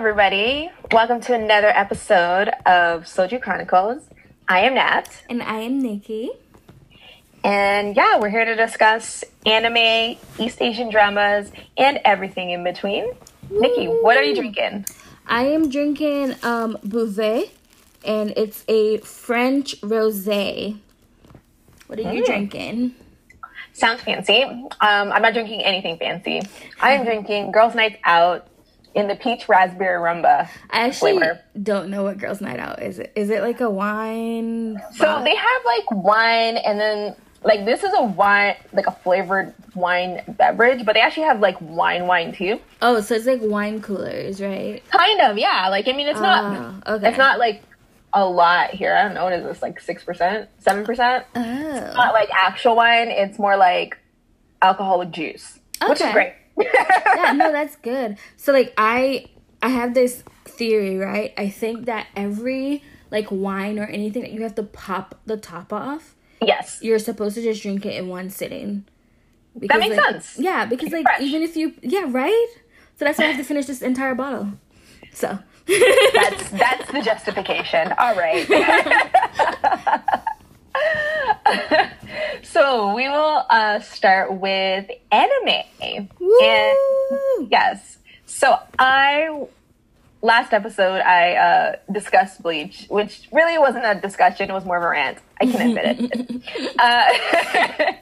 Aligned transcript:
everybody. 0.00 0.70
Welcome 0.92 1.20
to 1.20 1.34
another 1.34 1.66
episode 1.66 2.48
of 2.64 3.04
Soju 3.04 3.42
Chronicles. 3.42 4.02
I 4.48 4.60
am 4.60 4.72
Nat. 4.72 5.24
And 5.28 5.42
I 5.42 5.58
am 5.58 5.82
Nikki. 5.82 6.30
And 7.44 7.94
yeah, 7.94 8.18
we're 8.18 8.30
here 8.30 8.46
to 8.46 8.56
discuss 8.56 9.24
anime, 9.44 10.16
East 10.38 10.62
Asian 10.62 10.88
dramas, 10.88 11.52
and 11.76 12.00
everything 12.06 12.48
in 12.48 12.64
between. 12.64 13.12
Woo. 13.50 13.60
Nikki, 13.60 13.88
what 13.88 14.16
are 14.16 14.22
you 14.22 14.34
drinking? 14.34 14.86
I 15.26 15.48
am 15.48 15.68
drinking 15.68 16.34
um, 16.42 16.78
Bouvet, 16.82 17.50
and 18.02 18.32
it's 18.38 18.64
a 18.68 19.00
French 19.00 19.78
rosé. 19.82 20.78
What 21.88 21.98
are 21.98 22.10
you 22.10 22.22
mm. 22.22 22.26
drinking? 22.26 22.94
Sounds 23.74 24.00
fancy. 24.00 24.44
Um, 24.44 24.70
I'm 24.80 25.20
not 25.20 25.34
drinking 25.34 25.62
anything 25.62 25.98
fancy. 25.98 26.40
I 26.80 26.92
am 26.92 27.04
drinking 27.04 27.52
Girls 27.52 27.74
Night 27.74 28.00
Out 28.04 28.49
in 29.00 29.08
the 29.08 29.16
peach 29.16 29.48
raspberry 29.48 29.98
rumba. 29.98 30.48
I 30.70 30.86
actually 30.86 31.12
flavor. 31.12 31.40
don't 31.60 31.90
know 31.90 32.04
what 32.04 32.18
Girls 32.18 32.40
Night 32.40 32.60
Out 32.60 32.82
is. 32.82 32.98
It 32.98 33.12
is 33.16 33.30
it 33.30 33.42
like 33.42 33.60
a 33.60 33.70
wine? 33.70 34.80
So 34.96 35.22
they 35.24 35.34
have 35.34 35.64
like 35.64 35.90
wine, 35.90 36.58
and 36.58 36.78
then 36.78 37.16
like 37.42 37.64
this 37.64 37.82
is 37.82 37.92
a 37.96 38.02
wine, 38.02 38.54
like 38.72 38.86
a 38.86 38.92
flavored 38.92 39.54
wine 39.74 40.22
beverage, 40.28 40.84
but 40.84 40.94
they 40.94 41.00
actually 41.00 41.24
have 41.24 41.40
like 41.40 41.60
wine, 41.60 42.06
wine 42.06 42.32
too. 42.32 42.60
Oh, 42.82 43.00
so 43.00 43.14
it's 43.14 43.26
like 43.26 43.40
wine 43.42 43.80
coolers, 43.80 44.40
right? 44.40 44.82
Kind 44.90 45.20
of, 45.22 45.38
yeah. 45.38 45.68
Like 45.68 45.88
I 45.88 45.92
mean, 45.92 46.06
it's 46.06 46.20
not. 46.20 46.82
Oh, 46.86 46.94
okay. 46.94 47.08
It's 47.08 47.18
not 47.18 47.38
like 47.38 47.62
a 48.12 48.24
lot 48.24 48.70
here. 48.70 48.94
I 48.94 49.02
don't 49.02 49.14
know 49.14 49.24
what 49.24 49.32
is 49.32 49.44
this 49.44 49.62
like 49.62 49.80
six 49.80 50.04
percent, 50.04 50.48
seven 50.58 50.84
percent. 50.84 51.24
Oh. 51.34 51.40
It's 51.40 51.96
not 51.96 52.12
like 52.12 52.28
actual 52.32 52.76
wine. 52.76 53.08
It's 53.08 53.38
more 53.38 53.56
like 53.56 53.98
alcoholic 54.62 55.10
juice, 55.10 55.58
okay. 55.82 55.90
which 55.90 56.00
is 56.02 56.12
great 56.12 56.34
yeah, 56.60 57.32
no, 57.32 57.52
that's 57.52 57.76
good. 57.76 58.18
So 58.36 58.52
like 58.52 58.72
I 58.76 59.26
I 59.62 59.68
have 59.68 59.94
this 59.94 60.22
theory, 60.44 60.96
right? 60.96 61.32
I 61.36 61.48
think 61.48 61.86
that 61.86 62.06
every 62.16 62.82
like 63.10 63.26
wine 63.30 63.78
or 63.78 63.84
anything 63.84 64.22
that 64.22 64.32
you 64.32 64.42
have 64.42 64.54
to 64.56 64.62
pop 64.62 65.20
the 65.26 65.36
top 65.36 65.72
off. 65.72 66.14
Yes. 66.42 66.78
You're 66.80 66.98
supposed 66.98 67.34
to 67.34 67.42
just 67.42 67.62
drink 67.62 67.84
it 67.84 67.94
in 67.94 68.08
one 68.08 68.30
sitting. 68.30 68.84
Because, 69.58 69.80
that 69.80 69.88
makes 69.88 69.96
like, 70.00 70.12
sense. 70.12 70.38
Yeah, 70.38 70.64
because 70.64 70.92
like 70.92 71.02
Fresh. 71.04 71.20
even 71.22 71.42
if 71.42 71.56
you 71.56 71.74
yeah, 71.82 72.06
right? 72.08 72.48
So 72.96 73.04
that's 73.04 73.18
why 73.18 73.24
I 73.24 73.28
have 73.28 73.38
to 73.38 73.44
finish 73.44 73.66
this 73.66 73.82
entire 73.82 74.14
bottle. 74.14 74.52
So 75.12 75.38
that's 75.66 76.50
that's 76.50 76.92
the 76.92 77.02
justification. 77.02 77.92
All 77.98 78.14
right. 78.14 78.48
so 82.42 82.94
we 82.94 83.08
will 83.08 83.44
uh, 83.48 83.80
start 83.80 84.32
with 84.32 84.90
anime. 85.10 86.08
Woo! 86.18 86.38
And 86.42 87.50
yes, 87.50 87.98
so 88.26 88.58
I 88.78 89.46
last 90.22 90.52
episode 90.52 91.00
I 91.00 91.34
uh, 91.34 91.76
discussed 91.92 92.42
Bleach, 92.42 92.86
which 92.88 93.28
really 93.32 93.58
wasn't 93.58 93.84
a 93.84 93.94
discussion; 94.00 94.50
it 94.50 94.52
was 94.52 94.64
more 94.64 94.76
of 94.76 94.82
a 94.82 94.88
rant. 94.88 95.18
I 95.40 95.46
can 95.46 95.68
admit 95.68 95.96
it. 95.98 96.76
uh, 96.78 97.92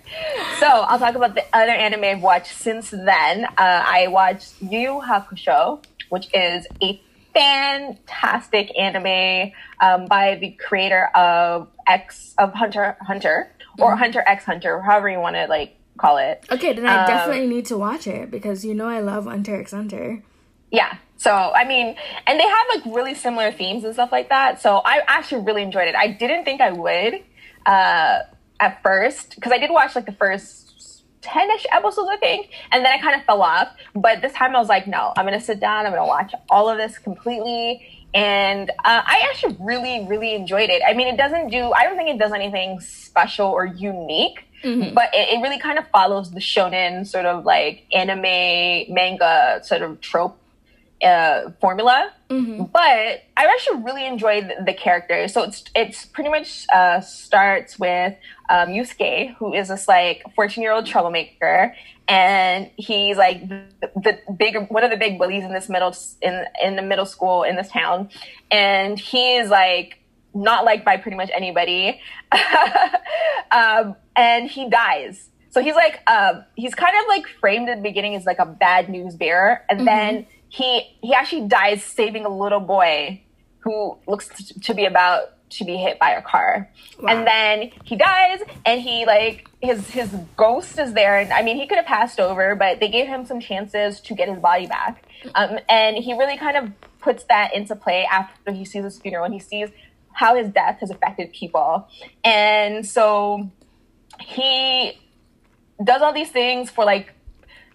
so 0.60 0.66
I'll 0.66 0.98
talk 0.98 1.14
about 1.14 1.34
the 1.34 1.44
other 1.52 1.72
anime 1.72 2.04
I've 2.04 2.22
watched 2.22 2.54
since 2.54 2.90
then. 2.90 3.44
Uh, 3.44 3.50
I 3.56 4.08
watched 4.08 4.60
Yu 4.60 5.00
Hakusho, 5.04 5.82
which 6.08 6.28
is 6.34 6.66
a 6.82 7.00
fantastic 7.38 8.76
anime 8.76 9.52
um, 9.80 10.06
by 10.06 10.36
the 10.36 10.50
creator 10.52 11.06
of 11.14 11.68
X 11.86 12.34
of 12.38 12.52
Hunter 12.52 12.96
Hunter 13.00 13.50
or 13.78 13.90
mm-hmm. 13.90 13.98
Hunter 13.98 14.24
X 14.26 14.44
Hunter, 14.44 14.80
however 14.80 15.08
you 15.08 15.20
want 15.20 15.36
to 15.36 15.46
like 15.46 15.76
call 15.98 16.16
it. 16.16 16.44
Okay, 16.50 16.72
then 16.72 16.86
I 16.86 17.02
um, 17.02 17.06
definitely 17.06 17.46
need 17.46 17.66
to 17.66 17.78
watch 17.78 18.06
it 18.06 18.30
because 18.30 18.64
you 18.64 18.74
know 18.74 18.88
I 18.88 19.00
love 19.00 19.26
Hunter 19.26 19.60
X 19.60 19.72
Hunter. 19.72 20.22
Yeah. 20.70 20.96
So 21.16 21.32
I 21.32 21.64
mean, 21.64 21.96
and 22.26 22.38
they 22.38 22.46
have 22.46 22.66
like 22.74 22.94
really 22.94 23.14
similar 23.14 23.52
themes 23.52 23.84
and 23.84 23.94
stuff 23.94 24.12
like 24.12 24.28
that. 24.28 24.60
So 24.60 24.78
I 24.84 25.00
actually 25.06 25.44
really 25.44 25.62
enjoyed 25.62 25.88
it. 25.88 25.94
I 25.94 26.08
didn't 26.08 26.44
think 26.44 26.60
I 26.60 26.72
would 26.72 27.22
uh, 27.66 28.20
at 28.60 28.82
first 28.82 29.34
because 29.34 29.52
I 29.52 29.58
did 29.58 29.70
watch 29.70 29.94
like 29.94 30.06
the 30.06 30.12
first 30.12 30.67
10-ish 31.22 31.66
episodes 31.72 32.08
i 32.10 32.16
think 32.16 32.50
and 32.70 32.84
then 32.84 32.92
i 32.92 32.98
kind 32.98 33.18
of 33.18 33.24
fell 33.24 33.42
off 33.42 33.68
but 33.94 34.20
this 34.22 34.32
time 34.32 34.54
i 34.54 34.58
was 34.58 34.68
like 34.68 34.86
no 34.86 35.12
i'm 35.16 35.24
gonna 35.24 35.40
sit 35.40 35.58
down 35.58 35.84
i'm 35.84 35.92
gonna 35.92 36.06
watch 36.06 36.32
all 36.48 36.68
of 36.68 36.76
this 36.76 36.98
completely 36.98 37.98
and 38.14 38.70
uh, 38.70 39.02
I 39.04 39.28
actually 39.28 39.56
really, 39.60 40.06
really 40.06 40.34
enjoyed 40.34 40.70
it. 40.70 40.82
I 40.86 40.94
mean, 40.94 41.08
it 41.08 41.16
doesn't 41.16 41.50
do, 41.50 41.72
I 41.72 41.84
don't 41.84 41.96
think 41.96 42.08
it 42.08 42.18
does 42.18 42.32
anything 42.32 42.80
special 42.80 43.48
or 43.48 43.66
unique, 43.66 44.44
mm-hmm. 44.64 44.94
but 44.94 45.10
it, 45.12 45.34
it, 45.34 45.42
really 45.42 45.58
kind 45.58 45.78
of 45.78 45.86
follows 45.88 46.30
the 46.30 46.40
shonen 46.40 47.06
sort 47.06 47.26
of 47.26 47.44
like 47.44 47.84
anime, 47.92 48.92
manga 48.92 49.60
sort 49.62 49.82
of 49.82 50.00
trope 50.00 50.38
uh, 51.02 51.50
formula. 51.60 52.10
Mm-hmm. 52.30 52.64
But 52.64 53.24
I 53.36 53.46
actually 53.46 53.82
really 53.82 54.06
enjoyed 54.06 54.48
the, 54.48 54.64
the 54.64 54.74
characters. 54.74 55.34
So 55.34 55.42
it's, 55.42 55.64
it's 55.74 56.06
pretty 56.06 56.30
much 56.30 56.66
uh, 56.72 57.00
starts 57.00 57.78
with 57.78 58.16
um, 58.48 58.68
Yusuke, 58.70 59.34
who 59.36 59.52
is 59.52 59.68
this 59.68 59.88
like 59.88 60.22
14 60.34 60.62
year 60.62 60.72
old 60.72 60.86
troublemaker 60.86 61.74
and 62.08 62.70
he's 62.76 63.16
like 63.16 63.46
the, 63.48 63.62
the 63.96 64.18
big 64.38 64.56
one 64.70 64.82
of 64.82 64.90
the 64.90 64.96
big 64.96 65.18
bullies 65.18 65.44
in 65.44 65.52
this 65.52 65.68
middle 65.68 65.94
in 66.22 66.44
in 66.62 66.76
the 66.76 66.82
middle 66.82 67.04
school 67.04 67.42
in 67.42 67.56
this 67.56 67.68
town 67.68 68.08
and 68.50 68.98
he 68.98 69.36
is 69.36 69.50
like 69.50 69.98
not 70.34 70.64
liked 70.64 70.84
by 70.84 70.96
pretty 70.96 71.16
much 71.16 71.30
anybody 71.34 72.00
um, 73.50 73.94
and 74.16 74.50
he 74.50 74.68
dies 74.68 75.28
so 75.50 75.62
he's 75.62 75.74
like 75.74 76.00
um, 76.10 76.44
he's 76.56 76.74
kind 76.74 76.94
of 76.98 77.06
like 77.08 77.26
framed 77.40 77.68
in 77.68 77.78
the 77.78 77.82
beginning 77.82 78.14
as 78.14 78.24
like 78.24 78.38
a 78.38 78.46
bad 78.46 78.88
news 78.88 79.14
bearer 79.14 79.62
and 79.68 79.80
mm-hmm. 79.80 79.86
then 79.86 80.26
he 80.48 80.96
he 81.02 81.12
actually 81.12 81.46
dies 81.46 81.84
saving 81.84 82.24
a 82.24 82.34
little 82.34 82.60
boy 82.60 83.20
who 83.60 83.98
looks 84.06 84.28
to 84.62 84.72
be 84.72 84.86
about 84.86 85.34
to 85.50 85.64
be 85.64 85.76
hit 85.76 85.98
by 85.98 86.10
a 86.12 86.22
car. 86.22 86.68
Wow. 87.00 87.10
And 87.10 87.26
then 87.26 87.70
he 87.84 87.96
dies 87.96 88.40
and 88.64 88.80
he 88.80 89.06
like 89.06 89.48
his 89.60 89.88
his 89.90 90.14
ghost 90.36 90.78
is 90.78 90.92
there 90.92 91.18
and 91.18 91.32
I 91.32 91.42
mean 91.42 91.56
he 91.56 91.66
could 91.66 91.78
have 91.78 91.86
passed 91.86 92.20
over 92.20 92.54
but 92.54 92.80
they 92.80 92.88
gave 92.88 93.06
him 93.06 93.24
some 93.24 93.40
chances 93.40 94.00
to 94.02 94.14
get 94.14 94.28
his 94.28 94.38
body 94.38 94.66
back. 94.66 95.04
Um, 95.34 95.58
and 95.68 95.96
he 95.96 96.12
really 96.14 96.36
kind 96.36 96.56
of 96.56 96.70
puts 97.00 97.24
that 97.24 97.54
into 97.54 97.74
play 97.74 98.04
after 98.04 98.52
he 98.52 98.64
sees 98.64 98.84
his 98.84 98.98
funeral 98.98 99.24
and 99.24 99.34
he 99.34 99.40
sees 99.40 99.68
how 100.12 100.34
his 100.34 100.48
death 100.48 100.80
has 100.80 100.90
affected 100.90 101.32
people. 101.32 101.88
And 102.24 102.86
so 102.86 103.50
he 104.20 104.98
does 105.82 106.02
all 106.02 106.12
these 106.12 106.30
things 106.30 106.70
for 106.70 106.84
like 106.84 107.12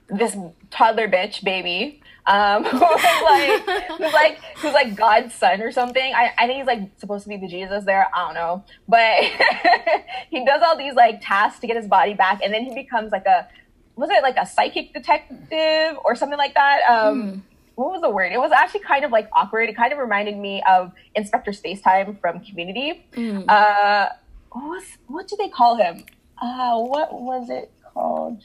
this 0.10 0.36
toddler 0.70 1.08
bitch 1.08 1.44
baby 1.44 2.02
um, 2.26 2.64
who's 2.66 2.82
like 2.82 3.68
who's 3.98 4.14
like 4.14 4.40
who's 4.58 4.74
like 4.74 4.96
God's 4.96 5.34
son 5.34 5.62
or 5.62 5.72
something. 5.72 6.14
I, 6.14 6.34
I 6.38 6.48
think 6.48 6.58
he's 6.58 6.68
like 6.68 6.90
supposed 6.98 7.24
to 7.24 7.30
be 7.30 7.38
the 7.38 7.48
Jesus 7.48 7.84
there. 7.86 8.08
I 8.14 8.26
don't 8.26 8.34
know, 8.34 8.64
but 8.88 9.24
he 10.30 10.46
does 10.46 10.62
all 10.66 10.78
these 10.78 10.94
like 10.94 11.22
tasks 11.22 11.60
to 11.62 11.68
get 11.68 11.78
his 11.78 11.88
body 11.88 12.14
back, 12.14 12.42
and 12.44 12.54
then 12.54 12.64
he 12.64 12.74
becomes 12.74 13.12
like 13.12 13.26
a 13.26 13.48
was 13.96 14.10
it 14.10 14.24
like 14.24 14.38
a 14.38 14.46
psychic 14.46 14.94
detective 14.94 15.98
or 16.04 16.16
something 16.16 16.38
like 16.38 16.56
that. 16.56 16.82
Um, 16.90 17.22
mm. 17.22 17.42
What 17.76 17.92
was 17.92 18.02
the 18.02 18.10
word? 18.10 18.32
It 18.32 18.38
was 18.38 18.52
actually 18.52 18.82
kind 18.82 19.04
of 19.04 19.12
like 19.12 19.28
awkward. 19.34 19.68
It 19.68 19.76
kind 19.76 19.92
of 19.92 19.98
reminded 20.00 20.38
me 20.38 20.64
of 20.70 20.92
Inspector 21.16 21.52
Spacetime 21.52 22.20
from 22.22 22.40
Community. 22.40 23.06
Mm. 23.14 23.46
Uh, 23.48 24.10
what 24.52 24.64
was 24.64 24.84
what 25.08 25.28
did 25.28 25.40
they 25.40 25.50
call 25.50 25.76
him? 25.78 26.06
Uh, 26.40 26.80
what 26.80 27.14
was 27.14 27.50
it 27.50 27.72
called? 27.94 28.44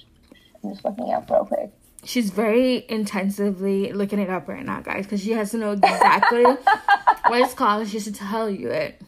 I'm 0.63 0.71
just 0.71 0.85
looking 0.85 1.09
it 1.09 1.13
up 1.13 1.31
real 1.31 1.45
quick 1.45 1.71
she's 2.05 2.31
very 2.31 2.85
intensively 2.89 3.93
looking 3.93 4.19
it 4.19 4.31
up 4.31 4.49
right 4.49 4.65
now, 4.65 4.81
guys, 4.81 5.05
because 5.05 5.23
she 5.23 5.33
has 5.33 5.51
to 5.51 5.59
know 5.59 5.73
exactly 5.73 6.45
what 7.27 7.41
it's 7.41 7.55
called. 7.55 7.89
She 7.89 8.01
should 8.01 8.15
tell 8.15 8.49
you 8.49 8.71
it. 8.71 9.01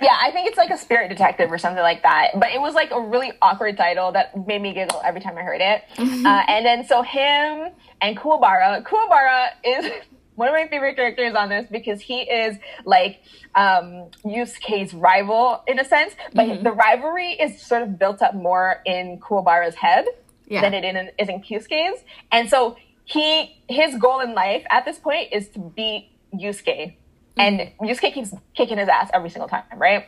Yeah, 0.00 0.16
I 0.20 0.32
think 0.32 0.48
it's 0.48 0.58
like 0.58 0.70
a 0.70 0.78
spirit 0.78 1.08
detective 1.08 1.50
or 1.52 1.58
something 1.58 1.82
like 1.82 2.02
that. 2.02 2.32
But 2.34 2.50
it 2.50 2.60
was 2.60 2.74
like 2.74 2.90
a 2.90 3.00
really 3.00 3.32
awkward 3.40 3.76
title 3.76 4.12
that 4.12 4.46
made 4.46 4.60
me 4.60 4.74
giggle 4.74 5.00
every 5.04 5.20
time 5.20 5.38
I 5.38 5.42
heard 5.42 5.60
it. 5.60 5.82
Mm-hmm. 5.96 6.26
Uh, 6.34 6.42
and 6.48 6.64
then 6.64 6.86
so 6.86 7.02
him 7.02 7.70
and 8.00 8.16
Kuwabara. 8.16 8.82
Kuwabara 8.82 9.50
is 9.62 9.90
one 10.34 10.48
of 10.48 10.54
my 10.54 10.66
favorite 10.68 10.96
characters 10.96 11.34
on 11.34 11.48
this 11.48 11.66
because 11.70 12.00
he 12.00 12.22
is 12.22 12.56
like 12.84 13.20
um, 13.54 14.08
Yusuke's 14.24 14.94
rival 14.94 15.62
in 15.68 15.78
a 15.78 15.84
sense, 15.84 16.14
but 16.32 16.46
mm-hmm. 16.46 16.64
the 16.64 16.72
rivalry 16.72 17.32
is 17.32 17.60
sort 17.60 17.82
of 17.82 17.98
built 17.98 18.22
up 18.22 18.34
more 18.34 18.82
in 18.84 19.20
Kuwabara's 19.20 19.74
head 19.74 20.06
yeah. 20.46 20.60
than 20.60 20.74
it 20.74 20.84
in, 20.84 21.10
is 21.18 21.28
in 21.28 21.40
Kyusuke's. 21.40 22.02
And 22.32 22.48
so 22.48 22.76
he 23.04 23.62
his 23.68 23.96
goal 23.96 24.20
in 24.20 24.34
life 24.34 24.64
at 24.70 24.84
this 24.84 24.98
point 24.98 25.28
is 25.32 25.48
to 25.50 25.58
beat 25.58 26.10
Yusuke. 26.34 26.94
And 27.36 27.60
mm-hmm. 27.60 27.84
Yusuke 27.84 28.14
keeps 28.14 28.32
kicking 28.54 28.78
his 28.78 28.88
ass 28.88 29.10
every 29.12 29.28
single 29.28 29.48
time, 29.48 29.64
right? 29.76 30.06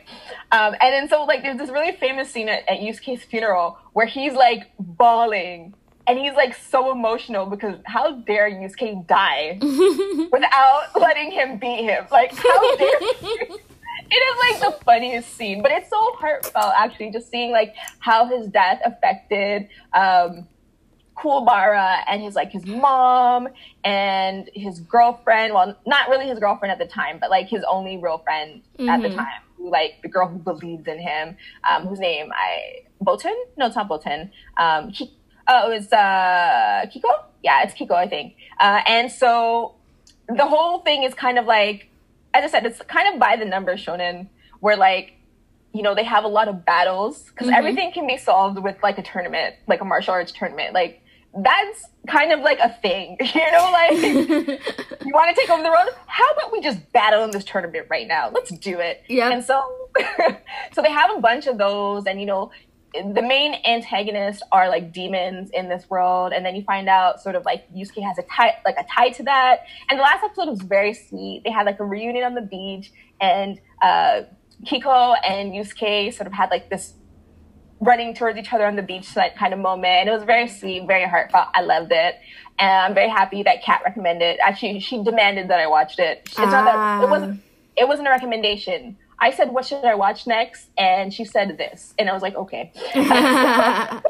Um, 0.51 0.75
and 0.79 0.93
then 0.93 1.09
so 1.09 1.25
like 1.25 1.43
there's 1.43 1.57
this 1.57 1.69
really 1.69 1.91
famous 1.97 2.31
scene 2.31 2.49
at, 2.49 2.67
at 2.69 2.79
Yusuke's 2.79 3.23
funeral 3.23 3.77
where 3.93 4.05
he's 4.05 4.33
like 4.33 4.71
bawling 4.79 5.73
and 6.07 6.17
he's 6.17 6.33
like 6.33 6.55
so 6.55 6.91
emotional 6.91 7.45
because 7.45 7.75
how 7.85 8.11
dare 8.21 8.49
Yusuke 8.49 9.05
die 9.07 9.57
without 10.31 10.87
letting 10.99 11.31
him 11.31 11.57
beat 11.57 11.83
him? 11.83 12.05
Like 12.09 12.33
how 12.33 12.77
dare? 12.77 12.99
it 14.09 14.15
is 14.15 14.61
like 14.61 14.71
the 14.71 14.83
funniest 14.83 15.35
scene, 15.35 15.61
but 15.61 15.71
it's 15.71 15.89
so 15.89 16.13
heartfelt 16.13 16.73
actually, 16.77 17.11
just 17.11 17.29
seeing 17.29 17.51
like 17.51 17.75
how 17.99 18.25
his 18.25 18.47
death 18.47 18.81
affected 18.85 19.67
um, 19.93 20.47
Kuwabara 21.15 22.03
and 22.07 22.21
his 22.21 22.35
like 22.35 22.51
his 22.51 22.65
mom 22.65 23.47
and 23.83 24.49
his 24.53 24.79
girlfriend. 24.81 25.53
Well, 25.53 25.77
not 25.85 26.09
really 26.09 26.27
his 26.27 26.39
girlfriend 26.39 26.71
at 26.71 26.79
the 26.79 26.91
time, 26.91 27.17
but 27.19 27.29
like 27.29 27.47
his 27.47 27.63
only 27.69 27.97
real 27.97 28.19
friend 28.19 28.61
mm-hmm. 28.77 28.89
at 28.89 29.01
the 29.01 29.09
mm-hmm. 29.09 29.17
time. 29.17 29.41
Who 29.57 29.71
like 29.71 30.01
the 30.03 30.07
girl 30.07 30.27
who 30.27 30.37
believed 30.37 30.87
in 30.87 30.99
him, 30.99 31.35
um, 31.67 31.87
whose 31.87 31.99
name 31.99 32.31
I 32.31 32.81
Bolton? 33.01 33.35
No, 33.57 33.65
it's 33.65 33.75
not 33.75 33.89
Botan. 33.89 34.29
Um, 34.57 34.93
oh, 35.47 35.71
it 35.71 35.75
was 35.75 35.91
uh, 35.91 36.85
Keiko. 36.93 37.23
Yeah, 37.43 37.63
it's 37.63 37.73
Keiko, 37.73 37.93
I 37.93 38.07
think. 38.07 38.35
Uh, 38.59 38.81
and 38.87 39.11
so 39.11 39.75
the 40.27 40.45
whole 40.45 40.79
thing 40.79 41.03
is 41.03 41.13
kind 41.13 41.39
of 41.39 41.45
like, 41.45 41.89
as 42.37 42.43
I 42.43 42.59
said, 42.59 42.65
it's 42.65 42.81
kind 42.83 43.13
of 43.13 43.19
by 43.19 43.35
the 43.35 43.45
numbers 43.45 43.83
shonen, 43.83 44.27
where 44.59 44.77
like 44.77 45.13
you 45.73 45.83
know 45.83 45.93
they 45.95 46.03
have 46.03 46.23
a 46.23 46.27
lot 46.27 46.47
of 46.47 46.65
battles 46.65 47.23
because 47.23 47.47
mm-hmm. 47.47 47.55
everything 47.55 47.91
can 47.91 48.07
be 48.07 48.17
solved 48.17 48.57
with 48.57 48.77
like 48.81 48.97
a 48.97 49.03
tournament 49.03 49.53
like 49.67 49.81
a 49.81 49.85
martial 49.85 50.13
arts 50.13 50.31
tournament 50.31 50.73
like 50.73 51.03
that's 51.43 51.85
kind 52.07 52.31
of 52.31 52.39
like 52.39 52.59
a 52.59 52.69
thing, 52.81 53.17
you 53.35 53.51
know, 53.51 53.69
like 53.71 53.91
you 54.01 55.13
want 55.13 55.35
to 55.35 55.39
take 55.39 55.49
over 55.49 55.61
the 55.61 55.69
world. 55.69 55.89
How 56.07 56.27
about 56.31 56.51
we 56.51 56.61
just 56.61 56.91
battle 56.93 57.23
in 57.23 57.31
this 57.31 57.43
tournament 57.43 57.87
right 57.89 58.07
now? 58.07 58.31
Let's 58.33 58.51
do 58.51 58.79
it. 58.79 59.03
Yeah. 59.07 59.31
And 59.31 59.43
so, 59.43 59.63
so 60.73 60.81
they 60.81 60.91
have 60.91 61.11
a 61.15 61.19
bunch 61.19 61.47
of 61.47 61.57
those, 61.57 62.05
and 62.05 62.19
you 62.19 62.25
know, 62.25 62.51
the 62.93 63.21
main 63.21 63.55
antagonists 63.65 64.41
are 64.51 64.69
like 64.69 64.91
demons 64.91 65.49
in 65.53 65.69
this 65.69 65.89
world, 65.89 66.33
and 66.33 66.45
then 66.45 66.55
you 66.55 66.63
find 66.63 66.87
out 66.87 67.21
sort 67.21 67.35
of 67.35 67.45
like 67.45 67.69
Yusuke 67.73 68.03
has 68.03 68.17
a 68.17 68.23
tie, 68.23 68.57
like 68.65 68.77
a 68.77 68.85
tie 68.93 69.09
to 69.09 69.23
that. 69.23 69.65
And 69.89 69.99
the 69.99 70.03
last 70.03 70.23
episode 70.23 70.49
was 70.49 70.61
very 70.61 70.93
sweet. 70.93 71.41
They 71.43 71.51
had 71.51 71.65
like 71.65 71.79
a 71.79 71.85
reunion 71.85 72.23
on 72.23 72.33
the 72.33 72.41
beach, 72.41 72.91
and 73.19 73.59
uh, 73.81 74.21
Keiko 74.65 75.15
and 75.23 75.51
Yusuke 75.51 76.13
sort 76.13 76.27
of 76.27 76.33
had 76.33 76.49
like 76.49 76.69
this 76.69 76.93
running 77.79 78.15
towards 78.15 78.39
each 78.39 78.51
other 78.51 78.65
on 78.65 78.75
the 78.75 78.81
beach 78.81 79.13
that 79.13 79.37
kind 79.37 79.53
of 79.53 79.59
moment. 79.59 79.85
And 79.85 80.09
it 80.09 80.11
was 80.11 80.23
very 80.23 80.47
sweet, 80.47 80.87
very 80.87 81.07
heartfelt. 81.07 81.49
I 81.53 81.61
loved 81.61 81.91
it. 81.91 82.15
And 82.57 82.69
I'm 82.69 82.93
very 82.95 83.09
happy 83.09 83.43
that 83.43 83.63
Kat 83.63 83.81
recommended. 83.85 84.39
Actually, 84.41 84.79
she 84.79 85.03
demanded 85.03 85.49
that 85.49 85.59
I 85.59 85.67
watched 85.67 85.99
it. 85.99 86.21
It's 86.25 86.37
not 86.37 86.65
that 86.65 87.03
it 87.03 87.09
wasn't 87.09 87.41
it 87.75 87.87
wasn't 87.87 88.07
a 88.07 88.11
recommendation. 88.11 88.97
I 89.19 89.31
said, 89.31 89.51
"What 89.51 89.65
should 89.65 89.83
I 89.83 89.95
watch 89.95 90.27
next?" 90.27 90.69
And 90.77 91.13
she 91.13 91.25
said 91.25 91.57
this, 91.57 91.93
and 91.97 92.09
I 92.09 92.13
was 92.13 92.21
like, 92.21 92.35
"Okay." 92.35 92.71
uh, 92.95 94.01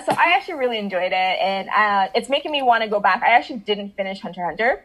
so 0.00 0.12
I 0.12 0.32
actually 0.36 0.54
really 0.54 0.78
enjoyed 0.78 1.12
it, 1.12 1.14
and 1.14 1.68
uh, 1.68 2.08
it's 2.14 2.28
making 2.28 2.52
me 2.52 2.62
want 2.62 2.82
to 2.82 2.88
go 2.88 3.00
back. 3.00 3.22
I 3.22 3.30
actually 3.30 3.58
didn't 3.60 3.96
finish 3.96 4.20
Hunter 4.20 4.44
Hunter, 4.44 4.84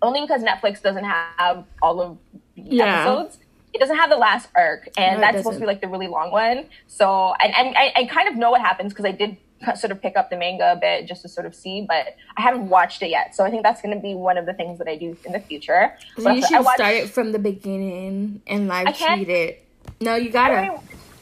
only 0.00 0.20
because 0.20 0.42
Netflix 0.42 0.82
doesn't 0.82 1.04
have 1.04 1.64
all 1.80 2.00
of 2.00 2.18
the 2.56 2.62
yeah. 2.62 3.02
episodes 3.02 3.38
it 3.72 3.78
doesn't 3.78 3.96
have 3.96 4.10
the 4.10 4.16
last 4.16 4.48
arc, 4.54 4.88
and 4.96 5.16
no, 5.16 5.20
that's 5.20 5.38
supposed 5.38 5.56
to 5.56 5.60
be 5.60 5.66
like 5.66 5.80
the 5.80 5.88
really 5.88 6.06
long 6.06 6.30
one. 6.30 6.66
So, 6.88 7.34
and, 7.42 7.54
and 7.54 7.76
I, 7.76 7.92
I 7.96 8.04
kind 8.04 8.28
of 8.28 8.36
know 8.36 8.50
what 8.50 8.60
happens 8.60 8.92
because 8.92 9.06
I 9.06 9.12
did 9.12 9.36
sort 9.76 9.90
of 9.90 10.00
pick 10.02 10.16
up 10.16 10.30
the 10.30 10.36
manga 10.36 10.72
a 10.72 10.76
bit 10.76 11.06
just 11.06 11.22
to 11.22 11.28
sort 11.28 11.46
of 11.46 11.54
see, 11.54 11.84
but 11.86 12.16
I 12.36 12.42
haven't 12.42 12.68
watched 12.68 13.02
it 13.02 13.10
yet. 13.10 13.34
So 13.34 13.44
I 13.44 13.50
think 13.50 13.62
that's 13.62 13.82
going 13.82 13.94
to 13.94 14.00
be 14.00 14.14
one 14.14 14.38
of 14.38 14.46
the 14.46 14.54
things 14.54 14.78
that 14.78 14.88
I 14.88 14.96
do 14.96 15.16
in 15.24 15.32
the 15.32 15.40
future. 15.40 15.96
So 16.18 16.30
you 16.30 16.42
should 16.42 16.64
watched, 16.64 16.78
start 16.78 16.94
it 16.94 17.10
from 17.10 17.32
the 17.32 17.38
beginning 17.38 18.42
and 18.46 18.68
live 18.68 18.96
tweet 18.96 19.28
it. 19.28 19.66
No, 20.00 20.16
you 20.16 20.30
gotta. 20.30 20.80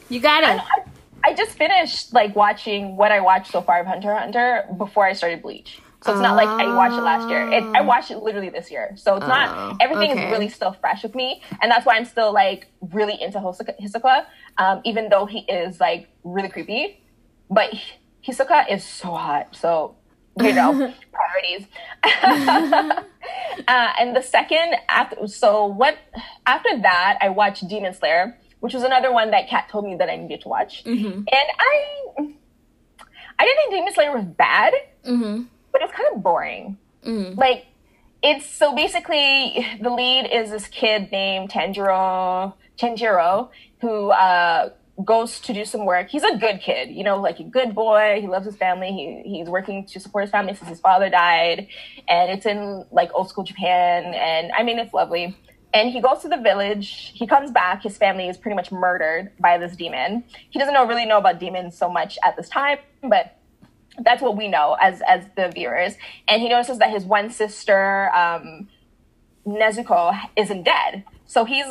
you 0.09 0.19
gotta. 0.19 0.47
I, 0.47 0.57
I, 0.57 0.83
I, 1.23 1.33
just 1.33 1.51
finished 1.51 2.13
like 2.13 2.35
watching 2.35 2.95
what 2.97 3.11
I 3.11 3.19
watched 3.19 3.51
so 3.51 3.61
far 3.61 3.79
of 3.79 3.87
Hunter 3.87 4.13
Hunter 4.15 4.65
before 4.77 5.05
I 5.05 5.13
started 5.13 5.41
Bleach. 5.41 5.79
So 6.03 6.13
it's 6.13 6.21
not 6.21 6.35
like 6.35 6.47
I 6.47 6.65
watched 6.75 6.95
it 6.95 7.01
last 7.01 7.29
year. 7.29 7.47
It, 7.51 7.63
I 7.75 7.81
watched 7.81 8.09
it 8.09 8.17
literally 8.23 8.49
this 8.49 8.71
year. 8.71 8.93
So 8.95 9.17
it's 9.17 9.27
not 9.27 9.49
oh, 9.55 9.77
everything 9.79 10.11
okay. 10.11 10.25
is 10.25 10.31
really 10.31 10.49
still 10.49 10.73
fresh 10.73 11.03
with 11.03 11.13
me, 11.13 11.43
and 11.61 11.71
that's 11.71 11.85
why 11.85 11.95
I'm 11.95 12.05
still 12.05 12.33
like 12.33 12.67
really 12.91 13.21
into 13.21 13.37
Hisoka, 13.37 14.25
um, 14.57 14.81
even 14.83 15.09
though 15.09 15.27
he 15.27 15.39
is 15.41 15.79
like 15.79 16.09
really 16.23 16.49
creepy. 16.49 16.99
But 17.51 17.75
Hisoka 18.25 18.71
is 18.71 18.83
so 18.83 19.13
hot. 19.13 19.55
So 19.55 19.95
you 20.39 20.53
know 20.53 20.71
priorities. 21.11 21.67
uh, 23.67 23.93
and 23.99 24.15
the 24.15 24.21
second 24.21 24.75
after, 24.89 25.27
so 25.27 25.65
what 25.65 25.97
after 26.45 26.81
that, 26.81 27.17
I 27.21 27.29
watched 27.29 27.67
Demon 27.67 27.93
Slayer, 27.93 28.37
which 28.59 28.73
was 28.73 28.83
another 28.83 29.11
one 29.11 29.31
that 29.31 29.49
Kat 29.49 29.69
told 29.69 29.85
me 29.85 29.95
that 29.95 30.09
I 30.09 30.15
needed 30.15 30.41
to 30.41 30.47
watch, 30.47 30.83
mm-hmm. 30.83 31.11
and 31.11 31.27
I. 31.27 32.35
I 33.39 33.45
didn't 33.45 33.57
think 33.57 33.71
Demon 33.71 33.93
Slayer 33.93 34.13
was 34.13 34.25
bad. 34.25 34.73
Mm-hmm 35.03 35.43
but 35.71 35.81
it's 35.81 35.91
kind 35.93 36.09
of 36.13 36.23
boring. 36.23 36.77
Mm. 37.05 37.37
Like, 37.37 37.67
it's 38.21 38.45
so 38.45 38.75
basically 38.75 39.65
the 39.81 39.89
lead 39.89 40.29
is 40.31 40.51
this 40.51 40.67
kid 40.67 41.11
named 41.11 41.49
Tanjiro, 41.49 42.53
Tanjiro, 42.77 43.49
who 43.79 44.11
uh, 44.11 44.69
goes 45.03 45.39
to 45.41 45.53
do 45.53 45.65
some 45.65 45.85
work. 45.85 46.09
He's 46.09 46.23
a 46.23 46.37
good 46.37 46.61
kid, 46.61 46.89
you 46.89 47.03
know, 47.03 47.19
like 47.19 47.39
a 47.39 47.43
good 47.43 47.73
boy. 47.73 48.19
He 48.21 48.27
loves 48.27 48.45
his 48.45 48.55
family. 48.55 48.91
He 48.91 49.37
he's 49.37 49.47
working 49.47 49.85
to 49.87 49.99
support 49.99 50.25
his 50.25 50.31
family 50.31 50.53
since 50.53 50.69
his 50.69 50.79
father 50.79 51.09
died, 51.09 51.67
and 52.07 52.31
it's 52.31 52.45
in 52.45 52.85
like 52.91 53.09
old 53.13 53.29
school 53.29 53.43
Japan. 53.43 54.13
And 54.13 54.51
I 54.51 54.63
mean, 54.63 54.79
it's 54.79 54.93
lovely. 54.93 55.37
And 55.73 55.89
he 55.89 56.01
goes 56.01 56.19
to 56.19 56.27
the 56.27 56.37
village. 56.37 57.13
He 57.15 57.25
comes 57.25 57.49
back. 57.51 57.83
His 57.83 57.97
family 57.97 58.27
is 58.27 58.37
pretty 58.37 58.55
much 58.55 58.71
murdered 58.71 59.31
by 59.39 59.57
this 59.57 59.75
demon. 59.75 60.25
He 60.49 60.59
doesn't 60.59 60.73
know 60.73 60.85
really 60.85 61.05
know 61.05 61.17
about 61.17 61.39
demons 61.39 61.77
so 61.77 61.89
much 61.89 62.17
at 62.23 62.35
this 62.35 62.49
time, 62.49 62.79
but 63.01 63.37
that's 63.99 64.21
what 64.21 64.37
we 64.37 64.47
know 64.47 64.75
as 64.79 65.01
as 65.07 65.25
the 65.35 65.49
viewers. 65.49 65.95
And 66.27 66.41
he 66.41 66.49
notices 66.49 66.79
that 66.79 66.89
his 66.89 67.05
one 67.05 67.29
sister, 67.29 68.13
um, 68.13 68.67
Nezuko, 69.45 70.17
isn't 70.35 70.63
dead. 70.63 71.05
So 71.25 71.45
he's 71.45 71.65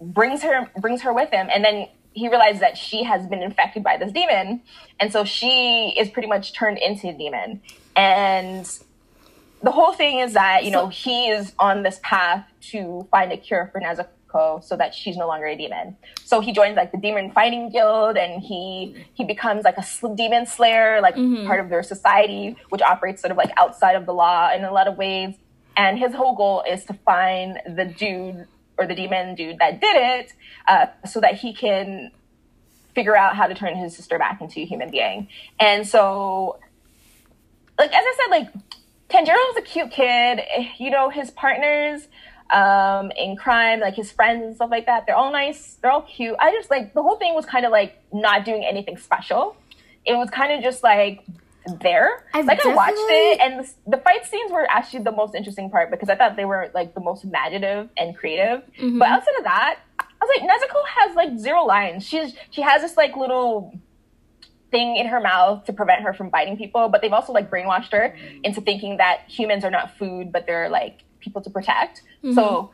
brings 0.00 0.42
her 0.42 0.70
brings 0.78 1.02
her 1.02 1.12
with 1.12 1.30
him, 1.30 1.48
and 1.52 1.64
then 1.64 1.88
he 2.12 2.28
realizes 2.28 2.60
that 2.60 2.76
she 2.76 3.04
has 3.04 3.26
been 3.26 3.42
infected 3.42 3.82
by 3.82 3.96
this 3.96 4.12
demon, 4.12 4.62
and 4.98 5.12
so 5.12 5.24
she 5.24 5.94
is 5.96 6.08
pretty 6.08 6.28
much 6.28 6.52
turned 6.52 6.78
into 6.78 7.08
a 7.08 7.12
demon. 7.12 7.60
And 7.96 8.66
the 9.62 9.70
whole 9.70 9.92
thing 9.92 10.18
is 10.18 10.32
that 10.34 10.64
you 10.64 10.70
know 10.70 10.88
he 10.88 11.28
is 11.28 11.52
on 11.58 11.82
this 11.82 12.00
path 12.02 12.46
to 12.70 13.06
find 13.10 13.32
a 13.32 13.36
cure 13.36 13.70
for 13.72 13.80
Nezuko 13.80 14.62
so 14.62 14.76
that 14.76 14.94
she's 14.94 15.16
no 15.16 15.26
longer 15.26 15.46
a 15.46 15.56
demon. 15.56 15.96
So 16.24 16.40
he 16.40 16.52
joins 16.52 16.76
like 16.76 16.92
the 16.92 16.98
demon 16.98 17.32
fighting 17.32 17.70
guild 17.70 18.16
and 18.16 18.42
he 18.42 18.94
he 19.14 19.24
becomes 19.24 19.64
like 19.64 19.76
a 19.76 19.82
sl- 19.82 20.14
demon 20.14 20.46
slayer, 20.46 21.00
like 21.00 21.14
mm-hmm. 21.14 21.46
part 21.46 21.60
of 21.60 21.68
their 21.68 21.82
society, 21.82 22.56
which 22.70 22.82
operates 22.82 23.22
sort 23.22 23.30
of 23.30 23.36
like 23.36 23.50
outside 23.58 23.96
of 23.96 24.06
the 24.06 24.14
law 24.14 24.52
in 24.52 24.64
a 24.64 24.72
lot 24.72 24.88
of 24.88 24.96
ways. 24.96 25.34
And 25.76 25.98
his 25.98 26.12
whole 26.14 26.34
goal 26.34 26.64
is 26.68 26.84
to 26.86 26.94
find 26.94 27.60
the 27.66 27.84
dude 27.84 28.46
or 28.80 28.86
the 28.86 28.94
demon 28.94 29.34
dude 29.34 29.58
that 29.58 29.80
did 29.80 29.96
it, 29.96 30.32
uh, 30.66 30.86
so 31.06 31.20
that 31.20 31.34
he 31.34 31.52
can 31.52 32.10
figure 32.94 33.16
out 33.16 33.36
how 33.36 33.46
to 33.46 33.54
turn 33.54 33.76
his 33.76 33.94
sister 33.94 34.18
back 34.18 34.40
into 34.40 34.60
a 34.60 34.64
human 34.64 34.90
being. 34.90 35.28
And 35.60 35.86
so, 35.86 36.58
like 37.78 37.92
as 37.92 38.04
I 38.04 38.16
said, 38.16 38.30
like 38.30 38.48
Tanjiro 39.08 39.50
is 39.50 39.56
a 39.58 39.62
cute 39.62 39.90
kid. 39.90 40.40
You 40.78 40.90
know, 40.90 41.10
his 41.10 41.30
partners 41.30 42.08
um, 42.50 43.10
in 43.12 43.36
crime, 43.36 43.80
like 43.80 43.94
his 43.94 44.10
friends 44.10 44.44
and 44.44 44.56
stuff 44.56 44.70
like 44.70 44.86
that. 44.86 45.06
They're 45.06 45.16
all 45.16 45.32
nice. 45.32 45.76
They're 45.80 45.90
all 45.90 46.02
cute. 46.02 46.36
I 46.38 46.52
just 46.52 46.70
like 46.70 46.94
the 46.94 47.02
whole 47.02 47.16
thing 47.16 47.34
was 47.34 47.46
kind 47.46 47.64
of 47.64 47.72
like 47.72 47.98
not 48.12 48.44
doing 48.44 48.64
anything 48.64 48.96
special. 48.96 49.56
It 50.04 50.14
was 50.14 50.30
kind 50.30 50.52
of 50.52 50.62
just 50.62 50.82
like 50.82 51.24
there. 51.80 52.24
I've 52.34 52.46
like. 52.46 52.64
I 52.64 52.74
watched 52.74 52.94
it, 52.96 53.40
and 53.40 53.64
the, 53.64 53.96
the, 53.96 53.96
fight 53.98 54.24
scenes 54.26 54.50
were 54.50 54.66
actually 54.70 55.04
the 55.04 55.12
most 55.12 55.34
interesting 55.34 55.70
part 55.70 55.90
because 55.90 56.08
I 56.08 56.16
thought 56.16 56.36
they 56.36 56.44
were 56.44 56.70
like 56.74 56.94
the 56.94 57.00
most 57.00 57.24
imaginative 57.24 57.88
and 57.96 58.16
creative. 58.16 58.62
Mm-hmm. 58.78 58.98
But 58.98 59.08
outside 59.08 59.34
of 59.38 59.44
that, 59.44 59.78
I 59.98 60.04
was 60.20 60.40
like, 60.40 60.48
Nezuko 60.48 60.82
has 60.98 61.16
like 61.16 61.38
zero 61.38 61.64
lines. 61.64 62.04
She's 62.04 62.34
she 62.50 62.62
has 62.62 62.82
this 62.82 62.96
like 62.96 63.16
little 63.16 63.78
thing 64.70 64.96
in 64.96 65.06
her 65.06 65.20
mouth 65.20 65.64
to 65.64 65.72
prevent 65.72 66.02
her 66.02 66.12
from 66.12 66.30
biting 66.30 66.56
people, 66.56 66.88
but 66.88 67.02
they've 67.02 67.12
also 67.12 67.32
like 67.32 67.50
brainwashed 67.50 67.92
her 67.92 68.16
into 68.44 68.60
thinking 68.60 68.98
that 68.98 69.22
humans 69.28 69.64
are 69.64 69.70
not 69.70 69.96
food, 69.98 70.32
but 70.32 70.46
they're 70.46 70.68
like 70.68 71.00
people 71.20 71.42
to 71.42 71.50
protect. 71.50 72.02
Mm-hmm. 72.22 72.34
So 72.34 72.70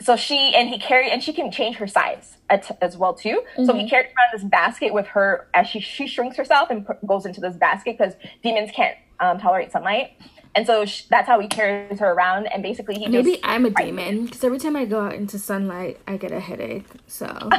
so 0.00 0.16
she 0.16 0.52
and 0.54 0.68
he 0.68 0.78
carried 0.78 1.10
and 1.10 1.22
she 1.22 1.32
can 1.32 1.50
change 1.50 1.76
her 1.76 1.86
size 1.86 2.36
at, 2.50 2.76
as 2.82 2.96
well 2.96 3.14
too. 3.14 3.42
Mm-hmm. 3.52 3.64
So 3.64 3.72
he 3.72 3.80
mm-hmm. 3.80 3.88
carried 3.88 4.06
around 4.06 4.32
this 4.32 4.44
basket 4.44 4.92
with 4.92 5.06
her 5.08 5.48
as 5.54 5.66
she 5.66 5.80
she 5.80 6.06
shrinks 6.06 6.36
herself 6.36 6.70
and 6.70 6.86
goes 7.06 7.26
into 7.26 7.40
this 7.40 7.56
basket 7.56 7.96
because 7.98 8.14
demons 8.42 8.70
can't 8.72 8.96
um, 9.20 9.38
tolerate 9.38 9.72
sunlight. 9.72 10.12
And 10.54 10.66
so 10.66 10.86
sh- 10.86 11.02
that's 11.10 11.26
how 11.26 11.38
he 11.38 11.48
carries 11.48 12.00
her 12.00 12.12
around. 12.12 12.46
And 12.46 12.62
basically, 12.62 12.98
he 12.98 13.08
maybe 13.08 13.38
I'm 13.42 13.66
a 13.66 13.70
demon 13.70 14.24
because 14.24 14.42
every 14.42 14.58
time 14.58 14.74
I 14.74 14.86
go 14.86 15.00
out 15.00 15.14
into 15.14 15.38
sunlight, 15.38 16.00
I 16.06 16.16
get 16.16 16.32
a 16.32 16.40
headache. 16.40 16.86
So 17.06 17.26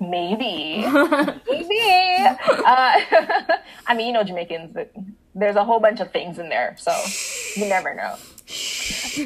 maybe, 0.00 0.84
maybe. 1.50 1.80
Uh, 2.18 3.00
I 3.86 3.94
mean, 3.94 4.08
you 4.08 4.12
know, 4.12 4.24
Jamaicans. 4.24 4.76
There's 5.34 5.56
a 5.56 5.64
whole 5.64 5.80
bunch 5.80 6.00
of 6.00 6.12
things 6.12 6.38
in 6.38 6.48
there, 6.50 6.76
so 6.78 6.92
you 7.56 7.66
never 7.66 7.94
know. 7.94 8.16
uh, 9.18 9.24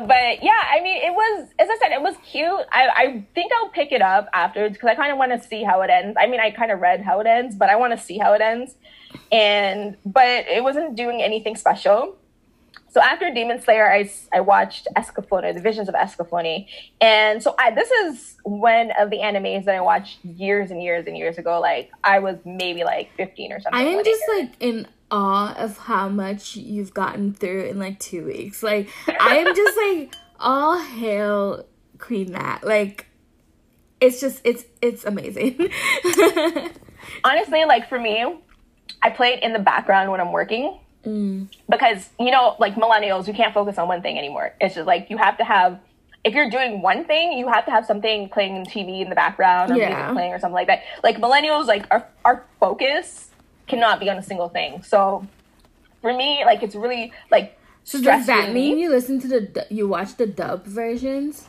but 0.00 0.42
yeah, 0.42 0.62
I 0.70 0.80
mean, 0.82 1.02
it 1.02 1.12
was, 1.12 1.48
as 1.58 1.68
I 1.68 1.78
said, 1.80 1.92
it 1.92 2.02
was 2.02 2.14
cute. 2.24 2.48
I, 2.70 2.88
I 2.94 3.26
think 3.34 3.52
I'll 3.52 3.68
pick 3.68 3.92
it 3.92 4.02
up 4.02 4.28
afterwards 4.32 4.74
because 4.74 4.88
I 4.88 4.94
kind 4.94 5.12
of 5.12 5.18
want 5.18 5.32
to 5.32 5.48
see 5.48 5.62
how 5.62 5.82
it 5.82 5.90
ends. 5.90 6.16
I 6.20 6.26
mean, 6.26 6.40
I 6.40 6.50
kind 6.50 6.70
of 6.72 6.80
read 6.80 7.02
how 7.02 7.20
it 7.20 7.26
ends, 7.26 7.54
but 7.54 7.68
I 7.68 7.76
want 7.76 7.96
to 7.98 8.04
see 8.04 8.18
how 8.18 8.32
it 8.34 8.40
ends. 8.40 8.74
And, 9.30 9.96
but 10.04 10.46
it 10.46 10.62
wasn't 10.62 10.96
doing 10.96 11.22
anything 11.22 11.56
special. 11.56 12.16
so 12.90 13.00
after 13.00 13.32
Demon 13.32 13.60
Slayer, 13.60 13.90
I, 13.92 14.10
I 14.32 14.40
watched 14.40 14.88
Escaflowne, 14.96 15.54
The 15.54 15.60
Visions 15.60 15.88
of 15.88 15.94
Escaflowne. 15.94 16.66
And 17.00 17.42
so 17.42 17.54
I, 17.58 17.70
this 17.70 17.90
is 17.90 18.36
one 18.42 18.90
of 18.98 19.10
the 19.10 19.18
animes 19.18 19.64
that 19.66 19.74
I 19.74 19.80
watched 19.80 20.24
years 20.24 20.70
and 20.70 20.82
years 20.82 21.06
and 21.06 21.16
years 21.16 21.38
ago. 21.38 21.60
Like 21.60 21.90
I 22.02 22.18
was 22.18 22.36
maybe 22.44 22.84
like 22.84 23.10
15 23.16 23.52
or 23.52 23.60
something. 23.60 23.80
I 23.80 23.84
am 23.84 24.04
just 24.04 24.22
like 24.28 24.52
in 24.60 24.86
awe 25.12 25.54
of 25.56 25.76
how 25.76 26.08
much 26.08 26.56
you've 26.56 26.94
gotten 26.94 27.32
through 27.32 27.66
in 27.66 27.78
like 27.78 28.00
two 28.00 28.24
weeks. 28.24 28.62
Like 28.62 28.88
I 29.20 29.36
am 29.36 29.54
just 29.54 29.76
like 29.76 30.14
all 30.40 30.80
hail 30.80 31.66
Queen 31.98 32.32
Nat. 32.32 32.60
Like 32.64 33.06
it's 34.00 34.20
just 34.20 34.40
it's 34.42 34.64
it's 34.80 35.04
amazing. 35.04 35.70
Honestly, 37.24 37.64
like 37.66 37.88
for 37.88 38.00
me, 38.00 38.24
I 39.02 39.10
play 39.10 39.34
it 39.34 39.42
in 39.42 39.52
the 39.52 39.58
background 39.58 40.10
when 40.10 40.20
I'm 40.20 40.32
working. 40.32 40.78
Mm. 41.04 41.48
Because, 41.68 42.08
you 42.18 42.30
know, 42.30 42.56
like 42.58 42.74
millennials, 42.74 43.26
you 43.26 43.34
can't 43.34 43.52
focus 43.52 43.78
on 43.78 43.88
one 43.88 44.02
thing 44.02 44.18
anymore. 44.18 44.54
It's 44.60 44.74
just 44.74 44.86
like 44.86 45.10
you 45.10 45.18
have 45.18 45.36
to 45.38 45.44
have, 45.44 45.80
if 46.24 46.32
you're 46.34 46.48
doing 46.48 46.80
one 46.80 47.04
thing, 47.04 47.32
you 47.32 47.48
have 47.48 47.64
to 47.66 47.70
have 47.72 47.84
something 47.84 48.28
playing 48.28 48.56
in 48.56 48.64
TV 48.64 49.02
in 49.02 49.08
the 49.08 49.16
background 49.16 49.72
or 49.72 49.76
yeah. 49.76 49.88
music 49.88 50.14
playing 50.14 50.32
or 50.32 50.38
something 50.38 50.54
like 50.54 50.68
that. 50.68 50.82
Like 51.02 51.16
millennials, 51.18 51.66
like 51.66 51.86
our, 51.90 52.08
our 52.24 52.44
focus 52.60 53.31
cannot 53.66 54.00
be 54.00 54.10
on 54.10 54.18
a 54.18 54.22
single 54.22 54.48
thing. 54.48 54.82
So 54.82 55.26
for 56.00 56.12
me, 56.12 56.44
like 56.44 56.62
it's 56.62 56.74
really 56.74 57.12
like. 57.30 57.58
So 57.84 58.00
does 58.00 58.26
that 58.26 58.52
mean 58.52 58.78
you 58.78 58.90
listen 58.90 59.20
to 59.20 59.28
the, 59.28 59.66
you 59.68 59.88
watch 59.88 60.16
the 60.16 60.26
dub 60.26 60.64
versions? 60.66 61.48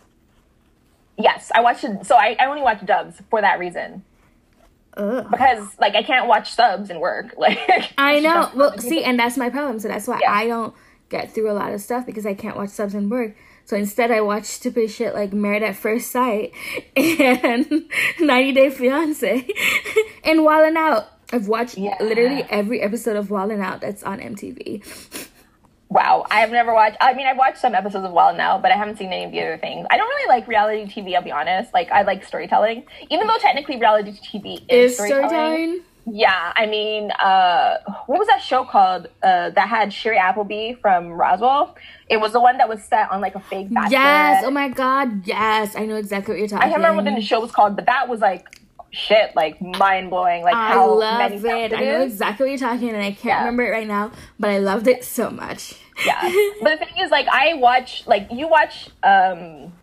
Yes, 1.17 1.51
I 1.53 1.61
watched. 1.61 1.85
So 2.05 2.15
I, 2.15 2.35
I 2.39 2.47
only 2.47 2.63
watch 2.63 2.83
dubs 2.85 3.21
for 3.29 3.39
that 3.41 3.59
reason. 3.59 4.03
Ugh. 4.95 5.25
because 5.31 5.67
like 5.79 5.95
I 5.95 6.03
can't 6.03 6.27
watch 6.27 6.51
subs 6.53 6.89
and 6.89 6.99
work. 6.99 7.35
Like 7.37 7.93
I 7.97 8.19
know. 8.19 8.51
Well, 8.55 8.77
see, 8.77 9.03
and 9.03 9.19
that's 9.19 9.37
my 9.37 9.49
problem. 9.49 9.79
So 9.79 9.87
that's 9.87 10.07
why 10.07 10.19
yeah. 10.21 10.31
I 10.31 10.47
don't 10.47 10.73
get 11.09 11.33
through 11.33 11.51
a 11.51 11.53
lot 11.53 11.73
of 11.73 11.81
stuff 11.81 12.05
because 12.05 12.25
I 12.25 12.33
can't 12.33 12.55
watch 12.55 12.69
subs 12.69 12.93
and 12.93 13.09
work. 13.09 13.35
So 13.65 13.77
instead, 13.77 14.11
I 14.11 14.21
watch 14.21 14.45
stupid 14.45 14.91
shit 14.91 15.13
like 15.13 15.31
Married 15.33 15.63
at 15.63 15.75
First 15.75 16.11
Sight 16.11 16.53
and 16.95 17.89
90 18.19 18.51
Day 18.51 18.69
Fiance 18.69 19.47
and 20.23 20.39
Wildin' 20.41 20.75
Out. 20.75 21.07
I've 21.33 21.47
watched 21.47 21.77
yeah. 21.77 21.97
literally 21.99 22.45
every 22.49 22.79
episode 22.79 23.15
of 23.15 23.29
Wildin' 23.29 23.59
Out 23.59 23.81
that's 23.81 24.03
on 24.03 24.19
MTV. 24.19 25.27
Wow, 25.89 26.25
I 26.29 26.39
have 26.41 26.51
never 26.51 26.73
watched. 26.73 26.97
I 27.01 27.13
mean, 27.13 27.25
I've 27.25 27.37
watched 27.37 27.57
some 27.57 27.73
episodes 27.73 28.05
of 28.05 28.11
Wildin' 28.11 28.39
Out, 28.39 28.61
but 28.61 28.71
I 28.71 28.77
haven't 28.77 28.97
seen 28.97 29.11
any 29.11 29.25
of 29.25 29.31
the 29.31 29.41
other 29.41 29.57
things. 29.57 29.87
I 29.89 29.97
don't 29.97 30.07
really 30.07 30.27
like 30.27 30.47
reality 30.47 30.85
TV. 30.85 31.15
I'll 31.15 31.23
be 31.23 31.31
honest. 31.31 31.73
Like, 31.73 31.91
I 31.91 32.03
like 32.03 32.23
storytelling, 32.23 32.85
even 33.09 33.27
though 33.27 33.37
technically 33.39 33.79
reality 33.79 34.11
TV 34.11 34.63
is, 34.69 34.91
is 34.91 34.95
storytelling. 34.95 35.29
storytelling. 35.29 35.81
Yeah, 36.05 36.51
I 36.55 36.65
mean, 36.65 37.11
uh, 37.11 37.77
what 38.07 38.19
was 38.19 38.27
that 38.27 38.41
show 38.41 38.65
called 38.65 39.07
uh, 39.23 39.51
that 39.51 39.69
had 39.69 39.89
Shiri 39.89 40.17
Appleby 40.17 40.73
from 40.81 41.07
Roswell? 41.07 41.75
It 42.09 42.17
was 42.17 42.33
the 42.33 42.41
one 42.41 42.57
that 42.57 42.67
was 42.67 42.83
set 42.83 43.09
on 43.11 43.21
like 43.21 43.35
a 43.35 43.39
fake. 43.39 43.69
Yes. 43.89 44.43
Oh 44.45 44.51
my 44.51 44.67
god. 44.67 45.25
Yes, 45.25 45.75
I 45.75 45.85
know 45.85 45.95
exactly 45.95 46.33
what 46.33 46.39
you're 46.39 46.47
talking. 46.47 46.67
I 46.67 46.69
can't 46.69 46.83
remember 46.83 47.09
what 47.09 47.15
the 47.15 47.21
show 47.21 47.39
was 47.39 47.51
called, 47.51 47.75
but 47.75 47.85
that 47.85 48.09
was 48.09 48.19
like 48.19 48.47
shit, 48.93 49.35
like 49.35 49.61
mind 49.61 50.09
blowing. 50.09 50.43
Like 50.43 50.55
I 50.55 50.69
how 50.69 50.93
love 50.93 51.31
many 51.31 51.35
it 51.35 51.73
I 51.73 51.83
know 51.83 52.01
exactly 52.03 52.45
what 52.45 52.49
you're 52.51 52.69
talking, 52.69 52.89
and 52.89 52.97
I 52.97 53.11
can't 53.11 53.25
yeah. 53.25 53.39
remember 53.39 53.65
it 53.65 53.71
right 53.71 53.87
now, 53.87 54.11
but 54.39 54.51
I 54.51 54.59
loved 54.59 54.87
it 54.87 55.03
so 55.03 55.29
much. 55.29 55.75
yeah, 56.05 56.21
but 56.61 56.79
the 56.79 56.85
thing 56.85 57.03
is, 57.03 57.11
like, 57.11 57.27
I 57.27 57.55
watch, 57.55 58.07
like, 58.07 58.29
you 58.31 58.47
watch 58.47 58.89
um 59.03 59.73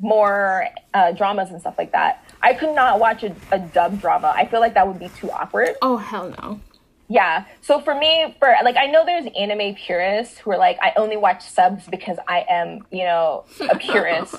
more 0.00 0.66
uh, 0.92 1.12
dramas 1.12 1.50
and 1.50 1.60
stuff 1.60 1.76
like 1.78 1.92
that. 1.92 2.24
I 2.42 2.52
could 2.54 2.74
not 2.74 2.98
watch 2.98 3.22
a, 3.22 3.34
a 3.52 3.58
dub 3.58 4.00
drama. 4.00 4.32
I 4.34 4.46
feel 4.46 4.60
like 4.60 4.74
that 4.74 4.86
would 4.86 4.98
be 4.98 5.08
too 5.08 5.30
awkward. 5.30 5.76
Oh 5.80 5.96
hell 5.96 6.30
no. 6.30 6.60
Yeah. 7.08 7.44
So 7.60 7.80
for 7.80 7.94
me, 7.94 8.34
for 8.38 8.54
like, 8.64 8.76
I 8.76 8.86
know 8.86 9.04
there's 9.04 9.26
anime 9.38 9.74
purists 9.74 10.38
who 10.38 10.50
are 10.50 10.58
like, 10.58 10.78
I 10.82 10.92
only 10.96 11.16
watch 11.16 11.42
subs 11.48 11.86
because 11.86 12.18
I 12.26 12.44
am, 12.48 12.80
you 12.90 13.04
know, 13.04 13.44
a 13.60 13.78
purist. 13.78 14.36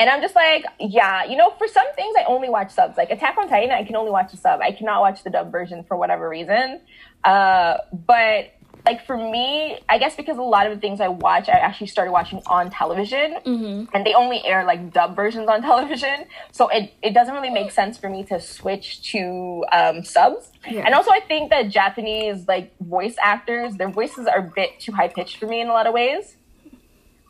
And 0.00 0.08
I'm 0.08 0.22
just 0.22 0.34
like, 0.34 0.64
yeah, 0.80 1.24
you 1.24 1.36
know, 1.36 1.52
for 1.58 1.68
some 1.68 1.84
things 1.94 2.16
I 2.18 2.24
only 2.24 2.48
watch 2.48 2.72
subs. 2.72 2.96
Like 2.96 3.10
Attack 3.10 3.36
on 3.36 3.48
Titan, 3.48 3.70
I 3.70 3.84
can 3.84 3.96
only 3.96 4.10
watch 4.10 4.30
the 4.30 4.38
sub. 4.38 4.60
I 4.62 4.72
cannot 4.72 5.02
watch 5.02 5.22
the 5.22 5.28
dub 5.28 5.52
version 5.52 5.84
for 5.84 5.94
whatever 5.94 6.26
reason. 6.26 6.80
Uh, 7.22 7.76
but 7.92 8.52
like 8.86 9.04
for 9.04 9.14
me, 9.14 9.78
I 9.90 9.98
guess 9.98 10.16
because 10.16 10.38
a 10.38 10.42
lot 10.42 10.66
of 10.66 10.74
the 10.74 10.80
things 10.80 11.02
I 11.02 11.08
watch, 11.08 11.50
I 11.50 11.58
actually 11.58 11.88
started 11.88 12.12
watching 12.12 12.40
on 12.46 12.70
television, 12.70 13.36
mm-hmm. 13.44 13.94
and 13.94 14.06
they 14.06 14.14
only 14.14 14.42
air 14.42 14.64
like 14.64 14.90
dub 14.90 15.14
versions 15.14 15.50
on 15.50 15.60
television, 15.70 16.24
so 16.50 16.68
it 16.68 16.94
it 17.02 17.12
doesn't 17.12 17.34
really 17.34 17.50
make 17.50 17.70
sense 17.70 17.98
for 17.98 18.08
me 18.08 18.24
to 18.24 18.40
switch 18.40 19.02
to 19.12 19.66
um, 19.70 20.02
subs. 20.02 20.50
Yeah. 20.66 20.86
And 20.86 20.94
also, 20.94 21.10
I 21.10 21.20
think 21.20 21.50
that 21.50 21.68
Japanese 21.68 22.48
like 22.48 22.72
voice 22.80 23.16
actors, 23.22 23.74
their 23.74 23.90
voices 23.90 24.26
are 24.26 24.38
a 24.38 24.50
bit 24.54 24.80
too 24.80 24.92
high 24.92 25.08
pitched 25.08 25.36
for 25.36 25.46
me 25.46 25.60
in 25.60 25.68
a 25.68 25.72
lot 25.72 25.86
of 25.86 25.92
ways. 25.92 26.36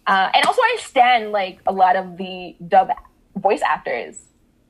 Uh, 0.07 0.31
and 0.35 0.45
also, 0.45 0.61
I 0.61 0.79
stand 0.81 1.33
like 1.33 1.61
a 1.67 1.73
lot 1.73 1.97
of 1.97 2.17
the 2.17 2.57
dub 2.67 2.91
voice 3.37 3.63
actors. 3.63 4.21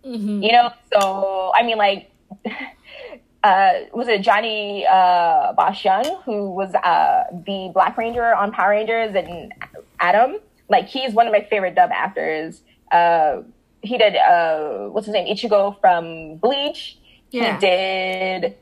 Mm-hmm. 0.04 0.42
You 0.42 0.52
know, 0.52 0.72
so 0.92 1.52
I 1.54 1.62
mean, 1.62 1.78
like, 1.78 2.10
uh, 3.44 3.72
was 3.92 4.08
it 4.08 4.22
Johnny 4.22 4.86
uh, 4.86 5.52
Bosch 5.52 5.84
Young 5.84 6.20
who 6.24 6.50
was 6.50 6.74
uh, 6.74 7.24
the 7.32 7.70
Black 7.72 7.96
Ranger 7.96 8.34
on 8.34 8.52
Power 8.52 8.70
Rangers 8.70 9.14
and 9.14 9.52
Adam? 9.98 10.36
Like, 10.68 10.88
he's 10.88 11.12
one 11.12 11.26
of 11.26 11.32
my 11.32 11.46
favorite 11.50 11.74
dub 11.74 11.90
actors. 11.92 12.62
Uh, 12.92 13.42
he 13.82 13.96
did 13.96 14.16
uh, 14.16 14.88
what's 14.88 15.06
his 15.06 15.14
name, 15.14 15.26
Ichigo 15.34 15.80
from 15.80 16.36
Bleach. 16.36 16.98
Yeah. 17.30 17.54
He 17.54 17.60
did 17.60 18.56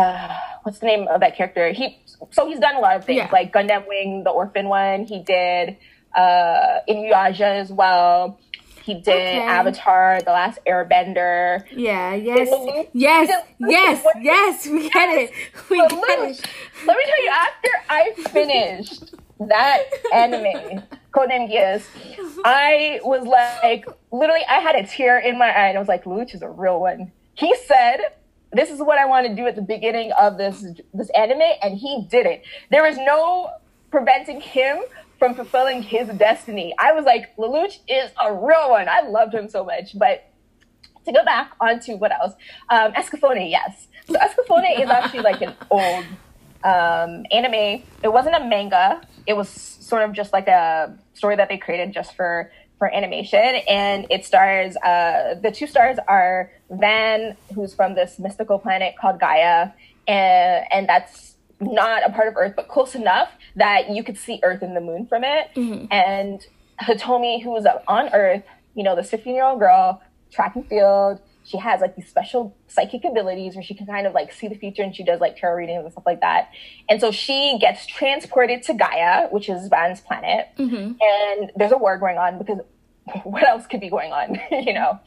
uh, 0.00 0.36
what's 0.62 0.78
the 0.78 0.86
name 0.86 1.08
of 1.08 1.20
that 1.20 1.36
character? 1.36 1.72
He 1.72 1.98
so 2.30 2.46
he's 2.46 2.58
done 2.58 2.76
a 2.76 2.80
lot 2.80 2.96
of 2.96 3.04
things 3.04 3.18
yeah. 3.18 3.28
like 3.32 3.52
Gundam 3.52 3.86
Wing, 3.88 4.24
the 4.24 4.30
orphan 4.30 4.68
one. 4.68 5.04
He 5.04 5.20
did 5.22 5.76
uh, 6.16 6.80
Inuyasha 6.88 7.60
as 7.60 7.72
well. 7.72 8.38
He 8.82 8.94
did 8.94 9.08
okay. 9.08 9.38
Avatar, 9.38 10.20
The 10.22 10.32
Last 10.32 10.58
Airbender. 10.66 11.64
Yeah, 11.70 12.14
yes, 12.14 12.48
yes, 12.92 13.44
yes, 13.58 14.04
yes, 14.20 14.66
we 14.66 14.88
get 14.88 15.08
it. 15.10 15.32
We 15.68 15.76
get 15.76 16.18
it. 16.30 16.46
Let 16.86 16.96
me 16.96 17.04
tell 17.04 17.22
you, 17.22 17.30
after 17.30 17.68
I 17.88 18.12
finished 18.30 19.14
that 19.38 19.82
anime, 20.12 20.82
Codename 21.12 21.52
Geass, 21.52 21.84
I 22.44 23.00
was 23.04 23.26
like, 23.26 23.86
literally, 24.10 24.44
I 24.48 24.60
had 24.60 24.76
a 24.76 24.86
tear 24.86 25.18
in 25.18 25.38
my 25.38 25.48
eye, 25.48 25.68
and 25.68 25.76
I 25.76 25.80
was 25.80 25.88
like, 25.88 26.04
Lelouch 26.04 26.34
is 26.34 26.42
a 26.42 26.48
real 26.48 26.80
one. 26.80 27.12
He 27.34 27.54
said, 27.66 27.98
"This 28.52 28.70
is 28.70 28.80
what 28.80 28.98
I 28.98 29.06
want 29.06 29.26
to 29.26 29.34
do 29.34 29.46
at 29.46 29.56
the 29.56 29.62
beginning 29.62 30.12
of 30.12 30.38
this 30.38 30.64
this 30.94 31.10
anime," 31.10 31.42
and 31.62 31.76
he 31.76 32.06
did 32.10 32.26
it. 32.26 32.44
There 32.70 32.86
is 32.86 32.96
no 32.98 33.50
preventing 33.90 34.40
him 34.40 34.80
from 35.20 35.34
fulfilling 35.34 35.82
his 35.82 36.08
destiny. 36.08 36.74
I 36.78 36.92
was 36.92 37.04
like, 37.04 37.36
Lelouch 37.36 37.78
is 37.86 38.10
a 38.20 38.32
real 38.32 38.70
one. 38.70 38.88
I 38.88 39.02
loved 39.02 39.34
him 39.34 39.48
so 39.48 39.64
much. 39.64 39.96
But 39.96 40.26
to 41.04 41.12
go 41.12 41.24
back 41.24 41.52
onto 41.60 41.96
what 41.96 42.10
else, 42.10 42.32
um, 42.70 42.92
Escaflowne, 42.92 43.48
yes. 43.50 43.86
So 44.06 44.14
Escaflowne 44.14 44.80
is 44.82 44.88
actually 44.90 45.20
like 45.20 45.42
an 45.42 45.54
old 45.70 46.04
um, 46.64 47.26
anime. 47.30 47.84
It 48.02 48.12
wasn't 48.12 48.34
a 48.34 48.44
manga. 48.44 49.02
It 49.26 49.34
was 49.34 49.48
sort 49.48 50.02
of 50.02 50.12
just 50.12 50.32
like 50.32 50.48
a 50.48 50.96
story 51.14 51.36
that 51.36 51.48
they 51.48 51.58
created 51.58 51.92
just 51.92 52.16
for 52.16 52.50
for 52.80 52.92
animation, 52.92 53.60
and 53.68 54.06
it 54.08 54.24
stars. 54.24 54.74
Uh, 54.78 55.34
the 55.34 55.52
two 55.52 55.66
stars 55.66 55.98
are 56.08 56.50
Van, 56.70 57.36
who's 57.54 57.74
from 57.74 57.94
this 57.94 58.18
mystical 58.18 58.58
planet 58.58 58.94
called 58.98 59.20
Gaia, 59.20 59.68
and 60.08 60.64
and 60.72 60.88
that's 60.88 61.36
not 61.60 62.08
a 62.08 62.10
part 62.10 62.28
of 62.28 62.36
Earth, 62.38 62.54
but 62.56 62.68
close 62.68 62.94
enough 62.94 63.28
that 63.54 63.90
you 63.90 64.02
could 64.02 64.16
see 64.16 64.40
Earth 64.42 64.62
and 64.62 64.74
the 64.74 64.80
moon 64.80 65.06
from 65.06 65.24
it. 65.24 65.50
Mm-hmm. 65.54 65.92
And 65.92 66.40
Hitomi, 66.80 67.42
who 67.42 67.50
was 67.50 67.66
on 67.86 68.08
Earth, 68.14 68.44
you 68.74 68.82
know, 68.82 68.96
the 68.96 69.04
15 69.04 69.34
year 69.34 69.44
old 69.44 69.60
girl, 69.60 70.00
track 70.32 70.56
and 70.56 70.66
field, 70.66 71.20
she 71.50 71.58
has 71.58 71.80
like 71.80 71.96
these 71.96 72.08
special 72.08 72.56
psychic 72.68 73.04
abilities 73.04 73.56
where 73.56 73.64
she 73.64 73.74
can 73.74 73.86
kind 73.86 74.06
of 74.06 74.14
like 74.14 74.32
see 74.32 74.46
the 74.46 74.54
future 74.54 74.82
and 74.82 74.94
she 74.94 75.02
does 75.02 75.20
like 75.20 75.36
tarot 75.36 75.56
readings 75.56 75.82
and 75.82 75.92
stuff 75.92 76.06
like 76.06 76.20
that. 76.20 76.50
And 76.88 77.00
so 77.00 77.10
she 77.10 77.58
gets 77.60 77.86
transported 77.86 78.62
to 78.64 78.74
Gaia, 78.74 79.28
which 79.30 79.48
is 79.48 79.66
Van's 79.68 80.00
planet. 80.00 80.48
Mm-hmm. 80.58 80.92
And 81.00 81.50
there's 81.56 81.72
a 81.72 81.78
war 81.78 81.98
going 81.98 82.18
on 82.18 82.38
because 82.38 82.60
what 83.24 83.46
else 83.48 83.66
could 83.66 83.80
be 83.80 83.90
going 83.90 84.12
on, 84.12 84.38
you 84.64 84.72
know? 84.72 85.00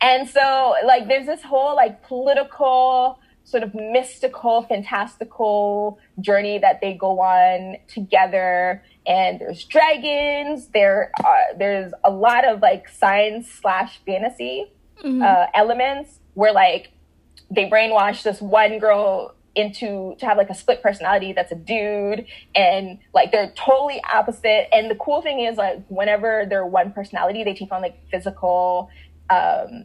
And 0.00 0.28
so 0.28 0.74
like 0.86 1.06
there's 1.06 1.26
this 1.26 1.42
whole 1.42 1.76
like 1.76 2.02
political 2.04 3.18
sort 3.44 3.62
of 3.62 3.74
mystical, 3.74 4.62
fantastical 4.62 5.98
journey 6.20 6.58
that 6.58 6.80
they 6.80 6.94
go 6.94 7.20
on 7.20 7.76
together. 7.88 8.82
And 9.06 9.38
there's 9.38 9.64
dragons. 9.64 10.68
There, 10.68 11.10
uh, 11.22 11.56
there's 11.58 11.92
a 12.04 12.10
lot 12.10 12.46
of 12.46 12.62
like 12.62 12.88
science 12.88 13.50
slash 13.50 14.00
fantasy 14.06 14.70
mm-hmm. 15.02 15.22
uh, 15.22 15.46
elements 15.54 16.20
where 16.34 16.52
like 16.52 16.90
they 17.50 17.68
brainwash 17.68 18.22
this 18.22 18.40
one 18.40 18.78
girl 18.78 19.34
into 19.56 20.14
to 20.18 20.26
have 20.26 20.36
like 20.36 20.48
a 20.48 20.54
split 20.54 20.82
personality 20.82 21.32
that's 21.32 21.50
a 21.50 21.56
dude 21.56 22.24
and 22.54 22.98
like 23.12 23.32
they're 23.32 23.52
totally 23.56 24.00
opposite 24.12 24.72
and 24.72 24.88
the 24.90 24.94
cool 24.94 25.20
thing 25.22 25.40
is 25.40 25.56
like 25.56 25.84
whenever 25.88 26.46
they're 26.48 26.66
one 26.66 26.92
personality 26.92 27.42
they 27.42 27.54
take 27.54 27.72
on 27.72 27.82
like 27.82 27.98
physical 28.10 28.88
um 29.28 29.84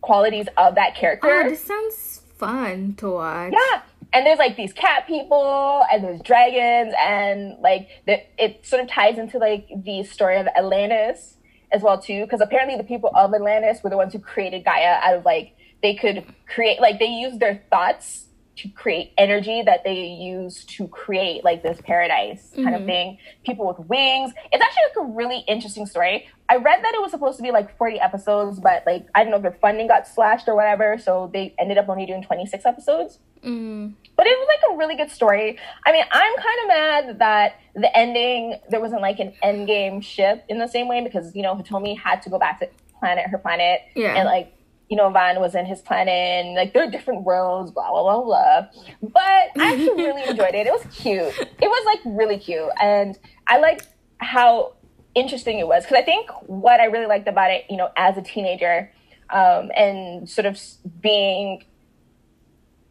qualities 0.00 0.46
of 0.56 0.76
that 0.76 0.94
character 0.94 1.28
oh 1.28 1.48
this 1.48 1.64
sounds 1.64 2.22
fun 2.38 2.94
to 2.94 3.10
watch. 3.10 3.52
Yeah. 3.52 3.82
and 4.12 4.24
there's 4.24 4.38
like 4.38 4.56
these 4.56 4.72
cat 4.72 5.06
people 5.06 5.84
and 5.92 6.02
there's 6.02 6.22
dragons 6.22 6.94
and 6.98 7.58
like 7.60 7.88
the, 8.06 8.22
it 8.42 8.64
sort 8.64 8.82
of 8.82 8.88
ties 8.88 9.18
into 9.18 9.38
like 9.38 9.68
the 9.84 10.04
story 10.04 10.38
of 10.38 10.46
Atlantis 10.56 11.36
as 11.72 11.82
well 11.82 12.00
too 12.00 12.24
because 12.24 12.40
apparently 12.40 12.76
the 12.76 12.84
people 12.84 13.10
of 13.14 13.32
Atlantis 13.34 13.82
were 13.82 13.90
the 13.90 13.96
ones 13.96 14.12
who 14.12 14.18
created 14.18 14.64
Gaia 14.64 14.98
out 15.02 15.16
of 15.18 15.24
like 15.24 15.54
they 15.82 15.94
could 15.94 16.24
create 16.46 16.80
like 16.80 16.98
they 16.98 17.06
used 17.06 17.40
their 17.40 17.62
thoughts 17.70 18.26
to 18.60 18.68
create 18.68 19.12
energy 19.16 19.62
that 19.62 19.84
they 19.84 20.04
use 20.04 20.64
to 20.66 20.86
create 20.88 21.44
like 21.44 21.62
this 21.62 21.80
paradise 21.82 22.50
kind 22.54 22.68
mm-hmm. 22.68 22.74
of 22.74 22.84
thing. 22.84 23.18
People 23.44 23.66
with 23.66 23.78
wings. 23.88 24.32
It's 24.52 24.62
actually 24.62 25.02
like 25.02 25.08
a 25.08 25.14
really 25.14 25.44
interesting 25.48 25.86
story. 25.86 26.28
I 26.48 26.56
read 26.56 26.84
that 26.84 26.94
it 26.94 27.00
was 27.00 27.10
supposed 27.10 27.38
to 27.38 27.42
be 27.42 27.52
like 27.52 27.76
40 27.78 28.00
episodes, 28.00 28.60
but 28.60 28.82
like 28.86 29.06
I 29.14 29.22
don't 29.22 29.30
know 29.30 29.36
if 29.36 29.42
their 29.42 29.58
funding 29.62 29.88
got 29.88 30.06
slashed 30.06 30.46
or 30.46 30.54
whatever, 30.54 30.98
so 30.98 31.30
they 31.32 31.54
ended 31.58 31.78
up 31.78 31.88
only 31.88 32.04
doing 32.04 32.22
26 32.22 32.66
episodes. 32.66 33.18
Mm. 33.44 33.94
But 34.16 34.26
it 34.26 34.38
was 34.38 34.48
like 34.48 34.74
a 34.74 34.78
really 34.78 34.96
good 34.96 35.10
story. 35.10 35.58
I 35.86 35.92
mean, 35.92 36.04
I'm 36.10 36.36
kind 36.36 36.60
of 36.62 36.68
mad 36.68 37.18
that 37.20 37.60
the 37.74 37.96
ending 37.96 38.58
there 38.68 38.80
wasn't 38.80 39.02
like 39.02 39.18
an 39.18 39.32
end 39.42 39.66
game 39.66 40.00
ship 40.00 40.44
in 40.48 40.58
the 40.58 40.66
same 40.66 40.88
way 40.88 41.02
because 41.02 41.34
you 41.34 41.42
know 41.42 41.54
Hitomi 41.54 41.98
had 41.98 42.22
to 42.22 42.30
go 42.30 42.38
back 42.38 42.60
to 42.60 42.68
planet 42.98 43.30
her 43.30 43.38
planet 43.38 43.80
yeah. 43.94 44.14
and 44.14 44.26
like 44.26 44.52
you 44.90 44.96
know, 44.96 45.08
Van 45.08 45.38
was 45.38 45.54
in 45.54 45.66
his 45.66 45.80
planet, 45.80 46.12
and 46.12 46.56
like 46.56 46.74
there 46.74 46.82
are 46.82 46.90
different 46.90 47.22
worlds, 47.22 47.70
blah 47.70 47.90
blah 47.90 48.02
blah 48.02 48.24
blah. 48.24 48.66
But 49.00 49.62
I 49.62 49.72
actually 49.72 49.94
really 50.04 50.28
enjoyed 50.28 50.54
it. 50.54 50.66
It 50.66 50.72
was 50.72 50.84
cute. 50.92 51.32
It 51.38 51.68
was 51.68 51.86
like 51.86 52.00
really 52.04 52.38
cute, 52.38 52.68
and 52.82 53.16
I 53.46 53.58
like 53.58 53.82
how 54.18 54.74
interesting 55.14 55.60
it 55.60 55.66
was 55.66 55.84
because 55.84 55.96
I 55.96 56.02
think 56.02 56.28
what 56.46 56.80
I 56.80 56.86
really 56.86 57.06
liked 57.06 57.28
about 57.28 57.52
it, 57.52 57.66
you 57.70 57.76
know, 57.76 57.90
as 57.96 58.18
a 58.18 58.22
teenager, 58.22 58.92
um, 59.30 59.70
and 59.76 60.28
sort 60.28 60.46
of 60.46 60.60
being 61.00 61.64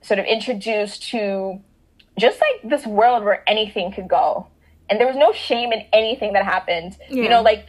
sort 0.10 0.20
of 0.20 0.26
introduced 0.26 1.04
to 1.12 1.62
just 2.18 2.42
like 2.42 2.70
this 2.70 2.86
world 2.86 3.24
where 3.24 3.48
anything 3.48 3.92
could 3.92 4.08
go, 4.08 4.48
and 4.90 5.00
there 5.00 5.06
was 5.06 5.16
no 5.16 5.32
shame 5.32 5.72
in 5.72 5.86
anything 5.94 6.34
that 6.34 6.44
happened. 6.44 6.98
Yeah. 7.10 7.24
You 7.24 7.30
know, 7.30 7.42
like 7.44 7.68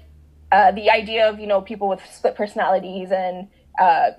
uh, 0.50 0.72
the 0.72 0.90
idea 0.90 1.28
of 1.28 1.38
you 1.38 1.46
know 1.46 1.60
people 1.60 1.86
with 1.86 2.00
split 2.10 2.34
personalities 2.34 3.10
and 3.12 3.48
uh, 3.78 4.12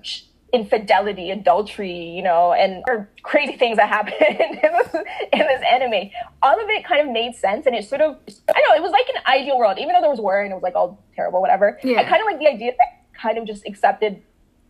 infidelity, 0.53 1.31
adultery, 1.31 2.09
you 2.09 2.21
know, 2.21 2.53
and 2.53 2.83
or 2.87 3.09
crazy 3.23 3.57
things 3.57 3.77
that 3.77 3.89
happen 3.89 4.13
in, 4.21 4.59
this, 4.61 4.93
in 5.33 5.39
this 5.39 5.63
anime. 5.69 6.11
All 6.43 6.61
of 6.63 6.69
it 6.69 6.85
kind 6.85 7.01
of 7.01 7.11
made 7.11 7.35
sense, 7.35 7.65
and 7.65 7.75
it 7.75 7.85
sort 7.89 8.01
of 8.01 8.17
I 8.55 8.61
know 8.67 8.75
it 8.75 8.83
was 8.83 8.91
like 8.91 9.07
an 9.15 9.23
ideal 9.27 9.57
world, 9.57 9.79
even 9.79 9.93
though 9.93 10.01
there 10.01 10.11
was 10.11 10.21
war 10.21 10.41
and 10.41 10.51
it 10.51 10.55
was 10.55 10.63
like 10.63 10.75
all 10.75 11.03
terrible, 11.15 11.41
whatever. 11.41 11.79
Yeah. 11.83 11.99
I 11.99 12.03
kind 12.03 12.21
of 12.21 12.27
like 12.27 12.37
the 12.37 12.47
idea 12.47 12.73
that 12.77 13.19
kind 13.19 13.39
of 13.39 13.47
just 13.47 13.65
accepted 13.65 14.21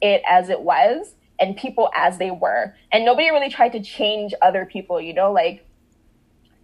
it 0.02 0.22
as 0.26 0.50
it 0.50 0.62
was 0.62 1.16
and 1.42 1.58
people 1.58 1.90
as 1.96 2.18
they 2.18 2.32
were, 2.32 2.74
and 2.92 3.04
nobody 3.04 3.30
really 3.32 3.50
tried 3.50 3.74
to 3.74 3.82
change 3.82 4.34
other 4.42 4.66
people, 4.66 5.02
you 5.02 5.14
know, 5.14 5.32
like. 5.32 5.68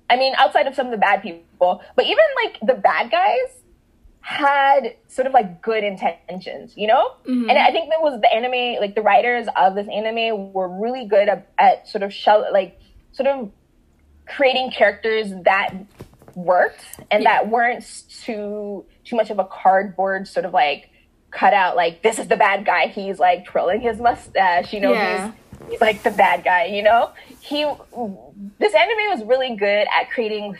I 0.09 0.15
mean, 0.15 0.35
outside 0.37 0.67
of 0.67 0.73
some 0.73 0.85
of 0.85 0.91
the 0.93 0.97
bad 0.97 1.21
people, 1.21 1.81
but 1.97 2.05
even 2.05 2.23
like 2.45 2.57
the 2.61 2.75
bad 2.75 3.11
guys, 3.11 3.57
had 4.27 4.93
sort 5.07 5.25
of 5.25 5.31
like 5.31 5.61
good 5.61 5.85
intentions, 5.85 6.73
you 6.75 6.85
know? 6.85 7.11
Mm-hmm. 7.25 7.49
And 7.49 7.57
I 7.57 7.71
think 7.71 7.89
that 7.91 8.01
was 8.01 8.19
the 8.19 8.29
anime, 8.29 8.77
like 8.81 8.93
the 8.93 9.01
writers 9.01 9.47
of 9.55 9.73
this 9.73 9.87
anime 9.87 10.51
were 10.51 10.67
really 10.67 11.05
good 11.05 11.29
at, 11.29 11.49
at 11.57 11.87
sort 11.87 12.03
of 12.03 12.11
shell, 12.13 12.45
like 12.51 12.77
sort 13.13 13.27
of 13.27 13.49
creating 14.27 14.71
characters 14.71 15.31
that 15.45 15.73
worked 16.35 16.83
and 17.09 17.23
yeah. 17.23 17.41
that 17.41 17.49
weren't 17.49 17.85
too 18.23 18.85
too 19.05 19.15
much 19.15 19.29
of 19.29 19.39
a 19.39 19.45
cardboard 19.45 20.27
sort 20.27 20.45
of 20.45 20.51
like 20.51 20.89
cut 21.37 21.53
out 21.53 21.75
like 21.75 22.01
this 22.01 22.17
is 22.17 22.27
the 22.27 22.35
bad 22.35 22.65
guy 22.65 22.87
he's 22.87 23.19
like 23.19 23.45
twirling 23.45 23.79
his 23.79 23.99
mustache 23.99 24.73
you 24.73 24.79
know 24.79 24.91
yeah. 24.91 25.31
he's, 25.59 25.69
he's 25.71 25.81
like 25.81 26.01
the 26.01 26.11
bad 26.11 26.43
guy 26.43 26.65
you 26.65 26.81
know 26.81 27.11
he 27.41 27.63
this 28.59 28.73
anime 28.73 29.19
was 29.19 29.23
really 29.23 29.55
good 29.55 29.87
at 29.95 30.09
creating 30.09 30.57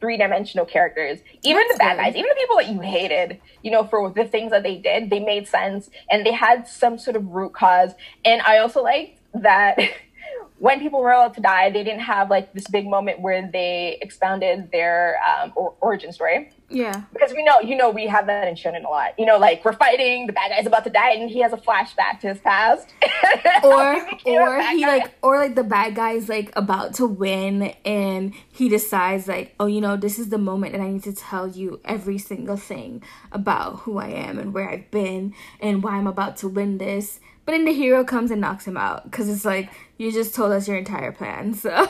three 0.00 0.16
dimensional 0.16 0.64
characters. 0.64 1.18
Even 1.42 1.62
That's 1.68 1.72
the 1.72 1.78
bad 1.78 1.96
good. 1.96 2.02
guys, 2.02 2.14
even 2.14 2.28
the 2.28 2.40
people 2.40 2.56
that 2.56 2.68
you 2.68 2.80
hated, 2.80 3.40
you 3.62 3.70
know, 3.70 3.84
for 3.84 4.10
the 4.10 4.24
things 4.24 4.50
that 4.50 4.62
they 4.62 4.76
did, 4.76 5.10
they 5.10 5.20
made 5.20 5.48
sense 5.48 5.90
and 6.10 6.24
they 6.24 6.32
had 6.32 6.68
some 6.68 6.98
sort 6.98 7.16
of 7.16 7.26
root 7.26 7.52
cause. 7.52 7.92
And 8.24 8.40
I 8.42 8.58
also 8.58 8.82
liked 8.82 9.18
that 9.34 9.78
when 10.58 10.80
people 10.80 11.00
were 11.00 11.12
allowed 11.12 11.34
to 11.34 11.40
die, 11.40 11.70
they 11.70 11.84
didn't 11.84 12.00
have 12.00 12.30
like 12.30 12.52
this 12.52 12.68
big 12.68 12.86
moment 12.86 13.20
where 13.20 13.48
they 13.50 13.98
expounded 14.00 14.70
their 14.72 15.18
um, 15.26 15.52
or- 15.56 15.74
origin 15.80 16.12
story. 16.12 16.50
Yeah. 16.70 17.04
Because 17.12 17.32
we 17.32 17.42
know, 17.44 17.60
you 17.60 17.76
know, 17.76 17.90
we 17.90 18.06
have 18.06 18.26
that 18.26 18.46
in 18.46 18.54
Shonen 18.54 18.84
a 18.84 18.88
lot. 18.88 19.18
You 19.18 19.24
know, 19.24 19.38
like 19.38 19.64
we're 19.64 19.72
fighting, 19.72 20.26
the 20.26 20.32
bad 20.32 20.50
guy's 20.50 20.66
about 20.66 20.84
to 20.84 20.90
die, 20.90 21.12
and 21.12 21.30
he 21.30 21.40
has 21.40 21.52
a 21.52 21.56
flashback 21.56 22.20
to 22.20 22.28
his 22.28 22.38
past. 22.38 22.92
or 23.62 23.96
or 24.26 24.62
he 24.62 24.82
guy. 24.82 24.98
like 24.98 25.14
or 25.22 25.38
like 25.38 25.54
the 25.54 25.64
bad 25.64 25.94
guy 25.94 26.12
is 26.12 26.28
like 26.28 26.52
about 26.56 26.94
to 26.94 27.06
win 27.06 27.74
and 27.84 28.34
he 28.50 28.68
decides 28.68 29.26
like, 29.26 29.54
oh, 29.58 29.66
you 29.66 29.80
know, 29.80 29.96
this 29.96 30.18
is 30.18 30.28
the 30.28 30.38
moment 30.38 30.72
that 30.72 30.80
I 30.80 30.90
need 30.90 31.04
to 31.04 31.14
tell 31.14 31.48
you 31.48 31.80
every 31.84 32.18
single 32.18 32.56
thing 32.56 33.02
about 33.32 33.80
who 33.80 33.98
I 33.98 34.08
am 34.08 34.38
and 34.38 34.52
where 34.52 34.68
I've 34.68 34.90
been 34.90 35.34
and 35.60 35.82
why 35.82 35.92
I'm 35.92 36.06
about 36.06 36.36
to 36.38 36.48
win 36.48 36.78
this. 36.78 37.18
But 37.46 37.52
then 37.52 37.64
the 37.64 37.72
hero 37.72 38.04
comes 38.04 38.30
and 38.30 38.42
knocks 38.42 38.66
him 38.66 38.76
out 38.76 39.04
because 39.04 39.30
it's 39.30 39.46
like 39.46 39.70
you 39.96 40.12
just 40.12 40.34
told 40.34 40.52
us 40.52 40.68
your 40.68 40.76
entire 40.76 41.12
plan. 41.12 41.54
So 41.54 41.70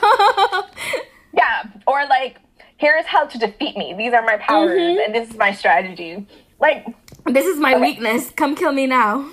yeah, 1.33 1.63
or 1.85 2.05
like 2.05 2.37
here's 2.79 3.05
how 3.05 3.25
to 3.25 3.37
defeat 3.37 3.77
me. 3.77 3.93
These 3.93 4.13
are 4.13 4.23
my 4.23 4.37
powers, 4.37 4.71
mm-hmm. 4.71 5.01
and 5.05 5.13
this 5.13 5.29
is 5.29 5.35
my 5.35 5.51
strategy. 5.53 6.25
Like, 6.59 6.87
this 7.25 7.45
is 7.45 7.59
my 7.59 7.73
okay. 7.75 7.81
weakness. 7.81 8.31
Come 8.31 8.55
kill 8.55 8.71
me 8.71 8.87
now. 8.87 9.29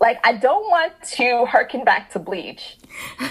like, 0.00 0.18
I 0.24 0.34
don't 0.34 0.68
want 0.68 0.92
to 1.14 1.46
harken 1.46 1.84
back 1.84 2.10
to 2.12 2.18
Bleach, 2.18 2.76
but 3.18 3.30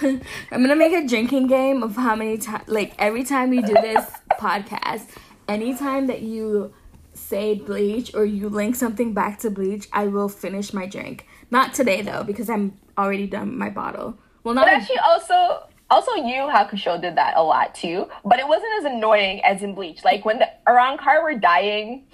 I'm 0.00 0.62
gonna 0.62 0.76
make 0.76 0.92
a 0.92 1.06
drinking 1.06 1.48
game 1.48 1.82
of 1.82 1.96
how 1.96 2.14
many 2.14 2.38
times, 2.38 2.68
like, 2.68 2.94
every 2.98 3.24
time 3.24 3.50
we 3.50 3.60
do 3.60 3.74
this 3.74 4.08
podcast, 4.40 5.08
anytime 5.48 6.06
that 6.06 6.22
you 6.22 6.72
say 7.12 7.54
Bleach 7.54 8.14
or 8.14 8.24
you 8.24 8.48
link 8.48 8.76
something 8.76 9.12
back 9.12 9.40
to 9.40 9.50
Bleach, 9.50 9.88
I 9.92 10.06
will 10.06 10.28
finish 10.28 10.72
my 10.72 10.86
drink. 10.86 11.26
Not 11.50 11.74
today 11.74 12.02
though, 12.02 12.22
because 12.22 12.48
I'm 12.48 12.78
already 12.96 13.26
done 13.26 13.58
my 13.58 13.70
bottle. 13.70 14.16
Well, 14.44 14.54
not. 14.54 14.66
But 14.66 14.74
actually, 14.74 14.98
also 14.98 15.67
also, 15.90 16.12
Yu 16.14 16.42
Hakusho 16.42 17.00
did 17.00 17.16
that 17.16 17.34
a 17.36 17.42
lot 17.42 17.74
too, 17.74 18.08
but 18.24 18.38
it 18.38 18.46
wasn't 18.46 18.70
as 18.78 18.84
annoying 18.84 19.42
as 19.44 19.62
in 19.62 19.74
Bleach. 19.74 20.04
Like 20.04 20.24
when 20.24 20.38
the 20.38 20.48
Arrancar 20.66 21.22
were 21.22 21.34
dying, 21.34 22.04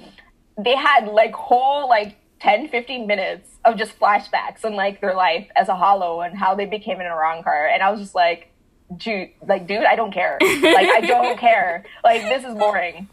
they 0.57 0.77
had 0.77 1.09
like 1.09 1.35
whole 1.35 1.89
like 1.89 2.17
10, 2.41 2.69
15 2.69 3.07
minutes 3.07 3.51
of 3.65 3.77
just 3.77 3.99
flashbacks 3.99 4.65
on 4.65 4.75
like 4.75 5.01
their 5.01 5.15
life 5.15 5.49
as 5.57 5.69
a 5.69 5.75
hollow 5.75 6.21
and 6.21 6.39
how 6.39 6.55
they 6.55 6.67
became 6.67 7.01
an 7.01 7.07
Arrancar. 7.07 7.73
And 7.73 7.83
I 7.83 7.91
was 7.91 8.01
just 8.01 8.15
like, 8.15 8.53
dude, 8.97 9.31
like, 9.47 9.67
dude, 9.67 9.85
I 9.85 9.97
don't 9.97 10.13
care. 10.13 10.39
like, 10.41 10.89
I 10.89 11.01
don't 11.01 11.39
care. 11.41 11.85
Like, 12.05 12.23
this 12.23 12.45
is 12.45 12.55
boring. 12.55 13.09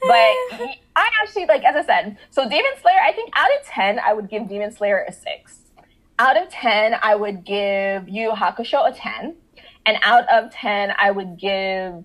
But 0.00 0.10
I 0.96 1.10
actually, 1.22 1.46
like, 1.46 1.62
as 1.62 1.76
I 1.76 1.84
said, 1.84 2.18
so 2.30 2.48
Demon 2.48 2.72
Slayer, 2.80 2.98
I 3.04 3.12
think 3.12 3.30
out 3.36 3.50
of 3.60 3.66
10, 3.66 4.00
I 4.00 4.12
would 4.12 4.28
give 4.28 4.48
Demon 4.48 4.72
Slayer 4.72 5.04
a 5.06 5.12
6. 5.12 5.58
Out 6.18 6.40
of 6.40 6.48
10, 6.48 6.96
I 7.02 7.14
would 7.14 7.44
give 7.44 8.08
Yu 8.08 8.30
Hakusho 8.30 8.90
a 8.90 8.92
10 8.92 9.36
and 9.86 9.98
out 10.02 10.28
of 10.28 10.52
10, 10.52 10.94
I 10.98 11.10
would 11.10 11.38
give 11.38 12.04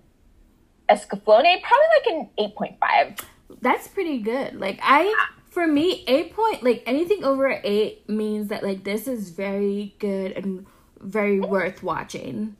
Escaflowne 0.89 1.61
probably 1.61 1.87
like 1.95 2.07
an 2.07 2.29
8.5. 2.39 3.19
That's 3.61 3.87
pretty 3.87 4.19
good. 4.19 4.59
Like, 4.59 4.79
I, 4.81 5.13
for 5.49 5.67
me, 5.67 6.03
8 6.07 6.33
point, 6.33 6.63
like 6.63 6.83
anything 6.85 7.23
over 7.23 7.59
8 7.63 8.09
means 8.09 8.47
that, 8.49 8.63
like, 8.63 8.83
this 8.83 9.07
is 9.07 9.29
very 9.29 9.95
good 9.99 10.31
and 10.33 10.65
very 10.99 11.39
worth 11.39 11.83
watching. 11.83 12.55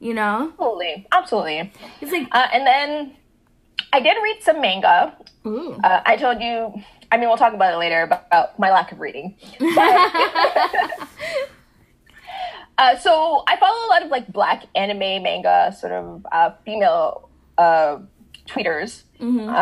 You 0.00 0.14
know? 0.14 0.48
Absolutely. 0.52 1.06
Absolutely. 1.12 1.72
It's 2.00 2.12
like, 2.12 2.28
uh, 2.32 2.48
and 2.52 2.66
then 2.66 3.16
I 3.92 4.00
did 4.00 4.16
read 4.22 4.42
some 4.42 4.60
manga. 4.60 5.16
Ooh. 5.46 5.78
Uh, 5.84 6.02
I 6.04 6.16
told 6.16 6.40
you, 6.40 6.74
I 7.12 7.16
mean, 7.16 7.28
we'll 7.28 7.38
talk 7.38 7.54
about 7.54 7.74
it 7.74 7.76
later 7.76 8.02
about, 8.02 8.26
about 8.26 8.58
my 8.58 8.72
lack 8.72 8.90
of 8.92 9.00
reading. 9.00 9.36
But, 9.58 11.08
Uh, 12.76 12.96
so 12.96 13.44
I 13.46 13.56
follow 13.56 13.86
a 13.86 13.88
lot 13.88 14.02
of 14.02 14.10
like 14.10 14.32
black 14.32 14.64
anime 14.74 15.22
manga 15.22 15.74
sort 15.78 15.92
of 15.92 16.26
uh, 16.32 16.50
female 16.64 17.28
uh, 17.56 17.98
tweeters. 18.48 19.04
Mm-hmm. 19.20 19.48
Uh, 19.48 19.52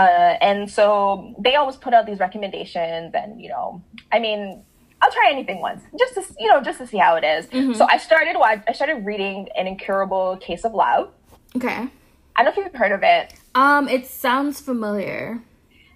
and 0.40 0.70
so 0.70 1.34
they 1.38 1.54
always 1.54 1.76
put 1.76 1.94
out 1.94 2.06
these 2.06 2.18
recommendations 2.18 3.14
and 3.14 3.40
you 3.40 3.48
know 3.48 3.82
i 4.10 4.18
mean 4.18 4.62
i'll 5.00 5.12
try 5.12 5.30
anything 5.30 5.60
once 5.60 5.82
just 5.98 6.14
to 6.14 6.24
you 6.38 6.48
know 6.48 6.60
just 6.62 6.78
to 6.78 6.86
see 6.86 6.96
how 6.96 7.16
it 7.16 7.24
is. 7.24 7.46
Mm-hmm. 7.46 7.74
so 7.74 7.86
i 7.88 7.98
started 7.98 8.34
i 8.36 8.72
started 8.72 9.04
reading 9.04 9.48
an 9.56 9.66
incurable 9.66 10.36
case 10.38 10.64
of 10.64 10.72
love 10.74 11.10
okay 11.54 11.86
i 12.36 12.42
don't 12.42 12.56
know 12.56 12.62
if 12.62 12.72
you've 12.72 12.74
heard 12.74 12.92
of 12.92 13.02
it 13.02 13.34
um 13.54 13.88
it 13.88 14.06
sounds 14.06 14.58
familiar 14.58 15.40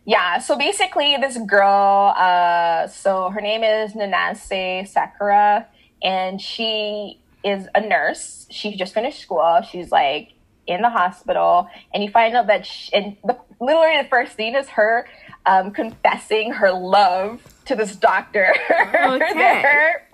yeah 0.05 0.39
so 0.39 0.57
basically 0.57 1.17
this 1.17 1.39
girl 1.39 2.15
uh 2.17 2.87
so 2.87 3.31
her 3.31 3.41
name 3.41 3.65
is 3.65 3.95
nanase 3.95 4.87
sakura 4.87 5.67
and 6.03 6.41
she 6.41 7.21
is 7.45 7.69
a 7.75 7.81
nurse. 7.81 8.47
She 8.51 8.77
just 8.77 8.93
finished 8.93 9.21
school. 9.21 9.61
She's 9.71 9.91
like 9.91 10.33
in 10.67 10.83
the 10.83 10.91
hospital, 10.91 11.69
and 11.95 12.03
you 12.03 12.11
find 12.11 12.35
out 12.35 12.49
that 12.49 12.67
she, 12.67 12.93
and 12.93 13.17
the, 13.25 13.39
literally 13.61 14.03
the 14.03 14.09
first 14.09 14.37
scene 14.37 14.57
is 14.57 14.69
her 14.71 15.07
um, 15.47 15.71
confessing 15.71 16.53
her 16.53 16.73
love 16.73 17.41
to 17.67 17.77
this 17.77 17.95
doctor 17.95 18.53
okay. 18.71 19.33
there, 19.35 20.09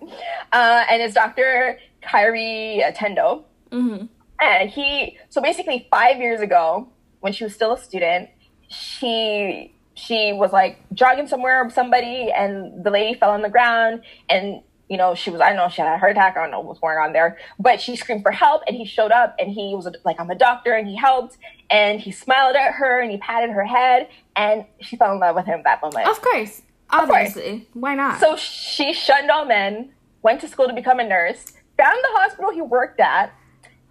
uh, 0.52 0.84
and 0.90 1.00
it's 1.00 1.14
Doctor 1.14 1.78
Kairi 2.02 2.94
Tendo. 2.94 3.44
Mm-hmm. 3.70 4.06
And 4.40 4.70
he, 4.70 5.16
so 5.30 5.40
basically, 5.40 5.86
five 5.90 6.18
years 6.18 6.40
ago, 6.40 6.88
when 7.20 7.32
she 7.32 7.44
was 7.44 7.54
still 7.54 7.72
a 7.72 7.78
student, 7.78 8.28
she 8.68 9.74
she 9.94 10.32
was 10.32 10.52
like 10.52 10.78
jogging 10.92 11.28
somewhere 11.28 11.64
with 11.64 11.72
somebody, 11.72 12.30
and 12.30 12.84
the 12.84 12.90
lady 12.90 13.18
fell 13.18 13.30
on 13.30 13.40
the 13.42 13.50
ground, 13.50 14.02
and 14.28 14.60
you 14.92 14.98
know, 14.98 15.14
she 15.14 15.30
was, 15.30 15.40
I 15.40 15.48
don't 15.48 15.56
know, 15.56 15.70
she 15.70 15.80
had 15.80 15.90
a 15.90 15.96
heart 15.96 16.12
attack. 16.12 16.36
I 16.36 16.42
don't 16.42 16.50
know 16.50 16.60
what's 16.60 16.78
going 16.78 16.98
on 16.98 17.14
there, 17.14 17.38
but 17.58 17.80
she 17.80 17.96
screamed 17.96 18.22
for 18.22 18.30
help 18.30 18.60
and 18.68 18.76
he 18.76 18.84
showed 18.84 19.10
up 19.10 19.34
and 19.38 19.50
he 19.50 19.74
was 19.74 19.88
like, 20.04 20.20
I'm 20.20 20.28
a 20.28 20.34
doctor 20.34 20.74
and 20.74 20.86
he 20.86 20.94
helped 20.94 21.38
and 21.70 21.98
he 21.98 22.12
smiled 22.12 22.56
at 22.56 22.74
her 22.74 23.00
and 23.00 23.10
he 23.10 23.16
patted 23.16 23.48
her 23.48 23.64
head 23.64 24.10
and 24.36 24.66
she 24.82 24.96
fell 24.96 25.14
in 25.14 25.18
love 25.18 25.34
with 25.34 25.46
him 25.46 25.62
that 25.64 25.80
moment. 25.80 26.06
Of 26.06 26.20
course. 26.20 26.60
Obviously. 26.90 27.42
Of 27.42 27.50
course. 27.52 27.66
Why 27.72 27.94
not? 27.94 28.20
So 28.20 28.36
she 28.36 28.92
shunned 28.92 29.30
all 29.30 29.46
men, 29.46 29.92
went 30.20 30.42
to 30.42 30.48
school 30.48 30.68
to 30.68 30.74
become 30.74 31.00
a 31.00 31.08
nurse, 31.08 31.52
found 31.78 31.96
the 32.02 32.18
hospital 32.18 32.50
he 32.50 32.60
worked 32.60 33.00
at 33.00 33.32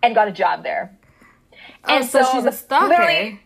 and 0.04 0.14
got 0.14 0.28
a 0.28 0.32
job 0.32 0.62
there. 0.62 0.96
Oh, 1.86 1.96
and 1.96 2.06
so, 2.06 2.22
so 2.22 2.32
she's 2.34 2.46
a 2.46 2.52
stalker. 2.52 3.40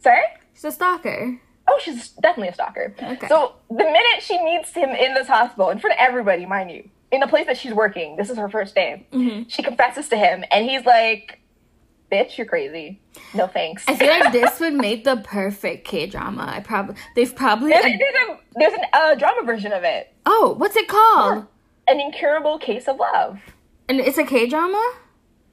Sorry? 0.00 0.24
She's 0.54 0.64
a 0.64 0.72
stalker. 0.72 1.40
Oh, 1.68 1.78
she's 1.80 2.08
definitely 2.08 2.48
a 2.48 2.54
stalker. 2.54 2.94
Okay. 3.00 3.28
So 3.28 3.54
the 3.68 3.76
minute 3.76 4.22
she 4.22 4.42
meets 4.42 4.72
him 4.72 4.90
in 4.90 5.14
this 5.14 5.28
hospital, 5.28 5.70
in 5.70 5.78
front 5.78 5.94
of 5.94 5.98
everybody, 6.00 6.46
mind 6.46 6.72
you, 6.72 6.90
in 7.12 7.20
the 7.20 7.26
place 7.26 7.46
that 7.46 7.56
she's 7.56 7.72
working. 7.72 8.16
This 8.16 8.30
is 8.30 8.36
her 8.36 8.48
first 8.48 8.74
day. 8.74 9.06
Mm-hmm. 9.12 9.48
She 9.48 9.62
confesses 9.62 10.08
to 10.08 10.16
him, 10.16 10.44
and 10.50 10.68
he's 10.68 10.84
like, 10.84 11.40
"Bitch, 12.10 12.36
you're 12.36 12.46
crazy. 12.46 13.00
No 13.34 13.46
thanks." 13.46 13.84
I 13.86 13.94
feel 13.94 14.08
like 14.08 14.32
this 14.32 14.58
would 14.60 14.74
make 14.74 15.04
the 15.04 15.16
perfect 15.16 15.86
K 15.86 16.06
drama. 16.06 16.46
I 16.48 16.60
probably 16.60 16.96
they've 17.14 17.34
probably 17.34 17.70
there's, 17.70 17.84
a, 17.84 17.98
there's, 17.98 18.28
a, 18.28 18.38
there's 18.56 18.74
an 18.74 18.84
uh, 18.92 19.14
drama 19.14 19.46
version 19.46 19.72
of 19.72 19.84
it. 19.84 20.12
Oh, 20.26 20.54
what's 20.58 20.76
it 20.76 20.88
called? 20.88 21.46
An 21.88 22.00
incurable 22.00 22.58
case 22.58 22.88
of 22.88 22.98
love. 22.98 23.38
And 23.88 24.00
it's 24.00 24.18
a 24.18 24.24
K 24.24 24.48
drama. 24.48 24.94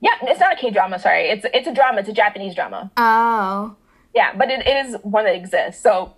Yeah, 0.01 0.15
it's 0.23 0.39
not 0.39 0.53
a 0.53 0.55
K 0.55 0.71
drama. 0.71 0.99
Sorry, 0.99 1.29
it's 1.29 1.45
it's 1.53 1.67
a 1.67 1.73
drama. 1.73 1.99
It's 1.99 2.09
a 2.09 2.13
Japanese 2.13 2.55
drama. 2.55 2.91
Oh. 2.97 3.75
Yeah, 4.15 4.35
but 4.35 4.49
it, 4.49 4.65
it 4.67 4.85
is 4.85 4.95
one 5.03 5.25
that 5.25 5.35
exists. 5.35 5.81
So. 5.81 6.15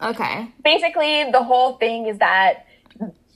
Okay. 0.00 0.52
Basically, 0.64 1.30
the 1.30 1.44
whole 1.44 1.74
thing 1.74 2.06
is 2.06 2.18
that 2.18 2.66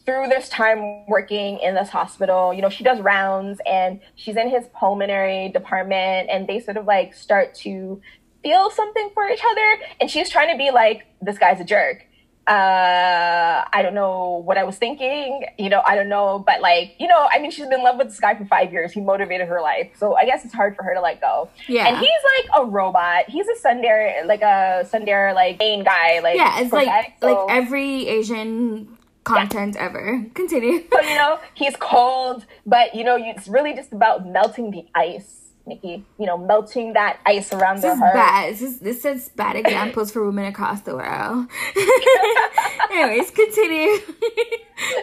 through 0.07 0.29
this 0.29 0.49
time 0.49 1.05
working 1.07 1.59
in 1.59 1.75
this 1.75 1.89
hospital, 1.89 2.55
you 2.55 2.63
know, 2.63 2.71
she 2.71 2.85
does 2.85 3.01
rounds 3.01 3.61
and 3.67 4.01
she's 4.15 4.37
in 4.37 4.49
his 4.49 4.65
pulmonary 4.73 5.49
department 5.49 6.31
and 6.31 6.47
they 6.47 6.61
sort 6.61 6.77
of 6.77 6.87
like 6.87 7.13
start 7.13 7.55
to 7.55 8.01
feel 8.43 8.71
something 8.71 9.11
for 9.13 9.29
each 9.29 9.43
other. 9.45 9.77
And 10.01 10.09
she's 10.09 10.31
trying 10.31 10.57
to 10.57 10.57
be 10.57 10.71
like, 10.71 11.07
this 11.21 11.37
guy's 11.39 11.61
a 11.61 11.65
jerk. 11.65 12.07
Uh, 12.47 13.65
I 13.73 13.83
don't 13.83 13.95
know 13.95 14.41
what 14.45 14.57
I 14.57 14.63
was 14.63 14.77
thinking, 14.77 15.45
you 15.59 15.69
know, 15.69 15.83
I 15.85 15.97
don't 15.97 16.09
know, 16.09 16.39
but 16.39 16.61
like, 16.61 16.95
you 17.01 17.09
know, 17.09 17.29
I 17.29 17.41
mean, 17.41 17.51
she's 17.51 17.65
been 17.65 17.81
in 17.81 17.83
love 17.83 17.97
with 17.97 18.07
this 18.07 18.21
guy 18.21 18.37
for 18.37 18.45
five 18.45 18.73
years. 18.73 18.93
He 18.93 19.01
motivated 19.01 19.49
her 19.49 19.61
life. 19.61 19.91
So 19.99 20.15
I 20.15 20.27
guess 20.27 20.45
it's 20.45 20.55
hard 20.55 20.77
for 20.77 20.85
her 20.85 20.95
to 20.95 21.01
let 21.01 21.21
go. 21.21 21.51
Yeah. 21.67 21.89
And 21.89 21.97
he's 21.97 22.09
like 22.39 22.63
a 22.63 22.65
robot. 22.65 23.29
He's 23.29 23.47
a 23.49 23.61
tsundere, 23.61 24.25
like 24.27 24.43
a 24.43 24.87
tsundere, 24.89 25.35
like 25.35 25.59
main 25.59 25.83
guy. 25.83 26.21
Like, 26.21 26.37
yeah, 26.37 26.61
it's 26.61 26.73
like, 26.73 27.15
so. 27.21 27.27
like 27.27 27.57
every 27.57 28.07
Asian 28.07 28.96
content 29.27 29.77
ever. 29.77 30.25
Continue. 30.35 30.85
so, 30.93 31.01
you 31.01 31.15
know, 31.17 31.39
he's 31.55 31.77
cold, 31.77 32.47
but, 32.65 32.95
you 32.95 33.05
know, 33.05 33.17
it's 33.19 33.49
really 33.49 33.75
just 33.75 33.93
about 33.93 34.27
melting 34.27 34.71
the 34.71 34.87
ice. 34.95 35.43
Nikki, 35.69 36.05
you 36.17 36.27
know, 36.27 36.39
melting 36.39 36.93
that 36.93 37.19
ice 37.27 37.53
around 37.53 37.77
this 37.77 37.83
their 37.83 37.97
heart. 37.97 38.15
Bad. 38.15 38.53
This 38.53 38.63
is 38.63 38.79
this 38.79 39.05
is 39.05 39.31
bad 39.31 39.57
examples 39.67 40.13
for 40.13 40.25
women 40.25 40.45
across 40.45 40.83
the 40.83 40.95
world. 40.95 41.49
Anyways, 42.93 43.33
continue. 43.33 43.97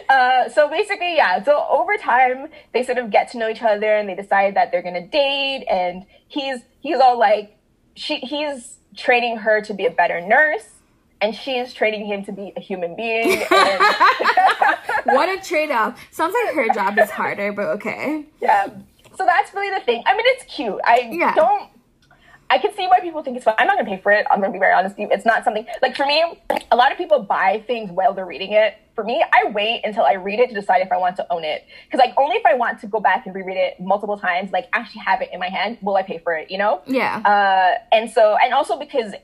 uh, 0.08 0.48
so 0.48 0.70
basically, 0.70 1.16
yeah. 1.16 1.42
So 1.44 1.66
over 1.68 1.98
time, 1.98 2.48
they 2.72 2.82
sort 2.82 2.96
of 2.96 3.10
get 3.10 3.30
to 3.32 3.38
know 3.38 3.50
each 3.50 3.60
other, 3.60 3.94
and 3.94 4.08
they 4.08 4.14
decide 4.14 4.56
that 4.56 4.72
they're 4.72 4.80
gonna 4.80 5.06
date. 5.06 5.66
And 5.68 6.06
he's 6.28 6.60
he's 6.80 6.98
all 6.98 7.18
like, 7.18 7.58
she 7.94 8.20
he's 8.20 8.78
training 8.96 9.36
her 9.36 9.60
to 9.60 9.74
be 9.74 9.84
a 9.84 9.90
better 9.90 10.22
nurse 10.22 10.70
and 11.20 11.34
she's 11.34 11.72
training 11.72 12.06
him 12.06 12.24
to 12.24 12.32
be 12.32 12.52
a 12.56 12.60
human 12.60 12.96
being. 12.96 13.42
And... 13.50 13.80
what 15.16 15.28
a 15.28 15.40
trade 15.42 15.70
off. 15.70 16.00
Sounds 16.10 16.34
like 16.44 16.54
her 16.54 16.68
job 16.72 16.98
is 16.98 17.10
harder, 17.10 17.52
but 17.52 17.66
okay. 17.76 18.26
Yeah. 18.40 18.68
So 19.16 19.24
that's 19.24 19.52
really 19.54 19.70
the 19.70 19.84
thing. 19.84 20.02
I 20.06 20.16
mean, 20.16 20.24
it's 20.28 20.44
cute. 20.44 20.80
I 20.84 21.08
yeah. 21.10 21.34
don't. 21.34 21.70
I 22.50 22.58
can 22.58 22.74
see 22.74 22.86
why 22.86 23.00
people 23.00 23.22
think 23.22 23.36
it's 23.36 23.44
fun. 23.44 23.54
I'm 23.58 23.66
not 23.66 23.76
gonna 23.76 23.88
pay 23.88 24.00
for 24.00 24.12
it. 24.12 24.26
I'm 24.30 24.40
gonna 24.40 24.52
be 24.52 24.58
very 24.58 24.72
honest 24.72 24.96
with 24.96 25.08
you. 25.08 25.14
It's 25.14 25.24
not 25.24 25.44
something 25.44 25.66
like 25.82 25.96
for 25.96 26.06
me. 26.06 26.40
A 26.70 26.76
lot 26.76 26.92
of 26.92 26.98
people 26.98 27.22
buy 27.22 27.62
things 27.66 27.90
while 27.90 28.14
they're 28.14 28.26
reading 28.26 28.52
it. 28.52 28.74
For 28.94 29.02
me, 29.02 29.24
I 29.32 29.50
wait 29.50 29.80
until 29.84 30.04
I 30.04 30.12
read 30.12 30.38
it 30.40 30.50
to 30.50 30.54
decide 30.54 30.82
if 30.82 30.92
I 30.92 30.96
want 30.96 31.16
to 31.16 31.26
own 31.32 31.44
it. 31.44 31.64
Because 31.86 31.98
like 31.98 32.14
only 32.18 32.36
if 32.36 32.46
I 32.46 32.54
want 32.54 32.80
to 32.80 32.86
go 32.86 33.00
back 33.00 33.26
and 33.26 33.34
reread 33.34 33.56
it 33.56 33.80
multiple 33.80 34.18
times, 34.18 34.52
like 34.52 34.68
actually 34.72 35.00
have 35.00 35.20
it 35.20 35.30
in 35.32 35.40
my 35.40 35.48
hand, 35.48 35.78
will 35.82 35.96
I 35.96 36.02
pay 36.02 36.18
for 36.18 36.34
it? 36.34 36.50
You 36.50 36.58
know? 36.58 36.82
Yeah. 36.86 37.18
Uh, 37.24 37.94
and 37.94 38.10
so, 38.10 38.36
and 38.42 38.52
also 38.54 38.78
because 38.78 39.14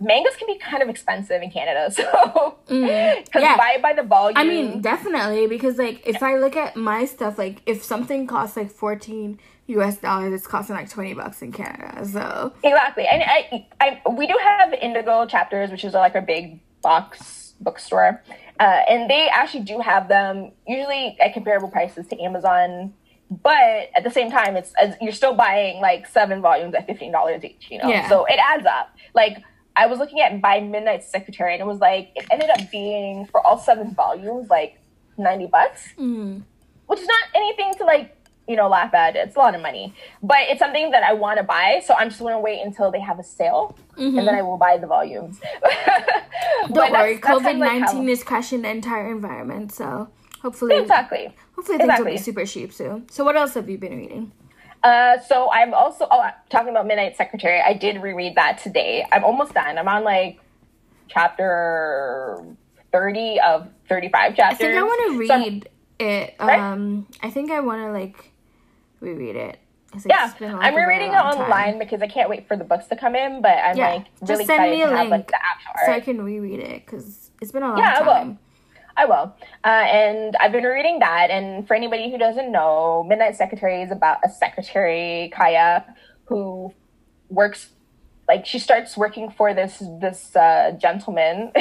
mangoes 0.00 0.36
can 0.36 0.46
be 0.46 0.58
kind 0.58 0.82
of 0.82 0.88
expensive 0.88 1.42
in 1.42 1.50
Canada. 1.50 1.92
So, 1.98 2.58
because 2.66 2.84
mm, 2.84 3.24
yeah. 3.34 3.56
buy 3.56 3.74
it 3.76 3.82
by 3.82 3.92
the 3.92 4.02
volume. 4.02 4.36
I 4.36 4.44
mean, 4.44 4.80
definitely 4.80 5.46
because 5.46 5.78
like 5.78 6.06
if 6.06 6.22
I 6.22 6.36
look 6.36 6.54
at 6.54 6.76
my 6.76 7.06
stuff, 7.06 7.38
like 7.38 7.62
if 7.66 7.82
something 7.82 8.26
costs 8.26 8.56
like 8.56 8.70
fourteen 8.70 9.40
U.S. 9.68 9.96
dollars, 9.96 10.32
it's 10.32 10.46
costing 10.46 10.76
like 10.76 10.88
twenty 10.88 11.14
bucks 11.14 11.42
in 11.42 11.50
Canada. 11.50 12.06
So 12.06 12.52
exactly, 12.62 13.06
and 13.06 13.22
I, 13.22 13.66
I, 13.80 14.10
we 14.10 14.26
do 14.26 14.38
have 14.42 14.72
Indigo 14.74 15.26
chapters, 15.26 15.70
which 15.70 15.84
is 15.84 15.94
like 15.94 16.14
a 16.14 16.22
big 16.22 16.60
box 16.82 17.54
bookstore, 17.60 18.22
uh, 18.60 18.62
and 18.62 19.10
they 19.10 19.28
actually 19.28 19.64
do 19.64 19.80
have 19.80 20.08
them 20.08 20.52
usually 20.66 21.16
at 21.20 21.34
comparable 21.34 21.68
prices 21.68 22.06
to 22.08 22.20
Amazon 22.20 22.92
but 23.30 23.90
at 23.94 24.04
the 24.04 24.10
same 24.10 24.30
time 24.30 24.56
it's 24.56 24.72
you're 25.00 25.12
still 25.12 25.34
buying 25.34 25.80
like 25.80 26.06
seven 26.06 26.40
volumes 26.40 26.74
at 26.74 26.88
$15 26.88 27.44
each 27.44 27.70
you 27.70 27.78
know 27.78 27.88
yeah. 27.88 28.08
so 28.08 28.24
it 28.24 28.38
adds 28.42 28.64
up 28.64 28.94
like 29.14 29.42
I 29.78 29.86
was 29.86 30.00
looking 30.00 30.20
at 30.20 30.42
by 30.42 30.58
Midnight 30.58 31.04
Secretary, 31.04 31.52
and 31.54 31.62
it 31.62 31.66
was 31.66 31.78
like 31.78 32.10
it 32.16 32.26
ended 32.32 32.50
up 32.50 32.68
being 32.70 33.26
for 33.26 33.40
all 33.46 33.56
seven 33.56 33.94
volumes 33.94 34.50
like 34.50 34.80
ninety 35.16 35.46
bucks, 35.46 35.88
mm. 35.96 36.42
which 36.86 36.98
is 36.98 37.06
not 37.06 37.24
anything 37.36 37.74
to 37.78 37.84
like 37.84 38.16
you 38.48 38.56
know 38.56 38.68
laugh 38.68 38.92
at. 38.92 39.14
It's 39.14 39.36
a 39.36 39.38
lot 39.38 39.54
of 39.54 39.62
money, 39.62 39.94
but 40.20 40.38
it's 40.48 40.58
something 40.58 40.90
that 40.90 41.04
I 41.04 41.12
want 41.12 41.38
to 41.38 41.44
buy. 41.44 41.80
So 41.86 41.94
I'm 41.94 42.08
just 42.08 42.18
going 42.18 42.34
to 42.34 42.40
wait 42.40 42.60
until 42.60 42.90
they 42.90 42.98
have 42.98 43.20
a 43.20 43.22
sale, 43.22 43.78
mm-hmm. 43.96 44.18
and 44.18 44.26
then 44.26 44.34
I 44.34 44.42
will 44.42 44.58
buy 44.58 44.78
the 44.78 44.88
volumes. 44.88 45.38
Don't 46.72 46.90
worry, 46.90 47.18
COVID 47.18 47.58
nineteen 47.58 48.00
like 48.00 48.08
is 48.08 48.24
crashing 48.24 48.62
the 48.62 48.70
entire 48.70 49.12
environment. 49.12 49.72
So 49.72 50.08
hopefully, 50.42 50.76
exactly. 50.76 51.32
Hopefully, 51.54 51.78
things 51.78 51.88
exactly. 51.88 52.04
will 52.04 52.18
be 52.18 52.18
super 52.18 52.44
cheap 52.44 52.72
soon. 52.72 53.08
So, 53.10 53.22
what 53.22 53.36
else 53.36 53.54
have 53.54 53.70
you 53.70 53.78
been 53.78 53.96
reading? 53.96 54.32
Uh, 54.82 55.18
so 55.20 55.50
I'm 55.50 55.74
also 55.74 56.06
oh, 56.10 56.28
talking 56.50 56.70
about 56.70 56.86
Midnight 56.86 57.16
Secretary. 57.16 57.60
I 57.60 57.72
did 57.72 58.00
reread 58.00 58.36
that 58.36 58.58
today. 58.58 59.06
I'm 59.10 59.24
almost 59.24 59.54
done. 59.54 59.78
I'm 59.78 59.88
on 59.88 60.04
like 60.04 60.38
chapter 61.08 62.44
thirty 62.92 63.40
of 63.40 63.68
thirty-five 63.88 64.36
chapters. 64.36 64.60
I 64.60 64.70
think 64.70 64.78
I 64.78 64.82
want 64.82 65.12
to 65.12 65.18
read 65.18 65.68
so, 66.00 66.06
it. 66.06 66.36
Um, 66.40 67.06
I 67.22 67.30
think 67.30 67.50
I 67.50 67.60
want 67.60 67.82
to 67.82 67.92
like 67.92 68.32
reread 69.00 69.36
it. 69.36 69.58
yeah, 70.06 70.32
I'm 70.40 70.74
rereading 70.74 71.12
it 71.12 71.16
online 71.16 71.48
time. 71.50 71.78
because 71.78 72.02
I 72.02 72.06
can't 72.06 72.28
wait 72.28 72.46
for 72.46 72.56
the 72.56 72.64
books 72.64 72.86
to 72.86 72.96
come 72.96 73.16
in. 73.16 73.42
But 73.42 73.58
I'm 73.58 73.76
yeah. 73.76 73.94
like 73.94 74.06
really 74.20 74.44
Just 74.44 74.46
send 74.46 74.70
me 74.70 74.82
a 74.82 74.86
link 74.86 74.98
have, 74.98 75.08
like, 75.08 75.30
so 75.86 75.92
I 75.92 76.00
can 76.00 76.22
reread 76.22 76.60
it 76.60 76.84
because 76.84 77.30
it's 77.40 77.52
been 77.52 77.62
a 77.62 77.68
long 77.68 77.78
yeah, 77.78 77.98
time. 78.00 78.38
I 78.98 79.04
will. 79.04 79.32
Uh, 79.64 79.68
and 79.68 80.36
I've 80.40 80.50
been 80.50 80.64
reading 80.64 80.98
that. 80.98 81.30
And 81.30 81.66
for 81.68 81.74
anybody 81.74 82.10
who 82.10 82.18
doesn't 82.18 82.50
know, 82.50 83.04
Midnight 83.08 83.36
Secretary 83.36 83.80
is 83.82 83.92
about 83.92 84.18
a 84.24 84.28
secretary, 84.28 85.30
Kaya, 85.34 85.84
who 86.24 86.74
works 87.28 87.70
like 88.26 88.44
she 88.44 88.58
starts 88.58 88.96
working 88.96 89.30
for 89.30 89.54
this 89.54 89.82
this 90.00 90.34
uh, 90.36 90.72
gentleman. 90.78 91.52
uh, 91.56 91.60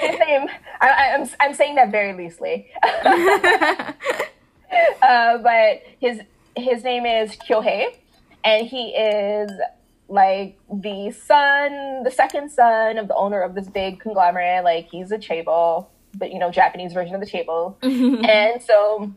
his 0.00 0.18
name, 0.18 0.48
I, 0.80 0.88
am 1.12 1.22
I'm, 1.22 1.28
I'm 1.40 1.54
saying 1.54 1.76
that 1.76 1.90
very 1.90 2.12
loosely, 2.12 2.68
uh, 2.82 3.92
but 5.38 5.82
his 6.00 6.20
his 6.56 6.82
name 6.82 7.06
is 7.06 7.36
Kyohei, 7.36 7.96
and 8.42 8.66
he 8.66 8.88
is 8.96 9.50
like 10.08 10.58
the 10.72 11.12
son, 11.12 12.02
the 12.02 12.10
second 12.10 12.50
son 12.50 12.98
of 12.98 13.08
the 13.08 13.14
owner 13.14 13.40
of 13.40 13.54
this 13.54 13.68
big 13.68 14.00
conglomerate. 14.00 14.64
Like 14.64 14.88
he's 14.90 15.12
a 15.12 15.18
chaebol, 15.18 15.86
but 16.14 16.32
you 16.32 16.38
know, 16.38 16.50
Japanese 16.50 16.92
version 16.92 17.14
of 17.14 17.20
the 17.20 17.26
chaebol. 17.26 17.76
Mm-hmm. 17.80 18.24
and 18.24 18.62
so 18.62 19.12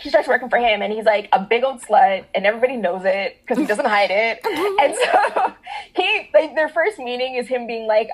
she 0.00 0.08
starts 0.08 0.26
working 0.26 0.48
for 0.48 0.58
him 0.58 0.82
and 0.82 0.92
he's 0.92 1.04
like 1.04 1.28
a 1.32 1.40
big 1.40 1.64
old 1.64 1.82
slut 1.82 2.24
and 2.34 2.46
everybody 2.46 2.76
knows 2.76 3.02
it 3.04 3.38
because 3.42 3.58
he 3.58 3.66
doesn't 3.66 3.84
hide 3.86 4.10
it. 4.10 4.40
and 4.80 4.94
so 4.96 5.54
he 5.94 6.30
like 6.32 6.54
their 6.54 6.68
first 6.68 6.98
meeting 6.98 7.34
is 7.36 7.46
him 7.48 7.66
being 7.66 7.86
like, 7.86 8.08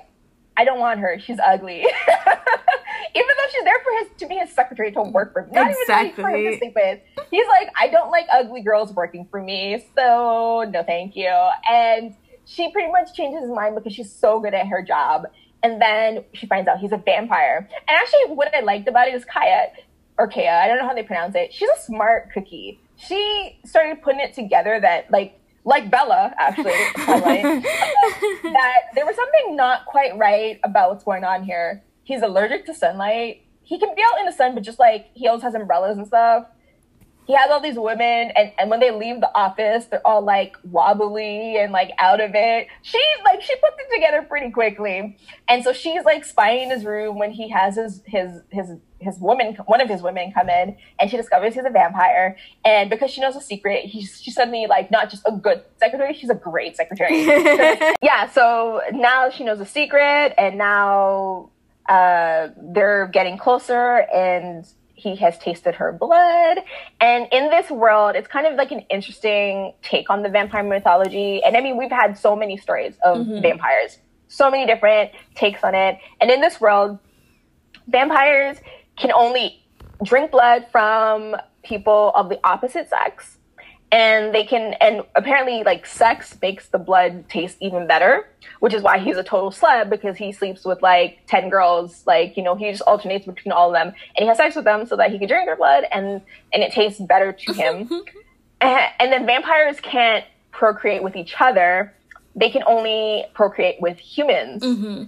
I 0.56 0.64
don't 0.64 0.80
want 0.80 0.98
her. 1.00 1.18
She's 1.20 1.38
ugly. 1.38 1.80
even 3.14 3.28
though 3.36 3.50
she's 3.52 3.64
there 3.64 3.78
for 3.78 3.98
his 3.98 4.08
to 4.18 4.26
be 4.26 4.34
his 4.36 4.52
secretary 4.52 4.90
to 4.92 5.02
work 5.02 5.32
for, 5.32 5.48
not 5.52 5.70
exactly. 5.70 6.08
even 6.08 6.24
for 6.24 6.30
him 6.30 6.52
to 6.52 6.58
sleep 6.58 6.72
with. 6.74 7.00
He's 7.30 7.46
like, 7.46 7.70
I 7.78 7.88
don't 7.88 8.10
like 8.10 8.26
ugly 8.32 8.62
girls 8.62 8.92
working 8.92 9.26
for 9.30 9.40
me, 9.40 9.86
so 9.96 10.68
no, 10.68 10.82
thank 10.82 11.14
you. 11.14 11.32
And 11.70 12.14
she 12.44 12.72
pretty 12.72 12.90
much 12.90 13.14
changes 13.14 13.42
his 13.42 13.50
mind 13.50 13.76
because 13.76 13.92
she's 13.92 14.12
so 14.12 14.40
good 14.40 14.54
at 14.54 14.66
her 14.66 14.82
job. 14.82 15.26
And 15.62 15.80
then 15.80 16.24
she 16.32 16.46
finds 16.46 16.68
out 16.68 16.78
he's 16.78 16.92
a 16.92 16.98
vampire. 16.98 17.68
And 17.88 17.96
actually, 17.96 18.34
what 18.34 18.54
I 18.54 18.60
liked 18.60 18.88
about 18.88 19.08
it 19.08 19.14
is 19.14 19.24
Kaya 19.24 19.68
or 20.18 20.28
Kaya, 20.28 20.60
I 20.62 20.66
don't 20.66 20.78
know 20.78 20.86
how 20.86 20.94
they 20.94 21.02
pronounce 21.02 21.34
it. 21.34 21.52
She's 21.52 21.68
a 21.68 21.80
smart 21.80 22.32
cookie. 22.32 22.80
She 22.96 23.58
started 23.64 24.02
putting 24.02 24.20
it 24.20 24.34
together 24.34 24.78
that 24.80 25.10
like 25.10 25.40
like 25.64 25.90
Bella, 25.90 26.32
actually, 26.38 26.72
that 26.96 28.78
there 28.94 29.04
was 29.04 29.16
something 29.16 29.54
not 29.54 29.84
quite 29.84 30.16
right 30.16 30.58
about 30.64 30.90
what's 30.90 31.04
going 31.04 31.24
on 31.24 31.44
here. 31.44 31.82
He's 32.04 32.22
allergic 32.22 32.64
to 32.66 32.74
sunlight. 32.74 33.42
He 33.64 33.78
can 33.78 33.94
be 33.94 34.02
out 34.02 34.18
in 34.18 34.24
the 34.24 34.32
sun, 34.32 34.54
but 34.54 34.62
just 34.62 34.78
like 34.78 35.10
he 35.12 35.28
always 35.28 35.42
has 35.42 35.54
umbrellas 35.54 35.98
and 35.98 36.06
stuff. 36.06 36.46
He 37.28 37.34
has 37.34 37.50
all 37.50 37.60
these 37.60 37.78
women, 37.78 38.32
and, 38.34 38.52
and 38.58 38.70
when 38.70 38.80
they 38.80 38.90
leave 38.90 39.20
the 39.20 39.30
office, 39.34 39.84
they're 39.84 40.04
all 40.06 40.22
like 40.22 40.56
wobbly 40.64 41.58
and 41.58 41.72
like 41.72 41.90
out 41.98 42.22
of 42.22 42.30
it. 42.34 42.68
she's 42.80 43.00
like 43.22 43.42
she 43.42 43.54
puts 43.56 43.76
it 43.78 43.94
together 43.94 44.22
pretty 44.22 44.50
quickly, 44.50 45.18
and 45.46 45.62
so 45.62 45.74
she's 45.74 46.04
like 46.04 46.24
spying 46.24 46.62
in 46.62 46.70
his 46.70 46.86
room 46.86 47.18
when 47.18 47.30
he 47.30 47.50
has 47.50 47.76
his 47.76 48.02
his 48.06 48.40
his 48.48 48.70
his 49.00 49.18
woman, 49.18 49.56
one 49.66 49.82
of 49.82 49.90
his 49.90 50.00
women, 50.00 50.32
come 50.32 50.48
in, 50.48 50.74
and 50.98 51.10
she 51.10 51.18
discovers 51.18 51.54
he's 51.54 51.66
a 51.66 51.70
vampire. 51.70 52.36
And 52.64 52.88
because 52.88 53.10
she 53.10 53.20
knows 53.20 53.36
a 53.36 53.42
secret, 53.42 53.84
he's 53.84 54.20
she's 54.22 54.34
suddenly 54.34 54.66
like 54.66 54.90
not 54.90 55.10
just 55.10 55.22
a 55.26 55.32
good 55.32 55.62
secretary, 55.76 56.14
she's 56.14 56.30
a 56.30 56.34
great 56.34 56.76
secretary. 56.76 57.24
yeah. 58.02 58.30
So 58.30 58.80
now 58.92 59.28
she 59.28 59.44
knows 59.44 59.60
a 59.60 59.66
secret, 59.66 60.32
and 60.38 60.56
now 60.56 61.50
uh, 61.90 62.48
they're 62.56 63.06
getting 63.08 63.36
closer, 63.36 64.06
and 64.12 64.66
he 64.98 65.14
has 65.16 65.38
tasted 65.38 65.74
her 65.76 65.92
blood. 65.92 66.58
And 67.00 67.28
in 67.32 67.50
this 67.50 67.70
world, 67.70 68.16
it's 68.16 68.28
kind 68.28 68.46
of 68.46 68.54
like 68.56 68.72
an 68.72 68.80
interesting 68.90 69.72
take 69.82 70.10
on 70.10 70.22
the 70.22 70.28
vampire 70.28 70.62
mythology. 70.62 71.42
And 71.44 71.56
I 71.56 71.60
mean, 71.60 71.76
we've 71.78 71.90
had 71.90 72.18
so 72.18 72.34
many 72.34 72.56
stories 72.56 72.96
of 73.04 73.18
mm-hmm. 73.18 73.40
vampires, 73.40 73.98
so 74.26 74.50
many 74.50 74.66
different 74.66 75.12
takes 75.34 75.62
on 75.62 75.74
it. 75.74 75.98
And 76.20 76.30
in 76.30 76.40
this 76.40 76.60
world, 76.60 76.98
vampires 77.86 78.58
can 78.96 79.12
only 79.12 79.64
drink 80.02 80.32
blood 80.32 80.66
from 80.72 81.36
people 81.62 82.12
of 82.14 82.28
the 82.28 82.40
opposite 82.44 82.88
sex 82.90 83.37
and 83.90 84.34
they 84.34 84.44
can 84.44 84.74
and 84.74 85.02
apparently 85.14 85.62
like 85.62 85.86
sex 85.86 86.36
makes 86.42 86.68
the 86.68 86.78
blood 86.78 87.28
taste 87.28 87.56
even 87.60 87.86
better 87.86 88.28
which 88.60 88.74
is 88.74 88.82
why 88.82 88.98
he's 88.98 89.16
a 89.16 89.24
total 89.24 89.50
celeb 89.50 89.88
because 89.88 90.16
he 90.16 90.30
sleeps 90.30 90.64
with 90.64 90.80
like 90.82 91.18
10 91.26 91.48
girls 91.48 92.02
like 92.06 92.36
you 92.36 92.42
know 92.42 92.54
he 92.54 92.70
just 92.70 92.82
alternates 92.82 93.26
between 93.26 93.52
all 93.52 93.68
of 93.68 93.74
them 93.74 93.88
and 93.88 94.22
he 94.22 94.26
has 94.26 94.36
sex 94.36 94.56
with 94.56 94.64
them 94.64 94.84
so 94.84 94.96
that 94.96 95.10
he 95.10 95.18
can 95.18 95.26
drink 95.26 95.46
their 95.46 95.56
blood 95.56 95.84
and 95.90 96.20
and 96.52 96.62
it 96.62 96.72
tastes 96.72 97.00
better 97.00 97.32
to 97.32 97.52
him 97.52 97.88
and, 98.60 98.90
and 99.00 99.12
then 99.12 99.24
vampires 99.24 99.80
can't 99.80 100.24
procreate 100.50 101.02
with 101.02 101.16
each 101.16 101.34
other 101.40 101.94
they 102.36 102.50
can 102.50 102.62
only 102.66 103.24
procreate 103.32 103.80
with 103.80 103.98
humans 103.98 104.62
mm-hmm. 104.62 105.04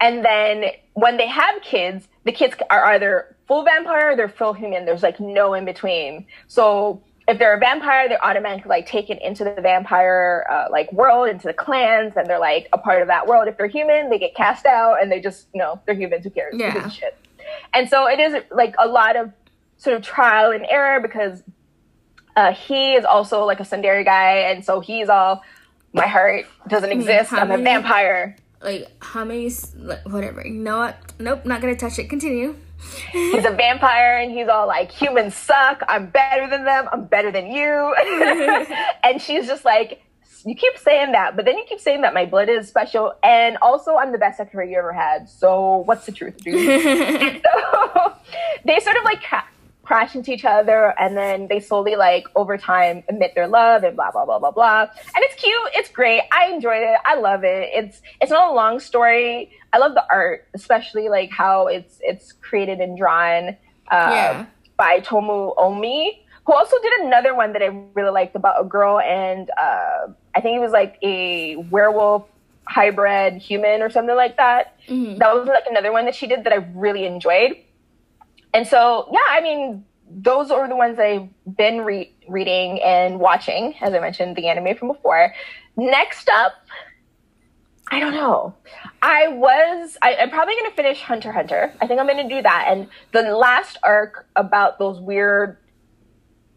and 0.00 0.24
then 0.24 0.64
when 0.94 1.18
they 1.18 1.28
have 1.28 1.60
kids 1.62 2.08
the 2.24 2.32
kids 2.32 2.54
are 2.70 2.84
either 2.86 3.36
full 3.48 3.64
vampire 3.64 4.10
or 4.10 4.16
they're 4.16 4.28
full 4.28 4.52
human. 4.52 4.84
There's 4.84 5.02
like 5.02 5.18
no 5.18 5.54
in 5.54 5.64
between. 5.64 6.26
So 6.46 7.02
if 7.28 7.38
they're 7.38 7.54
a 7.54 7.60
vampire, 7.60 8.08
they're 8.08 8.24
automatically 8.24 8.70
like 8.70 8.86
taken 8.86 9.18
into 9.18 9.44
the 9.44 9.60
vampire 9.60 10.46
uh, 10.50 10.64
like 10.70 10.90
world, 10.92 11.28
into 11.28 11.46
the 11.46 11.52
clans, 11.52 12.14
and 12.16 12.26
they're 12.26 12.38
like 12.38 12.68
a 12.72 12.78
part 12.78 13.02
of 13.02 13.08
that 13.08 13.26
world. 13.26 13.46
If 13.46 13.58
they're 13.58 13.66
human, 13.66 14.08
they 14.08 14.18
get 14.18 14.34
cast 14.34 14.64
out, 14.64 15.02
and 15.02 15.12
they 15.12 15.20
just 15.20 15.46
you 15.52 15.58
know 15.58 15.80
they're 15.84 15.94
humans. 15.94 16.24
Who 16.24 16.30
cares? 16.30 16.54
Yeah. 16.56 16.88
Shit. 16.88 17.16
And 17.74 17.88
so 17.88 18.08
it 18.08 18.18
is 18.18 18.42
like 18.50 18.74
a 18.78 18.88
lot 18.88 19.16
of 19.16 19.30
sort 19.76 19.94
of 19.94 20.02
trial 20.02 20.52
and 20.52 20.66
error 20.68 21.00
because 21.00 21.42
uh, 22.34 22.52
he 22.52 22.94
is 22.94 23.04
also 23.04 23.44
like 23.44 23.60
a 23.60 23.64
tsundere 23.64 24.04
guy, 24.04 24.38
and 24.50 24.64
so 24.64 24.80
he's 24.80 25.10
all 25.10 25.42
my 25.92 26.06
heart 26.06 26.46
doesn't 26.66 26.90
exist. 26.90 27.32
I'm 27.32 27.50
a 27.50 27.58
vampire 27.58 28.36
like 28.62 28.90
how 29.00 29.24
many 29.24 29.50
whatever 30.04 30.44
you 30.44 30.54
know 30.54 30.78
what 30.78 30.96
nope 31.20 31.44
not 31.44 31.60
gonna 31.60 31.76
touch 31.76 31.98
it 31.98 32.08
continue 32.10 32.56
he's 33.12 33.44
a 33.44 33.50
vampire 33.50 34.18
and 34.18 34.32
he's 34.32 34.48
all 34.48 34.66
like 34.66 34.90
humans 34.90 35.34
suck. 35.34 35.82
I'm 35.88 36.06
better 36.10 36.48
than 36.48 36.64
them. 36.64 36.88
I'm 36.92 37.04
better 37.04 37.30
than 37.30 37.50
you. 37.50 37.94
And 39.04 39.20
she's 39.20 39.46
just 39.46 39.64
like 39.64 40.02
you 40.44 40.54
keep 40.54 40.76
saying 40.78 41.12
that 41.12 41.34
but 41.34 41.44
then 41.44 41.58
you 41.58 41.64
keep 41.68 41.80
saying 41.80 42.02
that 42.02 42.14
my 42.14 42.24
blood 42.24 42.48
is 42.48 42.68
special. 42.68 43.14
And 43.22 43.56
also 43.62 43.96
i'm 43.96 44.12
the 44.12 44.18
best 44.18 44.36
secretary 44.36 44.72
you 44.72 44.78
ever 44.78 44.92
had. 44.92 45.28
So 45.28 45.78
what's 45.78 46.06
the 46.06 46.12
truth 46.12 46.36
dude? 46.38 47.42
So 47.44 48.14
they 48.64 48.80
sort 48.80 48.96
of 48.96 49.04
like 49.04 49.22
crash 49.88 50.14
into 50.14 50.30
each 50.30 50.44
other 50.44 50.94
and 51.00 51.16
then 51.16 51.48
they 51.48 51.58
slowly 51.58 51.96
like 51.96 52.26
over 52.36 52.58
time 52.58 53.02
admit 53.08 53.34
their 53.34 53.48
love 53.48 53.82
and 53.84 53.96
blah 53.96 54.10
blah 54.10 54.26
blah 54.26 54.38
blah 54.38 54.50
blah. 54.50 54.82
And 54.82 55.24
it's 55.24 55.34
cute. 55.34 55.70
It's 55.74 55.88
great. 55.88 56.20
I 56.30 56.52
enjoyed 56.52 56.82
it. 56.82 56.98
I 57.06 57.14
love 57.14 57.42
it. 57.42 57.70
It's 57.72 58.02
it's 58.20 58.30
not 58.30 58.50
a 58.50 58.54
long 58.54 58.80
story. 58.80 59.50
I 59.72 59.78
love 59.78 59.94
the 59.94 60.04
art 60.10 60.46
especially 60.52 61.08
like 61.08 61.30
how 61.30 61.68
it's 61.68 62.00
it's 62.02 62.32
created 62.32 62.80
and 62.80 62.98
drawn 62.98 63.48
uh, 63.90 64.12
yeah. 64.12 64.46
by 64.76 65.00
Tomu 65.00 65.56
Ohmi 65.56 66.18
who 66.44 66.54
also 66.54 66.76
did 66.82 67.00
another 67.02 67.34
one 67.34 67.52
that 67.52 67.60
i 67.60 67.66
really 67.92 68.10
liked 68.10 68.34
about 68.34 68.58
a 68.58 68.64
girl 68.64 68.98
and 69.00 69.50
uh, 69.60 70.06
i 70.34 70.40
think 70.40 70.56
it 70.56 70.60
was 70.60 70.72
like 70.72 70.96
a 71.02 71.56
werewolf 71.70 72.24
hybrid 72.66 73.34
human 73.34 73.82
or 73.82 73.90
something 73.90 74.16
like 74.16 74.38
that. 74.38 74.78
Mm-hmm. 74.88 75.18
that 75.18 75.34
was 75.34 75.46
like 75.46 75.64
another 75.68 75.92
one 75.92 76.06
that 76.06 76.14
she 76.14 76.26
did 76.26 76.44
that 76.44 76.52
i 76.54 76.64
really 76.74 77.04
enjoyed 77.04 77.56
and 78.54 78.66
so, 78.66 79.08
yeah, 79.12 79.20
I 79.30 79.40
mean, 79.40 79.84
those 80.10 80.50
are 80.50 80.68
the 80.68 80.76
ones 80.76 80.98
I've 80.98 81.28
been 81.56 81.82
re- 81.82 82.14
reading 82.28 82.80
and 82.82 83.20
watching, 83.20 83.74
as 83.80 83.92
I 83.94 84.00
mentioned, 84.00 84.36
the 84.36 84.48
anime 84.48 84.76
from 84.76 84.88
before. 84.88 85.34
Next 85.76 86.28
up, 86.30 86.52
I 87.90 88.00
don't 88.00 88.14
know. 88.14 88.54
I 89.00 89.28
was, 89.28 89.96
I, 90.02 90.12
am 90.14 90.30
probably 90.30 90.54
going 90.54 90.70
to 90.70 90.76
finish 90.76 91.00
Hunter 91.00 91.32
Hunter. 91.32 91.72
I 91.80 91.86
think 91.86 92.00
I'm 92.00 92.06
going 92.06 92.28
to 92.28 92.34
do 92.34 92.42
that. 92.42 92.66
And 92.68 92.88
the 93.12 93.22
last 93.34 93.78
arc 93.82 94.26
about 94.36 94.78
those 94.78 95.00
weird 95.00 95.56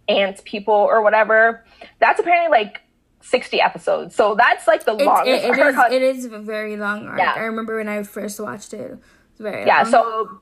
ants 0.10 0.42
people 0.44 0.74
or 0.74 1.02
whatever, 1.02 1.66
that's 2.00 2.20
apparently 2.20 2.50
like 2.58 2.82
60 3.22 3.62
episodes. 3.62 4.16
So 4.16 4.36
that's 4.36 4.68
like 4.68 4.84
the 4.84 4.94
longest 4.94 5.46
it, 5.46 5.58
it, 5.58 5.60
is, 5.60 5.76
it 5.92 6.02
is 6.02 6.26
a 6.26 6.40
very 6.40 6.76
long 6.76 7.08
arc. 7.08 7.20
Yeah. 7.20 7.34
I 7.36 7.42
remember 7.42 7.78
when 7.78 7.88
I 7.88 8.04
first 8.04 8.40
watched 8.40 8.74
it. 8.74 8.98
It's 9.32 9.40
very 9.40 9.66
Yeah, 9.66 9.84
long. 9.84 9.92
so 9.92 10.42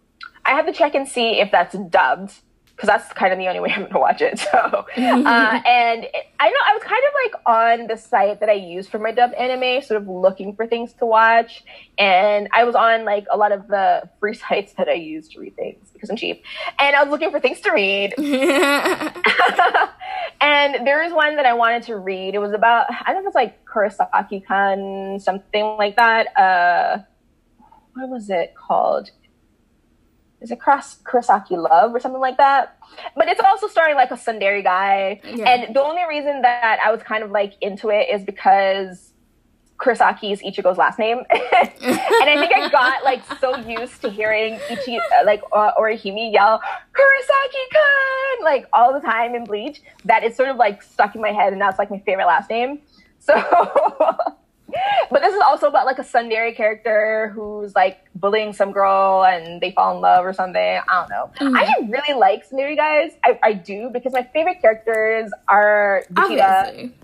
I 0.50 0.54
have 0.54 0.66
to 0.66 0.74
check 0.74 0.96
and 0.96 1.08
see 1.08 1.40
if 1.40 1.52
that's 1.52 1.78
dubbed 1.78 2.34
because 2.76 2.88
that's 2.88 3.14
kind 3.14 3.32
of 3.32 3.38
the 3.38 3.48
only 3.48 3.60
way 3.60 3.70
I'm 3.72 3.82
going 3.82 3.92
to 3.92 4.00
watch 4.00 4.22
it. 4.22 4.40
So, 4.52 4.58
uh, 4.58 4.82
and 4.98 6.08
I 6.40 6.50
know 6.50 6.60
I 6.66 6.74
was 6.74 6.82
kind 6.84 7.04
of 7.08 7.14
like 7.24 7.34
on 7.46 7.88
the 7.88 7.98
site 7.98 8.40
that 8.40 8.50
I 8.50 8.54
use 8.54 8.88
for 8.88 8.98
my 8.98 9.12
dubbed 9.12 9.36
anime, 9.36 9.82
sort 9.84 10.02
of 10.02 10.08
looking 10.08 10.56
for 10.56 10.66
things 10.66 10.94
to 10.94 11.06
watch, 11.06 11.64
and 12.00 12.48
I 12.52 12.64
was 12.64 12.74
on 12.74 13.06
like 13.06 13.26
a 13.30 13.38
lot 13.38 13.52
of 13.52 13.68
the 13.68 14.10
free 14.20 14.34
sites 14.50 14.74
that 14.74 14.88
I 14.88 14.94
use 14.94 15.28
to 15.30 15.40
read 15.40 15.56
things 15.56 15.90
because 15.94 16.10
I'm 16.10 16.16
cheap, 16.16 16.44
and 16.80 16.96
I 16.96 17.04
was 17.04 17.12
looking 17.12 17.30
for 17.30 17.40
things 17.40 17.62
to 17.62 17.72
read. 17.72 18.16
and 20.42 20.88
there 20.88 21.04
is 21.04 21.14
one 21.14 21.36
that 21.36 21.46
I 21.46 21.54
wanted 21.54 21.84
to 21.84 21.98
read. 21.98 22.34
It 22.34 22.40
was 22.40 22.54
about 22.54 22.88
I 22.90 23.14
don't 23.14 23.24
know 23.24 23.30
if 23.30 23.34
it's 23.34 23.36
like 23.36 23.66
Kurosaki-kan, 23.66 25.20
something 25.20 25.66
like 25.78 25.96
that. 25.98 26.36
Uh, 26.36 27.00
what 27.94 28.10
was 28.10 28.30
it 28.30 28.56
called? 28.56 29.12
Is 30.42 30.52
it 30.52 30.60
Cross 30.60 31.00
Kurosaki 31.04 31.58
Love 31.58 31.94
or 31.94 32.00
something 32.00 32.22
like 32.22 32.38
that? 32.38 32.78
But 33.16 33.28
it's 33.28 33.42
also 33.42 33.68
starring 33.68 33.96
like 33.96 34.12
a 34.12 34.16
tsundere 34.16 34.64
guy. 34.64 35.22
Yeah. 35.24 35.50
And 35.50 35.76
the 35.76 35.82
only 35.82 36.04
reason 36.08 36.42
that 36.42 36.80
I 36.84 36.92
was 36.92 37.04
kind 37.04 37.24
of 37.24 37.32
like 37.32 37.54
into 37.62 37.90
it 37.90 38.08
is 38.10 38.24
because 38.24 39.14
Kurosaki 39.80 40.32
is 40.32 40.42
Ichigo's 40.42 40.78
last 40.78 41.00
name. 41.00 41.20
and 41.30 41.30
I 41.32 42.36
think 42.38 42.54
I 42.56 42.70
got 42.70 43.04
like 43.04 43.22
so 43.40 43.58
used 43.58 44.02
to 44.02 44.10
hearing 44.10 44.60
Ichi, 44.70 44.98
uh, 44.98 45.26
like 45.26 45.42
uh, 45.54 45.72
Orihime 45.80 46.34
yell, 46.34 46.62
Kurosaki-kun, 46.94 48.44
like 48.44 48.68
all 48.74 48.94
the 48.94 49.00
time 49.00 49.36
in 49.36 49.46
Bleach, 49.46 49.82
that 50.06 50.24
it's 50.24 50.36
sort 50.36 50.50
of 50.50 50.58
like 50.58 50.82
stuck 50.82 51.16
in 51.16 51.22
my 51.22 51.32
head 51.32 51.54
and 51.54 51.62
that's 51.62 51.80
like 51.80 51.90
my 51.90 52.00
favorite 52.00 52.28
last 52.28 52.50
name. 52.50 52.80
So 53.20 53.34
but 55.12 55.22
this 55.22 55.34
is 55.34 55.42
also 55.46 55.68
about 55.68 55.86
like 55.86 56.00
a 56.00 56.04
tsundere 56.04 56.56
character 56.56 57.32
who's 57.34 57.76
like 57.76 58.00
bullying 58.16 58.54
some 58.54 58.72
girl 58.72 59.24
and 59.24 59.62
they 59.62 59.72
fall 59.72 59.96
in 59.96 60.02
love 60.02 60.26
or 60.26 60.34
something. 60.34 60.62
I 60.62 60.84
don't 60.88 61.10
know. 61.10 61.32
Mm-hmm. 61.40 61.56
I 61.56 61.90
really 61.90 62.20
like 62.20 62.50
tsundere 62.50 62.76
guys. 62.76 63.12
I, 63.24 63.40
I 63.42 63.54
do 63.54 63.90
because 63.92 64.14
my 64.14 64.24
favorite 64.34 64.62
characters 64.62 65.32
are 65.48 66.04
Vegeta. 66.14 66.66
Obviously. 66.68 66.96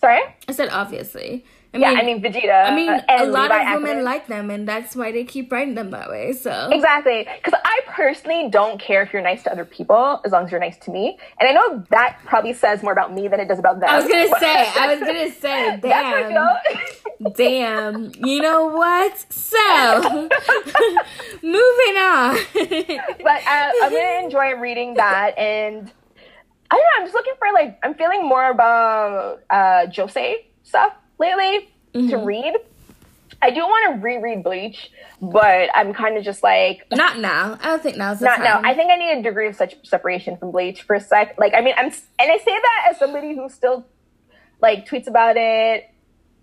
Sorry? 0.00 0.20
I 0.48 0.52
said 0.52 0.68
obviously. 0.70 1.44
I 1.72 1.78
mean, 1.78 1.82
yeah, 1.82 2.00
I 2.00 2.04
mean 2.04 2.20
Vegeta. 2.20 2.64
I 2.66 2.74
mean, 2.74 2.88
a 2.88 3.26
lot 3.26 3.50
Levi 3.50 3.74
of 3.74 3.82
women 3.82 4.04
like 4.04 4.26
them, 4.26 4.50
and 4.50 4.66
that's 4.66 4.96
why 4.96 5.12
they 5.12 5.22
keep 5.22 5.52
writing 5.52 5.76
them 5.76 5.92
that 5.92 6.10
way. 6.10 6.32
So 6.32 6.68
exactly, 6.72 7.28
because 7.36 7.58
I 7.64 7.80
personally 7.86 8.48
don't 8.50 8.80
care 8.80 9.02
if 9.02 9.12
you're 9.12 9.22
nice 9.22 9.44
to 9.44 9.52
other 9.52 9.64
people 9.64 10.20
as 10.24 10.32
long 10.32 10.46
as 10.46 10.50
you're 10.50 10.58
nice 10.58 10.76
to 10.78 10.90
me. 10.90 11.16
And 11.38 11.48
I 11.48 11.52
know 11.52 11.84
that 11.90 12.18
probably 12.24 12.54
says 12.54 12.82
more 12.82 12.92
about 12.92 13.14
me 13.14 13.28
than 13.28 13.38
it 13.38 13.46
does 13.46 13.60
about 13.60 13.78
them. 13.78 13.88
I 13.88 14.00
was 14.00 14.08
gonna 14.08 14.28
say, 14.40 14.68
I 14.76 14.94
was 14.94 15.00
gonna 15.00 15.30
say, 15.30 15.76
damn. 15.82 17.32
Damn. 17.34 18.12
You 18.16 18.42
know 18.42 18.66
what? 18.66 19.32
So, 19.32 20.10
moving 21.42 21.96
on. 21.98 22.36
but 23.22 23.46
uh, 23.46 23.70
I'm 23.82 23.92
gonna 23.92 24.24
enjoy 24.24 24.54
reading 24.56 24.94
that, 24.94 25.38
and 25.38 25.92
I 26.68 26.74
don't 26.74 26.82
know. 26.82 26.98
I'm 26.98 27.04
just 27.04 27.14
looking 27.14 27.34
for 27.38 27.52
like 27.52 27.78
I'm 27.84 27.94
feeling 27.94 28.28
more 28.28 28.50
about 28.50 29.42
uh, 29.50 29.86
Josei 29.86 30.46
stuff 30.64 30.94
lately 31.20 31.70
mm-hmm. 31.94 32.08
to 32.08 32.16
read. 32.18 32.54
I 33.42 33.50
do 33.50 33.60
want 33.60 33.94
to 33.94 34.02
reread 34.02 34.42
Bleach, 34.42 34.90
but 35.22 35.70
I'm 35.74 35.94
kind 35.94 36.18
of 36.18 36.24
just 36.24 36.42
like 36.42 36.86
not 36.90 37.18
now. 37.18 37.58
I 37.62 37.68
don't 37.68 37.82
think 37.82 37.96
now's 37.96 38.20
not 38.20 38.40
now. 38.40 38.60
I 38.62 38.74
think 38.74 38.90
I 38.90 38.96
need 38.96 39.18
a 39.18 39.22
degree 39.22 39.46
of 39.46 39.56
such 39.56 39.76
separation 39.86 40.36
from 40.36 40.50
Bleach 40.50 40.82
for 40.82 40.96
a 40.96 41.00
sec. 41.00 41.38
Like, 41.38 41.54
I 41.54 41.60
mean, 41.60 41.74
I'm 41.76 41.86
and 41.86 41.94
I 42.18 42.38
say 42.38 42.52
that 42.52 42.88
as 42.90 42.98
somebody 42.98 43.34
who 43.34 43.48
still 43.48 43.86
like 44.60 44.86
tweets 44.86 45.06
about 45.06 45.36
it, 45.38 45.90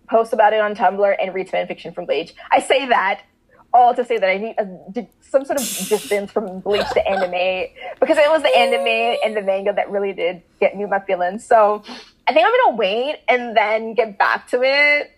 posts 0.10 0.34
about 0.34 0.54
it 0.54 0.62
on 0.62 0.74
Tumblr, 0.76 1.16
and 1.22 1.34
reads 1.36 1.52
fan 1.52 1.68
fiction 1.68 1.94
from 1.94 2.06
Bleach. 2.06 2.34
I 2.52 2.62
say 2.62 2.88
that 2.88 3.22
all 3.74 3.94
to 3.94 4.04
say 4.04 4.18
that 4.18 4.30
I 4.30 4.38
need 4.38 4.56
a, 4.58 5.08
some 5.22 5.46
sort 5.46 5.60
of 5.60 5.66
distance 5.88 6.32
from 6.32 6.62
Bleach 6.62 6.90
to 6.94 7.08
anime 7.08 7.68
because 8.00 8.18
it 8.18 8.30
was 8.30 8.42
the 8.42 8.58
anime 8.58 9.20
and 9.24 9.36
the 9.36 9.42
manga 9.42 9.74
that 9.74 9.92
really 9.92 10.14
did 10.14 10.42
get 10.60 10.76
me 10.76 10.86
my 10.86 11.00
feelings. 11.02 11.46
So 11.46 11.84
I 12.28 12.34
think 12.34 12.46
I'm 12.46 12.52
gonna 12.66 12.78
wait 12.78 13.18
and 13.28 13.56
then 13.56 13.94
get 13.94 14.18
back 14.18 14.48
to 14.50 14.62
it 14.62 15.12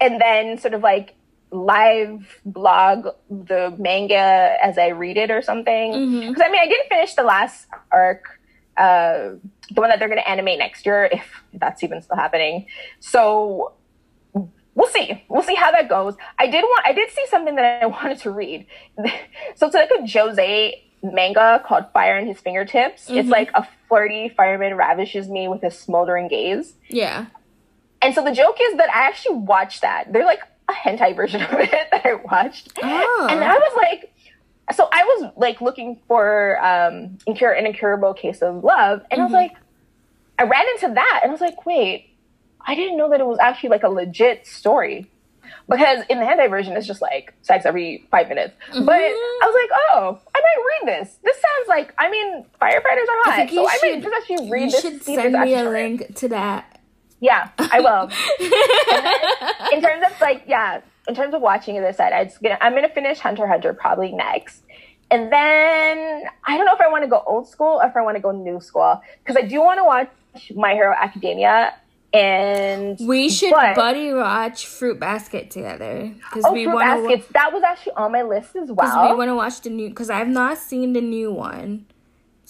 and 0.00 0.20
then 0.20 0.58
sort 0.58 0.74
of 0.74 0.82
like 0.82 1.14
live 1.52 2.40
blog 2.44 3.08
the 3.30 3.74
manga 3.78 4.56
as 4.62 4.78
I 4.78 4.88
read 4.88 5.16
it 5.16 5.30
or 5.30 5.42
something. 5.42 5.92
Because 5.92 6.34
mm-hmm. 6.34 6.42
I 6.42 6.48
mean, 6.50 6.60
I 6.60 6.66
didn't 6.66 6.88
finish 6.88 7.14
the 7.14 7.22
last 7.22 7.66
arc, 7.90 8.40
uh, 8.76 9.36
the 9.70 9.80
one 9.80 9.90
that 9.90 9.98
they're 9.98 10.08
going 10.08 10.20
to 10.20 10.28
animate 10.28 10.58
next 10.58 10.86
year, 10.86 11.08
if 11.12 11.42
that's 11.52 11.82
even 11.84 12.00
still 12.02 12.16
happening. 12.16 12.66
So 13.00 13.74
we'll 14.34 14.88
see. 14.88 15.24
We'll 15.28 15.42
see 15.42 15.54
how 15.54 15.70
that 15.72 15.88
goes. 15.88 16.14
I 16.38 16.46
did 16.46 16.62
want, 16.62 16.86
I 16.86 16.92
did 16.92 17.10
see 17.10 17.26
something 17.28 17.54
that 17.56 17.82
I 17.82 17.86
wanted 17.86 18.18
to 18.20 18.30
read. 18.30 18.66
so 19.54 19.66
it's 19.66 19.74
like 19.74 19.90
a 19.90 20.02
Josei 20.02 20.82
manga 21.02 21.62
called 21.66 21.86
Fire 21.92 22.18
in 22.18 22.26
His 22.26 22.38
Fingertips. 22.38 23.06
Mm-hmm. 23.06 23.18
It's 23.18 23.28
like 23.28 23.50
a 23.54 23.66
flirty 23.88 24.28
fireman 24.28 24.74
ravishes 24.74 25.28
me 25.28 25.48
with 25.48 25.62
a 25.62 25.70
smoldering 25.70 26.28
gaze. 26.28 26.74
Yeah. 26.88 27.26
And 28.00 28.14
so 28.14 28.24
the 28.24 28.32
joke 28.32 28.56
is 28.60 28.76
that 28.76 28.90
I 28.90 29.06
actually 29.06 29.36
watched 29.36 29.82
that. 29.82 30.12
They're 30.12 30.24
like 30.24 30.40
a 30.68 30.72
hentai 30.72 31.14
version 31.14 31.42
of 31.42 31.52
it 31.52 31.88
that 31.90 32.04
I 32.04 32.14
watched. 32.14 32.72
Oh. 32.82 33.28
And 33.30 33.42
I 33.42 33.54
was 33.54 33.72
like, 33.76 34.12
so 34.74 34.88
I 34.92 35.04
was 35.04 35.32
like 35.36 35.60
looking 35.60 36.00
for 36.08 36.64
um, 36.64 37.18
incur- 37.26 37.52
an 37.52 37.66
incurable 37.66 38.14
case 38.14 38.42
of 38.42 38.64
love, 38.64 39.02
and 39.10 39.20
mm-hmm. 39.20 39.20
I 39.20 39.24
was 39.24 39.32
mm-hmm. 39.32 39.34
like, 39.34 39.56
I 40.38 40.44
ran 40.44 40.64
into 40.74 40.94
that, 40.94 41.20
and 41.22 41.30
I 41.30 41.32
was 41.32 41.40
like, 41.40 41.66
wait, 41.66 42.16
I 42.60 42.74
didn't 42.74 42.96
know 42.96 43.10
that 43.10 43.20
it 43.20 43.26
was 43.26 43.38
actually 43.40 43.70
like 43.70 43.82
a 43.82 43.88
legit 43.88 44.46
story. 44.46 45.10
Because 45.68 46.04
in 46.08 46.18
the 46.18 46.24
hentai 46.24 46.50
version, 46.50 46.76
it's 46.76 46.86
just 46.86 47.02
like 47.02 47.34
sex 47.42 47.66
every 47.66 48.06
five 48.10 48.28
minutes. 48.28 48.54
Mm-hmm. 48.70 48.84
But 48.84 49.00
I 49.00 49.42
was 49.42 49.54
like, 49.54 49.78
oh, 49.90 50.20
I 50.34 50.40
might 50.40 50.88
read 50.88 51.00
this. 51.00 51.18
This 51.24 51.36
sounds 51.36 51.68
like, 51.68 51.94
I 51.98 52.10
mean, 52.10 52.44
firefighters 52.60 53.08
are 53.08 53.22
hot. 53.24 53.38
I 53.38 53.46
so 53.46 53.68
I 53.68 53.78
might 53.82 54.02
just 54.02 54.14
actually 54.14 54.50
read 54.50 54.64
you 54.64 54.70
this. 54.70 54.84
You 54.84 54.90
should 54.90 55.02
send 55.02 55.32
me 55.32 55.54
a 55.54 55.68
link 55.68 56.14
to 56.16 56.28
that 56.28 56.72
yeah, 57.22 57.50
I 57.56 57.80
will. 57.80 58.10
in 59.72 59.80
terms 59.80 60.04
of 60.04 60.20
like, 60.20 60.42
yeah, 60.48 60.80
in 61.06 61.14
terms 61.14 61.32
of 61.32 61.40
watching 61.40 61.76
it, 61.76 61.84
I 61.84 61.92
said 61.92 62.12
I 62.12 62.24
gonna, 62.42 62.58
I'm 62.60 62.74
gonna 62.74 62.88
finish 62.88 63.20
Hunter 63.20 63.46
Hunter 63.46 63.72
probably 63.72 64.10
next, 64.10 64.64
and 65.08 65.32
then 65.32 66.24
I 66.44 66.56
don't 66.56 66.66
know 66.66 66.74
if 66.74 66.80
I 66.80 66.88
want 66.88 67.04
to 67.04 67.08
go 67.08 67.22
old 67.24 67.48
school 67.48 67.80
or 67.80 67.86
if 67.86 67.96
I 67.96 68.02
want 68.02 68.16
to 68.16 68.20
go 68.20 68.32
new 68.32 68.60
school 68.60 69.00
because 69.22 69.36
I 69.36 69.46
do 69.46 69.60
want 69.60 69.78
to 69.78 69.84
watch 69.84 70.10
My 70.56 70.74
Hero 70.74 70.94
Academia. 70.98 71.72
And 72.14 72.98
we 73.00 73.30
should 73.30 73.52
but, 73.52 73.74
buddy 73.74 74.12
watch 74.12 74.66
Fruit 74.66 75.00
Basket 75.00 75.50
together 75.50 76.12
because 76.14 76.44
oh, 76.44 76.52
we 76.52 76.66
want 76.66 77.08
to. 77.08 77.32
That 77.32 77.52
was 77.54 77.62
actually 77.62 77.92
on 77.92 78.12
my 78.12 78.22
list 78.22 78.54
as 78.54 78.70
well. 78.70 78.74
Because 78.74 79.10
we 79.10 79.16
want 79.16 79.28
to 79.28 79.34
watch 79.34 79.62
the 79.62 79.70
new. 79.70 79.88
Because 79.88 80.10
I've 80.10 80.28
not 80.28 80.58
seen 80.58 80.92
the 80.92 81.00
new 81.00 81.32
one. 81.32 81.86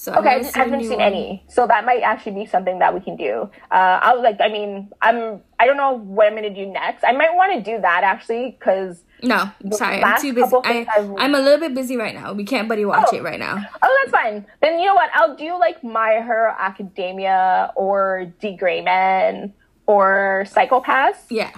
So 0.03 0.12
okay, 0.15 0.41
I 0.41 0.59
haven't 0.59 0.81
seen 0.81 0.99
one. 0.99 1.01
any. 1.01 1.45
So 1.47 1.65
that 1.69 1.85
might 1.85 2.03
actually 2.03 2.33
be 2.33 2.45
something 2.45 2.81
that 2.81 2.93
we 2.93 2.99
can 2.99 3.15
do. 3.15 3.49
Uh, 3.71 4.01
I 4.03 4.12
was 4.12 4.25
like, 4.25 4.41
I 4.41 4.49
mean, 4.49 4.91
I'm, 5.01 5.41
I 5.61 5.67
don't 5.67 5.77
know 5.77 5.93
what 5.93 6.27
I'm 6.27 6.35
gonna 6.35 6.53
do 6.53 6.67
next. 6.67 7.05
I 7.05 7.12
might 7.12 7.33
want 7.37 7.53
to 7.55 7.61
do 7.62 7.81
that 7.81 8.03
actually 8.03 8.57
because. 8.59 9.05
No, 9.23 9.49
sorry, 9.71 10.03
I'm 10.03 10.21
too 10.21 10.33
busy. 10.33 10.57
I, 10.65 10.87
am 10.99 11.37
a 11.37 11.38
little 11.38 11.61
bit 11.61 11.77
busy 11.77 11.97
right 11.97 12.17
now. 12.17 12.33
We 12.33 12.43
can't 12.43 12.69
buddy 12.69 12.85
watch 12.85 13.11
oh. 13.12 13.17
it 13.17 13.23
right 13.23 13.38
now. 13.38 13.65
Oh, 13.81 13.99
that's 14.03 14.11
fine. 14.11 14.45
Then 14.61 14.81
you 14.81 14.87
know 14.87 14.95
what? 14.95 15.11
I'll 15.15 15.37
do 15.37 15.57
like 15.57 15.85
My 15.85 16.15
Hero 16.15 16.53
Academia 16.59 17.71
or 17.77 18.33
D.Gray-man 18.41 19.53
or 19.87 20.47
Psycho-Pass. 20.49 21.27
Yeah. 21.31 21.53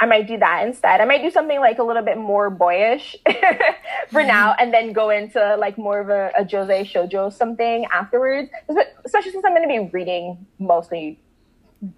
I 0.00 0.06
might 0.06 0.28
do 0.28 0.38
that 0.38 0.66
instead. 0.66 1.00
I 1.00 1.04
might 1.04 1.22
do 1.22 1.30
something 1.30 1.58
like 1.58 1.78
a 1.78 1.82
little 1.82 2.02
bit 2.04 2.18
more 2.18 2.50
boyish 2.50 3.16
for 3.26 3.32
mm-hmm. 3.32 4.26
now, 4.26 4.54
and 4.58 4.72
then 4.72 4.92
go 4.92 5.10
into 5.10 5.56
like 5.56 5.76
more 5.76 6.00
of 6.00 6.08
a, 6.08 6.30
a 6.38 6.44
Josei 6.44 6.82
Shoujo 6.82 7.32
something 7.32 7.86
afterwards. 7.86 8.50
Especially 9.04 9.32
since 9.32 9.44
I'm 9.44 9.54
going 9.54 9.68
to 9.68 9.68
be 9.68 9.90
reading 9.92 10.46
mostly 10.58 11.18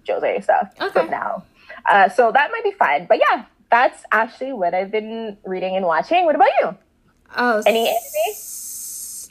Josei 0.07 0.43
stuff 0.43 0.69
okay. 0.81 1.07
now. 1.09 1.43
Uh, 1.89 2.09
so 2.09 2.31
that 2.31 2.51
might 2.51 2.63
be 2.63 2.71
fun. 2.71 3.05
But 3.07 3.19
yeah, 3.19 3.45
that's 3.69 4.03
actually 4.11 4.53
what 4.53 4.73
I've 4.73 4.91
been 4.91 5.37
reading 5.45 5.75
and 5.75 5.85
watching. 5.85 6.25
What 6.25 6.35
about 6.35 6.49
you? 6.59 6.77
Oh, 7.35 7.63
any 7.65 7.87
anime? 7.87 8.35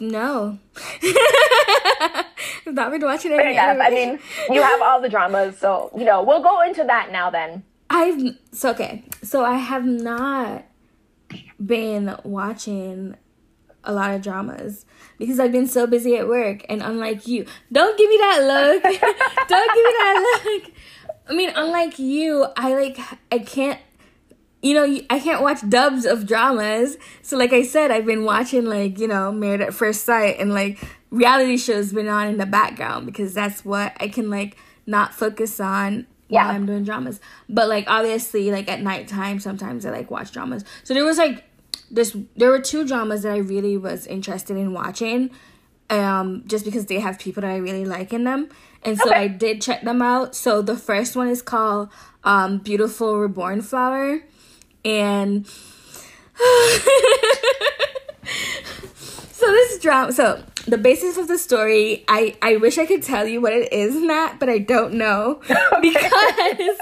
No. 0.01 0.59
I've 1.03 2.25
not 2.75 2.91
been 2.91 3.03
watching 3.03 3.33
any. 3.33 3.59
I 3.59 3.91
mean, 3.91 4.19
you 4.49 4.63
have 4.63 4.81
all 4.81 5.01
the 5.01 5.11
dramas, 5.11 5.59
so 5.59 5.93
you 5.97 6.05
know 6.05 6.23
we'll 6.23 6.43
go 6.43 6.63
into 6.63 6.85
that 6.85 7.13
now. 7.13 7.29
Then 7.29 7.63
I've 7.91 8.39
so 8.53 8.71
okay. 8.71 9.05
So 9.23 9.45
I 9.45 9.57
have 9.57 9.85
not 9.85 10.65
been 11.65 12.17
watching 12.25 13.17
a 13.83 13.93
lot 13.93 14.15
of 14.15 14.23
dramas 14.23 14.87
because 15.19 15.41
I've 15.41 15.53
been 15.53 15.67
so 15.67 15.87
busy 15.87 16.17
at 16.17 16.29
work 16.29 16.65
and 16.69 16.83
unlike 16.83 17.27
you, 17.27 17.47
don't 17.73 17.99
give 17.99 18.09
me 18.09 18.17
that 18.19 18.43
look. 18.43 18.83
don't 19.49 19.75
give 19.75 19.85
me 19.85 19.93
that 19.99 20.41
look. 20.45 20.73
I 21.29 21.33
mean, 21.33 21.53
unlike 21.55 21.99
you, 21.99 22.47
I 22.57 22.75
like 22.75 22.99
I 23.33 23.41
can't 23.41 23.81
you 24.63 24.75
know, 24.75 25.01
I 25.09 25.19
can't 25.19 25.43
watch 25.43 25.67
dubs 25.69 26.05
of 26.05 26.27
dramas. 26.27 26.99
So 27.23 27.37
like 27.37 27.53
I 27.53 27.63
said, 27.63 27.91
I've 27.91 28.05
been 28.05 28.25
watching 28.25 28.67
like, 28.67 28.99
you 28.99 29.09
know, 29.09 29.33
Married 29.33 29.63
at 29.63 29.75
First 29.75 30.05
Sight 30.05 30.39
and 30.39 30.53
like 30.53 30.79
reality 31.11 31.57
shows 31.57 31.93
been 31.93 32.09
on 32.09 32.29
in 32.29 32.37
the 32.37 32.47
background 32.47 33.07
because 33.07 33.35
that's 33.35 33.65
what 33.65 33.97
I 33.99 34.09
can 34.09 34.31
like 34.31 34.57
not 34.87 35.15
focus 35.15 35.59
on 35.61 36.07
yeah. 36.31 36.47
while 36.47 36.55
I'm 36.55 36.67
doing 36.67 36.85
dramas. 36.85 37.21
But 37.49 37.69
like 37.69 37.85
obviously 37.89 38.51
like 38.51 38.69
at 38.69 38.81
nighttime 38.81 39.41
sometimes 39.41 39.85
I 39.85 39.91
like 39.91 40.11
watch 40.11 40.33
dramas. 40.33 40.65
So 40.85 40.95
there 40.95 41.05
was 41.05 41.19
like 41.19 41.45
this 41.91 42.17
there 42.37 42.51
were 42.51 42.61
two 42.61 42.87
dramas 42.87 43.23
that 43.23 43.33
I 43.33 43.39
really 43.39 43.77
was 43.77 44.07
interested 44.07 44.57
in 44.57 44.73
watching. 44.73 45.31
Um, 45.89 46.45
just 46.47 46.65
because 46.65 46.87
they 46.87 47.01
have 47.01 47.19
people 47.19 47.41
that 47.41 47.51
I 47.51 47.57
really 47.57 47.85
like 47.85 48.13
in 48.13 48.23
them. 48.23 48.49
And 48.85 48.97
so 48.97 49.11
okay. 49.11 49.23
I 49.23 49.27
did 49.27 49.61
check 49.61 49.83
them 49.83 50.01
out. 50.01 50.37
So 50.37 50.63
the 50.63 50.77
first 50.77 51.17
one 51.17 51.27
is 51.27 51.43
called 51.43 51.89
um, 52.23 52.59
Beautiful 52.59 53.19
Reborn 53.19 53.61
Flower. 53.61 54.23
And 54.85 55.49
so 59.41 59.47
this 59.53 59.79
drama 59.79 60.13
so 60.13 60.43
the 60.67 60.77
basis 60.77 61.17
of 61.17 61.27
the 61.27 61.39
story 61.39 62.05
i 62.09 62.37
i 62.43 62.57
wish 62.57 62.77
i 62.77 62.85
could 62.85 63.03
tell 63.03 63.27
you 63.27 63.41
what 63.41 63.55
it 63.55 63.73
is 63.73 63.95
Nat, 63.97 64.37
but 64.39 64.49
i 64.49 64.59
don't 64.59 64.95
know. 64.95 65.41
Because 65.81 66.79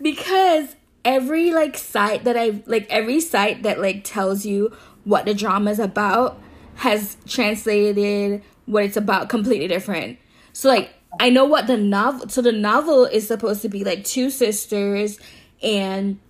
because 0.00 0.76
every 1.04 1.52
like 1.52 1.76
site 1.76 2.24
that 2.24 2.36
i 2.36 2.62
like 2.66 2.86
every 2.90 3.20
site 3.20 3.64
that 3.64 3.80
like 3.80 4.04
tells 4.04 4.46
you 4.46 4.74
what 5.04 5.24
the 5.24 5.34
drama 5.34 5.70
is 5.72 5.80
about 5.80 6.40
has 6.76 7.16
translated 7.26 8.42
what 8.66 8.84
it's 8.84 8.96
about 8.96 9.28
completely 9.28 9.66
different. 9.66 10.18
So 10.52 10.68
like 10.68 10.94
i 11.18 11.28
know 11.28 11.44
what 11.44 11.66
the 11.66 11.76
novel 11.76 12.28
so 12.28 12.40
the 12.40 12.52
novel 12.52 13.04
is 13.04 13.26
supposed 13.26 13.62
to 13.62 13.68
be 13.68 13.82
like 13.82 14.04
two 14.04 14.30
sisters 14.30 15.18
and 15.60 16.20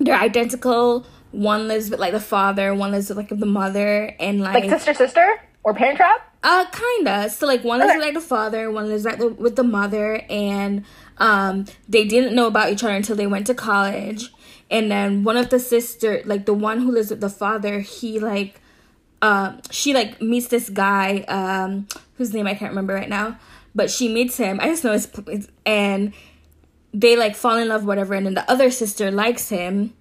they're 0.00 0.18
identical 0.18 1.06
one 1.34 1.68
lives 1.68 1.90
with 1.90 2.00
like 2.00 2.12
the 2.12 2.20
father, 2.20 2.74
one 2.74 2.92
lives 2.92 3.08
with 3.08 3.18
like 3.18 3.28
the 3.28 3.46
mother, 3.46 4.14
and 4.20 4.40
like 4.40 4.64
like 4.64 4.70
sister 4.70 4.94
sister 4.94 5.40
or 5.62 5.74
parent 5.74 5.96
trap. 5.96 6.32
Uh, 6.42 6.66
kinda. 6.70 7.30
So 7.30 7.46
like 7.46 7.64
one 7.64 7.80
okay. 7.80 7.88
lives 7.88 7.96
with 7.96 8.04
like 8.06 8.14
the 8.14 8.28
father, 8.28 8.70
one 8.70 8.88
lives 8.88 9.04
like 9.04 9.18
the, 9.18 9.28
with 9.28 9.56
the 9.56 9.64
mother, 9.64 10.22
and 10.28 10.84
um, 11.18 11.64
they 11.88 12.04
didn't 12.04 12.34
know 12.34 12.46
about 12.46 12.70
each 12.70 12.84
other 12.84 12.94
until 12.94 13.16
they 13.16 13.26
went 13.26 13.46
to 13.48 13.54
college. 13.54 14.30
And 14.70 14.90
then 14.90 15.24
one 15.24 15.36
of 15.36 15.50
the 15.50 15.58
sister, 15.58 16.22
like 16.24 16.46
the 16.46 16.54
one 16.54 16.80
who 16.80 16.90
lives 16.90 17.10
with 17.10 17.20
the 17.20 17.28
father, 17.30 17.80
he 17.80 18.18
like, 18.18 18.60
um, 19.22 19.60
she 19.70 19.94
like 19.94 20.20
meets 20.20 20.48
this 20.48 20.68
guy, 20.68 21.20
um, 21.28 21.86
whose 22.16 22.32
name 22.32 22.46
I 22.46 22.54
can't 22.54 22.70
remember 22.70 22.94
right 22.94 23.08
now, 23.08 23.38
but 23.74 23.90
she 23.90 24.12
meets 24.12 24.36
him. 24.36 24.60
I 24.60 24.68
just 24.68 24.84
know 24.84 24.92
it's, 24.92 25.08
it's 25.28 25.48
and 25.64 26.12
they 26.92 27.16
like 27.16 27.36
fall 27.36 27.56
in 27.56 27.68
love, 27.68 27.84
whatever. 27.84 28.14
And 28.14 28.26
then 28.26 28.34
the 28.34 28.50
other 28.50 28.70
sister 28.70 29.10
likes 29.10 29.48
him 29.48 29.94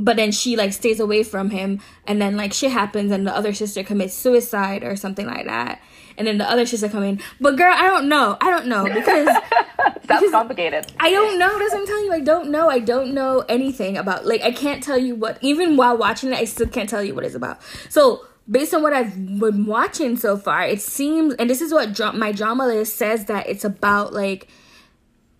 but 0.00 0.16
then 0.16 0.32
she 0.32 0.56
like 0.56 0.72
stays 0.72 0.98
away 0.98 1.22
from 1.22 1.50
him 1.50 1.80
and 2.06 2.20
then 2.20 2.36
like 2.36 2.52
shit 2.52 2.72
happens 2.72 3.12
and 3.12 3.26
the 3.26 3.36
other 3.36 3.52
sister 3.52 3.84
commits 3.84 4.14
suicide 4.14 4.82
or 4.82 4.96
something 4.96 5.26
like 5.26 5.46
that. 5.46 5.80
And 6.16 6.26
then 6.26 6.38
the 6.38 6.50
other 6.50 6.66
sister 6.66 6.88
come 6.88 7.02
in. 7.02 7.20
But 7.40 7.56
girl 7.56 7.72
i 7.72 7.86
don't 7.86 8.08
know. 8.08 8.36
I 8.40 8.50
don't 8.50 8.66
know 8.66 8.84
because 8.84 9.26
that's 9.78 10.06
because 10.06 10.30
complicated. 10.30 10.90
I 10.98 11.10
don't 11.10 11.38
know. 11.38 11.58
That's 11.58 11.72
what 11.72 11.80
i'm 11.80 11.86
telling 11.86 12.04
you. 12.06 12.12
I 12.12 12.20
don't 12.20 12.50
know. 12.50 12.68
I 12.68 12.78
don't 12.78 13.12
know 13.12 13.44
anything 13.48 13.96
about 13.96 14.26
like 14.26 14.42
i 14.42 14.50
can't 14.50 14.82
tell 14.82 14.98
you 14.98 15.14
what 15.14 15.38
even 15.42 15.76
while 15.76 15.96
watching 15.96 16.32
it 16.32 16.38
i 16.38 16.44
still 16.44 16.66
can't 16.66 16.88
tell 16.88 17.04
you 17.04 17.14
what 17.14 17.24
it's 17.24 17.34
about. 17.34 17.60
So 17.90 18.26
based 18.50 18.74
on 18.74 18.82
what 18.82 18.92
i've 18.92 19.14
been 19.38 19.64
watching 19.66 20.16
so 20.16 20.36
far 20.36 20.64
it 20.64 20.80
seems 20.80 21.34
and 21.34 21.48
this 21.48 21.60
is 21.60 21.72
what 21.72 21.92
dra- 21.92 22.12
my 22.12 22.32
drama 22.32 22.66
list 22.66 22.96
says 22.96 23.26
that 23.26 23.46
it's 23.48 23.64
about 23.64 24.12
like 24.12 24.48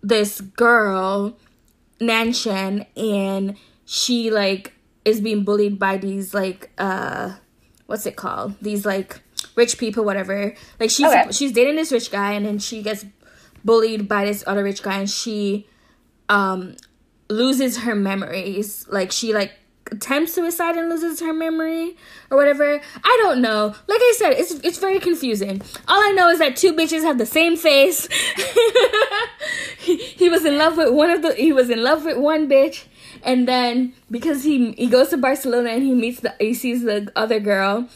this 0.01 0.39
girl 0.39 1.37
nanshan 1.99 2.85
and 2.95 3.57
she 3.93 4.31
like 4.31 4.71
is 5.03 5.19
being 5.19 5.43
bullied 5.43 5.77
by 5.77 5.97
these 5.97 6.33
like 6.33 6.71
uh 6.77 7.33
what's 7.87 8.05
it 8.05 8.15
called 8.15 8.55
these 8.61 8.85
like 8.85 9.19
rich 9.57 9.77
people 9.77 10.05
whatever 10.05 10.55
like 10.79 10.89
she's 10.89 11.07
okay. 11.07 11.29
she's 11.31 11.51
dating 11.51 11.75
this 11.75 11.91
rich 11.91 12.09
guy 12.09 12.31
and 12.31 12.45
then 12.45 12.57
she 12.57 12.81
gets 12.81 13.05
bullied 13.65 14.07
by 14.07 14.23
this 14.23 14.45
other 14.47 14.63
rich 14.63 14.81
guy 14.81 14.99
and 14.99 15.09
she 15.09 15.67
um 16.29 16.73
loses 17.29 17.79
her 17.79 17.93
memories 17.93 18.87
like 18.87 19.11
she 19.11 19.33
like 19.33 19.51
attempts 19.91 20.35
suicide 20.35 20.77
and 20.77 20.87
loses 20.87 21.19
her 21.19 21.33
memory 21.33 21.97
or 22.29 22.37
whatever. 22.37 22.79
I 23.03 23.19
don't 23.21 23.41
know. 23.41 23.75
Like 23.87 23.99
I 23.99 24.13
said, 24.17 24.31
it's 24.33 24.51
it's 24.63 24.77
very 24.77 24.99
confusing. 24.99 25.61
All 25.85 26.01
I 26.01 26.11
know 26.11 26.29
is 26.29 26.39
that 26.39 26.55
two 26.55 26.73
bitches 26.73 27.01
have 27.01 27.17
the 27.17 27.25
same 27.25 27.57
face. 27.57 28.07
he, 29.79 29.97
he 29.97 30.29
was 30.29 30.45
in 30.45 30.57
love 30.57 30.77
with 30.77 30.93
one 30.93 31.09
of 31.09 31.21
the 31.21 31.33
he 31.33 31.51
was 31.51 31.69
in 31.69 31.83
love 31.83 32.05
with 32.05 32.15
one 32.15 32.47
bitch 32.47 32.85
and 33.23 33.47
then 33.47 33.93
because 34.09 34.43
he 34.43 34.71
he 34.73 34.87
goes 34.87 35.09
to 35.09 35.17
Barcelona 35.17 35.69
and 35.69 35.83
he 35.83 35.93
meets 35.93 36.21
the 36.21 36.33
he 36.39 36.53
sees 36.53 36.83
the 36.83 37.11
other 37.15 37.39
girl 37.39 37.87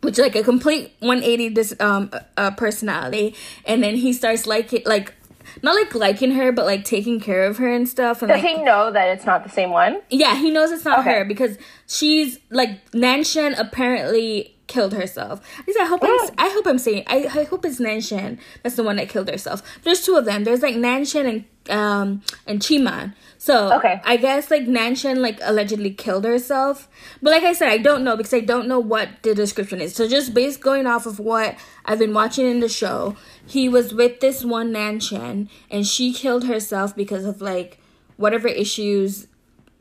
which 0.00 0.18
like 0.18 0.36
a 0.36 0.42
complete 0.42 0.92
180 1.00 1.48
this 1.50 1.74
um 1.80 2.10
uh, 2.36 2.50
personality. 2.52 3.34
And 3.64 3.82
then 3.82 3.96
he 3.96 4.12
starts 4.12 4.46
like 4.46 4.72
it 4.72 4.86
like 4.86 5.14
not 5.62 5.74
like 5.74 5.94
liking 5.94 6.32
her 6.32 6.52
but 6.52 6.66
like 6.66 6.84
taking 6.84 7.20
care 7.20 7.46
of 7.46 7.58
her 7.58 7.72
and 7.72 7.88
stuff. 7.88 8.22
And 8.22 8.28
does 8.28 8.42
like, 8.42 8.56
he 8.56 8.62
know 8.62 8.90
that 8.92 9.08
it's 9.08 9.26
not 9.26 9.44
the 9.44 9.50
same 9.50 9.70
one? 9.70 10.00
Yeah 10.10 10.34
he 10.36 10.50
knows 10.50 10.70
it's 10.70 10.84
not 10.84 11.00
okay. 11.00 11.18
her 11.18 11.24
because 11.24 11.58
she's 11.86 12.38
like 12.50 12.90
nanshan 12.92 13.58
apparently 13.58 14.54
killed 14.68 14.92
herself. 14.92 15.40
I 15.68 15.84
hope 15.84 16.02
I'm, 16.04 16.10
mm. 16.10 16.34
I 16.38 16.48
hope 16.50 16.66
I'm 16.66 16.78
saying 16.78 17.04
I, 17.06 17.28
I 17.34 17.44
hope 17.44 17.64
it's 17.64 17.80
Nanshan 17.80 18.38
that's 18.62 18.76
the 18.76 18.84
one 18.84 18.96
that 18.96 19.08
killed 19.08 19.28
herself. 19.28 19.62
There's 19.82 20.04
two 20.04 20.16
of 20.16 20.24
them. 20.24 20.44
There's 20.44 20.62
like 20.62 20.76
Nanshan 20.76 21.28
and 21.28 21.44
um 21.70 22.22
and 22.46 22.60
Chiman. 22.60 23.14
So 23.38 23.72
okay. 23.78 24.00
I 24.04 24.16
guess 24.16 24.50
like 24.50 24.66
Nanshan 24.66 25.18
like 25.18 25.38
allegedly 25.42 25.92
killed 25.92 26.24
herself. 26.24 26.88
But 27.22 27.30
like 27.30 27.42
I 27.42 27.52
said, 27.52 27.68
I 27.68 27.78
don't 27.78 28.04
know 28.04 28.16
because 28.16 28.34
I 28.34 28.40
don't 28.40 28.68
know 28.68 28.80
what 28.80 29.08
the 29.22 29.34
description 29.34 29.80
is. 29.80 29.94
So 29.94 30.08
just 30.08 30.34
based 30.34 30.60
going 30.60 30.86
off 30.86 31.06
of 31.06 31.18
what 31.18 31.56
I've 31.84 31.98
been 31.98 32.14
watching 32.14 32.46
in 32.46 32.60
the 32.60 32.68
show, 32.68 33.16
he 33.46 33.68
was 33.68 33.94
with 33.94 34.20
this 34.20 34.44
one 34.44 34.72
Nanshan 34.72 35.48
and 35.70 35.86
she 35.86 36.12
killed 36.12 36.44
herself 36.44 36.94
because 36.94 37.24
of 37.24 37.40
like 37.40 37.78
whatever 38.16 38.48
issues 38.48 39.28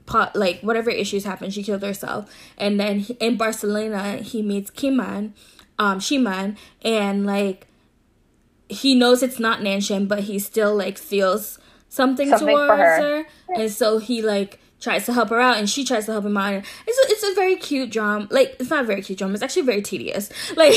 pot 0.08 0.36
like 0.36 0.62
whatever 0.62 0.90
issues 0.90 1.24
happened, 1.26 1.54
she 1.54 1.62
killed 1.62 1.84
herself. 1.84 2.34
And 2.58 2.80
then 2.80 3.02
he, 3.02 3.14
in 3.20 3.38
Barcelona, 3.38 4.18
he 4.18 4.42
meets 4.42 4.72
Kiman, 4.72 5.34
um, 5.78 6.00
Shiman, 6.00 6.58
and 6.82 7.28
like 7.28 7.68
he 8.70 8.96
knows 8.96 9.22
it's 9.22 9.40
not 9.40 9.60
Nanshan, 9.60 10.08
but 10.08 10.22
he 10.22 10.40
still 10.40 10.76
like 10.76 10.98
feels 10.98 11.60
something, 11.90 12.30
something 12.30 12.48
towards 12.48 12.72
her. 12.72 13.24
her. 13.24 13.28
And 13.56 13.72
so 13.72 14.00
he 14.00 14.24
like 14.24 14.60
tries 14.80 15.06
to 15.06 15.14
help 15.14 15.30
her 15.30 15.40
out 15.40 15.58
and 15.58 15.70
she 15.70 15.84
tries 15.84 16.06
to 16.06 16.12
help 16.12 16.26
him 16.26 16.38
out. 16.38 16.64
It's 16.86 16.98
a, 16.98 17.12
it's 17.12 17.24
a 17.24 17.34
very 17.34 17.56
cute 17.56 17.90
drama. 17.90 18.28
Like, 18.30 18.56
it's 18.60 18.70
not 18.70 18.84
a 18.84 18.88
very 18.88 19.02
cute 19.02 19.18
drama. 19.18 19.34
It's 19.34 19.44
actually 19.44 19.64
very 19.64 19.82
tedious. 19.82 20.30
Like, 20.58 20.74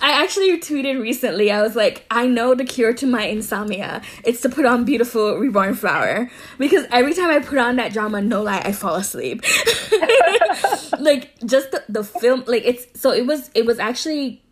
I 0.00 0.22
actually 0.22 0.58
tweeted 0.58 1.00
recently, 1.00 1.50
I 1.50 1.60
was 1.62 1.76
like, 1.76 2.06
I 2.10 2.26
know 2.26 2.54
the 2.54 2.64
cure 2.64 2.94
to 2.94 3.06
my 3.06 3.24
insomnia. 3.24 4.02
It's 4.24 4.40
to 4.42 4.48
put 4.48 4.64
on 4.64 4.84
Beautiful 4.84 5.36
Reborn 5.36 5.74
Flower. 5.74 6.30
Because 6.58 6.86
every 6.90 7.12
time 7.12 7.30
I 7.30 7.40
put 7.40 7.58
on 7.58 7.76
that 7.76 7.92
drama, 7.92 8.22
no 8.22 8.42
lie, 8.42 8.62
I 8.64 8.72
fall 8.72 8.94
asleep. 8.94 9.42
like, 10.98 11.38
just 11.44 11.70
the, 11.70 11.84
the 11.88 12.02
film, 12.02 12.44
like, 12.46 12.64
it's, 12.64 12.98
so 12.98 13.12
it 13.12 13.26
was, 13.26 13.50
it 13.54 13.66
was 13.66 13.78
actually 13.78 14.42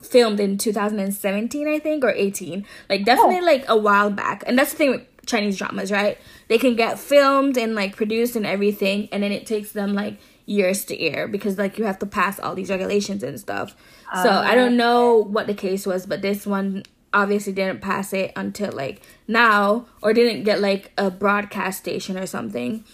filmed 0.00 0.40
in 0.40 0.58
2017 0.58 1.68
i 1.68 1.78
think 1.78 2.02
or 2.02 2.10
18 2.10 2.66
like 2.90 3.04
definitely 3.04 3.38
oh. 3.38 3.44
like 3.44 3.64
a 3.68 3.76
while 3.76 4.10
back 4.10 4.42
and 4.46 4.58
that's 4.58 4.72
the 4.72 4.76
thing 4.76 4.90
with 4.90 5.26
chinese 5.26 5.56
dramas 5.56 5.92
right 5.92 6.18
they 6.52 6.58
can 6.58 6.76
get 6.76 6.98
filmed 6.98 7.56
and 7.56 7.74
like 7.74 7.96
produced 7.96 8.36
and 8.36 8.44
everything 8.44 9.08
and 9.10 9.22
then 9.22 9.32
it 9.32 9.46
takes 9.46 9.72
them 9.72 9.94
like 9.94 10.18
years 10.44 10.84
to 10.84 11.00
air 11.00 11.26
because 11.26 11.56
like 11.56 11.78
you 11.78 11.84
have 11.86 11.98
to 11.98 12.04
pass 12.04 12.38
all 12.38 12.54
these 12.54 12.68
regulations 12.68 13.22
and 13.22 13.40
stuff 13.40 13.74
so 14.22 14.28
i 14.28 14.54
don't 14.54 14.76
know 14.76 15.16
what 15.16 15.46
the 15.46 15.54
case 15.54 15.86
was 15.86 16.04
but 16.04 16.20
this 16.20 16.46
one 16.46 16.82
obviously 17.14 17.54
didn't 17.54 17.80
pass 17.80 18.12
it 18.12 18.30
until 18.36 18.70
like 18.72 19.00
now 19.26 19.86
or 20.02 20.12
didn't 20.12 20.42
get 20.42 20.60
like 20.60 20.92
a 20.98 21.10
broadcast 21.10 21.78
station 21.78 22.18
or 22.18 22.26
something 22.26 22.84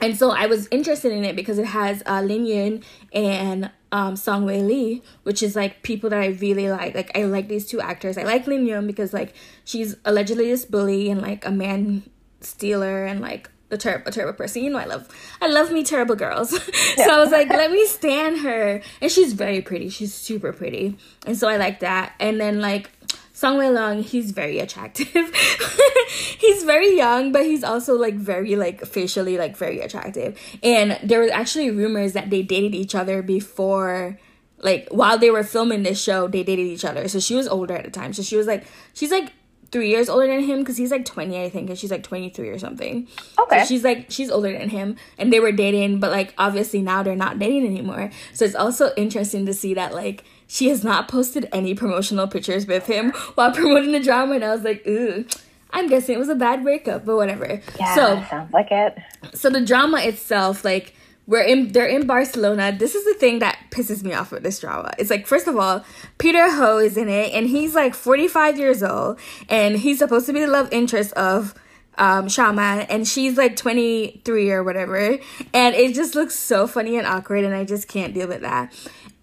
and 0.00 0.18
so 0.18 0.32
I 0.32 0.46
was 0.46 0.66
interested 0.72 1.12
in 1.12 1.24
it 1.24 1.36
because 1.36 1.58
it 1.58 1.66
has 1.66 2.02
uh, 2.06 2.22
Lin 2.22 2.44
Yun 2.44 2.82
and 3.12 3.70
um, 3.92 4.16
Song 4.16 4.44
Wei 4.44 4.60
Li, 4.60 5.00
which 5.22 5.44
is 5.44 5.54
like 5.54 5.84
people 5.84 6.10
that 6.10 6.18
I 6.18 6.26
really 6.26 6.68
like. 6.68 6.96
Like 6.96 7.16
I 7.16 7.22
like 7.22 7.46
these 7.46 7.68
two 7.68 7.80
actors. 7.80 8.18
I 8.18 8.24
like 8.24 8.48
Lin 8.48 8.66
Yun 8.66 8.84
because 8.88 9.12
like 9.12 9.32
she's 9.64 9.94
allegedly 10.04 10.48
this 10.48 10.64
bully 10.64 11.08
and 11.08 11.22
like 11.22 11.46
a 11.46 11.52
man 11.52 12.02
stealer 12.44 13.04
and 13.04 13.20
like 13.20 13.50
the 13.68 13.78
terrible 13.78 14.12
terrible 14.12 14.36
person. 14.36 14.62
You 14.62 14.70
know 14.70 14.78
I 14.78 14.84
love 14.84 15.08
I 15.40 15.48
love 15.48 15.72
me 15.72 15.82
terrible 15.82 16.14
girls. 16.16 16.52
Yeah. 16.96 17.06
so 17.06 17.14
I 17.14 17.18
was 17.20 17.30
like, 17.30 17.48
let 17.48 17.70
me 17.70 17.86
stand 17.86 18.40
her. 18.40 18.82
And 19.00 19.10
she's 19.10 19.32
very 19.32 19.62
pretty. 19.62 19.88
She's 19.88 20.12
super 20.12 20.52
pretty. 20.52 20.98
And 21.26 21.38
so 21.38 21.48
I 21.48 21.56
like 21.56 21.80
that. 21.80 22.12
And 22.20 22.38
then 22.38 22.60
like 22.60 22.90
Song 23.32 23.56
Wei 23.56 23.70
Long, 23.70 24.02
he's 24.02 24.30
very 24.30 24.58
attractive. 24.58 25.08
he's 26.38 26.64
very 26.64 26.94
young, 26.94 27.32
but 27.32 27.46
he's 27.46 27.64
also 27.64 27.94
like 27.94 28.14
very 28.14 28.56
like 28.56 28.84
facially 28.84 29.38
like 29.38 29.56
very 29.56 29.80
attractive. 29.80 30.38
And 30.62 30.98
there 31.02 31.20
was 31.20 31.30
actually 31.30 31.70
rumors 31.70 32.12
that 32.12 32.28
they 32.28 32.42
dated 32.42 32.74
each 32.74 32.94
other 32.94 33.22
before 33.22 34.18
like 34.58 34.88
while 34.90 35.18
they 35.18 35.30
were 35.30 35.44
filming 35.44 35.82
this 35.82 36.00
show, 36.00 36.28
they 36.28 36.42
dated 36.42 36.66
each 36.66 36.84
other. 36.84 37.08
So 37.08 37.20
she 37.20 37.34
was 37.34 37.48
older 37.48 37.74
at 37.74 37.84
the 37.84 37.90
time. 37.90 38.12
So 38.12 38.22
she 38.22 38.36
was 38.36 38.46
like 38.46 38.64
she's 38.94 39.10
like 39.10 39.32
three 39.72 39.88
years 39.88 40.08
older 40.08 40.26
than 40.26 40.44
him 40.44 40.60
because 40.60 40.76
he's 40.76 40.90
like 40.90 41.04
20 41.04 41.42
i 41.42 41.48
think 41.48 41.70
and 41.70 41.78
she's 41.78 41.90
like 41.90 42.02
23 42.02 42.50
or 42.50 42.58
something. 42.58 43.08
Okay. 43.38 43.60
so 43.60 43.66
she's 43.66 43.82
like 43.82 44.06
she's 44.10 44.30
older 44.30 44.52
than 44.56 44.68
him 44.68 44.96
and 45.18 45.32
they 45.32 45.40
were 45.40 45.50
dating 45.50 45.98
but 45.98 46.10
like 46.10 46.34
obviously 46.38 46.82
now 46.82 47.02
they're 47.02 47.16
not 47.16 47.38
dating 47.38 47.66
anymore. 47.66 48.10
So 48.34 48.44
it's 48.44 48.54
also 48.54 48.92
interesting 48.96 49.46
to 49.46 49.54
see 49.54 49.74
that 49.74 49.94
like 49.94 50.24
she 50.46 50.68
has 50.68 50.84
not 50.84 51.08
posted 51.08 51.48
any 51.52 51.74
promotional 51.74 52.28
pictures 52.28 52.66
with 52.66 52.86
him 52.86 53.10
while 53.34 53.50
promoting 53.54 53.92
the 53.92 54.00
drama 54.00 54.34
and 54.34 54.44
i 54.44 54.54
was 54.54 54.62
like 54.62 54.86
ooh 54.86 55.24
i'm 55.70 55.88
guessing 55.88 56.14
it 56.14 56.18
was 56.18 56.28
a 56.28 56.34
bad 56.34 56.62
breakup 56.62 57.04
but 57.06 57.16
whatever. 57.16 57.60
Yeah 57.80 57.94
so 57.94 58.24
sounds 58.28 58.52
like 58.52 58.70
it. 58.70 58.98
So 59.34 59.48
the 59.48 59.64
drama 59.64 60.00
itself 60.02 60.64
like 60.64 60.94
we're 61.26 61.42
in 61.42 61.72
they're 61.72 61.86
in 61.86 62.06
Barcelona. 62.06 62.74
This 62.76 62.94
is 62.94 63.04
the 63.04 63.14
thing 63.14 63.38
that 63.38 63.58
pisses 63.70 64.02
me 64.02 64.12
off 64.12 64.32
with 64.32 64.42
this 64.42 64.58
drama. 64.58 64.92
It's 64.98 65.10
like 65.10 65.26
first 65.26 65.46
of 65.46 65.56
all, 65.56 65.84
Peter 66.18 66.50
Ho 66.50 66.78
is 66.78 66.96
in 66.96 67.08
it 67.08 67.32
and 67.32 67.46
he's 67.46 67.74
like 67.74 67.94
45 67.94 68.58
years 68.58 68.82
old 68.82 69.18
and 69.48 69.76
he's 69.76 69.98
supposed 69.98 70.26
to 70.26 70.32
be 70.32 70.40
the 70.40 70.48
love 70.48 70.68
interest 70.72 71.12
of 71.12 71.54
um 71.98 72.28
Shaman 72.28 72.80
and 72.82 73.06
she's 73.06 73.36
like 73.36 73.54
23 73.54 74.50
or 74.50 74.64
whatever 74.64 75.18
and 75.52 75.74
it 75.74 75.94
just 75.94 76.14
looks 76.14 76.34
so 76.34 76.66
funny 76.66 76.96
and 76.96 77.06
awkward 77.06 77.44
and 77.44 77.54
I 77.54 77.64
just 77.64 77.86
can't 77.86 78.14
deal 78.14 78.28
with 78.28 78.40
that. 78.40 78.72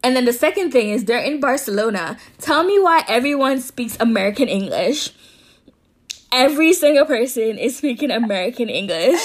And 0.02 0.16
then 0.16 0.26
the 0.26 0.34
second 0.34 0.72
thing 0.72 0.90
is 0.90 1.06
they're 1.06 1.20
in 1.20 1.42
Barcelona. 1.42 2.18
Tell 2.38 2.64
me 2.64 2.80
why 2.80 3.04
everyone 3.08 3.60
speaks 3.60 3.98
American 4.00 4.48
English. 4.48 5.12
Every 6.32 6.74
single 6.74 7.06
person 7.06 7.58
is 7.58 7.78
speaking 7.78 8.12
American 8.12 8.70
English. 8.70 9.20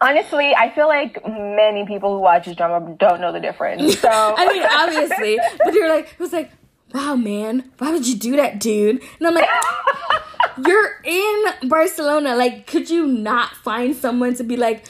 Honestly, 0.00 0.54
I 0.54 0.70
feel 0.74 0.88
like 0.88 1.18
many 1.26 1.86
people 1.86 2.14
who 2.14 2.20
watch 2.20 2.46
this 2.46 2.56
drama 2.56 2.94
don't 2.98 3.20
know 3.20 3.32
the 3.32 3.40
difference. 3.40 3.98
So 3.98 4.08
I 4.10 4.52
mean, 4.52 4.62
obviously, 4.62 5.38
but 5.64 5.74
you're 5.74 5.88
like, 5.88 6.12
it 6.12 6.18
was 6.18 6.32
like, 6.32 6.50
wow, 6.94 7.16
man, 7.16 7.70
why 7.78 7.92
would 7.92 8.06
you 8.06 8.16
do 8.16 8.36
that, 8.36 8.60
dude? 8.60 9.02
And 9.18 9.28
I'm 9.28 9.34
like, 9.34 9.48
you're 10.66 11.00
in 11.04 11.44
Barcelona. 11.68 12.34
Like, 12.34 12.66
could 12.66 12.90
you 12.90 13.06
not 13.06 13.54
find 13.56 13.94
someone 13.94 14.34
to 14.36 14.44
be 14.44 14.56
like, 14.56 14.86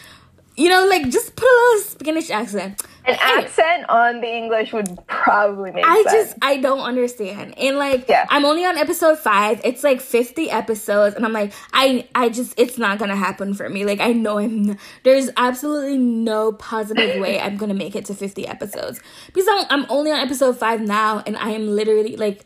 you 0.56 0.68
know, 0.68 0.86
like 0.86 1.08
just 1.08 1.34
put 1.36 1.46
a 1.46 1.54
little 1.54 1.80
Spanish 1.82 2.30
accent. 2.30 2.82
An 3.04 3.16
accent 3.20 3.88
on 3.88 4.20
the 4.20 4.28
English 4.28 4.72
would 4.72 4.96
probably 5.06 5.72
make 5.72 5.84
it. 5.84 5.88
I 5.88 6.02
sense. 6.04 6.12
just 6.12 6.38
I 6.40 6.58
don't 6.58 6.80
understand. 6.80 7.58
And 7.58 7.76
like 7.76 8.08
yeah. 8.08 8.26
I'm 8.30 8.44
only 8.44 8.64
on 8.64 8.76
episode 8.78 9.18
5. 9.18 9.60
It's 9.64 9.82
like 9.82 10.00
50 10.00 10.50
episodes 10.50 11.16
and 11.16 11.24
I'm 11.24 11.32
like 11.32 11.52
I 11.72 12.06
I 12.14 12.28
just 12.28 12.54
it's 12.58 12.78
not 12.78 12.98
going 12.98 13.10
to 13.10 13.16
happen 13.16 13.54
for 13.54 13.68
me. 13.68 13.84
Like 13.84 14.00
I 14.00 14.12
know 14.12 14.38
I'm 14.38 14.76
there's 15.02 15.30
absolutely 15.36 15.98
no 15.98 16.52
positive 16.52 17.20
way 17.20 17.40
I'm 17.40 17.56
going 17.56 17.70
to 17.70 17.74
make 17.74 17.96
it 17.96 18.04
to 18.06 18.14
50 18.14 18.46
episodes. 18.46 19.00
Because 19.26 19.46
I'm, 19.50 19.66
I'm 19.70 19.86
only 19.90 20.12
on 20.12 20.20
episode 20.20 20.56
5 20.56 20.80
now 20.82 21.22
and 21.26 21.36
I 21.36 21.50
am 21.50 21.66
literally 21.66 22.16
like 22.16 22.44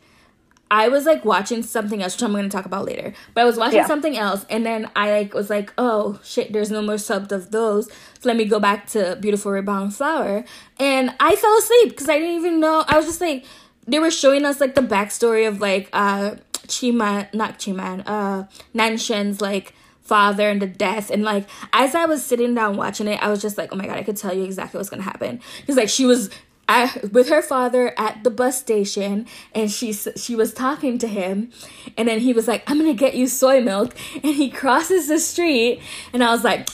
I 0.69 0.89
was 0.89 1.05
like 1.05 1.23
watching 1.23 1.63
something 1.63 2.03
else, 2.03 2.15
which 2.15 2.23
I'm 2.23 2.33
gonna 2.33 2.49
talk 2.49 2.65
about 2.65 2.85
later. 2.85 3.13
But 3.33 3.41
I 3.41 3.45
was 3.45 3.57
watching 3.57 3.79
yeah. 3.79 3.87
something 3.87 4.17
else, 4.17 4.45
and 4.49 4.65
then 4.65 4.89
I 4.95 5.11
like 5.11 5.33
was 5.33 5.49
like, 5.49 5.71
oh 5.77 6.19
shit, 6.23 6.51
there's 6.51 6.71
no 6.71 6.81
more 6.81 6.97
subs 6.97 7.31
of 7.31 7.51
those. 7.51 7.89
Let 8.27 8.35
me 8.35 8.45
go 8.45 8.59
back 8.59 8.87
to 8.87 9.17
Beautiful 9.21 9.53
Reborn 9.53 9.89
Flower, 9.91 10.43
and 10.79 11.15
I 11.19 11.35
fell 11.37 11.57
asleep 11.57 11.89
because 11.89 12.09
I 12.09 12.19
didn't 12.19 12.35
even 12.35 12.59
know. 12.59 12.83
I 12.87 12.97
was 12.97 13.05
just 13.05 13.21
like, 13.21 13.45
they 13.87 13.99
were 13.99 14.11
showing 14.11 14.43
us 14.43 14.59
like 14.59 14.75
the 14.75 14.81
backstory 14.81 15.47
of 15.47 15.61
like 15.61 15.89
uh 15.93 16.35
Chiman, 16.67 17.33
not 17.33 17.57
Chiman, 17.57 18.03
uh 18.05 18.43
Nanshan's 18.75 19.39
like 19.39 19.73
father 20.01 20.49
and 20.49 20.61
the 20.61 20.67
death. 20.67 21.09
And 21.09 21.23
like 21.23 21.47
as 21.73 21.95
i 21.95 22.05
was 22.05 22.23
sitting 22.23 22.55
down 22.55 22.77
watching 22.77 23.07
it 23.07 23.21
i 23.21 23.29
was 23.29 23.41
just 23.41 23.57
like 23.57 23.73
oh 23.73 23.75
my 23.75 23.85
god 23.85 23.97
i 23.97 24.03
could 24.03 24.17
tell 24.17 24.33
you 24.33 24.43
exactly 24.43 24.77
what's 24.77 24.89
gonna 24.89 25.03
happen. 25.03 25.41
Because 25.61 25.75
like 25.75 25.89
she 25.89 26.05
was 26.05 26.29
I, 26.69 26.99
with 27.13 27.29
her 27.29 27.41
father 27.41 27.97
at 27.97 28.25
the 28.25 28.29
bus 28.29 28.59
station 28.59 29.25
and 29.55 29.71
she 29.71 29.93
she 29.93 30.35
was 30.35 30.53
talking 30.53 30.97
to 30.97 31.07
him. 31.07 31.51
And 31.97 32.07
then 32.07 32.19
he 32.19 32.33
was 32.33 32.47
like 32.47 32.69
i'm 32.69 32.77
gonna 32.77 32.93
get 32.93 33.15
you 33.15 33.27
soy 33.27 33.61
milk. 33.61 33.95
And 34.15 34.35
he 34.35 34.49
crosses 34.49 35.07
the 35.07 35.19
street 35.19 35.81
and 36.13 36.23
i 36.23 36.31
was 36.31 36.43
like 36.43 36.67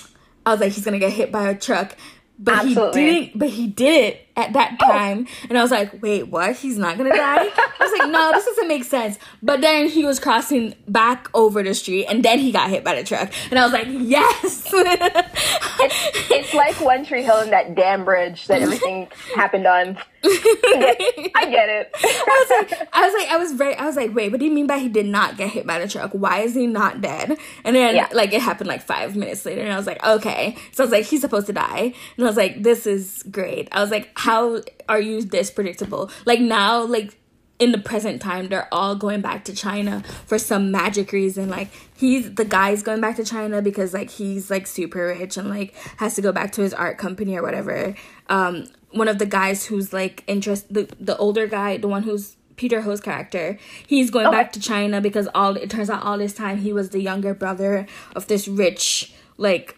i 0.46 0.52
was 0.52 0.60
like 0.60 0.72
he's 0.72 0.86
gonna 0.86 1.00
get 1.00 1.12
hit 1.12 1.32
by 1.32 1.50
a 1.50 1.58
truck 1.58 1.96
but 2.40 2.56
Absolutely. 2.56 3.02
he 3.04 3.12
didn't 3.22 3.40
but 3.40 3.50
he 3.50 3.68
did 3.68 4.14
it 4.14 4.23
at 4.36 4.54
that 4.54 4.78
oh. 4.82 4.88
time 4.88 5.28
oh. 5.28 5.46
and 5.50 5.58
i 5.58 5.62
was 5.62 5.72
like 5.72 6.02
wait 6.02 6.28
what 6.28 6.56
he's 6.56 6.78
not 6.78 6.98
gonna 6.98 7.16
die 7.16 7.44
i 7.44 7.78
was 7.80 8.00
like 8.00 8.10
no 8.10 8.32
this 8.32 8.46
doesn't 8.46 8.68
make 8.68 8.84
sense 8.84 9.18
but 9.42 9.62
then 9.62 9.88
he 9.88 10.06
was 10.06 10.20
crossing 10.20 10.74
back 10.88 11.30
over 11.34 11.62
the 11.64 11.74
street 11.74 12.06
and 12.06 12.24
then 12.24 12.40
he 12.40 12.52
got 12.52 12.70
hit 12.70 12.84
by 12.84 12.96
the 12.96 13.04
truck 13.04 13.32
and 13.50 13.60
i 13.60 13.64
was 13.64 13.74
like 13.74 13.88
yes 13.90 14.64
it's, 14.74 16.32
it's 16.32 16.54
like 16.54 16.80
one 16.82 17.06
tree 17.06 17.24
hill 17.24 17.40
and 17.40 17.52
that 17.52 17.76
damn 17.76 18.04
bridge 18.04 18.48
that 18.48 18.62
everything 18.62 19.08
happened 19.36 19.68
on 19.68 19.98
I 20.26 21.48
get 21.50 21.70
it. 21.70 21.92
I 21.94 22.46
was 22.48 22.72
like, 22.72 22.90
I 22.94 23.06
was 23.06 23.14
like, 23.14 23.30
I 23.30 23.38
was 23.38 23.52
very, 23.52 23.76
I 23.76 23.86
was 23.86 23.96
like, 23.96 24.16
wait, 24.16 24.32
what 24.32 24.40
do 24.40 24.46
you 24.46 24.52
mean 24.52 24.68
by 24.68 24.78
he 24.78 24.88
did 24.88 25.06
not 25.06 25.38
get 25.38 25.50
hit 25.50 25.68
by 25.68 25.80
the 25.80 25.88
truck? 25.88 26.12
Why 26.14 26.40
is 26.40 26.56
he 26.56 26.66
not 26.66 27.02
dead? 27.02 27.38
And 27.66 27.76
then, 27.76 27.96
yeah. 27.96 28.08
like, 28.14 28.32
it 28.34 28.42
happened 28.42 28.70
like 28.70 28.82
five 28.82 29.16
minutes 29.16 29.46
later, 29.46 29.62
and 29.62 29.74
I 29.74 29.78
was 29.78 29.86
like, 29.86 30.04
okay. 30.04 30.56
So 30.72 30.84
I 30.84 30.86
was 30.86 30.92
like, 30.92 31.06
he's 31.06 31.22
supposed 31.22 31.48
to 31.48 31.54
die, 31.54 31.94
and 32.16 32.26
I 32.26 32.28
was 32.28 32.38
like, 32.38 32.64
this 32.64 32.88
is 32.88 33.24
great. 33.32 33.68
I 33.74 33.82
was 33.82 33.92
like, 33.92 34.14
how 34.24 34.62
are 34.88 35.02
you 35.02 35.22
this 35.22 35.52
predictable? 35.52 36.10
Like 36.26 36.40
now, 36.40 36.84
like 36.84 37.18
in 37.60 37.74
the 37.74 37.78
present 37.78 38.22
time 38.22 38.50
they're 38.50 38.68
all 38.74 38.96
going 38.96 39.22
back 39.22 39.46
to 39.46 39.54
china 39.54 40.04
for 40.26 40.40
some 40.40 40.72
magic 40.72 41.12
reason 41.12 41.50
like 41.50 41.70
he's 41.96 42.34
the 42.34 42.44
guy's 42.44 42.82
going 42.82 43.00
back 43.00 43.16
to 43.16 43.24
china 43.24 43.62
because 43.62 43.94
like 43.94 44.10
he's 44.10 44.50
like 44.50 44.66
super 44.66 45.06
rich 45.08 45.38
and 45.38 45.50
like 45.50 45.74
has 45.98 46.16
to 46.16 46.22
go 46.22 46.32
back 46.32 46.52
to 46.52 46.62
his 46.62 46.74
art 46.74 46.98
company 46.98 47.38
or 47.38 47.44
whatever 47.44 47.96
um 48.28 48.66
one 48.90 49.08
of 49.08 49.20
the 49.20 49.26
guys 49.26 49.66
who's 49.66 49.94
like 49.94 50.24
interest 50.26 50.74
the, 50.74 50.90
the 51.00 51.16
older 51.18 51.46
guy 51.46 51.78
the 51.78 51.88
one 51.88 52.02
who's 52.04 52.36
Peter 52.56 52.82
Ho's 52.82 53.02
character, 53.02 53.58
he's 53.88 54.12
going 54.12 54.28
okay. 54.28 54.36
back 54.36 54.52
to 54.54 54.60
China 54.60 55.02
because 55.02 55.28
all 55.34 55.56
it 55.56 55.72
turns 55.72 55.90
out 55.90 56.04
all 56.04 56.20
this 56.20 56.34
time 56.34 56.60
he 56.60 56.72
was 56.72 56.92
the 56.92 57.02
younger 57.02 57.34
brother 57.34 57.88
of 58.16 58.28
this 58.28 58.48
rich 58.48 59.12
like 59.38 59.76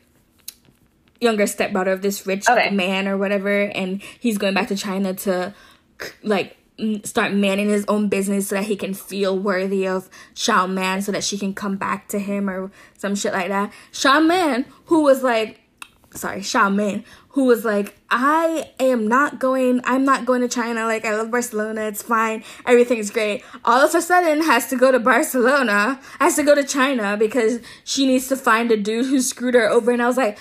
younger 1.25 1.47
stepbrother 1.47 1.91
of 1.91 2.01
this 2.01 2.25
rich 2.25 2.47
okay. 2.47 2.69
man 2.69 3.07
or 3.07 3.17
whatever 3.17 3.63
and 3.63 4.01
he's 4.19 4.37
going 4.37 4.53
back 4.53 4.67
to 4.67 4.75
China 4.75 5.13
to 5.13 5.53
like 6.23 6.57
start 7.03 7.33
manning 7.33 7.69
his 7.69 7.85
own 7.87 8.09
business 8.09 8.49
so 8.49 8.55
that 8.55 8.65
he 8.65 8.75
can 8.75 8.93
feel 8.93 9.37
worthy 9.37 9.87
of 9.87 10.09
Xiaoman 10.35 11.03
so 11.03 11.11
that 11.11 11.23
she 11.23 11.37
can 11.37 11.53
come 11.53 11.77
back 11.77 12.07
to 12.09 12.19
him 12.19 12.49
or 12.49 12.71
some 12.97 13.15
shit 13.15 13.33
like 13.33 13.47
that. 13.47 13.71
Xiaoman, 13.91 14.65
who 14.85 15.03
was 15.03 15.23
like 15.23 15.61
sorry, 16.17 16.39
Xiaoman, 16.39 17.03
who 17.29 17.45
was 17.45 17.65
like, 17.65 17.95
I 18.09 18.71
am 18.79 19.07
not 19.07 19.39
going, 19.39 19.81
I'm 19.83 20.05
not 20.05 20.25
going 20.25 20.41
to 20.41 20.47
China. 20.47 20.85
Like, 20.85 21.05
I 21.05 21.15
love 21.15 21.31
Barcelona. 21.31 21.81
It's 21.81 22.01
fine. 22.01 22.43
Everything's 22.65 23.11
great. 23.11 23.43
All 23.63 23.81
of 23.81 23.93
a 23.93 24.01
sudden 24.01 24.41
has 24.43 24.69
to 24.69 24.77
go 24.77 24.91
to 24.91 24.99
Barcelona, 24.99 25.99
has 26.19 26.35
to 26.37 26.43
go 26.43 26.55
to 26.55 26.63
China 26.63 27.17
because 27.17 27.59
she 27.83 28.07
needs 28.07 28.27
to 28.29 28.37
find 28.37 28.71
a 28.71 28.77
dude 28.77 29.05
who 29.05 29.21
screwed 29.21 29.53
her 29.53 29.69
over. 29.69 29.91
And 29.91 30.01
I 30.01 30.07
was 30.07 30.17
like, 30.17 30.37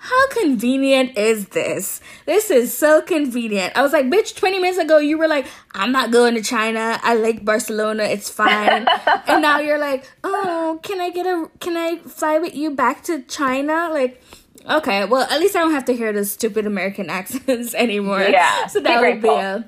how 0.00 0.28
convenient 0.28 1.18
is 1.18 1.48
this? 1.48 2.00
This 2.24 2.50
is 2.50 2.76
so 2.76 3.02
convenient. 3.02 3.76
I 3.76 3.82
was 3.82 3.92
like, 3.92 4.06
bitch, 4.06 4.36
20 4.36 4.60
minutes 4.60 4.78
ago, 4.78 4.98
you 4.98 5.18
were 5.18 5.28
like, 5.28 5.46
I'm 5.72 5.92
not 5.92 6.12
going 6.12 6.34
to 6.36 6.42
China. 6.42 7.00
I 7.02 7.14
like 7.14 7.44
Barcelona. 7.44 8.04
It's 8.04 8.30
fine. 8.30 8.86
and 9.26 9.42
now 9.42 9.58
you're 9.58 9.78
like, 9.78 10.10
oh, 10.22 10.78
can 10.82 11.00
I 11.00 11.10
get 11.10 11.26
a, 11.26 11.50
can 11.58 11.76
I 11.76 11.98
fly 11.98 12.38
with 12.38 12.54
you 12.54 12.70
back 12.70 13.02
to 13.04 13.22
China? 13.22 13.88
Like, 13.90 14.22
Okay, 14.68 15.06
well, 15.06 15.22
at 15.30 15.40
least 15.40 15.56
I 15.56 15.60
don't 15.60 15.70
have 15.70 15.86
to 15.86 15.94
hear 15.94 16.12
the 16.12 16.24
stupid 16.24 16.66
American 16.66 17.08
accents 17.10 17.74
anymore. 17.74 18.22
Yeah. 18.22 18.66
So 18.66 18.80
that 18.80 19.00
would 19.00 19.22
be 19.22 19.28
a. 19.28 19.66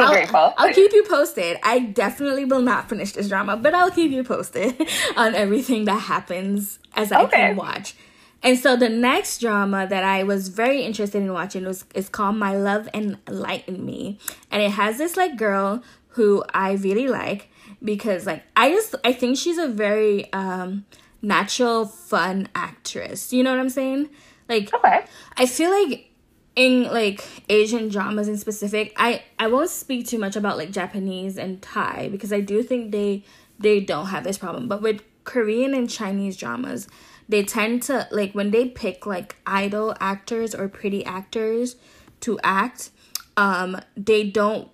I'll. 0.00 0.54
I'll 0.56 0.72
keep 0.72 0.92
you 0.92 1.04
posted. 1.08 1.58
I 1.64 1.80
definitely 1.80 2.44
will 2.44 2.62
not 2.62 2.88
finish 2.88 3.12
this 3.12 3.28
drama, 3.28 3.56
but 3.56 3.74
I'll 3.74 3.90
keep 3.90 4.12
you 4.12 4.22
posted 4.22 4.88
on 5.16 5.34
everything 5.34 5.86
that 5.86 5.98
happens 6.02 6.78
as 6.94 7.10
I 7.10 7.22
okay. 7.24 7.36
can 7.36 7.56
watch. 7.56 7.96
And 8.42 8.58
so 8.58 8.76
the 8.76 8.88
next 8.88 9.40
drama 9.40 9.86
that 9.88 10.04
I 10.04 10.22
was 10.22 10.48
very 10.48 10.82
interested 10.82 11.22
in 11.22 11.32
watching 11.32 11.64
was 11.64 11.84
is 11.94 12.08
called 12.08 12.36
My 12.36 12.56
Love 12.56 12.88
Enlighten 12.94 13.84
Me. 13.84 14.18
And 14.50 14.62
it 14.62 14.72
has 14.72 14.98
this 14.98 15.16
like 15.16 15.36
girl 15.36 15.82
who 16.08 16.44
I 16.54 16.72
really 16.72 17.08
like 17.08 17.48
because 17.82 18.26
like 18.26 18.44
I 18.56 18.70
just 18.70 18.94
I 19.04 19.12
think 19.12 19.36
she's 19.36 19.58
a 19.58 19.68
very 19.68 20.32
um 20.32 20.84
natural 21.20 21.84
fun 21.86 22.48
actress. 22.54 23.32
You 23.32 23.42
know 23.42 23.50
what 23.50 23.60
I'm 23.60 23.70
saying? 23.70 24.08
Like 24.48 24.72
okay. 24.72 25.04
I 25.36 25.46
feel 25.46 25.70
like 25.70 26.08
in 26.54 26.84
like 26.84 27.24
Asian 27.48 27.88
dramas 27.88 28.28
in 28.28 28.36
specific, 28.36 28.92
I 28.96 29.22
I 29.38 29.48
won't 29.48 29.70
speak 29.70 30.06
too 30.06 30.18
much 30.18 30.36
about 30.36 30.56
like 30.56 30.70
Japanese 30.70 31.38
and 31.38 31.60
Thai 31.60 32.08
because 32.10 32.32
I 32.32 32.40
do 32.40 32.62
think 32.62 32.92
they 32.92 33.24
they 33.58 33.80
don't 33.80 34.06
have 34.06 34.24
this 34.24 34.38
problem. 34.38 34.68
But 34.68 34.82
with 34.82 35.02
Korean 35.24 35.74
and 35.74 35.90
Chinese 35.90 36.36
dramas, 36.36 36.88
they 37.28 37.42
tend 37.42 37.82
to 37.84 38.08
like 38.10 38.32
when 38.32 38.50
they 38.50 38.66
pick 38.68 39.06
like 39.06 39.36
idol 39.46 39.94
actors 40.00 40.54
or 40.54 40.68
pretty 40.68 41.04
actors 41.04 41.76
to 42.20 42.38
act, 42.42 42.90
um 43.36 43.80
they 43.96 44.28
don't 44.28 44.68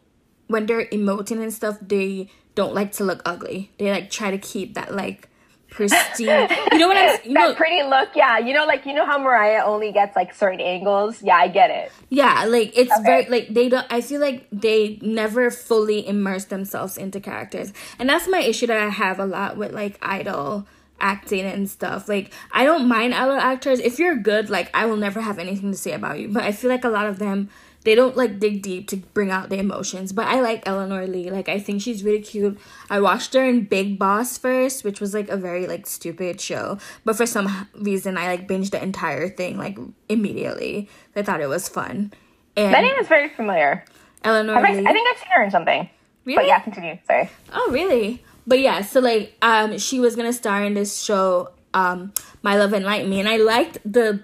when 0.47 0.67
they're 0.67 0.87
emoting 0.87 1.43
and 1.43 1.53
stuff, 1.53 1.79
they 1.81 2.29
don't 2.55 2.75
like 2.75 2.93
to 2.93 3.05
look 3.05 3.23
ugly. 3.25 3.73
They 3.79 3.91
like 3.91 4.11
try 4.11 4.31
to 4.31 4.39
keep 4.39 4.75
that 4.75 4.95
like 4.95 5.29
pristine. 5.75 6.49
You 6.73 6.79
know 6.79 6.89
what 6.89 6.97
I'm? 6.97 7.19
You 7.25 7.35
that 7.35 7.49
know, 7.49 7.55
pretty 7.55 7.83
look, 7.83 8.11
yeah. 8.15 8.39
You 8.39 8.53
know, 8.55 8.65
like 8.67 8.87
you 8.87 8.95
know 8.95 9.07
how 9.07 9.19
Mariah 9.19 9.65
only 9.65 9.93
gets 9.93 10.17
like 10.17 10.35
certain 10.35 10.61
angles. 10.61 11.23
Yeah, 11.23 11.37
I 11.37 11.49
get 11.49 11.71
it. 11.71 11.93
Yeah, 12.09 12.45
like 12.47 12.77
it's 12.77 12.93
okay. 12.93 13.03
very 13.03 13.27
like 13.27 13.49
they 13.49 13.69
don't. 13.69 13.87
I 13.91 14.01
feel 14.01 14.21
like 14.21 14.47
they 14.53 14.99
never 15.03 15.51
fully 15.51 16.07
immerse 16.07 16.47
themselves 16.47 16.97
into 16.97 17.21
characters, 17.21 17.73
and 17.99 18.09
that's 18.09 18.29
my 18.29 18.41
issue 18.41 18.67
that 18.67 18.77
I 18.77 18.89
have 18.89 19.19
a 19.21 19.27
lot 19.27 19.57
with 19.57 19.73
like 19.73 19.99
idol 20.03 20.67
acting 21.01 21.45
and 21.45 21.69
stuff. 21.69 22.09
Like 22.09 22.33
I 22.53 22.65
don't 22.65 22.89
mind 22.89 23.15
idol 23.15 23.37
actors 23.37 23.81
if 23.81 23.99
you're 23.99 24.17
good. 24.17 24.51
Like 24.51 24.71
I 24.75 24.87
will 24.87 24.97
never 24.97 25.21
have 25.21 25.39
anything 25.39 25.71
to 25.71 25.79
say 25.79 25.93
about 25.93 26.19
you, 26.19 26.29
but 26.29 26.43
I 26.43 26.53
feel 26.53 26.71
like 26.71 26.85
a 26.85 26.89
lot 26.89 27.07
of 27.07 27.19
them 27.19 27.51
they 27.85 27.95
don't 27.95 28.17
like 28.17 28.39
dig 28.39 28.63
deep 28.63 28.89
to 28.89 28.97
bring 28.97 29.31
out 29.31 29.51
the 29.51 29.59
emotions. 29.59 30.13
But 30.13 30.27
I 30.27 30.41
like 30.41 30.67
Eleanor 30.67 31.07
Lee. 31.07 31.31
Like 31.31 31.49
I 31.49 31.59
think 31.59 31.83
she's 31.83 32.03
really 32.03 32.23
cute. 32.23 32.59
I 32.91 32.99
watched 33.01 33.35
her 33.35 33.45
in 33.45 33.65
Big 33.65 33.99
Boss 33.99 34.37
first, 34.39 34.85
which 34.85 35.01
was 35.01 35.15
like 35.15 35.29
a 35.29 35.37
very 35.37 35.67
like 35.67 35.87
stupid 35.87 36.41
show. 36.41 36.79
But 37.05 37.17
for 37.17 37.27
some 37.27 37.69
reason 37.75 38.17
I 38.17 38.27
like 38.27 38.49
binged 38.49 38.71
the 38.71 38.83
entire 38.83 39.29
thing 39.29 39.59
like 39.59 39.79
immediately. 40.09 40.89
I 41.15 41.23
thought 41.23 41.43
it 41.43 41.49
was 41.49 41.69
fun. 41.69 42.13
And 42.57 42.73
that 42.73 42.81
name 42.81 42.97
is 42.97 43.09
very 43.09 43.29
familiar. 43.29 43.85
Eleanor 44.23 44.57
I, 44.57 44.73
Lee. 44.73 44.87
I 44.87 44.93
think 44.93 45.09
I've 45.11 45.19
seen 45.19 45.29
her 45.37 45.43
in 45.45 45.51
something. 45.51 45.91
Really? 46.25 46.37
But 46.37 46.47
yeah, 46.47 46.61
continue. 46.61 46.99
Sorry. 47.07 47.29
Oh 47.53 47.71
really? 47.71 48.25
But 48.47 48.61
yeah, 48.61 48.83
so 48.83 49.01
like 49.01 49.37
um 49.43 49.79
she 49.79 50.01
was 50.01 50.17
gonna 50.17 50.33
star 50.33 50.65
in 50.65 50.75
this 50.75 51.03
show, 51.03 51.51
um, 51.73 52.13
My 52.43 52.57
Love 52.57 52.75
Enlighten 52.75 53.09
Me, 53.11 53.21
and 53.21 53.29
I 53.29 53.37
liked 53.37 53.79
the 53.85 54.23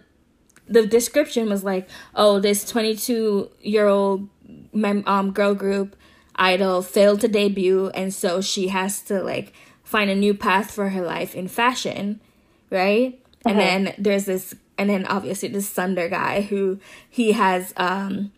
the 0.68 0.86
description 0.86 1.48
was 1.48 1.64
like, 1.64 1.88
oh, 2.14 2.38
this 2.38 2.64
22 2.64 3.50
year 3.60 3.88
old 3.88 4.28
mem- 4.72 5.02
um, 5.06 5.32
girl 5.32 5.54
group 5.54 5.96
idol 6.36 6.80
failed 6.80 7.20
to 7.22 7.28
debut, 7.28 7.88
and 7.94 8.14
so 8.14 8.40
she 8.40 8.68
has 8.68 9.02
to 9.02 9.22
like 9.22 9.52
find 9.82 10.10
a 10.10 10.14
new 10.14 10.32
path 10.32 10.70
for 10.70 10.90
her 10.90 11.02
life 11.02 11.34
in 11.34 11.48
fashion, 11.48 12.20
right? 12.70 13.18
And 13.44 13.58
then 13.58 13.94
there's 13.98 14.26
this, 14.26 14.54
and 14.78 14.88
then 14.88 15.06
obviously 15.06 15.48
this 15.48 15.72
tsundere 15.72 16.08
guy 16.10 16.42
who 16.42 16.78
he 17.08 17.32
has 17.32 17.72
um 17.76 18.32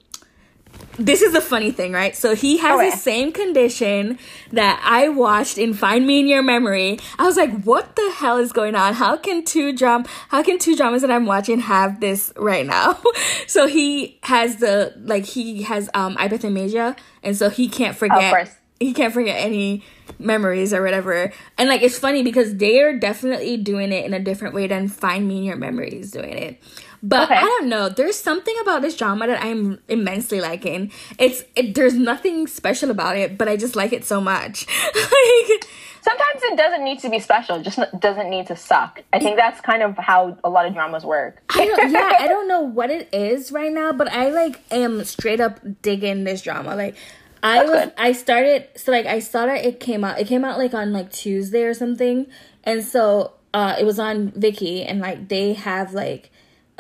this 0.98 1.22
is 1.22 1.32
the 1.32 1.40
funny 1.40 1.70
thing, 1.70 1.92
right? 1.92 2.14
So 2.14 2.34
he 2.34 2.58
has 2.58 2.78
okay. 2.78 2.90
the 2.90 2.96
same 2.96 3.32
condition 3.32 4.18
that 4.52 4.80
I 4.84 5.08
watched 5.08 5.58
in 5.58 5.74
Find 5.74 6.06
Me 6.06 6.20
in 6.20 6.28
Your 6.28 6.42
Memory. 6.42 6.98
I 7.18 7.24
was 7.24 7.36
like, 7.36 7.62
what 7.62 7.96
the 7.96 8.12
hell 8.16 8.38
is 8.38 8.52
going 8.52 8.74
on? 8.74 8.94
How 8.94 9.16
can 9.16 9.44
two 9.44 9.72
drum 9.72 10.04
how 10.28 10.42
can 10.42 10.58
two 10.58 10.76
dramas 10.76 11.02
that 11.02 11.10
I'm 11.10 11.26
watching 11.26 11.60
have 11.60 12.00
this 12.00 12.32
right 12.36 12.66
now? 12.66 13.00
so 13.46 13.66
he 13.66 14.18
has 14.22 14.56
the 14.56 14.94
like 15.04 15.24
he 15.24 15.62
has 15.62 15.88
um 15.94 16.16
hypothalamiasia 16.16 16.96
and 17.22 17.36
so 17.36 17.48
he 17.48 17.68
can't 17.68 17.96
forget 17.96 18.58
he 18.78 18.92
can't 18.92 19.14
forget 19.14 19.38
any 19.40 19.82
memories 20.18 20.74
or 20.74 20.82
whatever. 20.82 21.32
And 21.56 21.68
like 21.68 21.82
it's 21.82 21.98
funny 21.98 22.22
because 22.22 22.56
they're 22.56 22.98
definitely 22.98 23.56
doing 23.56 23.92
it 23.92 24.04
in 24.04 24.14
a 24.14 24.20
different 24.20 24.54
way 24.54 24.66
than 24.66 24.88
Find 24.88 25.26
Me 25.26 25.38
in 25.38 25.44
Your 25.44 25.56
Memories 25.56 26.10
doing 26.10 26.36
it. 26.36 26.60
But 27.02 27.24
okay. 27.24 27.34
I 27.34 27.42
don't 27.42 27.68
know. 27.68 27.88
There's 27.88 28.18
something 28.18 28.54
about 28.62 28.82
this 28.82 28.96
drama 28.96 29.26
that 29.26 29.42
I'm 29.42 29.80
immensely 29.88 30.40
liking. 30.40 30.92
It's 31.18 31.42
it, 31.56 31.74
there's 31.74 31.94
nothing 31.94 32.46
special 32.46 32.90
about 32.90 33.16
it, 33.16 33.36
but 33.36 33.48
I 33.48 33.56
just 33.56 33.74
like 33.74 33.92
it 33.92 34.04
so 34.04 34.20
much. 34.20 34.66
like, 34.94 35.66
Sometimes 36.02 36.42
it 36.42 36.56
doesn't 36.56 36.82
need 36.82 36.98
to 37.00 37.10
be 37.10 37.20
special; 37.20 37.56
it 37.56 37.62
just 37.62 37.78
doesn't 38.00 38.28
need 38.28 38.48
to 38.48 38.56
suck. 38.56 39.02
I 39.12 39.20
think 39.20 39.36
that's 39.36 39.60
kind 39.60 39.84
of 39.84 39.96
how 39.96 40.36
a 40.42 40.50
lot 40.50 40.66
of 40.66 40.74
dramas 40.74 41.04
work. 41.04 41.40
I 41.48 41.64
don't, 41.64 41.92
yeah, 41.92 42.12
I 42.18 42.26
don't 42.26 42.48
know 42.48 42.60
what 42.60 42.90
it 42.90 43.08
is 43.12 43.52
right 43.52 43.72
now, 43.72 43.92
but 43.92 44.10
I 44.10 44.30
like 44.30 44.58
am 44.72 45.04
straight 45.04 45.40
up 45.40 45.60
digging 45.80 46.24
this 46.24 46.42
drama. 46.42 46.74
Like 46.74 46.96
I 47.40 47.58
That's 47.58 47.70
was 47.70 47.80
good. 47.84 47.92
I 47.98 48.12
started 48.12 48.68
so 48.74 48.90
like 48.90 49.06
I 49.06 49.20
saw 49.20 49.46
that 49.46 49.64
it 49.64 49.78
came 49.78 50.02
out 50.02 50.18
it 50.18 50.26
came 50.26 50.44
out 50.44 50.58
like 50.58 50.74
on 50.74 50.92
like 50.92 51.12
Tuesday 51.12 51.62
or 51.62 51.74
something. 51.74 52.26
And 52.64 52.84
so 52.84 53.34
uh 53.54 53.76
it 53.78 53.84
was 53.84 54.00
on 54.00 54.32
Viki 54.32 54.84
and 54.84 54.98
like 54.98 55.28
they 55.28 55.52
have 55.52 55.94
like 55.94 56.31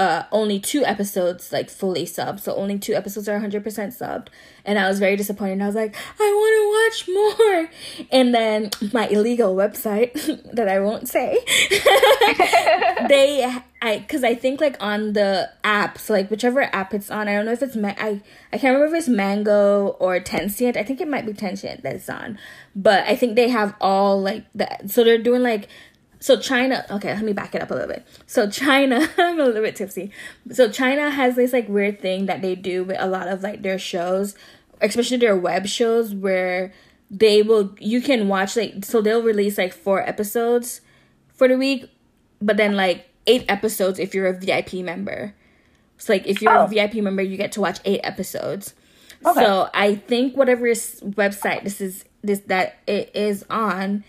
uh 0.02 0.24
only 0.32 0.58
two 0.58 0.84
episodes 0.84 1.52
like 1.52 1.70
fully 1.70 2.04
subbed. 2.04 2.40
So 2.40 2.54
only 2.56 2.78
two 2.78 2.94
episodes 2.94 3.28
are 3.28 3.38
100% 3.38 3.62
subbed. 3.62 4.28
And 4.64 4.78
I 4.78 4.88
was 4.88 4.98
very 4.98 5.16
disappointed. 5.16 5.62
I 5.62 5.66
was 5.66 5.74
like, 5.74 5.94
I 6.18 6.28
want 6.40 6.54
to 6.58 6.64
watch 6.78 6.98
more. 7.08 7.70
And 8.10 8.34
then 8.34 8.70
my 8.92 9.06
illegal 9.08 9.54
website 9.54 10.12
that 10.54 10.68
I 10.68 10.80
won't 10.80 11.08
say, 11.08 11.38
they 13.08 13.62
I 13.82 13.98
because 13.98 14.22
I 14.22 14.34
think 14.34 14.60
like 14.60 14.76
on 14.80 15.12
the 15.12 15.50
app, 15.64 15.98
so 15.98 16.12
like 16.12 16.30
whichever 16.30 16.62
app 16.74 16.94
it's 16.94 17.10
on, 17.10 17.28
I 17.28 17.34
don't 17.34 17.46
know 17.46 17.52
if 17.52 17.62
it's 17.62 17.76
Ma- 17.76 17.94
I 17.98 18.20
I 18.52 18.58
can't 18.58 18.74
remember 18.74 18.94
if 18.94 19.00
it's 19.00 19.08
Mango 19.08 19.88
or 19.98 20.20
Tencent. 20.20 20.76
I 20.76 20.84
think 20.84 21.00
it 21.00 21.08
might 21.08 21.26
be 21.26 21.32
Tencent 21.32 21.82
that's 21.82 22.08
on, 22.08 22.38
but 22.76 23.04
I 23.08 23.16
think 23.16 23.34
they 23.34 23.48
have 23.48 23.74
all 23.80 24.20
like 24.20 24.44
that. 24.54 24.90
So 24.90 25.02
they're 25.02 25.18
doing 25.18 25.42
like 25.42 25.68
so 26.22 26.36
China, 26.36 26.86
okay, 26.88 27.12
let 27.12 27.24
me 27.24 27.32
back 27.32 27.52
it 27.52 27.62
up 27.62 27.72
a 27.72 27.74
little 27.74 27.88
bit. 27.88 28.06
So 28.28 28.48
China, 28.48 29.08
I'm 29.18 29.40
a 29.40 29.44
little 29.44 29.60
bit 29.60 29.74
tipsy. 29.74 30.12
So 30.52 30.70
China 30.70 31.10
has 31.10 31.34
this 31.34 31.52
like 31.52 31.68
weird 31.68 32.00
thing 32.00 32.26
that 32.26 32.42
they 32.42 32.54
do 32.54 32.84
with 32.84 32.96
a 33.00 33.08
lot 33.08 33.26
of 33.26 33.42
like 33.42 33.62
their 33.62 33.76
shows, 33.76 34.36
especially 34.80 35.16
their 35.16 35.36
web 35.36 35.66
shows 35.66 36.14
where 36.14 36.72
they 37.10 37.42
will 37.42 37.74
you 37.80 38.00
can 38.00 38.28
watch 38.28 38.54
like 38.54 38.84
so 38.84 39.02
they'll 39.02 39.20
release 39.20 39.58
like 39.58 39.72
four 39.72 40.00
episodes 40.08 40.80
for 41.34 41.48
the 41.48 41.58
week, 41.58 41.90
but 42.40 42.56
then 42.56 42.76
like 42.76 43.08
eight 43.26 43.44
episodes 43.48 43.98
if 43.98 44.14
you're 44.14 44.28
a 44.28 44.38
VIP 44.38 44.74
member. 44.74 45.34
So 45.98 46.12
like 46.12 46.28
if 46.28 46.40
you're 46.40 46.56
oh. 46.56 46.66
a 46.66 46.68
VIP 46.68 46.94
member, 46.94 47.22
you 47.22 47.36
get 47.36 47.50
to 47.52 47.60
watch 47.60 47.80
eight 47.84 48.00
episodes. 48.04 48.74
Okay. 49.26 49.40
So 49.40 49.70
I 49.74 49.96
think 49.96 50.36
whatever 50.36 50.66
website 50.66 51.64
this 51.64 51.80
is 51.80 52.04
this 52.22 52.38
that 52.46 52.76
it 52.86 53.10
is 53.12 53.44
on 53.50 54.04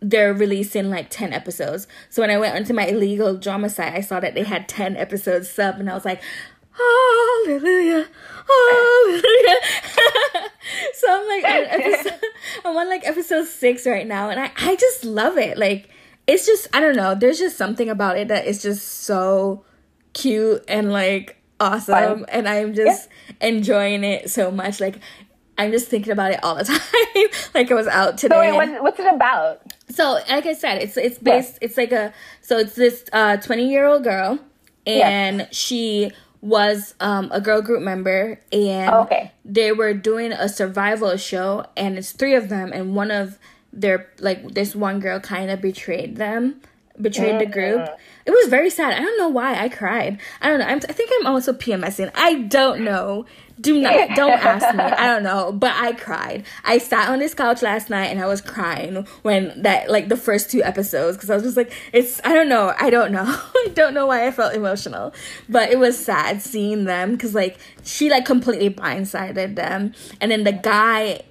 they're 0.00 0.32
releasing 0.32 0.90
like 0.90 1.10
10 1.10 1.32
episodes. 1.32 1.86
So 2.08 2.22
when 2.22 2.30
I 2.30 2.38
went 2.38 2.54
onto 2.54 2.72
my 2.72 2.86
illegal 2.86 3.36
drama 3.36 3.68
site, 3.68 3.94
I 3.94 4.00
saw 4.00 4.20
that 4.20 4.34
they 4.34 4.44
had 4.44 4.68
10 4.68 4.96
episodes 4.96 5.50
sub 5.50 5.80
and 5.80 5.90
I 5.90 5.94
was 5.94 6.04
like, 6.04 6.22
hallelujah, 6.72 8.06
hallelujah. 8.48 9.56
so 10.94 11.06
I'm 11.08 11.28
like, 11.28 11.44
on 11.44 11.80
episode, 11.80 12.20
I'm 12.64 12.76
on 12.76 12.88
like 12.88 13.06
episode 13.06 13.46
six 13.46 13.86
right 13.86 14.06
now 14.06 14.30
and 14.30 14.38
I, 14.38 14.52
I 14.56 14.76
just 14.76 15.04
love 15.04 15.36
it. 15.36 15.58
Like, 15.58 15.90
it's 16.26 16.46
just, 16.46 16.68
I 16.72 16.80
don't 16.80 16.96
know, 16.96 17.14
there's 17.14 17.38
just 17.38 17.56
something 17.56 17.88
about 17.88 18.18
it 18.18 18.28
that 18.28 18.46
is 18.46 18.62
just 18.62 18.86
so 18.86 19.64
cute 20.12 20.64
and 20.68 20.92
like 20.92 21.42
awesome. 21.60 21.94
Fun. 21.94 22.26
And 22.28 22.48
I'm 22.48 22.74
just 22.74 23.08
yeah. 23.40 23.48
enjoying 23.48 24.04
it 24.04 24.30
so 24.30 24.50
much. 24.50 24.80
Like, 24.80 25.00
I'm 25.56 25.72
just 25.72 25.88
thinking 25.88 26.12
about 26.12 26.32
it 26.32 26.44
all 26.44 26.54
the 26.54 26.64
time. 26.64 27.50
like 27.54 27.70
I 27.70 27.74
was 27.74 27.88
out 27.88 28.18
today. 28.18 28.34
So 28.34 28.40
wait, 28.40 28.52
what, 28.52 28.82
what's 28.82 29.00
it 29.00 29.12
about? 29.12 29.62
So, 29.90 30.20
like 30.28 30.46
I 30.46 30.54
said, 30.54 30.82
it's 30.82 30.96
it's 30.96 31.18
based. 31.18 31.54
Yeah. 31.54 31.68
It's 31.68 31.76
like 31.76 31.92
a 31.92 32.12
so 32.42 32.58
it's 32.58 32.74
this 32.74 33.04
uh 33.12 33.36
20 33.38 33.68
year 33.68 33.86
old 33.86 34.04
girl, 34.04 34.38
and 34.86 35.40
yeah. 35.40 35.46
she 35.50 36.12
was 36.40 36.94
um 37.00 37.30
a 37.32 37.40
girl 37.40 37.62
group 37.62 37.82
member, 37.82 38.40
and 38.52 38.90
oh, 38.90 39.00
okay. 39.02 39.32
they 39.44 39.72
were 39.72 39.94
doing 39.94 40.32
a 40.32 40.48
survival 40.48 41.16
show, 41.16 41.64
and 41.76 41.98
it's 41.98 42.12
three 42.12 42.34
of 42.34 42.48
them, 42.48 42.72
and 42.72 42.94
one 42.94 43.10
of 43.10 43.38
their 43.72 44.10
like 44.18 44.54
this 44.54 44.74
one 44.74 45.00
girl 45.00 45.20
kind 45.20 45.50
of 45.50 45.60
betrayed 45.60 46.16
them 46.16 46.60
betrayed 47.00 47.30
mm-hmm. 47.30 47.38
the 47.38 47.46
group. 47.46 47.88
It 48.26 48.30
was 48.30 48.48
very 48.48 48.70
sad. 48.70 48.92
I 48.92 49.00
don't 49.00 49.18
know 49.18 49.28
why 49.28 49.54
I 49.54 49.68
cried. 49.68 50.18
I 50.40 50.48
don't 50.48 50.58
know. 50.58 50.66
I'm, 50.66 50.78
I 50.78 50.92
think 50.92 51.10
I'm 51.18 51.26
also 51.26 51.52
PMSing. 51.52 52.10
I 52.14 52.42
don't 52.42 52.82
know. 52.82 53.26
Do 53.60 53.80
not 53.80 54.10
don't 54.14 54.32
ask 54.32 54.74
me. 54.76 54.82
I 54.82 55.06
don't 55.06 55.22
know, 55.22 55.52
but 55.52 55.72
I 55.74 55.92
cried. 55.92 56.44
I 56.64 56.78
sat 56.78 57.08
on 57.08 57.18
this 57.18 57.34
couch 57.34 57.62
last 57.62 57.90
night 57.90 58.06
and 58.06 58.20
I 58.20 58.26
was 58.26 58.40
crying 58.40 59.06
when 59.22 59.62
that 59.62 59.90
like 59.90 60.08
the 60.08 60.16
first 60.16 60.50
two 60.50 60.62
episodes 60.62 61.16
because 61.16 61.30
I 61.30 61.34
was 61.34 61.42
just 61.42 61.56
like 61.56 61.72
it's 61.92 62.20
I 62.24 62.34
don't 62.34 62.48
know. 62.48 62.74
I 62.78 62.90
don't 62.90 63.12
know. 63.12 63.24
I 63.26 63.68
don't 63.74 63.94
know 63.94 64.06
why 64.06 64.26
I 64.26 64.30
felt 64.30 64.54
emotional, 64.54 65.12
but 65.48 65.70
it 65.70 65.78
was 65.78 65.98
sad 65.98 66.42
seeing 66.42 66.84
them 66.84 67.12
because 67.12 67.34
like 67.34 67.58
she 67.84 68.10
like 68.10 68.24
completely 68.24 68.70
blindsided 68.70 69.56
them, 69.56 69.94
and 70.20 70.30
then 70.30 70.44
the 70.44 70.52
guy 70.52 71.22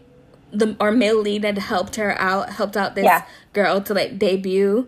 the 0.52 0.76
our 0.80 0.92
male 0.92 1.22
lead 1.22 1.42
that 1.42 1.58
helped 1.58 1.96
her 1.96 2.20
out 2.20 2.52
helped 2.52 2.78
out 2.78 2.96
this 2.96 3.04
yeah. 3.04 3.26
girl 3.54 3.82
to 3.82 3.94
like 3.94 4.18
debut 4.18 4.88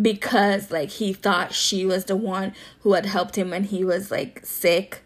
because 0.00 0.70
like 0.70 0.90
he 0.90 1.12
thought 1.12 1.52
she 1.52 1.84
was 1.84 2.04
the 2.04 2.16
one 2.16 2.54
who 2.80 2.92
had 2.92 3.06
helped 3.06 3.36
him 3.36 3.50
when 3.50 3.64
he 3.64 3.84
was 3.84 4.10
like 4.10 4.40
sick 4.44 5.02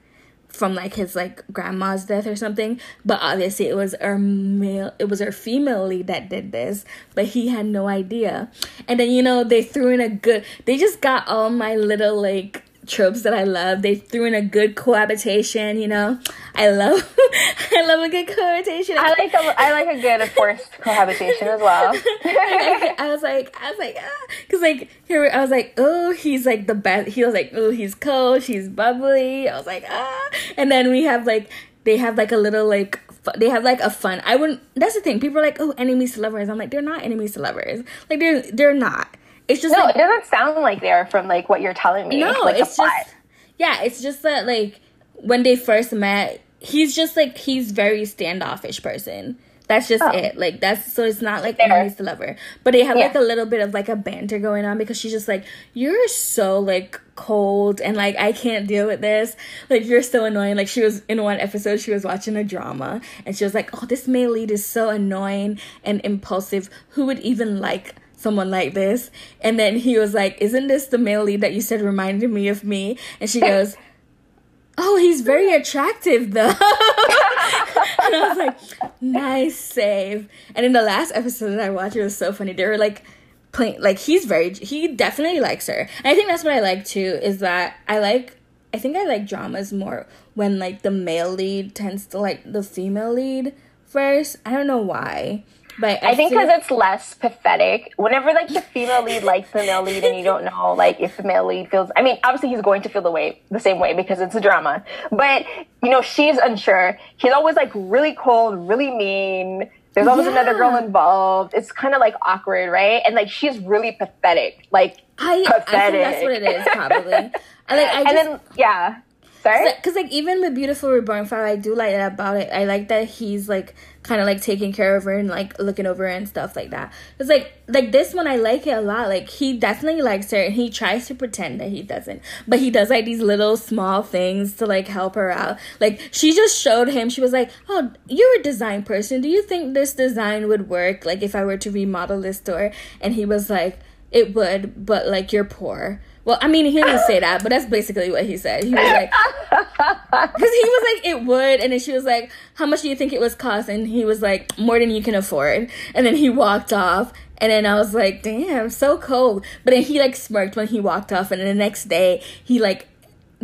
from 0.55 0.74
like 0.74 0.94
his 0.94 1.14
like 1.16 1.42
grandma's 1.52 2.05
death 2.05 2.26
or 2.26 2.36
something 2.36 2.80
but 3.05 3.18
obviously 3.20 3.66
it 3.66 3.76
was 3.76 3.94
our 3.94 4.18
male 4.18 4.92
it 4.98 5.09
was 5.09 5.20
our 5.20 5.32
female 5.32 5.86
lead 5.86 6.07
that 6.07 6.28
did 6.28 6.52
this 6.52 6.84
but 7.14 7.26
he 7.26 7.48
had 7.48 7.66
no 7.66 7.88
idea. 7.88 8.50
And 8.88 8.98
then 8.98 9.11
you 9.11 9.22
know 9.22 9.44
they 9.44 9.62
threw 9.62 9.88
in 9.88 10.00
a 10.00 10.09
good 10.09 10.44
they 10.64 10.76
just 10.76 11.00
got 11.00 11.26
all 11.28 11.50
my 11.50 11.76
little 11.76 12.20
like 12.20 12.62
tropes 12.87 13.22
that 13.22 13.35
I 13.35 13.45
love. 13.45 13.82
They 13.82 13.95
threw 13.95 14.24
in 14.24 14.35
a 14.35 14.43
good 14.43 14.74
cohabitation, 14.76 15.78
you 15.78 15.89
know. 15.89 16.18
I 16.55 16.70
love 16.70 17.16
I 17.72 17.85
love 17.87 18.01
a 18.01 18.09
good 18.09 18.26
cohabitation. 18.26 18.97
I 18.99 19.11
like 19.11 19.32
a, 19.32 19.61
I 19.61 19.72
like 19.72 19.97
a 19.97 20.01
good 20.01 20.28
forced 20.30 20.70
cohabitation 20.80 21.49
as 21.49 21.61
well. 21.61 21.93
I, 22.24 22.95
I, 22.99 23.09
was 23.09 23.22
like 23.22 23.57
I 23.61 23.70
was 23.70 23.78
like 23.78 23.97
ah. 23.99 24.26
cuz 24.49 24.61
like 24.61 24.89
here 25.07 25.30
I 25.32 25.41
was 25.41 25.51
like, 25.51 25.74
"Oh, 25.76 26.12
he's 26.12 26.47
like 26.47 26.66
the 26.66 26.74
best." 26.74 27.09
He 27.09 27.24
was 27.24 27.35
like, 27.35 27.51
"Oh, 27.55 27.70
he's 27.70 27.95
cold, 27.95 28.43
she's 28.43 28.68
bubbly." 28.68 29.49
I 29.49 29.57
was 29.57 29.66
like, 29.66 29.85
"Ah." 29.89 30.30
And 30.57 30.70
then 30.70 30.91
we 30.91 31.05
have 31.05 31.26
like 31.26 31.51
they 31.85 31.97
have 31.97 32.16
like 32.16 32.32
a 32.32 32.37
little 32.37 32.66
like 32.66 33.01
they 33.37 33.49
have 33.49 33.64
like 33.64 33.80
a 33.80 33.91
fun. 33.91 34.22
I 34.24 34.37
wouldn't. 34.37 34.61
That's 34.74 34.95
the 34.95 35.01
thing. 35.01 35.20
People 35.20 35.39
are 35.39 35.43
like, 35.43 35.61
"Oh, 35.61 35.74
enemies 35.78 36.14
to 36.14 36.20
lovers." 36.20 36.49
I'm 36.49 36.59
like, 36.59 36.70
they're 36.70 36.82
not 36.82 37.03
enemies 37.03 37.32
to 37.35 37.41
lovers. 37.41 37.85
Like 38.11 38.20
they're 38.20 38.43
they're 38.43 38.74
not 38.74 39.09
it's 39.49 39.61
just 39.61 39.76
no, 39.76 39.84
like, 39.84 39.97
it 39.97 39.99
doesn't 39.99 40.26
sound 40.26 40.61
like 40.62 40.80
they're 40.80 41.07
from 41.07 41.28
like 41.28 41.49
what 41.49 41.61
you're 41.61 41.74
telling 41.74 42.09
me. 42.09 42.20
No, 42.20 42.32
like 42.42 42.59
it's 42.59 42.76
just 42.76 43.14
yeah, 43.59 43.82
it's 43.82 44.03
just 44.03 44.22
that 44.22 44.47
like 44.47 44.80
when 45.14 45.42
they 45.42 45.57
first 45.57 45.92
met, 45.92 46.40
he's 46.61 46.95
just 46.95 47.16
like 47.16 47.36
he's 47.36 47.70
very 47.70 48.05
standoffish 48.05 48.82
person. 48.82 49.38
That's 49.66 49.88
just 49.88 50.03
oh. 50.03 50.11
it. 50.11 50.36
Like 50.36 50.61
that's 50.61 50.92
so 50.92 51.05
it's 51.05 51.22
not 51.22 51.42
like 51.42 51.59
enemies 51.59 51.97
to 51.97 52.03
lover, 52.03 52.36
but 52.64 52.72
they 52.72 52.84
have 52.84 52.99
yeah. 52.99 53.07
like 53.07 53.14
a 53.14 53.20
little 53.20 53.47
bit 53.47 53.61
of 53.61 53.72
like 53.72 53.88
a 53.88 53.97
banter 53.97 54.38
going 54.38 54.64
on 54.66 54.76
because 54.76 54.99
she's 54.99 55.12
just 55.12 55.26
like 55.26 55.45
you're 55.72 56.09
so 56.09 56.59
like 56.59 57.01
cold 57.14 57.80
and 57.80 57.97
like 57.97 58.16
I 58.16 58.32
can't 58.32 58.66
deal 58.66 58.86
with 58.86 59.01
this. 59.01 59.36
Like 59.70 59.86
you're 59.86 60.03
so 60.03 60.26
annoying. 60.26 60.57
Like 60.57 60.68
she 60.68 60.82
was 60.82 61.03
in 61.09 61.22
one 61.22 61.40
episode, 61.40 61.80
she 61.80 61.92
was 61.92 62.05
watching 62.05 62.36
a 62.36 62.45
drama 62.45 63.01
and 63.24 63.36
she 63.36 63.45
was 63.45 63.55
like, 63.55 63.70
"Oh, 63.82 63.86
this 63.86 64.07
male 64.07 64.32
lead 64.32 64.51
is 64.51 64.66
so 64.66 64.90
annoying 64.90 65.59
and 65.82 66.01
impulsive. 66.05 66.68
Who 66.90 67.07
would 67.07 67.20
even 67.20 67.59
like?" 67.59 67.95
Someone 68.25 68.51
like 68.51 68.75
this. 68.75 69.11
And 69.43 69.61
then 69.61 69.77
he 69.77 69.99
was 69.99 70.14
like, 70.14 70.37
Isn't 70.41 70.66
this 70.66 70.87
the 70.87 70.99
male 70.99 71.22
lead 71.22 71.43
that 71.43 71.53
you 71.53 71.61
said 71.61 71.81
reminded 71.81 72.31
me 72.31 72.49
of 72.49 72.64
me? 72.64 72.99
And 73.20 73.31
she 73.31 73.39
goes, 73.39 73.77
Oh, 74.79 74.97
he's 74.97 75.20
very 75.20 75.53
attractive 75.53 76.33
though. 76.33 76.49
and 76.49 76.57
I 76.59 78.27
was 78.29 78.39
like, 78.39 78.93
Nice 79.01 79.57
save. 79.57 80.29
And 80.57 80.66
in 80.66 80.72
the 80.72 80.83
last 80.83 81.12
episode 81.14 81.51
that 81.51 81.61
I 81.61 81.70
watched, 81.70 81.95
it 81.95 82.03
was 82.03 82.16
so 82.16 82.33
funny. 82.33 82.55
They 82.55 82.66
were 82.66 82.79
like, 82.79 83.05
playing 83.53 83.81
like 83.81 84.01
he's 84.01 84.25
very 84.25 84.53
he 84.53 84.89
definitely 84.89 85.39
likes 85.39 85.68
her 85.68 85.89
and 85.99 86.07
i 86.07 86.12
think 86.16 86.27
that's 86.27 86.43
what 86.43 86.53
i 86.53 86.59
like 86.59 86.85
too 86.85 87.20
is 87.22 87.39
that 87.39 87.77
i 87.87 88.01
like 88.01 88.37
i 88.72 88.79
think 88.81 88.97
i 88.97 89.05
like 89.05 89.29
dramas 89.29 89.72
more 89.72 90.09
when 90.35 90.59
like 90.59 90.83
the 90.83 90.91
male 90.91 91.31
lead 91.31 91.72
tends 91.72 92.05
to 92.05 92.18
like 92.18 92.43
the 92.45 92.64
female 92.64 93.12
lead 93.12 93.55
first 93.87 94.39
i 94.45 94.51
don't 94.51 94.66
know 94.66 94.79
why 94.79 95.45
but 95.79 96.03
I, 96.03 96.11
I 96.11 96.14
think 96.14 96.31
because 96.31 96.49
it's 96.51 96.70
less 96.70 97.14
pathetic. 97.14 97.93
Whenever 97.97 98.33
like 98.33 98.49
the 98.49 98.61
female 98.61 99.03
lead 99.03 99.22
likes 99.22 99.51
the 99.51 99.59
male 99.61 99.83
lead, 99.83 100.05
and 100.05 100.16
you 100.16 100.25
don't 100.25 100.45
know 100.45 100.75
like 100.75 101.01
if 101.01 101.16
the 101.16 101.22
male 101.22 101.47
lead 101.47 101.70
feels. 101.70 101.91
I 101.97 102.03
mean, 102.03 102.18
obviously 102.25 102.51
he's 102.51 102.62
going 102.62 102.83
to 102.83 102.89
feel 102.89 103.03
the 103.03 103.11
way 103.11 103.41
the 103.51 103.61
same 103.61 103.79
way 103.79 103.95
because 103.95 104.20
it's 104.20 104.35
a 104.35 104.41
drama. 104.41 104.85
But 105.11 105.47
you 105.83 105.91
know, 105.91 106.03
she's 106.03 106.37
unsure. 106.39 106.99
He's 107.16 107.33
always 107.33 107.57
like 107.57 107.70
really 107.75 108.14
cold, 108.14 108.68
really 108.68 108.91
mean. 108.91 109.70
There's 109.95 110.09
always 110.09 110.27
yeah. 110.27 110.33
another 110.33 110.55
girl 110.55 110.77
involved. 110.77 111.55
It's 111.55 111.70
kind 111.70 111.95
of 111.95 112.01
like 112.01 112.14
awkward, 112.22 112.70
right? 112.70 113.03
And 113.07 113.14
like 113.14 113.31
she's 113.31 113.59
really 113.59 113.93
pathetic. 113.93 114.66
Like 114.70 114.99
I, 115.18 115.45
pathetic. 115.47 115.70
I 115.75 115.91
think 115.91 116.03
that's 116.03 116.22
what 116.22 116.33
it 116.33 116.43
is, 116.43 116.66
probably. 116.72 117.12
and, 117.12 117.33
like, 117.68 117.89
I 117.89 118.03
just, 118.03 118.09
and 118.09 118.16
then 118.16 118.41
yeah. 118.57 119.01
Sorry? 119.45 119.70
Because, 119.76 119.95
like, 119.95 120.11
even 120.11 120.40
with 120.40 120.55
Beautiful 120.55 120.90
Reborn 120.90 121.26
Flower, 121.26 121.45
I 121.45 121.57
do 121.57 121.74
like 121.74 121.90
that 121.92 122.14
about 122.14 122.38
it. 122.38 122.49
I 122.51 122.64
like 122.64 122.88
that 122.88 123.07
he's, 123.07 123.47
like, 123.47 123.74
kind 124.03 124.18
of, 124.18 124.26
like, 124.26 124.40
taking 124.40 124.72
care 124.72 124.97
of 124.97 125.05
her 125.05 125.12
and, 125.18 125.28
like, 125.28 125.59
looking 125.59 125.84
over 125.84 126.07
and 126.07 126.26
stuff 126.26 126.57
like 126.57 126.70
that. 126.70 126.95
It's 127.18 127.28
like, 127.28 127.53
like, 127.68 127.92
this 127.92 128.14
one, 128.14 128.26
I 128.26 128.36
like 128.36 128.66
it 128.66 128.70
a 128.70 128.80
lot. 128.80 129.09
Like, 129.09 129.28
he 129.28 129.59
definitely 129.59 130.01
likes 130.01 130.30
her, 130.30 130.38
and 130.38 130.55
he 130.55 130.70
tries 130.70 131.09
to 131.09 131.14
pretend 131.14 131.61
that 131.61 131.68
he 131.68 131.82
doesn't. 131.82 132.22
But 132.49 132.61
he 132.61 132.70
does, 132.70 132.88
like, 132.88 133.05
these 133.05 133.20
little 133.20 133.59
small 133.59 134.03
things 134.03 134.55
to, 134.55 134.64
like, 134.64 134.88
help 134.88 135.14
her 135.14 135.30
out. 135.30 135.59
Like, 135.78 136.01
she 136.11 136.34
just 136.34 136.59
showed 136.59 136.88
him, 136.88 137.11
she 137.11 137.20
was 137.20 137.34
like, 137.34 137.51
oh, 137.68 137.92
you're 138.09 138.40
a 138.40 138.42
design 138.42 138.82
person. 138.82 139.20
Do 139.20 139.28
you 139.28 139.42
think 139.42 139.74
this 139.74 139.92
design 139.92 140.49
would 140.49 140.70
work, 140.70 141.05
like, 141.05 141.20
if 141.20 141.34
I 141.34 141.45
were 141.45 141.59
to 141.59 141.70
remodel 141.70 142.22
this 142.22 142.38
store? 142.38 142.72
And 142.99 143.12
he 143.12 143.26
was 143.26 143.51
like, 143.51 143.78
it 144.11 144.34
would, 144.34 144.86
but, 144.86 145.07
like, 145.07 145.34
you're 145.34 145.45
poor. 145.45 146.01
Well, 146.25 146.39
I 146.41 146.49
mean, 146.49 146.64
he 146.64 146.72
didn't 146.72 147.07
say 147.07 147.20
that, 147.20 147.43
but 147.43 147.51
that's 147.51 147.66
basically 147.66 148.11
what 148.11 148.25
he 148.25 148.39
said. 148.39 148.64
He 148.64 148.75
was 148.75 148.83
like, 148.83 149.11
because 149.51 150.51
he 150.51 150.64
was 150.64 150.95
like, 150.95 151.07
it 151.07 151.25
would, 151.25 151.61
and 151.61 151.72
then 151.72 151.79
she 151.79 151.93
was 151.93 152.05
like, 152.05 152.31
how 152.55 152.64
much 152.64 152.81
do 152.83 152.89
you 152.89 152.97
think 152.97 153.12
it 153.12 153.20
was 153.20 153.35
cost? 153.35 153.68
And 153.68 153.87
he 153.87 154.05
was 154.05 154.22
like, 154.22 154.59
more 154.59 154.79
than 154.79 154.91
you 154.91 155.03
can 155.03 155.14
afford. 155.14 155.70
And 155.95 156.07
then 156.07 156.16
he 156.16 156.31
walked 156.31 156.72
off, 156.72 157.12
and 157.39 157.51
then 157.53 157.66
I 157.66 157.75
was 157.75 157.95
like, 157.95 158.22
damn, 158.22 158.70
so 158.70 158.97
cold. 158.97 159.45
But 159.64 159.72
then 159.72 159.83
he 159.83 159.99
like 159.99 160.16
smirked 160.16 160.57
when 160.57 160.68
he 160.68 160.81
walked 160.81 161.12
off, 161.12 161.31
and 161.31 161.41
then 161.41 161.49
the 161.49 161.55
next 161.55 161.85
day 161.87 162.22
he 162.43 162.59
like 162.59 162.89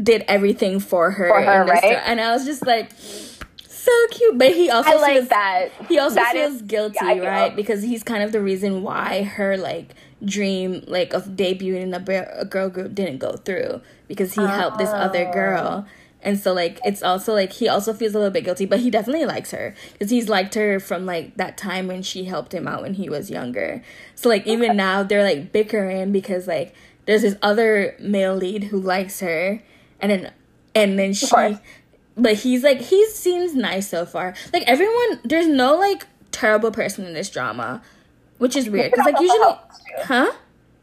did 0.02 0.24
everything 0.26 0.80
for 0.80 1.10
her, 1.10 1.28
for 1.28 1.42
her, 1.42 1.64
right? 1.64 2.00
And 2.06 2.20
I 2.20 2.32
was 2.32 2.44
just 2.44 2.66
like. 2.66 2.90
So 3.68 3.92
cute, 4.10 4.36
but 4.36 4.54
he 4.54 4.68
also 4.68 4.90
I 4.90 4.94
like 4.96 5.14
feels, 5.14 5.28
that. 5.28 5.68
He 5.88 5.98
also 5.98 6.16
that 6.16 6.32
feels 6.32 6.56
is, 6.56 6.62
guilty, 6.62 6.98
yeah, 7.02 7.18
right? 7.20 7.56
Because 7.56 7.82
he's 7.82 8.02
kind 8.02 8.22
of 8.22 8.30
the 8.30 8.40
reason 8.42 8.82
why 8.82 9.22
her 9.22 9.56
like 9.56 9.94
dream 10.24 10.84
like 10.86 11.12
of 11.12 11.28
debuting 11.28 11.80
in 11.82 11.94
a, 11.94 12.26
a 12.38 12.44
girl 12.44 12.68
group 12.68 12.94
didn't 12.94 13.18
go 13.18 13.36
through 13.36 13.80
because 14.08 14.34
he 14.34 14.40
oh. 14.40 14.46
helped 14.46 14.78
this 14.78 14.90
other 14.90 15.26
oh. 15.28 15.32
girl 15.32 15.86
and 16.22 16.38
so 16.38 16.52
like 16.52 16.78
it's 16.84 17.02
also 17.02 17.32
like 17.32 17.52
he 17.54 17.68
also 17.68 17.92
feels 17.92 18.14
a 18.14 18.18
little 18.18 18.32
bit 18.32 18.44
guilty 18.44 18.66
but 18.66 18.80
he 18.80 18.90
definitely 18.90 19.24
likes 19.24 19.50
her 19.50 19.74
because 19.92 20.10
he's 20.10 20.28
liked 20.28 20.54
her 20.54 20.78
from 20.78 21.06
like 21.06 21.36
that 21.36 21.56
time 21.56 21.86
when 21.86 22.02
she 22.02 22.24
helped 22.24 22.52
him 22.52 22.68
out 22.68 22.82
when 22.82 22.94
he 22.94 23.08
was 23.08 23.30
younger 23.30 23.82
so 24.14 24.28
like 24.28 24.46
even 24.46 24.70
okay. 24.70 24.76
now 24.76 25.02
they're 25.02 25.24
like 25.24 25.52
bickering 25.52 26.12
because 26.12 26.46
like 26.46 26.74
there's 27.06 27.22
this 27.22 27.36
other 27.42 27.96
male 27.98 28.36
lead 28.36 28.64
who 28.64 28.78
likes 28.78 29.20
her 29.20 29.62
and 30.00 30.10
then 30.10 30.32
and 30.74 30.98
then 30.98 31.12
she 31.12 31.28
but 32.16 32.34
he's 32.34 32.62
like 32.62 32.80
he 32.80 33.06
seems 33.06 33.54
nice 33.54 33.88
so 33.88 34.04
far 34.04 34.34
like 34.52 34.62
everyone 34.66 35.20
there's 35.24 35.48
no 35.48 35.76
like 35.76 36.06
terrible 36.30 36.70
person 36.70 37.06
in 37.06 37.14
this 37.14 37.30
drama 37.30 37.82
which 38.40 38.56
is 38.56 38.70
weird 38.70 38.90
because 38.90 39.04
like 39.04 39.20
usually, 39.20 39.54
huh? 40.02 40.32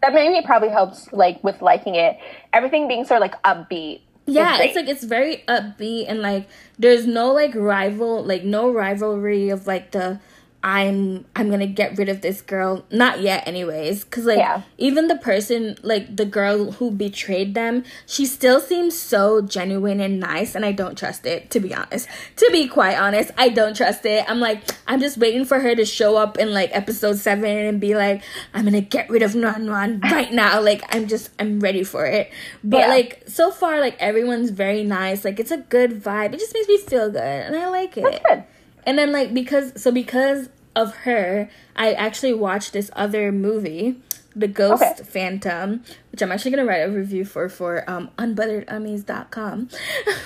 That 0.03 0.14
maybe 0.14 0.45
probably 0.45 0.70
helps 0.70 1.12
like 1.12 1.43
with 1.43 1.62
liking 1.62 1.95
it. 1.95 2.18
Everything 2.53 2.88
being 2.88 3.03
sort 3.03 3.18
of 3.18 3.22
like 3.22 3.41
upbeat. 3.43 4.01
Yeah, 4.28 4.58
it's 4.62 4.76
like 4.76 4.88
it's 4.88 5.03
very 5.03 5.43
upbeat 5.47 6.05
and 6.08 6.22
like 6.22 6.47
there's 6.78 7.08
no 7.08 7.32
like 7.34 7.55
rival, 7.55 8.24
like 8.24 8.43
no 8.43 8.72
rivalry 8.72 9.49
of 9.49 9.66
like 9.66 9.91
the 9.91 10.20
I'm 10.68 11.24
I'm 11.34 11.49
gonna 11.49 11.65
get 11.65 11.97
rid 11.97 12.09
of 12.09 12.20
this 12.20 12.41
girl. 12.41 12.86
Not 12.91 13.22
yet, 13.22 13.47
anyways. 13.47 14.03
Cause 14.03 14.26
like 14.26 14.39
yeah. 14.39 14.63
even 14.78 15.07
the 15.07 15.15
person, 15.15 15.78
like 15.82 16.13
the 16.13 16.26
girl 16.26 16.74
who 16.74 16.91
betrayed 16.91 17.55
them, 17.55 17.86
she 18.05 18.26
still 18.26 18.59
seems 18.59 18.99
so 18.99 19.39
genuine 19.39 20.01
and 20.01 20.20
nice, 20.20 20.55
and 20.55 20.65
I 20.65 20.74
don't 20.74 20.97
trust 20.97 21.26
it. 21.26 21.49
To 21.51 21.61
be 21.61 21.74
honest, 21.74 22.09
to 22.36 22.49
be 22.51 22.68
quite 22.68 22.97
honest, 22.97 23.32
I 23.38 23.47
don't 23.47 23.78
trust 23.78 24.05
it. 24.05 24.30
I'm 24.30 24.41
like 24.41 24.61
I'm 24.88 24.99
just 24.99 25.18
waiting 25.18 25.45
for 25.45 25.57
her 25.57 25.74
to 25.74 25.86
show 25.86 26.18
up 26.18 26.38
in 26.38 26.53
like 26.53 26.72
episode 26.74 27.15
seven 27.15 27.45
and 27.45 27.80
be 27.80 27.95
like, 27.95 28.22
I'm 28.53 28.65
gonna 28.65 28.82
get 28.82 29.09
rid 29.09 29.22
of 29.22 29.36
Nuan 29.36 29.63
Nuan 29.63 30.01
right 30.11 30.34
now. 30.34 30.59
Like 30.59 30.82
I'm 30.93 31.07
just 31.07 31.30
I'm 31.39 31.61
ready 31.61 31.86
for 31.86 32.05
it. 32.05 32.30
But 32.61 32.80
yeah. 32.80 32.88
like 32.88 33.24
so 33.26 33.51
far, 33.51 33.80
like 33.80 33.95
everyone's 34.01 34.49
very 34.49 34.84
nice. 34.84 35.24
Like 35.24 35.39
it's 35.39 35.51
a 35.51 35.59
good 35.59 36.03
vibe. 36.03 36.34
It 36.34 36.39
just 36.39 36.53
makes 36.53 36.68
me 36.68 36.78
feel 36.78 37.09
good, 37.09 37.22
and 37.22 37.55
I 37.55 37.70
like 37.70 37.95
it. 37.95 38.45
And 38.86 38.97
then 38.97 39.13
like 39.13 39.34
because 39.34 39.82
so 39.82 39.91
because 39.91 40.49
of 40.78 40.95
her, 40.97 41.49
I 41.75 41.93
actually 41.93 42.34
watched 42.34 42.73
this 42.73 42.91
other 42.95 43.32
movie, 43.32 43.99
The 44.36 44.47
Ghost 44.47 44.84
okay. 44.84 45.03
Phantom, 45.03 45.84
which 46.11 46.21
I'm 46.21 46.32
actually 46.32 46.51
gonna 46.51 46.65
write 46.65 46.88
a 46.88 46.91
review 46.91 47.25
for 47.25 47.49
for 47.49 47.89
um 47.89 48.11
unbutteredummies.com. 48.19 49.69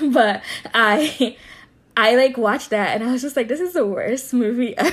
but 0.12 0.44
I 0.74 1.38
I 1.96 2.16
like 2.16 2.38
watched 2.38 2.70
that 2.72 2.96
and 2.96 3.04
I 3.08 3.12
was 3.14 3.22
just 3.22 3.38
like, 3.38 3.48
this 3.48 3.62
is 3.62 3.74
the 3.74 3.86
worst 3.86 4.34
movie 4.34 4.78
ever. 4.78 4.92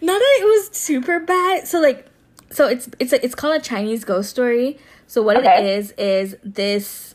Not 0.00 0.18
that 0.18 0.38
it 0.40 0.44
was 0.44 0.70
super 0.72 1.20
bad. 1.20 1.68
So 1.68 1.78
like 1.80 2.06
so 2.50 2.68
it's 2.68 2.88
it's 2.98 3.12
a, 3.12 3.22
it's 3.22 3.34
called 3.34 3.60
a 3.60 3.60
Chinese 3.62 4.04
ghost 4.04 4.30
story. 4.30 4.78
So 5.06 5.22
what 5.22 5.36
okay. 5.36 5.58
it 5.58 5.78
is 5.78 5.92
is 5.92 6.36
this 6.42 7.14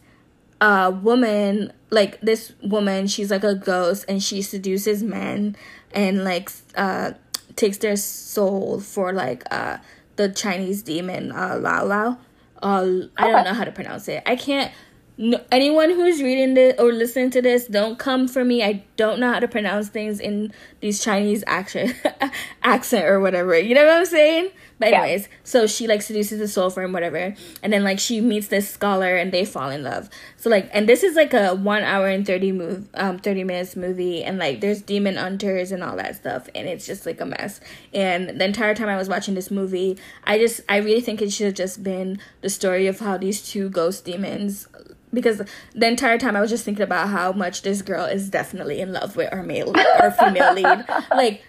uh 0.62 0.92
woman 1.02 1.74
like 1.90 2.20
this 2.22 2.54
woman 2.62 3.08
she's 3.08 3.32
like 3.32 3.44
a 3.44 3.56
ghost 3.56 4.06
and 4.08 4.22
she 4.22 4.42
seduces 4.42 5.04
men 5.04 5.56
and 5.98 6.24
like 6.24 6.52
uh 6.76 7.12
takes 7.56 7.80
their 7.80 7.98
soul 7.98 8.80
for 8.80 9.12
like 9.12 9.44
uh 9.52 9.78
the 10.16 10.30
chinese 10.30 10.84
demon 10.84 11.32
uh 11.32 11.58
lao 11.60 11.84
lao 11.84 12.18
uh 12.62 12.86
i 13.18 13.32
don't 13.32 13.44
know 13.44 13.54
how 13.54 13.64
to 13.64 13.72
pronounce 13.72 14.08
it 14.08 14.24
i 14.26 14.36
can't 14.36 14.72
no, 15.18 15.44
anyone 15.52 15.90
who's 15.90 16.22
reading 16.22 16.54
this 16.54 16.76
or 16.80 16.94
listening 16.94 17.32
to 17.32 17.42
this, 17.42 17.66
don't 17.66 17.98
come 17.98 18.28
for 18.28 18.46
me. 18.46 18.64
I 18.64 18.84
don't 18.98 19.20
know 19.20 19.34
how 19.34 19.40
to 19.40 19.48
pronounce 19.48 19.90
things 19.90 20.20
in 20.20 20.54
these 20.80 21.04
Chinese 21.04 21.44
action 21.48 21.96
accent 22.64 23.06
or 23.06 23.20
whatever. 23.20 23.58
You 23.58 23.74
know 23.74 23.86
what 23.86 23.96
I'm 23.96 24.06
saying? 24.06 24.52
But 24.80 24.94
anyways, 24.94 25.24
yeah. 25.24 25.28
so 25.44 25.68
she 25.68 25.88
like 25.88 26.02
seduces 26.02 26.40
the 26.40 26.48
soul 26.48 26.70
for 26.70 26.84
him, 26.84 26.94
whatever, 26.94 27.36
and 27.64 27.74
then 27.74 27.84
like 27.84 28.00
she 28.00 28.22
meets 28.22 28.48
this 28.48 28.70
scholar 28.70 29.16
and 29.16 29.32
they 29.32 29.44
fall 29.44 29.70
in 29.70 29.84
love. 29.84 30.10
So 30.36 30.50
like, 30.50 30.70
and 30.72 30.88
this 30.88 31.04
is 31.04 31.16
like 31.16 31.34
a 31.34 31.56
one 31.56 31.84
hour 31.84 32.08
and 32.08 32.26
thirty 32.26 32.52
move, 32.52 32.88
um, 32.94 33.18
thirty 33.18 33.44
minutes 33.44 33.76
movie, 33.76 34.24
and 34.24 34.38
like 34.38 34.62
there's 34.62 34.82
demon 34.82 35.16
hunters 35.16 35.72
and 35.72 35.84
all 35.84 35.96
that 35.98 36.16
stuff, 36.16 36.48
and 36.54 36.68
it's 36.68 36.86
just 36.86 37.06
like 37.06 37.20
a 37.20 37.26
mess. 37.26 37.60
And 37.94 38.40
the 38.40 38.46
entire 38.46 38.76
time 38.76 38.90
I 38.90 38.98
was 38.98 39.10
watching 39.10 39.34
this 39.34 39.50
movie, 39.50 39.98
I 40.26 40.38
just 40.38 40.62
I 40.70 40.78
really 40.78 41.02
think 41.02 41.22
it 41.22 41.32
should 41.32 41.48
have 41.48 41.56
just 41.56 41.82
been 41.84 42.20
the 42.42 42.50
story 42.50 42.86
of 42.88 43.00
how 43.00 43.18
these 43.18 43.42
two 43.42 43.70
ghost 43.70 44.06
demons 44.06 44.68
because 45.14 45.42
the 45.74 45.88
entire 45.88 46.18
time 46.18 46.36
I 46.36 46.42
was 46.42 46.50
just 46.50 46.66
thinking 46.66 46.84
about 46.84 47.10
how 47.10 47.32
much 47.32 47.62
this 47.62 47.82
girl 47.82 48.06
is 48.06 48.30
definitely 48.30 48.82
in 48.82 48.92
love 48.94 49.16
with 49.16 49.32
our 49.32 49.42
male 49.44 49.74
or 50.00 50.12
female 50.12 50.54
lead. 50.54 50.86
Like 51.12 51.44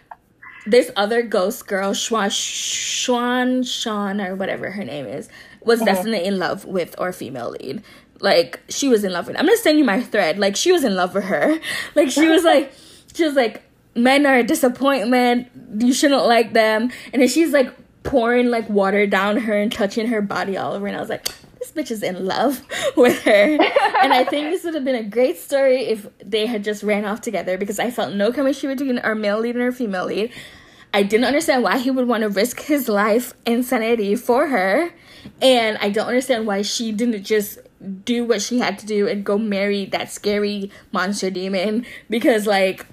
this 0.71 0.91
other 0.97 1.23
ghost 1.23 1.67
girl, 1.67 1.93
Schwan 1.93 2.29
Schwan 2.29 3.67
Sean 3.67 4.21
or 4.21 4.35
whatever 4.35 4.71
her 4.71 4.85
name 4.85 5.07
is, 5.07 5.29
was 5.63 5.79
mm-hmm. 5.79 5.87
definitely 5.87 6.25
in 6.25 6.39
love 6.39 6.65
with 6.65 6.95
our 6.99 7.13
female 7.13 7.51
lead. 7.51 7.83
Like 8.21 8.61
she 8.69 8.89
was 8.89 9.05
in 9.05 9.13
love 9.13 9.27
with. 9.27 9.37
I'm 9.39 9.47
gonna 9.47 9.57
send 9.59 9.79
you 9.79 9.85
my 9.85 10.03
thread. 10.03 10.39
Like 10.39 10.57
she 10.57 10.73
was 10.73 10.85
in 10.85 10.95
love 10.95 11.15
with 11.15 11.25
her. 11.25 11.59
Like 11.95 12.11
she 12.11 12.29
was 12.29 12.45
like, 12.45 12.73
she 13.15 13.25
was 13.25 13.35
like, 13.35 13.63
men 13.95 14.27
are 14.27 14.39
a 14.39 14.43
disappointment. 14.43 15.49
You 15.79 15.93
shouldn't 15.93 16.27
like 16.27 16.53
them. 16.53 16.91
And 17.13 17.23
then 17.23 17.29
she's 17.29 17.53
like 17.53 17.75
pouring 18.03 18.51
like 18.51 18.69
water 18.69 19.07
down 19.07 19.37
her 19.39 19.57
and 19.59 19.73
touching 19.73 20.09
her 20.09 20.23
body 20.23 20.57
all 20.57 20.73
over. 20.73 20.87
And 20.87 20.97
I 20.97 21.01
was 21.01 21.09
like, 21.09 21.27
this 21.59 21.73
bitch 21.73 21.91
is 21.91 22.03
in 22.03 22.25
love 22.25 22.65
with 22.97 23.23
her. 23.23 23.31
and 23.31 24.13
I 24.13 24.25
think 24.25 24.51
this 24.51 24.65
would 24.65 24.75
have 24.75 24.85
been 24.85 24.95
a 24.95 25.05
great 25.05 25.39
story 25.39 25.87
if 25.87 26.07
they 26.25 26.47
had 26.47 26.65
just 26.65 26.83
ran 26.83 27.05
off 27.05 27.21
together 27.21 27.59
because 27.59 27.79
I 27.79 27.91
felt 27.91 28.15
no 28.15 28.33
chemistry 28.33 28.75
between 28.75 28.99
our 28.99 29.15
male 29.15 29.41
lead 29.41 29.55
and 29.55 29.65
our 29.65 29.73
female 29.73 30.07
lead. 30.07 30.33
I 30.93 31.03
didn't 31.03 31.27
understand 31.27 31.63
why 31.63 31.79
he 31.79 31.91
would 31.91 32.09
want 32.09 32.23
to 32.23 32.29
risk 32.29 32.61
his 32.61 32.89
life 32.89 33.35
and 33.47 33.65
sanity 33.65 34.17
for 34.17 34.49
her. 34.49 34.91
And 35.43 35.77
I 35.79 35.91
don't 35.91 36.07
understand 36.07 36.47
why 36.47 36.63
she 36.63 36.93
didn't 36.93 37.23
just 37.25 37.59
do 38.05 38.25
what 38.25 38.43
she 38.43 38.59
had 38.59 38.79
to 38.81 38.87
do 38.87 39.07
and 39.07 39.25
go 39.25 39.39
marry 39.39 39.85
that 39.87 40.11
scary 40.11 40.71
monster 40.93 41.31
demon 41.31 41.87
because, 42.09 42.47
like, 42.47 42.87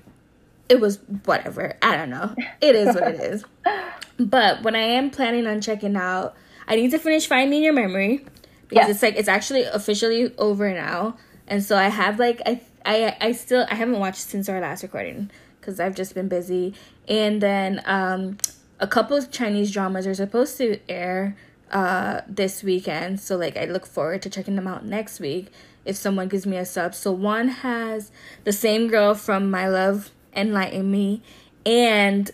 it 0.67 0.79
was 0.79 0.99
whatever. 1.25 1.77
I 1.81 1.95
don't 1.95 2.09
know. 2.09 2.35
It 2.61 2.75
is 2.75 2.95
what 2.95 3.15
it 3.15 3.19
is. 3.19 3.45
But 4.17 4.63
when 4.63 4.75
I 4.77 4.79
am 4.79 5.09
planning 5.09 5.45
on 5.45 5.59
checking 5.59 5.97
out, 5.97 6.35
I 6.69 6.77
need 6.77 6.91
to 6.91 6.97
finish 6.97 7.27
Find 7.27 7.49
Me 7.49 7.57
in 7.57 7.63
Your 7.63 7.73
Memory 7.73 8.25
because 8.69 8.89
it's 8.89 9.03
like 9.03 9.15
it's 9.17 9.27
actually 9.27 9.63
officially 9.63 10.33
over 10.37 10.73
now, 10.73 11.17
and 11.47 11.61
so 11.61 11.77
I 11.77 11.89
have 11.89 12.17
like 12.17 12.41
I 12.45 12.61
I 12.85 13.17
I 13.19 13.31
still 13.33 13.65
I 13.69 13.75
haven't 13.75 13.99
watched 13.99 14.21
since 14.21 14.47
our 14.47 14.61
last 14.61 14.83
recording 14.83 15.29
because 15.65 15.79
I've 15.79 15.95
just 15.95 16.13
been 16.13 16.27
busy, 16.27 16.75
and 17.07 17.41
then 17.41 17.81
um 17.85 18.37
a 18.79 18.87
couple 18.87 19.17
of 19.17 19.31
Chinese 19.31 19.71
dramas 19.71 20.05
are 20.05 20.13
supposed 20.13 20.57
to 20.57 20.79
air 20.87 21.35
uh 21.71 22.21
this 22.27 22.61
weekend, 22.61 23.19
so 23.19 23.35
like 23.35 23.57
I 23.57 23.65
look 23.65 23.87
forward 23.87 24.21
to 24.21 24.29
checking 24.29 24.55
them 24.55 24.67
out 24.67 24.85
next 24.85 25.19
week 25.19 25.47
if 25.83 25.95
someone 25.95 26.27
gives 26.27 26.45
me 26.45 26.57
a 26.57 26.65
sub. 26.65 26.93
So 26.93 27.11
one 27.11 27.47
has 27.47 28.11
the 28.43 28.53
same 28.53 28.87
girl 28.87 29.15
from 29.15 29.49
My 29.49 29.67
Love 29.67 30.11
Enlighten 30.33 30.91
Me 30.91 31.23
and 31.65 32.29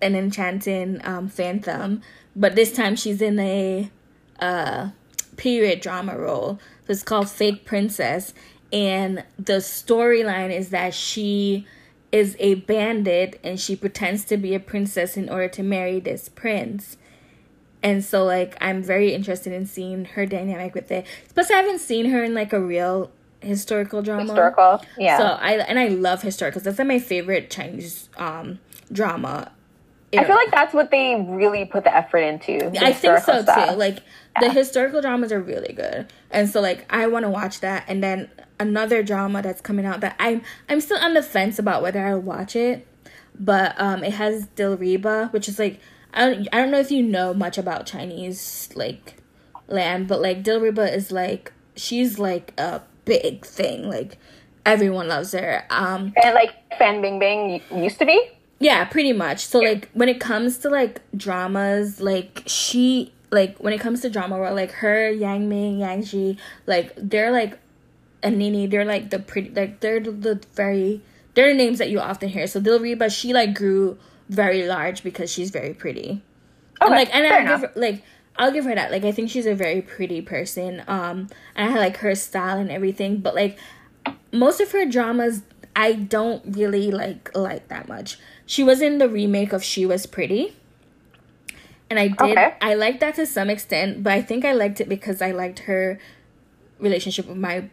an 0.00 0.16
enchanting 0.16 1.00
um, 1.04 1.28
phantom, 1.28 2.02
but 2.34 2.56
this 2.56 2.72
time 2.72 2.96
she's 2.96 3.22
in 3.22 3.38
a 3.38 3.90
uh 4.40 4.90
period 5.36 5.80
drama 5.80 6.18
role. 6.18 6.58
So 6.86 6.92
it's 6.92 7.02
called 7.04 7.30
Fake 7.30 7.64
Princess. 7.64 8.34
And 8.72 9.22
the 9.38 9.58
storyline 9.60 10.50
is 10.50 10.70
that 10.70 10.94
she 10.94 11.66
is 12.12 12.36
a 12.38 12.54
bandit 12.54 13.40
and 13.42 13.58
she 13.58 13.74
pretends 13.74 14.24
to 14.26 14.36
be 14.36 14.54
a 14.54 14.60
princess 14.60 15.16
in 15.16 15.28
order 15.28 15.48
to 15.48 15.62
marry 15.62 15.98
this 15.98 16.28
prince. 16.28 16.98
And 17.82 18.04
so 18.04 18.24
like 18.24 18.56
I'm 18.60 18.82
very 18.82 19.12
interested 19.14 19.52
in 19.52 19.66
seeing 19.66 20.04
her 20.04 20.26
dynamic 20.26 20.74
with 20.74 20.92
it. 20.92 21.06
Plus 21.34 21.50
I 21.50 21.54
haven't 21.54 21.80
seen 21.80 22.06
her 22.10 22.22
in 22.22 22.34
like 22.34 22.52
a 22.52 22.60
real 22.60 23.10
historical 23.40 24.02
drama. 24.02 24.24
Historical, 24.24 24.84
yeah. 24.98 25.18
So 25.18 25.24
I 25.24 25.54
and 25.54 25.78
I 25.78 25.88
love 25.88 26.22
historicals. 26.22 26.62
That's 26.62 26.78
like 26.78 26.86
my 26.86 27.00
favorite 27.00 27.50
Chinese 27.50 28.08
um 28.16 28.60
drama. 28.92 29.50
I 30.20 30.24
feel 30.24 30.36
like 30.36 30.50
that's 30.50 30.74
what 30.74 30.90
they 30.90 31.24
really 31.26 31.64
put 31.64 31.84
the 31.84 31.94
effort 31.94 32.18
into. 32.18 32.70
The 32.70 32.84
I 32.84 32.92
think 32.92 33.18
so 33.20 33.42
stuff. 33.42 33.70
too. 33.70 33.76
Like 33.76 33.96
yeah. 34.40 34.48
the 34.48 34.50
historical 34.50 35.00
dramas 35.00 35.32
are 35.32 35.40
really 35.40 35.72
good, 35.72 36.12
and 36.30 36.48
so 36.48 36.60
like 36.60 36.84
I 36.90 37.06
want 37.06 37.24
to 37.24 37.30
watch 37.30 37.60
that. 37.60 37.84
And 37.88 38.02
then 38.02 38.30
another 38.60 39.02
drama 39.02 39.42
that's 39.42 39.60
coming 39.60 39.86
out 39.86 40.00
that 40.00 40.16
I'm 40.18 40.42
I'm 40.68 40.80
still 40.80 40.98
on 40.98 41.14
the 41.14 41.22
fence 41.22 41.58
about 41.58 41.82
whether 41.82 42.04
I'll 42.04 42.20
watch 42.20 42.54
it, 42.56 42.86
but 43.38 43.74
um 43.80 44.04
it 44.04 44.14
has 44.14 44.46
Dilraba, 44.48 45.32
which 45.32 45.48
is 45.48 45.58
like 45.58 45.80
I 46.12 46.28
don't 46.28 46.48
I 46.52 46.58
don't 46.58 46.70
know 46.70 46.80
if 46.80 46.90
you 46.90 47.02
know 47.02 47.32
much 47.32 47.56
about 47.56 47.86
Chinese 47.86 48.70
like 48.74 49.16
land, 49.68 50.08
but 50.08 50.20
like 50.20 50.42
Dilraba 50.42 50.94
is 50.94 51.10
like 51.10 51.52
she's 51.74 52.18
like 52.18 52.52
a 52.58 52.82
big 53.04 53.46
thing. 53.46 53.88
Like 53.88 54.18
everyone 54.66 55.08
loves 55.08 55.32
her. 55.32 55.64
Um 55.70 56.12
and 56.22 56.34
like 56.34 56.52
Fan 56.78 57.00
Bingbing 57.02 57.62
used 57.82 57.98
to 57.98 58.04
be. 58.04 58.30
Yeah, 58.62 58.84
pretty 58.84 59.12
much. 59.12 59.44
So 59.44 59.58
like 59.58 59.90
when 59.92 60.08
it 60.08 60.20
comes 60.20 60.58
to 60.58 60.70
like 60.70 61.00
dramas, 61.16 62.00
like 62.00 62.44
she 62.46 63.12
like 63.32 63.58
when 63.58 63.72
it 63.72 63.80
comes 63.80 64.02
to 64.02 64.10
drama 64.10 64.38
world, 64.38 64.54
like 64.54 64.70
her, 64.70 65.10
Yang 65.10 65.48
Ming, 65.48 65.78
Yang 65.80 66.02
Ji, 66.04 66.38
like 66.66 66.92
they're 66.96 67.32
like 67.32 67.58
a 68.22 68.30
Nini, 68.30 68.68
they're 68.68 68.84
like 68.84 69.10
the 69.10 69.18
pretty 69.18 69.50
like 69.50 69.80
they're 69.80 69.98
the, 69.98 70.12
the 70.12 70.40
very 70.54 71.00
they're 71.34 71.48
the 71.48 71.56
names 71.56 71.78
that 71.78 71.90
you 71.90 71.98
often 71.98 72.28
hear. 72.28 72.46
So 72.46 72.60
Dilraba, 72.60 73.10
she 73.10 73.32
like 73.32 73.52
grew 73.54 73.98
very 74.28 74.64
large 74.68 75.02
because 75.02 75.28
she's 75.28 75.50
very 75.50 75.74
pretty. 75.74 76.22
Okay, 76.80 76.86
and 76.86 76.94
like 76.94 77.12
and 77.12 77.26
I 77.26 77.44
give 77.44 77.60
her, 77.62 77.72
like 77.74 78.04
I'll 78.36 78.52
give 78.52 78.64
her 78.64 78.76
that. 78.76 78.92
Like 78.92 79.02
I 79.02 79.10
think 79.10 79.28
she's 79.28 79.46
a 79.46 79.56
very 79.56 79.82
pretty 79.82 80.22
person. 80.22 80.84
Um 80.86 81.26
and 81.56 81.74
I 81.74 81.78
like 81.78 81.96
her 81.96 82.14
style 82.14 82.58
and 82.58 82.70
everything, 82.70 83.16
but 83.18 83.34
like 83.34 83.58
most 84.30 84.60
of 84.60 84.70
her 84.70 84.86
dramas 84.86 85.42
I 85.74 85.94
don't 85.94 86.44
really 86.56 86.92
like 86.92 87.36
like 87.36 87.66
that 87.66 87.88
much. 87.88 88.18
She 88.46 88.62
was 88.62 88.80
in 88.80 88.98
the 88.98 89.08
remake 89.08 89.52
of 89.52 89.62
She 89.62 89.86
Was 89.86 90.06
Pretty. 90.06 90.56
And 91.90 91.98
I 91.98 92.08
did 92.08 92.38
okay. 92.38 92.54
I 92.60 92.74
liked 92.74 93.00
that 93.00 93.16
to 93.16 93.26
some 93.26 93.50
extent, 93.50 94.02
but 94.02 94.14
I 94.14 94.22
think 94.22 94.44
I 94.44 94.52
liked 94.52 94.80
it 94.80 94.88
because 94.88 95.20
I 95.20 95.32
liked 95.32 95.60
her 95.60 95.98
relationship 96.78 97.28
with 97.28 97.36
my 97.36 97.68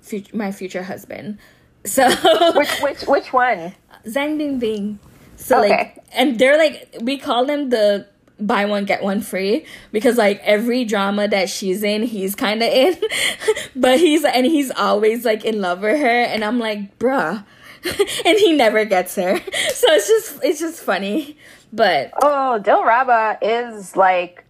future 0.00 0.34
my 0.36 0.52
future 0.52 0.84
husband. 0.84 1.38
So 1.84 2.08
which 2.54 2.70
which 2.80 3.02
which 3.08 3.32
one? 3.32 3.74
Zhang 4.06 4.38
Binbin. 4.38 4.98
So 5.34 5.58
okay. 5.58 5.68
like, 5.68 5.98
and 6.14 6.38
they're 6.38 6.56
like, 6.56 6.94
we 7.00 7.18
call 7.18 7.44
them 7.44 7.70
the 7.70 8.06
buy 8.38 8.64
one 8.64 8.84
get 8.84 9.02
one 9.02 9.20
free 9.20 9.64
because 9.90 10.16
like 10.16 10.40
every 10.42 10.84
drama 10.84 11.28
that 11.28 11.48
she's 11.48 11.82
in 11.82 12.02
he's 12.02 12.34
kind 12.34 12.62
of 12.62 12.68
in 12.68 12.96
but 13.76 13.98
he's 14.00 14.24
and 14.24 14.46
he's 14.46 14.70
always 14.72 15.24
like 15.24 15.44
in 15.44 15.60
love 15.60 15.80
with 15.82 16.00
her 16.00 16.22
and 16.22 16.44
i'm 16.44 16.58
like 16.58 16.98
bruh 16.98 17.44
and 18.24 18.38
he 18.38 18.52
never 18.52 18.84
gets 18.84 19.16
her. 19.16 19.38
So 19.72 19.92
it's 19.92 20.06
just 20.06 20.44
it's 20.44 20.60
just 20.60 20.82
funny. 20.82 21.36
But 21.72 22.12
oh 22.22 22.60
Dilraba 22.62 23.38
is 23.42 23.96
like 23.96 24.44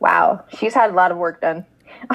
wow. 0.00 0.44
She's 0.58 0.74
had 0.74 0.90
a 0.90 0.94
lot 0.94 1.12
of 1.12 1.18
work 1.18 1.40
done. 1.40 1.64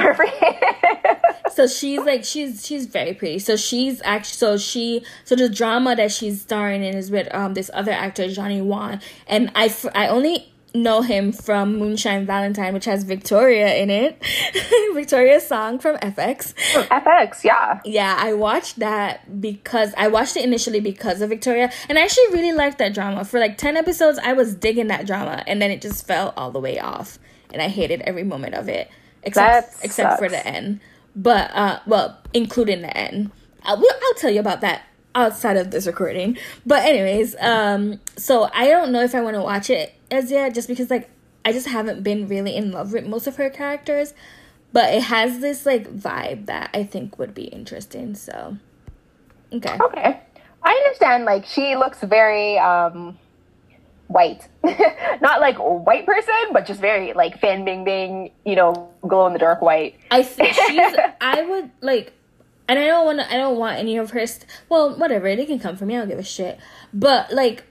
So 1.56 1.68
she's 1.68 2.02
like 2.02 2.26
she's 2.26 2.66
she's 2.66 2.86
very 2.86 3.14
pretty. 3.14 3.40
So 3.40 3.56
she's 3.56 4.02
actually 4.04 4.36
so 4.36 4.58
she 4.58 5.06
so 5.24 5.38
the 5.38 5.48
drama 5.48 5.96
that 5.96 6.12
she's 6.12 6.42
starring 6.42 6.84
in 6.84 6.98
is 6.98 7.10
with 7.10 7.34
um 7.34 7.54
this 7.54 7.72
other 7.74 7.94
actor 7.94 8.28
Johnny 8.28 8.62
Wan, 8.62 9.00
and 9.26 9.50
I 9.56 9.74
I 9.94 10.10
only 10.10 10.52
know 10.76 11.02
him 11.02 11.32
from 11.32 11.78
Moonshine 11.78 12.26
Valentine, 12.26 12.74
which 12.74 12.86
has 12.86 13.04
Victoria 13.04 13.76
in 13.76 13.90
it. 13.90 14.22
Victoria's 14.94 15.48
song 15.48 15.80
from 15.80 15.98
FX. 15.98 16.54
FX, 16.74 17.44
yeah. 17.44 17.80
Yeah, 17.84 18.16
I 18.18 18.34
watched 18.34 18.80
that 18.80 19.42
because 19.42 19.94
I 19.98 20.08
watched 20.08 20.38
it 20.38 20.44
initially 20.44 20.80
because 20.80 21.22
of 21.22 21.30
Victoria, 21.30 21.72
and 21.90 21.98
I 21.98 22.04
actually 22.04 22.28
really 22.32 22.54
liked 22.54 22.78
that 22.78 22.94
drama. 22.94 23.26
For 23.26 23.40
like 23.40 23.58
10 23.58 23.78
episodes, 23.78 24.20
I 24.20 24.34
was 24.34 24.56
digging 24.56 24.88
that 24.88 25.08
drama, 25.08 25.44
and 25.48 25.62
then 25.62 25.72
it 25.72 25.82
just 25.82 26.06
fell 26.06 26.34
all 26.38 26.52
the 26.52 26.60
way 26.60 26.80
off, 26.80 27.20
and 27.52 27.62
I 27.62 27.70
hated 27.70 28.02
every 28.02 28.24
moment 28.24 28.56
of 28.56 28.70
it 28.70 28.90
except 29.26 29.84
except 29.84 30.20
for 30.20 30.30
the 30.30 30.46
end. 30.46 30.80
But 31.16 31.52
uh, 31.54 31.80
well, 31.86 32.20
including 32.34 32.82
the 32.82 32.96
end. 32.96 33.32
I'll, 33.64 33.78
I'll 33.78 34.14
tell 34.18 34.30
you 34.30 34.40
about 34.40 34.62
that 34.62 34.84
outside 35.16 35.58
of 35.58 35.72
this 35.72 35.88
recording. 35.88 36.38
But 36.66 36.84
anyways, 36.84 37.36
um, 37.40 38.00
so 38.16 38.50
I 38.54 38.68
don't 38.68 38.92
know 38.92 39.02
if 39.02 39.16
I 39.16 39.22
want 39.22 39.36
to 39.36 39.42
watch 39.42 39.70
it 39.70 39.96
as 40.12 40.32
yet, 40.32 40.54
just 40.54 40.68
because 40.68 40.90
like 40.90 41.10
I 41.44 41.52
just 41.52 41.68
haven't 41.68 42.04
been 42.04 42.28
really 42.28 42.56
in 42.56 42.72
love 42.72 42.94
with 42.94 43.06
most 43.06 43.28
of 43.28 43.36
her 43.38 43.50
characters. 43.50 44.14
But 44.74 44.94
it 44.94 45.04
has 45.04 45.40
this 45.40 45.66
like 45.66 45.88
vibe 45.88 46.48
that 46.48 46.70
I 46.74 46.84
think 46.84 47.18
would 47.18 47.34
be 47.34 47.46
interesting. 47.46 48.16
So, 48.16 48.58
okay. 49.54 49.78
Okay, 49.80 50.20
I 50.64 50.72
understand. 50.72 51.26
Like 51.26 51.46
she 51.46 51.76
looks 51.76 52.02
very 52.02 52.58
um 52.58 53.18
white. 54.08 54.48
Not 55.22 55.40
like 55.40 55.60
a 55.60 55.74
white 55.74 56.06
person, 56.06 56.34
but 56.52 56.66
just 56.66 56.82
very 56.82 57.14
like 57.14 57.40
Fan 57.40 57.64
bing 57.64 57.84
bing, 57.84 58.32
you 58.46 58.56
know, 58.56 58.92
glow 59.08 59.28
in 59.28 59.34
the 59.34 59.40
dark 59.40 59.62
white. 59.62 59.96
I 60.12 60.24
think 60.24 60.54
she's 60.68 60.96
I 61.22 61.42
would 61.44 61.72
like 61.82 62.14
and 62.68 62.80
I 62.80 62.88
don't 62.88 63.06
want 63.06 63.20
I 63.20 63.38
don't 63.38 63.58
want 63.58 63.78
any 63.78 63.98
of 63.98 64.12
her 64.12 64.26
st- 64.26 64.46
well, 64.70 64.96
whatever, 64.98 65.34
they 65.36 65.46
can 65.46 65.60
come 65.60 65.78
for 65.78 65.86
me. 65.86 65.96
I 65.96 66.00
don't 66.00 66.10
give 66.10 66.20
a 66.20 66.24
shit. 66.24 66.60
But 66.94 67.32
like 67.32 67.64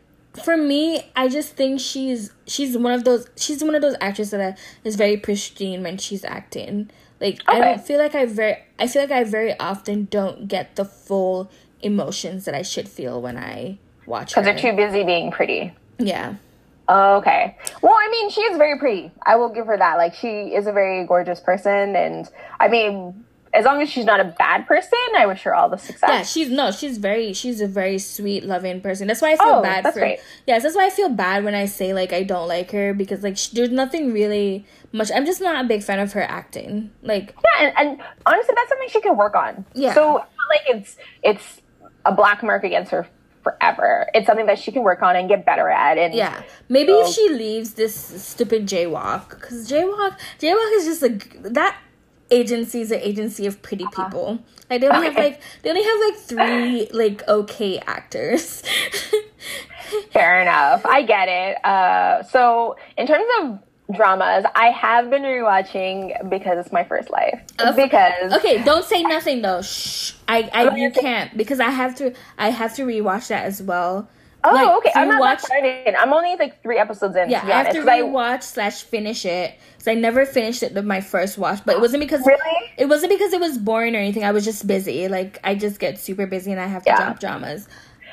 for 0.43 0.57
me, 0.57 1.11
I 1.15 1.29
just 1.29 1.55
think 1.55 1.81
she's 1.81 2.33
she's 2.47 2.77
one 2.77 2.93
of 2.93 3.05
those 3.05 3.29
she's 3.37 3.63
one 3.63 3.75
of 3.75 3.83
those 3.83 3.95
actresses 4.01 4.33
that 4.33 4.59
is 4.83 4.97
very 4.97 5.17
pristine 5.17 5.83
when 5.83 5.99
she's 5.99 6.25
acting. 6.25 6.91
Like 7.21 7.41
okay. 7.49 7.59
I 7.59 7.61
don't 7.61 7.81
feel 7.81 7.99
like 7.99 8.15
I 8.15 8.27
very 8.27 8.57
I 8.79 8.87
feel 8.87 9.03
like 9.03 9.13
I 9.13 9.25
very 9.25 9.59
often 9.59 10.07
don't 10.11 10.49
get 10.49 10.77
the 10.77 10.85
full 10.85 11.51
emotions 11.83 12.47
that 12.47 12.55
I 12.55 12.63
should 12.63 12.89
feel 12.89 13.21
when 13.21 13.37
I 13.37 13.79
watch 14.07 14.35
her. 14.35 14.43
Because 14.43 14.61
they're 14.61 14.73
too 14.73 14.77
busy 14.77 15.05
being 15.05 15.31
pretty. 15.31 15.73
Yeah. 15.99 16.35
Okay. 16.89 17.57
Well, 17.81 17.95
I 17.95 18.09
mean, 18.11 18.31
she 18.31 18.43
is 18.43 18.59
very 18.59 18.79
pretty. 18.79 19.11
I 19.23 19.37
will 19.37 19.49
give 19.49 19.67
her 19.67 19.77
that. 19.77 19.97
Like, 19.97 20.15
she 20.15 20.55
is 20.55 20.67
a 20.67 20.73
very 20.73 21.07
gorgeous 21.07 21.41
person, 21.41 21.97
and 21.97 22.29
I 22.61 22.69
mean, 22.69 23.25
as 23.55 23.65
long 23.65 23.81
as 23.81 23.89
she's 23.89 24.05
not 24.05 24.19
a 24.19 24.25
bad 24.25 24.67
person, 24.67 24.99
I 25.17 25.27
wish 25.27 25.43
her 25.43 25.55
all 25.55 25.69
the 25.69 25.79
success. 25.79 26.09
Yeah, 26.09 26.23
she's 26.23 26.51
no, 26.51 26.73
she's 26.73 26.99
very, 26.99 27.33
she's 27.33 27.61
a 27.61 27.69
very 27.69 27.99
sweet, 27.99 28.45
loving 28.45 28.81
person. 28.81 29.07
That's 29.07 29.23
why 29.23 29.33
I 29.33 29.37
feel 29.37 29.47
oh, 29.47 29.63
bad 29.63 29.85
that's 29.85 29.95
for. 29.95 30.01
Great. 30.01 30.21
Yes, 30.47 30.65
that's 30.65 30.75
why 30.75 30.87
I 30.87 30.91
feel 30.91 31.09
bad 31.09 31.45
when 31.45 31.55
I 31.55 31.67
say 31.67 31.95
like 31.95 32.13
I 32.13 32.25
don't 32.25 32.49
like 32.49 32.73
her 32.73 32.93
because 32.93 33.23
like 33.23 33.37
she, 33.37 33.55
there's 33.55 33.71
nothing 33.71 34.13
really 34.13 34.67
much. 34.93 35.11
I'm 35.15 35.25
just 35.25 35.41
not 35.41 35.65
a 35.65 35.69
big 35.69 35.85
fan 35.85 36.01
of 36.01 36.13
her 36.13 36.23
acting. 36.23 36.91
Like 37.03 37.35
yeah, 37.45 37.67
and, 37.69 37.79
and 37.79 38.03
honestly, 38.27 38.55
that's 38.57 38.69
something 38.69 38.89
she 38.91 39.01
can 39.01 39.17
work 39.17 39.37
on. 39.37 39.65
Yeah. 39.73 39.95
So 39.95 40.15
like 40.15 40.63
it's 40.67 40.97
it's 41.23 41.61
a 42.05 42.13
black 42.13 42.43
mark 42.43 42.65
against 42.65 42.91
her 42.91 43.07
forever. 43.45 44.11
It's 44.15 44.27
something 44.27 44.47
that 44.47 44.59
she 44.59 44.73
can 44.73 44.83
work 44.83 45.03
on 45.03 45.15
and 45.15 45.29
get 45.29 45.47
better 45.47 45.69
at. 45.69 45.97
And 45.97 46.13
yeah, 46.13 46.43
maybe 46.69 46.93
so, 46.93 47.07
if 47.07 47.15
she 47.15 47.29
leaves 47.29 47.75
this 47.75 47.95
stupid 47.95 48.67
jaywalk, 48.67 49.29
because 49.29 49.71
jaywalk, 49.71 50.19
jaywalk 50.41 50.77
is 50.79 50.87
just 50.87 51.03
like 51.03 51.41
that 51.53 51.77
agency 52.35 52.81
is 52.81 52.91
an 52.91 53.01
agency 53.01 53.47
of 53.47 53.63
pretty 53.63 53.85
uh-huh. 53.85 54.05
people. 54.05 54.39
Like 54.71 54.81
they 54.81 54.89
only 54.89 55.09
okay. 55.09 55.15
have 55.15 55.25
like 55.25 55.41
they 55.63 55.71
only 55.71 55.83
have 55.83 56.01
like 56.01 56.17
three 56.17 56.89
like 56.93 57.27
okay 57.29 57.79
actors. 57.87 58.63
Fair 60.13 60.43
enough. 60.43 60.85
I 60.87 61.03
get 61.03 61.29
it. 61.29 61.65
Uh, 61.65 62.23
so 62.25 62.77
in 62.97 63.07
terms 63.07 63.27
of 63.41 63.59
dramas. 63.93 64.45
I 64.55 64.71
have 64.71 65.11
been 65.11 65.23
rewatching 65.23 66.31
because 66.31 66.59
it's 66.59 66.73
my 66.73 66.85
first 66.85 67.11
life. 67.11 67.41
because 67.77 68.33
okay, 68.33 68.63
don't 68.63 68.85
say 68.85 69.03
nothing 69.03 69.43
though. 69.43 69.63
Shh. 69.63 70.13
I, 70.27 70.51
I 70.53 70.75
you 70.75 70.91
can't 70.91 71.37
because 71.37 71.61
I 71.61 71.71
have 71.71 71.95
to 71.97 72.15
I 72.39 72.51
have 72.51 72.75
to 72.77 72.83
rewatch 72.83 73.29
that 73.29 73.45
as 73.45 73.63
well. 73.63 74.09
Oh, 74.45 74.53
like, 74.53 74.69
okay. 74.79 74.93
I'm 74.95 75.09
not 75.09 75.21
watch, 75.21 75.41
started. 75.41 75.95
I'm 75.99 76.13
only 76.13 76.37
like 76.37 76.63
three 76.63 76.79
episodes 76.79 77.17
in. 77.17 77.31
Yeah, 77.31 77.43
I 77.45 77.65
have 77.65 77.73
to 77.73 77.81
rewatch 77.81 78.37
I, 78.37 78.41
slash 78.41 78.83
finish 78.83 79.25
it 79.25 79.59
because 79.73 79.89
I 79.89 79.95
never 79.95 80.27
finished 80.27 80.63
it 80.63 80.75
with 80.75 80.85
my 80.85 81.01
first 81.01 81.39
watch. 81.39 81.61
But 81.65 81.77
it 81.77 81.81
wasn't 81.81 82.03
because 82.03 82.27
really 82.27 82.71
it 82.77 82.87
wasn't 82.89 83.11
because 83.11 83.33
it 83.33 83.41
was 83.41 83.57
boring 83.57 83.97
or 83.97 83.99
anything. 83.99 84.25
I 84.25 84.33
was 84.33 84.45
just 84.45 84.67
busy. 84.67 85.09
Like 85.09 85.39
I 85.43 85.55
just 85.55 85.81
get 85.81 85.99
super 85.99 86.27
busy 86.27 86.53
and 86.53 86.61
I 86.61 86.67
have 86.67 86.85
to 86.85 86.91
yeah. 86.91 87.05
drop 87.05 87.21
dramas. 87.21 87.69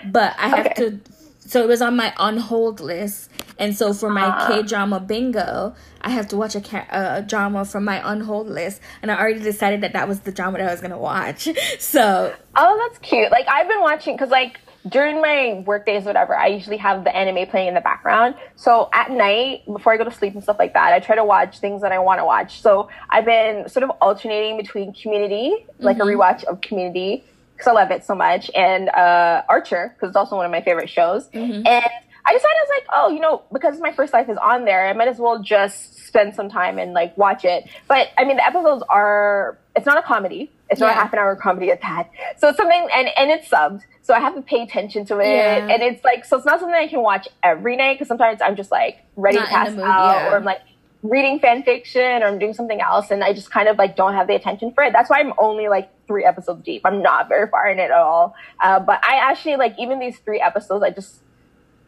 But 0.06 0.34
I 0.40 0.48
have 0.48 0.66
okay. 0.68 0.90
to 0.90 1.00
so 1.40 1.62
it 1.62 1.68
was 1.68 1.82
on 1.82 1.98
my 1.98 2.14
on 2.18 2.38
hold 2.38 2.80
list. 2.80 3.30
And 3.60 3.76
so 3.76 3.94
for 3.94 4.10
my 4.10 4.26
uh, 4.26 4.48
K 4.48 4.64
drama 4.64 5.00
bingo, 5.00 5.76
I 6.02 6.10
have 6.10 6.28
to 6.30 6.38
watch 6.38 6.56
a, 6.56 6.62
ca- 6.62 6.88
a 6.90 7.22
drama 7.22 7.66
from 7.66 7.84
my 7.84 8.02
on 8.02 8.22
hold 8.22 8.48
list. 8.48 8.82
And 9.02 9.12
I 9.12 9.20
already 9.20 9.42
decided 9.42 9.82
that 9.82 9.94
that 9.94 10.08
was 10.08 10.22
the 10.22 10.32
drama 10.32 10.60
that 10.60 10.68
I 10.68 10.72
was 10.72 10.82
going 10.82 10.92
to 10.92 10.98
watch. 10.98 11.48
So. 11.80 12.34
Oh, 12.56 12.88
that's 12.88 13.00
cute. 13.00 13.32
Like, 13.32 13.48
I've 13.48 13.68
been 13.68 13.82
watching, 13.82 14.16
because, 14.16 14.30
like, 14.30 14.60
during 14.88 15.22
my 15.22 15.64
work 15.66 15.86
days, 15.86 16.04
whatever, 16.04 16.36
I 16.36 16.48
usually 16.48 16.78
have 16.78 17.04
the 17.04 17.16
anime 17.16 17.48
playing 17.48 17.68
in 17.68 17.74
the 17.74 17.82
background. 17.82 18.36
So 18.56 18.90
at 18.94 19.12
night, 19.12 19.66
before 19.66 19.94
I 19.94 19.98
go 19.98 20.04
to 20.04 20.12
sleep 20.12 20.34
and 20.34 20.44
stuff 20.44 20.58
like 20.60 20.74
that, 20.74 20.94
I 20.94 21.00
try 21.00 21.16
to 21.16 21.24
watch 21.24 21.60
things 21.60 21.82
that 21.82 21.92
I 21.92 22.00
want 22.00 22.20
to 22.20 22.26
watch. 22.26 22.62
So 22.62 22.90
I've 23.10 23.26
been 23.26 23.70
sort 23.70 23.84
of 23.84 23.92
alternating 24.02 24.58
between 24.58 24.94
Community, 24.94 25.66
like 25.80 25.98
mm-hmm. 25.98 26.08
a 26.08 26.12
rewatch 26.12 26.44
of 26.46 26.62
Community, 26.62 27.24
because 27.54 27.68
I 27.68 27.74
love 27.74 27.92
it 27.92 28.04
so 28.04 28.16
much, 28.16 28.50
and 28.56 28.90
uh, 28.90 29.44
Archer, 29.48 29.94
because 29.96 30.10
it's 30.10 30.18
also 30.18 30.36
one 30.36 30.46
of 30.46 30.52
my 30.52 30.62
favorite 30.62 30.90
shows. 30.90 31.28
Mm-hmm. 31.28 31.68
And 31.68 31.86
I 32.26 32.34
decided 32.34 32.56
I 32.56 32.64
was 32.64 32.70
like, 32.70 32.88
oh, 32.94 33.10
you 33.10 33.20
know, 33.20 33.44
because 33.52 33.80
my 33.80 33.92
first 33.92 34.14
life 34.14 34.30
is 34.30 34.38
on 34.38 34.66
there, 34.66 34.88
I 34.88 34.94
might 34.94 35.08
as 35.08 35.20
well 35.20 35.42
just 35.42 36.06
spend 36.06 36.36
some 36.36 36.50
time 36.50 36.78
and 36.78 36.94
like 36.94 37.18
watch 37.18 37.46
it. 37.46 37.70
But 37.88 38.10
I 38.18 38.26
mean, 38.26 38.38
the 38.38 38.46
episodes 38.46 38.84
are 38.90 39.58
it's 39.76 39.86
not 39.86 39.98
a 39.98 40.02
comedy. 40.02 40.52
It's 40.70 40.80
not 40.80 40.92
a 40.92 40.94
half 40.94 41.12
an 41.14 41.20
hour 41.20 41.36
comedy 41.36 41.70
at 41.70 41.82
that. 41.82 42.10
So 42.38 42.48
it's 42.50 42.58
something, 42.58 42.88
and 42.94 43.10
and 43.18 43.32
it's 43.32 43.50
subbed, 43.50 43.82
so 44.12 44.16
I 44.16 44.20
have 44.20 44.36
to 44.36 44.41
pay 44.41 44.62
attention 44.62 45.05
to 45.05 45.20
it. 45.20 45.30
Yeah. 45.30 45.70
And 45.70 45.82
it's 45.82 46.03
like, 46.03 46.26
so 46.26 46.36
it's 46.36 46.45
not 46.45 46.59
something 46.59 46.76
I 46.76 46.89
can 46.89 47.01
watch 47.01 47.30
every 47.43 47.78
night 47.78 47.93
because 47.93 48.09
sometimes 48.09 48.41
I'm 48.41 48.57
just 48.57 48.70
like 48.70 49.05
ready 49.16 49.38
not 49.38 49.45
to 49.45 49.51
pass 49.51 49.70
mood, 49.70 49.80
out, 49.86 50.16
yeah. 50.16 50.30
or 50.30 50.36
I'm 50.36 50.43
like 50.43 50.59
reading 51.01 51.39
fan 51.39 51.64
fiction 51.64 52.22
or 52.22 52.26
I'm 52.26 52.38
doing 52.38 52.53
something 52.53 52.82
else 52.82 53.09
and 53.09 53.24
I 53.24 53.32
just 53.32 53.51
kind 53.51 53.70
of 53.70 53.78
like 53.78 53.95
don't 53.95 54.14
have 54.14 54.28
the 54.28 54.36
attention 54.36 54.74
for 54.74 54.84
it. 54.84 54.91
That's 54.91 55.09
why 55.09 55.22
I'm 55.22 55.32
only 55.38 55.70
like 55.70 55.89
three 56.07 56.26
episodes 56.26 56.62
deep. 56.66 56.82
I'm 56.84 57.01
not 57.01 57.30
very 57.30 57.47
far 57.47 57.70
in 57.70 57.80
it 57.80 57.84
at 57.84 57.91
all. 57.91 58.36
Uh, 58.59 58.82
but 58.82 58.99
I 59.05 59.16
actually 59.16 59.55
like 59.55 59.76
even 59.80 59.99
these 59.99 60.20
three 60.20 60.41
episodes, 60.41 60.84
I 60.84 60.89
just 60.89 61.22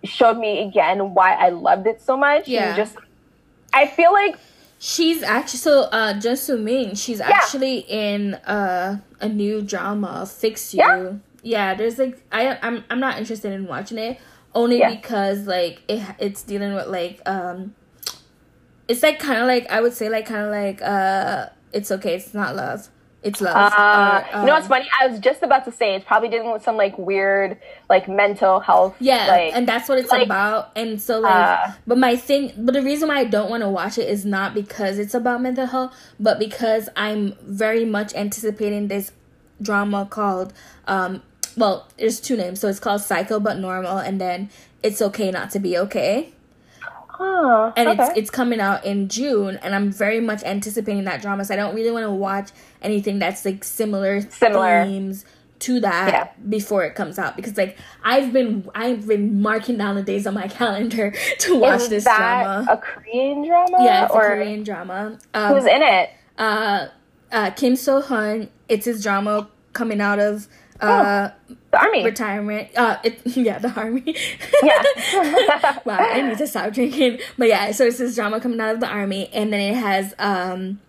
showed 0.05 0.37
me 0.37 0.65
again 0.65 1.13
why 1.13 1.33
I 1.33 1.49
loved 1.49 1.87
it 1.87 2.01
so 2.01 2.15
much. 2.15 2.47
Yeah. 2.47 2.69
And 2.69 2.77
just, 2.77 2.95
I 3.73 3.87
feel 3.87 4.13
like 4.13 4.37
She's 4.79 5.23
actually 5.23 5.59
so 5.59 5.83
uh 5.83 6.19
just 6.19 6.45
so 6.45 6.57
mean. 6.57 6.95
She's 6.95 7.19
yeah. 7.19 7.31
actually 7.31 7.79
in 7.79 8.33
uh 8.33 8.99
a 9.19 9.29
new 9.29 9.61
drama, 9.61 10.25
Fix 10.25 10.73
You. 10.73 10.79
Yeah. 10.79 11.13
Yeah, 11.43 11.75
there's 11.75 11.99
like 11.99 12.17
I 12.31 12.57
I'm 12.61 12.83
I'm 12.89 12.99
not 12.99 13.19
interested 13.19 13.51
in 13.51 13.67
watching 13.67 13.97
it 13.97 14.19
only 14.55 14.79
yeah. 14.79 14.89
because 14.89 15.45
like 15.45 15.81
it 15.87 16.01
it's 16.17 16.41
dealing 16.41 16.73
with 16.73 16.87
like 16.87 17.21
um 17.25 17.75
it's 18.87 19.03
like 19.03 19.19
kind 19.19 19.39
of 19.39 19.47
like 19.47 19.69
I 19.69 19.81
would 19.81 19.93
say 19.93 20.09
like 20.09 20.25
kind 20.25 20.45
of 20.45 20.51
like 20.51 20.81
uh 20.81 21.47
it's 21.73 21.91
okay, 21.91 22.15
it's 22.15 22.33
not 22.33 22.55
love. 22.55 22.87
It's 23.23 23.39
love. 23.39 23.55
Uh, 23.55 24.21
or, 24.33 24.35
um, 24.35 24.41
you 24.41 24.47
know 24.47 24.53
what's 24.53 24.65
um, 24.65 24.69
funny? 24.69 24.89
I 25.01 25.07
was 25.07 25.19
just 25.19 25.43
about 25.43 25.63
to 25.65 25.71
say 25.71 25.95
it's 25.95 26.05
probably 26.05 26.27
dealing 26.27 26.51
with 26.51 26.61
some 26.61 26.75
like 26.75 26.97
weird 26.97 27.57
like 27.89 28.07
mental 28.07 28.59
health. 28.59 28.95
Yeah, 28.99 29.27
like, 29.27 29.53
and 29.53 29.67
that's 29.67 29.87
what 29.87 29.97
it's 29.97 30.11
like, 30.11 30.25
about. 30.25 30.71
And 30.75 31.01
so 31.01 31.21
like, 31.21 31.33
uh, 31.33 31.71
but 31.87 31.97
my 31.97 32.17
thing, 32.17 32.51
but 32.57 32.73
the 32.73 32.81
reason 32.81 33.07
why 33.07 33.19
I 33.19 33.23
don't 33.23 33.49
want 33.49 33.63
to 33.63 33.69
watch 33.69 33.97
it 33.97 34.09
is 34.09 34.25
not 34.25 34.53
because 34.53 34.99
it's 34.99 35.13
about 35.13 35.41
mental 35.41 35.65
health, 35.65 35.95
but 36.19 36.37
because 36.37 36.89
I'm 36.97 37.35
very 37.41 37.85
much 37.85 38.13
anticipating 38.13 38.89
this 38.89 39.13
drama 39.61 40.05
called 40.05 40.53
um 40.87 41.21
well, 41.57 41.87
there's 41.97 42.19
two 42.19 42.37
names, 42.37 42.59
so 42.59 42.67
it's 42.67 42.79
called 42.79 43.01
Psycho 43.01 43.39
but 43.39 43.57
Normal, 43.57 43.97
and 43.97 44.19
then 44.19 44.49
It's 44.81 45.01
Okay 45.01 45.31
Not 45.31 45.51
to 45.51 45.59
Be 45.59 45.77
Okay. 45.77 46.33
Oh, 47.19 47.71
and 47.77 47.89
okay. 47.89 48.03
it's 48.03 48.17
it's 48.17 48.29
coming 48.29 48.59
out 48.59 48.83
in 48.85 49.07
June, 49.07 49.57
and 49.61 49.75
I'm 49.75 49.91
very 49.91 50.19
much 50.19 50.43
anticipating 50.43 51.03
that 51.03 51.21
drama. 51.21 51.45
So 51.45 51.53
I 51.53 51.57
don't 51.57 51.75
really 51.75 51.91
want 51.91 52.03
to 52.03 52.11
watch 52.11 52.49
anything 52.81 53.19
that's 53.19 53.45
like 53.45 53.63
similar, 53.63 54.21
similar. 54.21 54.83
themes 54.83 55.25
to 55.59 55.79
that 55.79 56.11
yeah. 56.11 56.29
before 56.49 56.83
it 56.83 56.93
comes 56.93 57.17
out 57.17 57.37
because 57.37 57.55
like 57.55 57.77
I've 58.03 58.33
been 58.33 58.67
I've 58.75 59.07
been 59.07 59.41
marking 59.41 59.77
down 59.77 59.95
the 59.95 60.03
days 60.03 60.27
on 60.27 60.33
my 60.33 60.47
calendar 60.49 61.13
to 61.39 61.57
watch 61.57 61.81
Is 61.81 61.89
this 61.89 62.03
drama. 62.03 62.65
A 62.69 62.77
Korean 62.77 63.47
drama? 63.47 63.77
Yeah, 63.79 64.05
it's 64.05 64.13
or... 64.13 64.21
a 64.21 64.35
Korean 64.35 64.63
drama. 64.63 65.19
Um, 65.33 65.53
Who's 65.53 65.65
in 65.65 65.81
it? 65.81 66.09
Uh, 66.37 66.87
uh, 67.31 67.51
Kim 67.51 67.75
Soo 67.75 68.01
Hyun. 68.01 68.49
It's 68.67 68.85
his 68.85 69.03
drama 69.03 69.49
coming 69.71 70.01
out 70.01 70.19
of 70.19 70.47
uh, 70.83 71.31
oh, 71.31 71.55
the 71.73 71.79
army 71.79 72.03
retirement. 72.03 72.69
Uh, 72.75 72.97
it, 73.03 73.19
yeah, 73.25 73.59
the 73.59 73.71
army. 73.71 74.15
Yeah. 74.61 74.83
wow, 75.85 75.97
I 75.97 76.21
need 76.21 76.37
to 76.37 76.47
stop 76.47 76.71
drinking. 76.71 77.19
But 77.37 77.47
yeah, 77.49 77.71
so 77.71 77.85
it's 77.85 77.97
this 77.97 78.15
drama 78.15 78.39
coming 78.39 78.59
out 78.59 78.75
of 78.75 78.79
the 78.79 78.87
army, 78.87 79.29
and 79.33 79.51
then 79.51 79.59
it 79.59 79.75
has 79.75 80.13
um. 80.19 80.79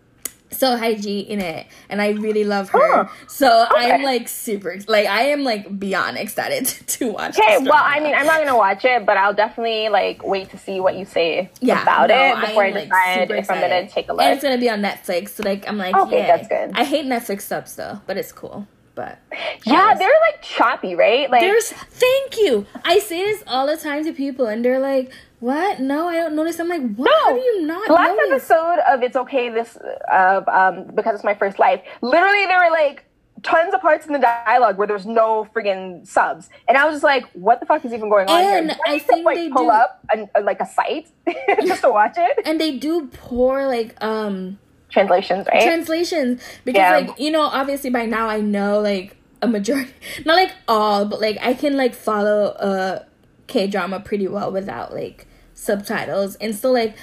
So 0.50 0.76
Hye-ji 0.76 1.18
in 1.18 1.40
it, 1.40 1.66
and 1.88 2.00
I 2.00 2.10
really 2.10 2.44
love 2.44 2.68
her. 2.68 2.78
Oh, 2.80 3.12
so 3.26 3.66
okay. 3.72 3.90
I'm 3.90 4.02
like 4.02 4.28
super, 4.28 4.78
like 4.86 5.08
I 5.08 5.22
am 5.22 5.42
like 5.42 5.80
beyond 5.80 6.16
excited 6.16 6.66
to 6.86 7.10
watch. 7.10 7.36
Okay, 7.36 7.58
well, 7.58 7.72
I 7.74 7.98
mean, 7.98 8.14
I'm 8.14 8.24
not 8.24 8.38
gonna 8.38 8.56
watch 8.56 8.84
it, 8.84 9.04
but 9.04 9.16
I'll 9.16 9.34
definitely 9.34 9.88
like 9.88 10.24
wait 10.24 10.50
to 10.50 10.58
see 10.58 10.78
what 10.78 10.94
you 10.94 11.06
say 11.06 11.50
yeah, 11.60 11.82
about 11.82 12.08
no, 12.08 12.14
it 12.14 12.40
before 12.46 12.62
I, 12.62 12.68
I 12.68 12.70
decide 12.70 13.30
like, 13.30 13.38
if 13.40 13.50
I'm 13.50 13.60
gonna 13.60 13.88
take 13.88 14.08
a 14.08 14.12
look. 14.12 14.22
And 14.22 14.32
it's 14.32 14.44
gonna 14.44 14.58
be 14.58 14.70
on 14.70 14.80
Netflix, 14.80 15.30
so 15.30 15.42
like 15.42 15.66
I'm 15.66 15.76
like, 15.76 15.96
okay, 15.96 16.18
yeah. 16.18 16.36
that's 16.36 16.46
good. 16.46 16.70
I 16.78 16.84
hate 16.84 17.06
Netflix 17.06 17.40
subs 17.40 17.74
though, 17.74 18.00
but 18.06 18.16
it's 18.16 18.30
cool. 18.30 18.68
But 18.94 19.18
yeah, 19.30 19.90
yes. 19.90 19.98
they're 19.98 20.20
like 20.30 20.42
choppy, 20.42 20.94
right? 20.94 21.30
Like 21.30 21.40
there's 21.40 21.70
thank 21.70 22.38
you. 22.38 22.66
I 22.84 22.98
say 23.00 23.24
this 23.24 23.42
all 23.46 23.66
the 23.66 23.76
time 23.76 24.04
to 24.04 24.12
people, 24.12 24.46
and 24.46 24.64
they're 24.64 24.78
like, 24.78 25.12
"What? 25.40 25.80
No, 25.80 26.08
I 26.08 26.16
don't 26.16 26.36
notice." 26.36 26.60
I'm 26.60 26.68
like, 26.68 26.94
"What? 26.94 27.06
No. 27.06 27.24
How 27.24 27.32
do 27.32 27.40
you 27.40 27.66
not?" 27.66 27.86
The 27.88 27.92
last 27.94 28.16
notice? 28.16 28.50
episode 28.50 28.78
of 28.88 29.02
It's 29.02 29.16
Okay, 29.16 29.48
this 29.48 29.76
of 30.12 30.48
um 30.48 30.86
because 30.94 31.14
it's 31.16 31.24
my 31.24 31.34
first 31.34 31.58
life. 31.58 31.82
Literally, 32.02 32.46
there 32.46 32.58
were 32.58 32.70
like 32.70 33.04
tons 33.42 33.74
of 33.74 33.80
parts 33.80 34.06
in 34.06 34.12
the 34.12 34.18
dialogue 34.18 34.78
where 34.78 34.86
there's 34.86 35.06
no 35.06 35.46
friggin' 35.54 36.06
subs, 36.06 36.48
and 36.68 36.78
I 36.78 36.84
was 36.84 36.94
just 36.94 37.04
like, 37.04 37.24
"What 37.32 37.58
the 37.60 37.66
fuck 37.66 37.84
is 37.84 37.92
even 37.92 38.08
going 38.08 38.28
on 38.28 38.40
and 38.40 38.70
here?" 38.70 38.80
I 38.86 38.98
think 39.00 39.24
like 39.24 39.36
they 39.36 39.50
pull 39.50 39.64
do... 39.64 39.70
up 39.70 40.04
a, 40.34 40.40
like 40.40 40.60
a 40.60 40.66
site 40.66 41.08
just 41.64 41.82
to 41.82 41.90
watch 41.90 42.14
it, 42.16 42.38
and 42.44 42.60
they 42.60 42.78
do 42.78 43.08
pour 43.08 43.66
like 43.66 43.96
um 44.02 44.58
translations, 44.94 45.46
right? 45.52 45.62
Translations. 45.62 46.42
Because 46.64 46.78
yeah. 46.78 46.92
like, 46.92 47.18
you 47.18 47.30
know, 47.30 47.42
obviously 47.42 47.90
by 47.90 48.06
now 48.06 48.28
I 48.28 48.40
know 48.40 48.80
like 48.80 49.16
a 49.42 49.48
majority 49.48 49.92
not 50.24 50.36
like 50.36 50.52
all, 50.66 51.04
but 51.04 51.20
like 51.20 51.36
I 51.42 51.52
can 51.52 51.76
like 51.76 51.94
follow 51.94 52.56
a 52.58 53.06
K 53.46 53.66
drama 53.66 54.00
pretty 54.00 54.28
well 54.28 54.50
without 54.50 54.94
like 54.94 55.26
subtitles. 55.52 56.36
And 56.36 56.54
so 56.54 56.70
like 56.72 56.96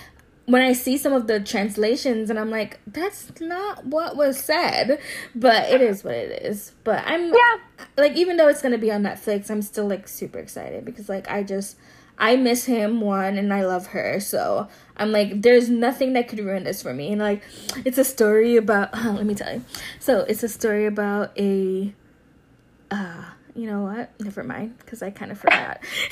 when 0.46 0.62
I 0.62 0.74
see 0.74 0.98
some 0.98 1.14
of 1.14 1.28
the 1.28 1.40
translations 1.40 2.30
and 2.30 2.40
I'm 2.40 2.50
like, 2.50 2.80
that's 2.88 3.32
not 3.40 3.86
what 3.86 4.16
was 4.16 4.40
said. 4.40 5.00
But 5.36 5.70
it 5.70 5.82
is 5.82 6.04
what 6.04 6.16
it 6.16 6.44
is. 6.44 6.72
But 6.84 7.04
I'm 7.06 7.28
yeah. 7.28 7.58
like 7.98 8.14
even 8.14 8.38
though 8.38 8.48
it's 8.48 8.62
gonna 8.62 8.78
be 8.78 8.92
on 8.92 9.04
Netflix, 9.04 9.52
I'm 9.52 9.62
still 9.62 9.88
like 9.88 10.08
super 10.08 10.40
excited 10.40 10.86
because 10.86 11.10
like 11.10 11.30
I 11.30 11.44
just 11.44 11.78
I 12.22 12.36
miss 12.36 12.66
him 12.66 13.02
one 13.02 13.40
and 13.40 13.52
I 13.52 13.66
love 13.66 13.88
her. 13.88 14.20
So 14.20 14.68
I'm 14.96 15.12
like, 15.12 15.42
there's 15.42 15.70
nothing 15.70 16.14
that 16.14 16.28
could 16.28 16.38
ruin 16.40 16.64
this 16.64 16.82
for 16.82 16.94
me. 16.94 17.12
And 17.12 17.20
like, 17.20 17.42
it's 17.84 17.98
a 17.98 18.04
story 18.04 18.58
about, 18.58 18.94
let 19.04 19.26
me 19.26 19.34
tell 19.34 19.56
you. 19.56 19.66
So 20.00 20.20
it's 20.20 20.44
a 20.44 20.48
story 20.50 20.86
about 20.86 21.38
a, 21.38 21.94
uh, 22.92 23.24
you 23.56 23.66
know 23.66 23.82
what? 23.82 24.12
Never 24.22 24.44
mind, 24.44 24.78
because 24.78 25.02
I 25.02 25.10
kind 25.10 25.32
of 25.32 25.40
forgot. 25.40 25.80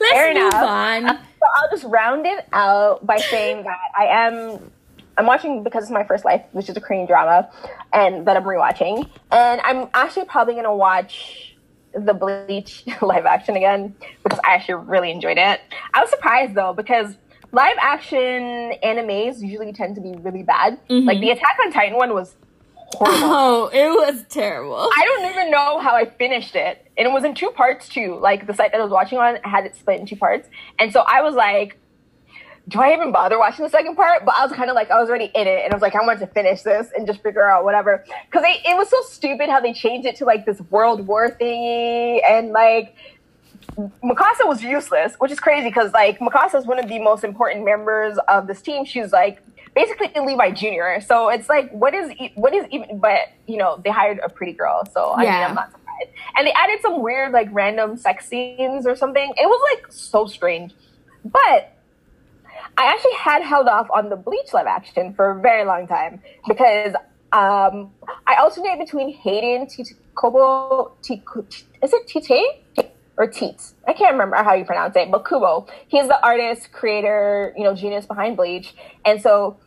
Let's 0.00 0.12
Fair 0.12 0.28
move 0.34 0.36
enough. 0.38 0.54
on. 0.54 1.04
Uh, 1.06 1.16
so 1.18 1.46
I'll 1.56 1.70
just 1.70 1.84
round 1.84 2.24
it 2.26 2.48
out 2.54 3.04
by 3.06 3.18
saying 3.18 3.64
that 3.64 3.78
I 3.96 4.06
am 4.06 4.70
I'm 5.18 5.26
watching 5.26 5.62
because 5.62 5.84
it's 5.84 5.92
my 5.92 6.04
first 6.04 6.24
life, 6.24 6.42
which 6.52 6.70
is 6.70 6.76
a 6.78 6.80
Korean 6.80 7.06
drama, 7.06 7.50
and 7.92 8.26
that 8.26 8.38
I'm 8.38 8.44
rewatching. 8.44 9.06
And 9.30 9.60
I'm 9.60 9.88
actually 9.92 10.24
probably 10.24 10.54
gonna 10.54 10.74
watch 10.74 11.49
the 11.94 12.14
Bleach 12.14 12.84
live 13.02 13.26
action 13.26 13.56
again 13.56 13.94
because 14.22 14.38
I 14.44 14.54
actually 14.54 14.84
really 14.86 15.10
enjoyed 15.10 15.38
it. 15.38 15.60
I 15.94 16.00
was 16.00 16.10
surprised 16.10 16.54
though 16.54 16.72
because 16.72 17.16
live 17.52 17.76
action 17.80 18.74
animes 18.84 19.40
usually 19.40 19.72
tend 19.72 19.94
to 19.96 20.00
be 20.00 20.14
really 20.20 20.42
bad. 20.42 20.78
Mm-hmm. 20.88 21.06
Like 21.06 21.20
the 21.20 21.30
Attack 21.30 21.56
on 21.64 21.72
Titan 21.72 21.96
one 21.96 22.14
was 22.14 22.36
horrible. 22.92 23.18
Oh, 23.32 23.70
it 23.72 23.88
was 23.88 24.24
terrible. 24.28 24.76
I 24.76 25.04
don't 25.04 25.30
even 25.30 25.50
know 25.50 25.78
how 25.78 25.94
I 25.94 26.04
finished 26.04 26.54
it. 26.54 26.86
And 26.96 27.06
it 27.06 27.12
was 27.12 27.24
in 27.24 27.34
two 27.34 27.50
parts 27.50 27.88
too. 27.88 28.18
Like 28.20 28.46
the 28.46 28.54
site 28.54 28.72
that 28.72 28.80
I 28.80 28.84
was 28.84 28.92
watching 28.92 29.18
on 29.18 29.36
had 29.42 29.64
it 29.64 29.76
split 29.76 30.00
in 30.00 30.06
two 30.06 30.16
parts. 30.16 30.48
And 30.78 30.92
so 30.92 31.04
I 31.06 31.22
was 31.22 31.34
like, 31.34 31.79
do 32.68 32.80
I 32.80 32.92
even 32.92 33.10
bother 33.10 33.38
watching 33.38 33.64
the 33.64 33.70
second 33.70 33.96
part? 33.96 34.24
But 34.24 34.34
I 34.36 34.44
was 34.44 34.54
kind 34.54 34.70
of 34.70 34.74
like, 34.74 34.90
I 34.90 35.00
was 35.00 35.08
already 35.08 35.30
in 35.34 35.46
it, 35.46 35.64
and 35.64 35.72
I 35.72 35.76
was 35.76 35.82
like, 35.82 35.94
I 35.94 36.04
wanted 36.04 36.20
to 36.20 36.26
finish 36.28 36.62
this 36.62 36.88
and 36.96 37.06
just 37.06 37.22
figure 37.22 37.48
out 37.48 37.64
whatever. 37.64 38.04
Because 38.26 38.44
it 38.46 38.76
was 38.76 38.88
so 38.88 39.00
stupid 39.02 39.48
how 39.48 39.60
they 39.60 39.72
changed 39.72 40.06
it 40.06 40.16
to 40.16 40.24
like 40.24 40.46
this 40.46 40.60
World 40.70 41.06
War 41.06 41.30
thingy, 41.30 42.20
and 42.24 42.50
like 42.50 42.94
Mikasa 44.02 44.46
was 44.46 44.62
useless, 44.62 45.14
which 45.18 45.30
is 45.30 45.40
crazy 45.40 45.68
because 45.68 45.92
like 45.92 46.18
Mikasa 46.18 46.56
is 46.56 46.66
one 46.66 46.78
of 46.78 46.88
the 46.88 46.98
most 46.98 47.24
important 47.24 47.64
members 47.64 48.18
of 48.28 48.46
this 48.46 48.60
team. 48.62 48.84
She's 48.84 49.12
like 49.12 49.42
basically 49.74 50.10
Levi 50.20 50.50
Jr. 50.50 51.04
So 51.04 51.28
it's 51.28 51.48
like, 51.48 51.70
what 51.70 51.94
is 51.94 52.12
what 52.34 52.54
is 52.54 52.66
even? 52.70 52.98
But 52.98 53.28
you 53.46 53.56
know, 53.56 53.80
they 53.84 53.90
hired 53.90 54.20
a 54.22 54.28
pretty 54.28 54.52
girl, 54.52 54.86
so 54.92 55.10
I 55.10 55.22
yeah. 55.22 55.32
mean, 55.32 55.48
I'm 55.48 55.54
not 55.54 55.70
surprised. 55.72 56.10
And 56.36 56.46
they 56.46 56.52
added 56.52 56.80
some 56.82 57.02
weird 57.02 57.32
like 57.32 57.48
random 57.52 57.96
sex 57.96 58.28
scenes 58.28 58.86
or 58.86 58.96
something. 58.96 59.32
It 59.36 59.46
was 59.46 59.74
like 59.74 59.92
so 59.92 60.26
strange, 60.26 60.74
but 61.24 61.76
I 62.80 62.86
actually 62.86 63.12
had 63.12 63.42
held 63.42 63.68
off 63.68 63.88
on 63.94 64.08
the 64.08 64.16
Bleach 64.16 64.54
live 64.54 64.66
action 64.66 65.12
for 65.12 65.32
a 65.32 65.40
very 65.42 65.66
long 65.66 65.86
time 65.86 66.22
because 66.48 66.94
um, 67.30 67.92
I 68.26 68.36
alternate 68.38 68.78
between 68.78 69.12
hating 69.12 69.68
Kubo, 70.18 70.92
is 71.02 71.92
it 71.92 72.08
Tite 72.08 72.94
or 73.18 73.26
Teets? 73.26 73.74
I 73.86 73.92
can't 73.92 74.12
remember 74.12 74.36
how 74.36 74.54
you 74.54 74.64
pronounce 74.64 74.96
it, 74.96 75.10
but 75.10 75.28
Kubo. 75.28 75.66
He's 75.88 76.08
the 76.08 76.18
artist, 76.24 76.72
creator, 76.72 77.52
you 77.54 77.64
know, 77.64 77.74
genius 77.74 78.06
behind 78.06 78.38
Bleach, 78.38 78.74
and 79.04 79.20
so 79.20 79.58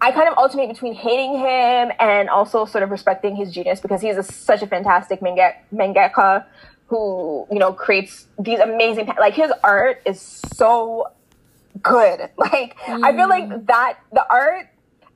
I 0.00 0.10
kind 0.10 0.26
of 0.28 0.34
alternate 0.36 0.66
between 0.66 0.94
hating 0.94 1.38
him 1.38 1.92
and 2.00 2.28
also 2.28 2.64
sort 2.64 2.82
of 2.82 2.90
respecting 2.90 3.36
his 3.36 3.52
genius 3.52 3.78
because 3.78 4.00
he's 4.00 4.16
a, 4.16 4.24
such 4.24 4.62
a 4.62 4.66
fantastic 4.66 5.22
manga, 5.22 5.52
mangaka 5.72 6.44
who 6.88 7.46
you 7.52 7.58
know 7.58 7.72
creates 7.72 8.26
these 8.40 8.58
amazing 8.58 9.06
like 9.20 9.34
his 9.34 9.52
art 9.62 10.00
is 10.06 10.20
so 10.56 11.06
good. 11.82 12.30
Like 12.38 12.78
mm. 12.86 13.04
I 13.04 13.14
feel 13.14 13.28
like 13.28 13.44
mm. 13.44 13.66
that 13.66 13.98
the 14.12 14.24
art 14.30 14.68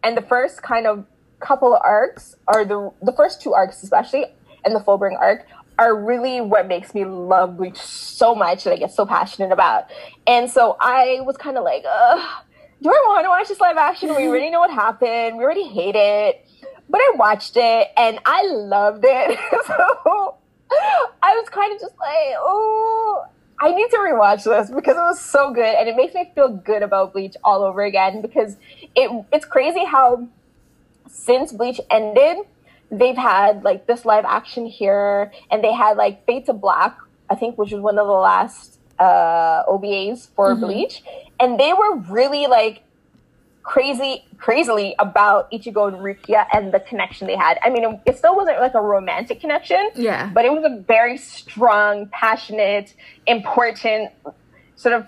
and 0.03 0.17
the 0.17 0.23
first 0.23 0.63
kind 0.63 0.87
of 0.87 1.07
couple 1.41 1.75
of 1.75 1.81
arcs 1.85 2.37
are 2.47 2.65
the 2.65 2.93
the 3.03 3.13
first 3.13 3.43
two 3.43 3.53
arcs 3.53 3.83
especially 3.83 4.27
and 4.65 4.75
the 4.75 4.81
Fullbring 4.81 5.19
arc 5.19 5.47
are 5.79 5.97
really 5.97 6.41
what 6.41 6.69
makes 6.69 6.95
me 6.95 7.05
love 7.05 7.57
Bleach 7.57 7.79
so 7.79 8.35
much 8.35 8.65
that 8.65 8.73
I 8.73 8.77
get 8.77 8.93
so 8.93 9.07
passionate 9.07 9.53
about. 9.53 9.91
And 10.27 10.51
so 10.51 10.77
I 10.81 11.21
was 11.23 11.37
kind 11.37 11.57
of 11.57 11.65
like, 11.65 11.85
Ugh, 11.89 12.45
do 12.83 12.91
I 12.91 13.05
want 13.09 13.25
to 13.25 13.29
watch 13.29 13.49
this 13.49 13.61
live 13.61 13.77
action? 13.77 14.11
We 14.11 14.15
already 14.29 14.51
know 14.51 14.61
what 14.61 14.71
happened. 14.71 15.39
We 15.39 15.45
already 15.45 15.67
hate 15.67 15.97
it. 15.97 16.47
But 16.89 17.01
I 17.01 17.13
watched 17.17 17.57
it 17.57 17.89
and 17.97 18.19
I 18.27 18.47
loved 18.47 19.05
it. 19.07 19.39
so 19.67 20.37
I 21.23 21.35
was 21.37 21.49
kind 21.49 21.73
of 21.73 21.81
just 21.81 21.97
like, 21.99 22.35
oh, 22.39 23.25
I 23.63 23.73
need 23.73 23.91
to 23.91 23.97
rewatch 23.99 24.43
this 24.43 24.71
because 24.71 24.97
it 24.97 25.01
was 25.01 25.21
so 25.21 25.53
good 25.55 25.75
and 25.77 25.89
it 25.89 25.95
makes 25.95 26.15
me 26.15 26.33
feel 26.35 26.49
good 26.49 26.83
about 26.83 27.13
Bleach 27.13 27.37
all 27.45 27.63
over 27.63 27.83
again 27.83 28.21
because 28.21 28.57
it 28.97 29.25
it's 29.33 29.45
crazy 29.45 29.85
how 29.85 30.27
since 31.07 31.53
Bleach 31.53 31.81
ended, 31.89 32.39
they've 32.91 33.17
had 33.17 33.63
like 33.63 33.87
this 33.87 34.05
live 34.05 34.25
action 34.25 34.67
here 34.67 35.31
and 35.49 35.63
they 35.63 35.73
had 35.73 35.97
like 35.97 36.27
Fade 36.27 36.47
to 36.47 36.53
Black, 36.53 36.99
I 37.31 37.37
think, 37.37 37.57
which 37.57 37.71
was 37.71 37.81
one 37.81 37.99
of 38.01 38.09
the 38.09 38.13
last 38.13 38.81
uh, 38.99 39.63
OVAs 39.69 40.29
for 40.35 40.51
mm-hmm. 40.51 40.65
Bleach, 40.65 41.05
and 41.39 41.61
they 41.61 41.73
were 41.73 41.99
really 42.11 42.49
like 42.49 42.83
crazy, 43.63 44.25
crazily 44.39 44.95
about 44.99 45.51
Ichigo 45.51 45.89
and 45.89 45.99
Rukia 45.99 46.47
and 46.53 46.73
the 46.73 46.81
connection 46.81 47.27
they 47.27 47.37
had. 47.37 47.59
I 47.63 47.71
mean, 47.71 48.01
it 48.07 48.19
still 48.19 48.37
wasn't 48.37 48.61
like 48.61 48.75
a 48.75 48.81
romantic 48.81 49.41
connection, 49.41 49.91
yeah, 49.95 50.31
but 50.33 50.45
it 50.45 50.53
was 50.53 50.65
a 50.65 50.81
very 50.83 51.17
strong, 51.17 52.07
passionate, 52.09 52.95
important 53.27 54.11
sort 54.77 54.95
of 54.95 55.07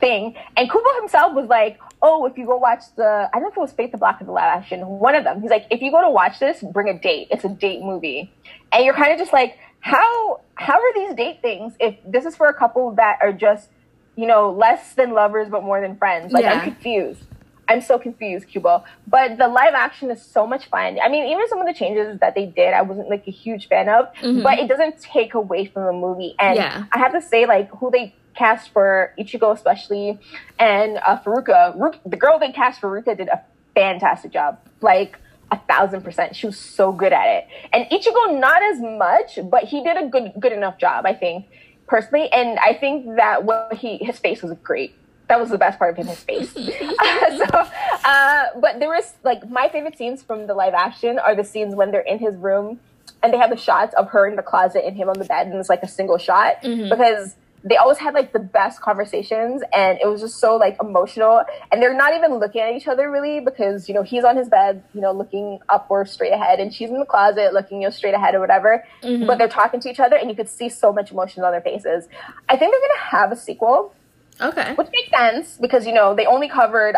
thing. 0.00 0.34
And 0.56 0.70
Kubo 0.70 0.94
himself 1.00 1.34
was 1.34 1.48
like, 1.48 1.78
"Oh, 2.00 2.26
if 2.26 2.36
you 2.38 2.46
go 2.46 2.56
watch 2.56 2.82
the, 2.96 3.28
I 3.32 3.38
don't 3.38 3.42
know 3.42 3.48
if 3.50 3.56
it 3.56 3.60
was 3.60 3.72
Fade 3.72 3.92
to 3.92 3.98
Black 3.98 4.20
or 4.20 4.24
the 4.24 4.32
live 4.32 4.58
action, 4.58 4.86
one 4.86 5.14
of 5.14 5.24
them." 5.24 5.42
He's 5.42 5.50
like, 5.50 5.66
"If 5.70 5.82
you 5.82 5.90
go 5.90 6.00
to 6.00 6.10
watch 6.10 6.38
this, 6.38 6.62
bring 6.62 6.88
a 6.88 6.98
date. 6.98 7.28
It's 7.30 7.44
a 7.44 7.48
date 7.48 7.82
movie." 7.82 8.32
And 8.72 8.84
you're 8.84 8.94
kind 8.94 9.12
of 9.12 9.18
just 9.18 9.32
like, 9.32 9.58
how 9.82 10.40
how 10.54 10.74
are 10.74 10.94
these 10.94 11.14
date 11.14 11.42
things 11.42 11.74
if 11.80 11.96
this 12.06 12.24
is 12.24 12.36
for 12.36 12.46
a 12.46 12.54
couple 12.54 12.92
that 12.92 13.18
are 13.20 13.32
just 13.32 13.68
you 14.16 14.26
know 14.26 14.50
less 14.50 14.94
than 14.94 15.12
lovers 15.12 15.48
but 15.48 15.64
more 15.64 15.80
than 15.80 15.96
friends 15.96 16.32
like 16.32 16.44
yeah. 16.44 16.52
i'm 16.52 16.60
confused 16.60 17.24
i'm 17.68 17.80
so 17.80 17.98
confused 17.98 18.48
kubo 18.48 18.84
but 19.06 19.38
the 19.38 19.48
live 19.48 19.74
action 19.74 20.10
is 20.10 20.22
so 20.22 20.46
much 20.46 20.66
fun 20.66 20.98
i 21.02 21.08
mean 21.08 21.24
even 21.26 21.46
some 21.48 21.60
of 21.60 21.66
the 21.66 21.74
changes 21.74 22.18
that 22.20 22.34
they 22.34 22.46
did 22.46 22.74
i 22.74 22.82
wasn't 22.82 23.08
like 23.08 23.26
a 23.26 23.30
huge 23.30 23.68
fan 23.68 23.88
of 23.88 24.06
mm-hmm. 24.14 24.42
but 24.42 24.58
it 24.58 24.68
doesn't 24.68 25.00
take 25.00 25.34
away 25.34 25.66
from 25.66 25.84
the 25.86 25.92
movie 25.92 26.34
and 26.38 26.56
yeah. 26.56 26.84
i 26.92 26.98
have 26.98 27.12
to 27.12 27.20
say 27.20 27.46
like 27.46 27.70
who 27.70 27.90
they 27.90 28.14
cast 28.34 28.70
for 28.72 29.12
ichigo 29.18 29.54
especially 29.54 30.18
and 30.58 30.98
uh, 31.06 31.18
furuka 31.18 31.76
Ruka, 31.76 31.98
the 32.06 32.16
girl 32.16 32.38
they 32.38 32.52
cast 32.52 32.80
for 32.80 32.88
Rukia 32.88 33.16
did 33.16 33.28
a 33.28 33.40
fantastic 33.74 34.32
job 34.32 34.58
like 34.80 35.18
a 35.52 35.60
thousand 35.68 36.02
percent. 36.02 36.34
She 36.34 36.46
was 36.46 36.58
so 36.58 36.90
good 36.90 37.12
at 37.12 37.26
it. 37.26 37.48
And 37.72 37.84
Ichigo 37.90 38.40
not 38.40 38.62
as 38.62 38.80
much, 38.80 39.38
but 39.50 39.64
he 39.64 39.84
did 39.84 39.96
a 39.96 40.08
good 40.08 40.32
good 40.40 40.52
enough 40.52 40.78
job, 40.78 41.06
I 41.06 41.14
think, 41.14 41.46
personally. 41.86 42.32
And 42.32 42.58
I 42.58 42.72
think 42.72 43.16
that 43.16 43.44
what 43.44 43.74
he 43.74 43.98
his 43.98 44.18
face 44.18 44.42
was 44.42 44.52
great. 44.62 44.94
That 45.32 45.40
was 45.40 45.48
the 45.48 45.56
best 45.56 45.78
part 45.78 45.92
of 45.92 45.96
him, 45.96 46.08
his 46.08 46.22
face. 46.22 46.54
uh, 46.54 47.38
so, 47.38 47.70
uh, 48.04 48.44
but 48.60 48.80
there 48.80 48.90
was 48.90 49.14
like 49.24 49.48
my 49.48 49.70
favorite 49.70 49.96
scenes 49.96 50.22
from 50.22 50.46
the 50.46 50.52
live 50.52 50.74
action 50.74 51.18
are 51.18 51.34
the 51.34 51.42
scenes 51.42 51.74
when 51.74 51.90
they're 51.90 52.02
in 52.02 52.18
his 52.18 52.36
room 52.36 52.80
and 53.22 53.32
they 53.32 53.38
have 53.38 53.48
the 53.48 53.56
shots 53.56 53.94
of 53.94 54.10
her 54.10 54.28
in 54.28 54.36
the 54.36 54.42
closet 54.42 54.84
and 54.84 54.94
him 54.94 55.08
on 55.08 55.18
the 55.18 55.24
bed, 55.24 55.46
and 55.46 55.56
it's 55.56 55.70
like 55.70 55.82
a 55.82 55.88
single 55.88 56.18
shot 56.18 56.60
mm-hmm. 56.62 56.90
because 56.90 57.34
they 57.64 57.78
always 57.78 57.96
had 57.96 58.12
like 58.12 58.34
the 58.34 58.40
best 58.40 58.82
conversations 58.82 59.62
and 59.72 59.98
it 60.02 60.06
was 60.06 60.20
just 60.20 60.38
so 60.38 60.56
like 60.56 60.76
emotional 60.82 61.42
and 61.70 61.80
they're 61.80 61.96
not 61.96 62.12
even 62.12 62.34
looking 62.34 62.60
at 62.60 62.74
each 62.74 62.88
other 62.88 63.10
really 63.10 63.40
because 63.40 63.88
you 63.88 63.94
know 63.94 64.02
he's 64.02 64.24
on 64.24 64.36
his 64.36 64.48
bed 64.48 64.82
you 64.92 65.00
know 65.00 65.12
looking 65.12 65.60
up 65.68 65.86
or 65.88 66.04
straight 66.04 66.32
ahead 66.32 66.58
and 66.58 66.74
she's 66.74 66.90
in 66.90 66.98
the 66.98 67.06
closet 67.06 67.54
looking 67.54 67.80
you 67.80 67.86
know 67.86 67.90
straight 67.90 68.14
ahead 68.14 68.34
or 68.34 68.40
whatever 68.40 68.84
mm-hmm. 69.02 69.26
but 69.26 69.38
they're 69.38 69.48
talking 69.48 69.78
to 69.78 69.88
each 69.88 70.00
other 70.00 70.16
and 70.16 70.28
you 70.28 70.34
could 70.34 70.48
see 70.48 70.68
so 70.68 70.92
much 70.92 71.12
emotion 71.12 71.44
on 71.44 71.52
their 71.52 71.60
faces 71.60 72.08
i 72.48 72.56
think 72.56 72.72
they're 72.72 72.80
gonna 72.80 73.10
have 73.10 73.30
a 73.30 73.36
sequel 73.36 73.94
okay 74.42 74.74
which 74.74 74.88
makes 74.92 75.10
sense 75.10 75.58
because 75.60 75.86
you 75.86 75.92
know 75.92 76.14
they 76.14 76.26
only 76.26 76.48
covered 76.48 76.96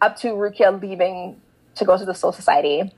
up 0.00 0.16
to 0.16 0.28
rukia 0.28 0.80
leaving 0.80 1.40
to 1.74 1.84
go 1.84 1.96
to 1.96 2.04
the 2.04 2.14
soul 2.14 2.32
society 2.32 2.92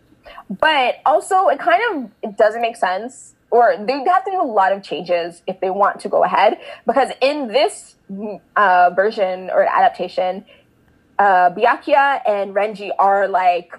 but 0.49 0.97
also 1.05 1.49
it 1.49 1.59
kind 1.59 1.83
of 1.91 2.11
it 2.23 2.37
doesn't 2.37 2.63
make 2.63 2.77
sense 2.77 3.35
or 3.53 3.77
they 3.79 3.93
have 3.93 4.25
to 4.25 4.31
do 4.31 4.41
a 4.41 4.43
lot 4.43 4.73
of 4.73 4.83
changes 4.83 5.43
if 5.47 5.61
they 5.61 5.69
want 5.69 6.01
to 6.01 6.09
go 6.09 6.25
ahead. 6.25 6.59
Because 6.87 7.11
in 7.21 7.49
this 7.49 7.97
uh, 8.57 8.91
version 8.97 9.51
or 9.51 9.63
adaptation, 9.63 10.47
uh, 11.19 11.51
Byakuya 11.51 12.23
and 12.27 12.55
Renji 12.55 12.91
are 12.99 13.29
like 13.29 13.79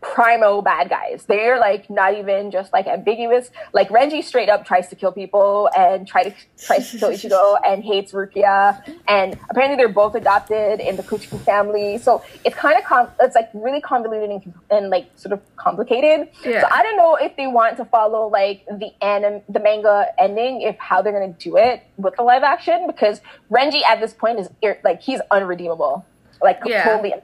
primo 0.00 0.62
bad 0.62 0.88
guys. 0.88 1.24
They're 1.26 1.58
like 1.58 1.90
not 1.90 2.14
even 2.14 2.50
just 2.50 2.72
like 2.72 2.86
ambiguous. 2.86 3.50
Like 3.72 3.88
Renji 3.88 4.22
straight 4.22 4.48
up 4.48 4.64
tries 4.64 4.88
to 4.88 4.96
kill 4.96 5.12
people 5.12 5.68
and 5.76 6.06
try 6.06 6.24
to 6.24 6.34
tries 6.58 6.90
to 6.90 6.98
kill 6.98 7.10
Ichigo 7.12 7.58
and 7.66 7.82
hates 7.82 8.12
Rukia. 8.12 8.80
And 9.08 9.38
apparently 9.50 9.76
they're 9.76 9.88
both 9.88 10.14
adopted 10.14 10.80
in 10.80 10.96
the 10.96 11.02
Kuchiki 11.02 11.40
family. 11.40 11.98
So 11.98 12.22
it's 12.44 12.54
kind 12.54 12.78
of 12.78 12.84
com- 12.84 13.10
it's 13.20 13.34
like 13.34 13.50
really 13.54 13.80
convoluted 13.80 14.30
and, 14.30 14.54
and 14.70 14.90
like 14.90 15.10
sort 15.16 15.32
of 15.32 15.40
complicated. 15.56 16.28
Yeah. 16.44 16.62
So 16.62 16.68
I 16.70 16.82
don't 16.82 16.96
know 16.96 17.16
if 17.16 17.36
they 17.36 17.46
want 17.46 17.76
to 17.78 17.84
follow 17.84 18.28
like 18.28 18.64
the 18.66 18.90
anim 19.02 19.42
the 19.48 19.60
manga 19.60 20.06
ending 20.18 20.62
if 20.62 20.76
how 20.78 21.02
they're 21.02 21.12
gonna 21.12 21.32
do 21.32 21.56
it 21.56 21.82
with 21.96 22.14
the 22.16 22.22
live 22.22 22.42
action 22.42 22.86
because 22.86 23.20
Renji 23.50 23.82
at 23.82 24.00
this 24.00 24.12
point 24.12 24.38
is 24.38 24.48
like 24.84 25.02
he's 25.02 25.20
unredeemable. 25.30 26.06
Like 26.40 26.60
yeah. 26.64 26.84
totally 26.84 27.14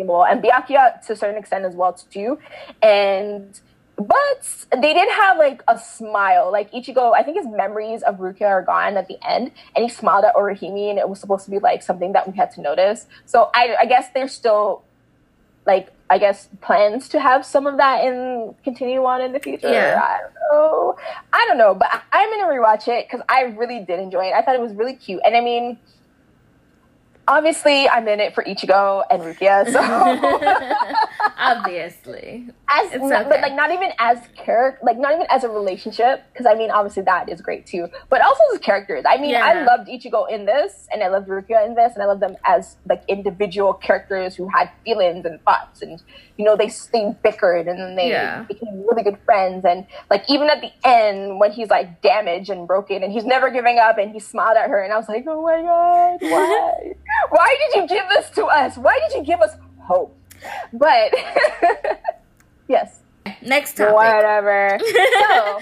and 0.00 0.42
Byakuya 0.42 1.04
to 1.06 1.12
a 1.12 1.16
certain 1.16 1.36
extent 1.36 1.64
as 1.64 1.74
well 1.74 1.92
too. 1.92 2.38
And 2.82 3.58
but 3.96 4.66
they 4.72 4.94
did 4.94 5.08
have 5.10 5.36
like 5.36 5.62
a 5.68 5.78
smile. 5.78 6.50
Like 6.50 6.72
Ichigo, 6.72 7.14
I 7.14 7.22
think 7.22 7.36
his 7.36 7.46
memories 7.46 8.02
of 8.02 8.16
Rukia 8.16 8.46
are 8.46 8.62
gone 8.62 8.96
at 8.96 9.08
the 9.08 9.18
end, 9.26 9.52
and 9.76 9.82
he 9.84 9.88
smiled 9.90 10.24
at 10.24 10.34
Orihime, 10.34 10.90
and 10.90 10.98
it 10.98 11.08
was 11.08 11.20
supposed 11.20 11.44
to 11.44 11.50
be 11.50 11.58
like 11.58 11.82
something 11.82 12.12
that 12.12 12.30
we 12.30 12.36
had 12.36 12.50
to 12.52 12.62
notice. 12.62 13.06
So 13.26 13.50
I, 13.54 13.76
I 13.82 13.86
guess 13.86 14.08
there's 14.14 14.32
still 14.32 14.82
like 15.66 15.92
I 16.08 16.18
guess 16.18 16.48
plans 16.60 17.08
to 17.10 17.20
have 17.20 17.44
some 17.44 17.66
of 17.66 17.76
that 17.76 18.04
in 18.04 18.54
continue 18.64 19.04
on 19.04 19.20
in 19.20 19.32
the 19.32 19.38
future. 19.38 19.70
Yeah. 19.70 20.00
I 20.02 20.18
don't 20.18 20.34
know. 20.50 20.96
I 21.32 21.46
don't 21.46 21.58
know, 21.58 21.74
but 21.74 21.88
I, 22.12 22.22
am 22.22 22.30
gonna 22.30 22.52
rewatch 22.52 22.88
it 22.88 23.06
because 23.06 23.24
I 23.28 23.42
really 23.42 23.84
did 23.84 24.00
enjoy 24.00 24.26
it. 24.26 24.32
I 24.32 24.42
thought 24.42 24.54
it 24.54 24.60
was 24.60 24.72
really 24.72 24.96
cute, 24.96 25.20
and 25.24 25.36
I 25.36 25.40
mean 25.40 25.78
obviously 27.30 27.88
I'm 27.88 28.08
in 28.08 28.20
it 28.20 28.34
for 28.34 28.42
Ichigo 28.44 29.04
and 29.10 29.22
Rukia, 29.22 29.70
so 29.70 29.80
obviously. 31.38 32.48
As 32.68 32.92
okay. 32.92 33.26
but 33.28 33.40
like 33.40 33.54
not 33.54 33.70
even 33.70 33.92
as 33.98 34.18
character 34.36 34.78
like 34.84 34.98
not 34.98 35.14
even 35.14 35.26
as 35.30 35.44
a 35.44 35.48
relationship, 35.48 36.24
because 36.32 36.46
I 36.46 36.54
mean 36.54 36.70
obviously 36.70 37.04
that 37.04 37.28
is 37.28 37.40
great 37.40 37.66
too. 37.66 37.88
But 38.08 38.20
also 38.20 38.42
as 38.52 38.60
characters. 38.60 39.04
I 39.08 39.16
mean 39.18 39.30
yeah. 39.30 39.44
I 39.44 39.64
loved 39.64 39.88
Ichigo 39.88 40.30
in 40.30 40.44
this 40.44 40.88
and 40.92 41.02
I 41.02 41.08
loved 41.08 41.28
Rukia 41.28 41.64
in 41.66 41.74
this 41.74 41.94
and 41.94 42.02
I 42.02 42.06
love 42.06 42.20
them 42.20 42.36
as 42.44 42.76
like 42.88 43.02
individual 43.08 43.74
characters 43.74 44.34
who 44.34 44.48
had 44.48 44.70
feelings 44.84 45.24
and 45.24 45.40
thoughts 45.42 45.82
and 45.82 46.02
you 46.40 46.46
know, 46.46 46.56
they 46.56 46.70
they 46.92 47.14
bickered 47.22 47.68
and 47.68 47.78
then 47.78 47.96
they 47.96 48.08
yeah. 48.08 48.44
became 48.44 48.82
really 48.88 49.02
good 49.02 49.18
friends. 49.26 49.62
And 49.66 49.86
like 50.08 50.24
even 50.30 50.48
at 50.48 50.62
the 50.62 50.72
end 50.84 51.38
when 51.38 51.52
he's 51.52 51.68
like 51.68 52.00
damaged 52.00 52.48
and 52.48 52.66
broken 52.66 53.02
and 53.02 53.12
he's 53.12 53.26
never 53.26 53.50
giving 53.50 53.78
up 53.78 53.98
and 53.98 54.10
he 54.10 54.20
smiled 54.20 54.56
at 54.56 54.70
her 54.70 54.82
and 54.82 54.90
I 54.90 54.96
was 54.96 55.06
like, 55.06 55.24
oh 55.28 55.42
my 55.42 55.60
god, 55.60 56.18
why? 56.22 56.94
why 57.28 57.56
did 57.58 57.82
you 57.82 57.88
give 57.88 58.08
this 58.08 58.30
to 58.30 58.46
us? 58.46 58.76
Why 58.76 58.98
did 59.08 59.18
you 59.18 59.24
give 59.24 59.40
us 59.40 59.56
hope? 59.78 60.16
But 60.72 61.14
yes. 62.68 63.00
Next 63.42 63.76
topic. 63.76 63.94
Whatever. 63.94 64.78
so, 65.28 65.60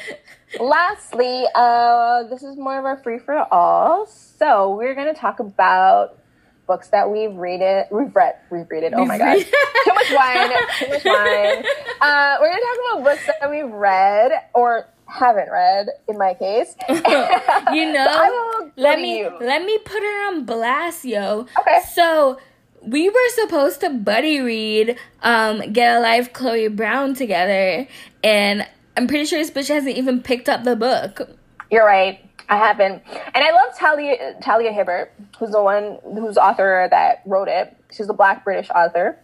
lastly, 0.64 1.44
uh, 1.54 2.24
this 2.24 2.42
is 2.42 2.56
more 2.56 2.78
of 2.78 2.84
our 2.84 2.96
free 2.98 3.18
for 3.18 3.36
all. 3.52 4.06
So 4.06 4.74
we're 4.74 4.94
gonna 4.94 5.14
talk 5.14 5.40
about 5.40 6.18
books 6.66 6.88
that 6.88 7.10
we've 7.10 7.34
read 7.34 7.86
we've 7.90 8.14
read, 8.14 8.36
we've 8.50 8.70
read 8.70 8.84
it. 8.84 8.92
Oh 8.94 9.04
my 9.04 9.18
god, 9.18 9.38
too 9.38 9.94
much 9.94 10.12
wine, 10.12 10.50
too 10.78 10.88
much 10.88 11.04
wine. 11.04 11.64
Uh, 12.00 12.36
we're 12.40 12.48
gonna 12.48 12.62
talk 12.62 12.78
about 12.92 13.04
books 13.04 13.26
that 13.26 13.50
we've 13.50 13.72
read 13.72 14.30
or 14.54 14.86
haven't 15.08 15.50
read 15.50 15.88
in 16.08 16.18
my 16.18 16.34
case. 16.34 16.76
you 16.88 16.96
know, 17.92 18.70
let 18.76 19.00
me 19.00 19.20
you. 19.20 19.36
let 19.40 19.64
me 19.64 19.78
put 19.78 20.02
her 20.02 20.28
on 20.28 20.44
blast, 20.44 21.04
yo. 21.04 21.46
Okay. 21.60 21.80
So 21.92 22.38
we 22.82 23.08
were 23.08 23.28
supposed 23.30 23.80
to 23.80 23.90
buddy 23.90 24.40
read 24.40 24.96
um, 25.22 25.72
Get 25.72 25.96
a 25.96 26.00
Life 26.00 26.32
Chloe 26.32 26.68
Brown 26.68 27.14
together, 27.14 27.88
and 28.22 28.66
I'm 28.96 29.06
pretty 29.06 29.24
sure 29.24 29.38
this 29.38 29.50
bitch 29.50 29.68
hasn't 29.68 29.96
even 29.96 30.22
picked 30.22 30.48
up 30.48 30.64
the 30.64 30.76
book. 30.76 31.28
You're 31.70 31.86
right. 31.86 32.24
I 32.48 32.56
haven't. 32.56 33.02
And 33.06 33.44
I 33.44 33.50
love 33.50 33.76
Talia 33.76 34.34
Talia 34.42 34.72
Hibbert, 34.72 35.12
who's 35.38 35.50
the 35.50 35.62
one 35.62 35.98
who's 36.02 36.38
author 36.38 36.88
that 36.90 37.22
wrote 37.26 37.48
it. 37.48 37.76
She's 37.92 38.08
a 38.08 38.14
black 38.14 38.44
British 38.44 38.70
author. 38.70 39.18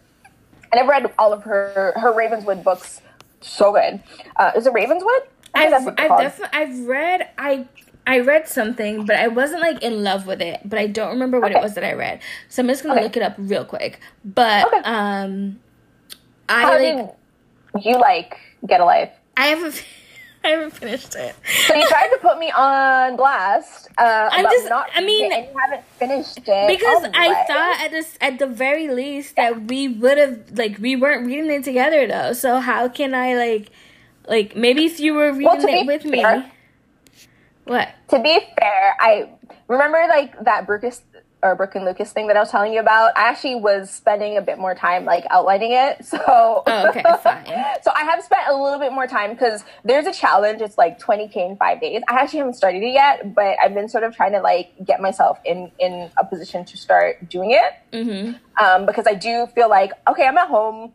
And 0.71 0.79
I've 0.79 0.87
read 0.87 1.11
all 1.17 1.33
of 1.33 1.43
her 1.43 1.93
her 1.95 2.13
Ravenswood 2.13 2.63
books. 2.63 3.01
So 3.41 3.71
good. 3.73 4.01
Uh, 4.35 4.51
is 4.55 4.67
it 4.67 4.73
Ravenswood? 4.73 5.23
I've 5.55 5.87
I've, 5.97 6.19
def- 6.19 6.49
I've 6.53 6.79
read 6.87 7.29
I 7.37 7.67
I 8.07 8.19
read 8.19 8.47
something, 8.47 9.05
but 9.05 9.15
I 9.15 9.27
wasn't 9.27 9.61
like 9.61 9.81
in 9.81 10.03
love 10.03 10.27
with 10.27 10.41
it. 10.41 10.61
But 10.63 10.79
I 10.79 10.87
don't 10.87 11.09
remember 11.09 11.39
what 11.39 11.51
okay. 11.51 11.59
it 11.59 11.63
was 11.63 11.73
that 11.75 11.83
I 11.83 11.93
read. 11.93 12.21
So 12.49 12.61
I'm 12.61 12.67
just 12.67 12.83
gonna 12.83 12.95
okay. 12.95 13.03
look 13.03 13.17
it 13.17 13.23
up 13.23 13.35
real 13.37 13.65
quick. 13.65 13.99
But 14.23 14.67
okay. 14.67 14.81
um, 14.83 15.59
I 16.47 16.61
How 16.61 16.79
like. 16.79 17.15
you 17.83 17.99
like 17.99 18.37
Get 18.67 18.79
a 18.81 18.85
Life? 18.85 19.11
I 19.37 19.47
have 19.47 19.63
a. 19.63 19.77
I 20.43 20.49
haven't 20.49 20.75
finished 20.75 21.15
it. 21.15 21.35
So 21.65 21.73
you 21.73 21.87
tried 21.87 22.09
to 22.09 22.19
put 22.21 22.37
me 22.37 22.51
on 22.51 23.15
blast. 23.15 23.89
Uh, 23.97 24.29
I'm 24.31 24.45
just. 24.45 24.69
Not 24.69 24.87
I 24.93 25.03
mean, 25.03 25.31
you 25.31 25.47
haven't 25.59 25.83
finished 25.97 26.37
it 26.45 26.67
because 26.67 27.03
I 27.15 27.43
thought 27.47 27.81
at 27.83 27.89
this 27.89 28.15
at 28.21 28.37
the 28.37 28.45
very 28.45 28.87
least 28.89 29.37
that 29.37 29.63
we 29.63 29.87
would 29.87 30.19
have 30.19 30.51
like 30.51 30.77
we 30.77 30.95
weren't 30.95 31.25
reading 31.25 31.49
it 31.49 31.63
together 31.63 32.05
though. 32.05 32.33
So 32.33 32.59
how 32.59 32.87
can 32.87 33.15
I 33.15 33.33
like 33.33 33.71
like 34.27 34.55
maybe 34.55 34.85
if 34.85 34.99
you 34.99 35.13
were 35.13 35.31
reading 35.31 35.45
well, 35.45 35.65
it 35.67 35.85
with 35.85 36.03
fair, 36.03 36.39
me? 36.39 36.51
What? 37.65 37.89
To 38.09 38.19
be 38.21 38.39
fair, 38.59 38.95
I 38.99 39.29
remember 39.67 40.03
like 40.07 40.43
that 40.43 40.67
Brucus 40.67 41.01
or 41.45 41.55
Brooke 41.55 41.75
and 41.75 41.85
Lucas 41.85 42.11
thing 42.11 42.27
that 42.27 42.35
I 42.35 42.39
was 42.39 42.49
telling 42.49 42.73
you 42.73 42.79
about, 42.79 43.15
I 43.15 43.29
actually 43.29 43.55
was 43.55 43.91
spending 43.91 44.37
a 44.37 44.41
bit 44.41 44.57
more 44.57 44.73
time 44.73 45.05
like 45.05 45.25
outlining 45.29 45.71
it. 45.71 46.05
So 46.15 46.63
oh, 46.65 46.89
okay, 46.89 47.03
fine. 47.21 47.45
so 47.83 47.91
I 47.93 48.03
have 48.03 48.23
spent 48.23 48.47
a 48.47 48.55
little 48.55 48.79
bit 48.79 48.93
more 48.93 49.05
time 49.05 49.31
because 49.31 49.63
there's 49.83 50.05
a 50.05 50.13
challenge. 50.13 50.61
It's 50.61 50.77
like 50.77 50.99
20k 50.99 51.35
in 51.35 51.57
five 51.57 51.81
days. 51.81 52.01
I 52.07 52.21
actually 52.21 52.39
haven't 52.39 52.53
started 52.53 52.83
it 52.83 52.93
yet, 52.93 53.35
but 53.35 53.57
I've 53.61 53.73
been 53.73 53.89
sort 53.89 54.03
of 54.03 54.15
trying 54.15 54.31
to 54.31 54.39
like 54.39 54.71
get 54.85 55.01
myself 55.01 55.39
in 55.43 55.71
in 55.77 56.09
a 56.17 56.25
position 56.25 56.63
to 56.65 56.77
start 56.77 57.27
doing 57.29 57.51
it. 57.51 57.73
Mm-hmm. 57.91 58.63
Um, 58.63 58.85
because 58.85 59.07
I 59.07 59.13
do 59.13 59.47
feel 59.47 59.69
like 59.69 59.91
okay, 60.07 60.25
I'm 60.25 60.37
at 60.37 60.47
home. 60.47 60.93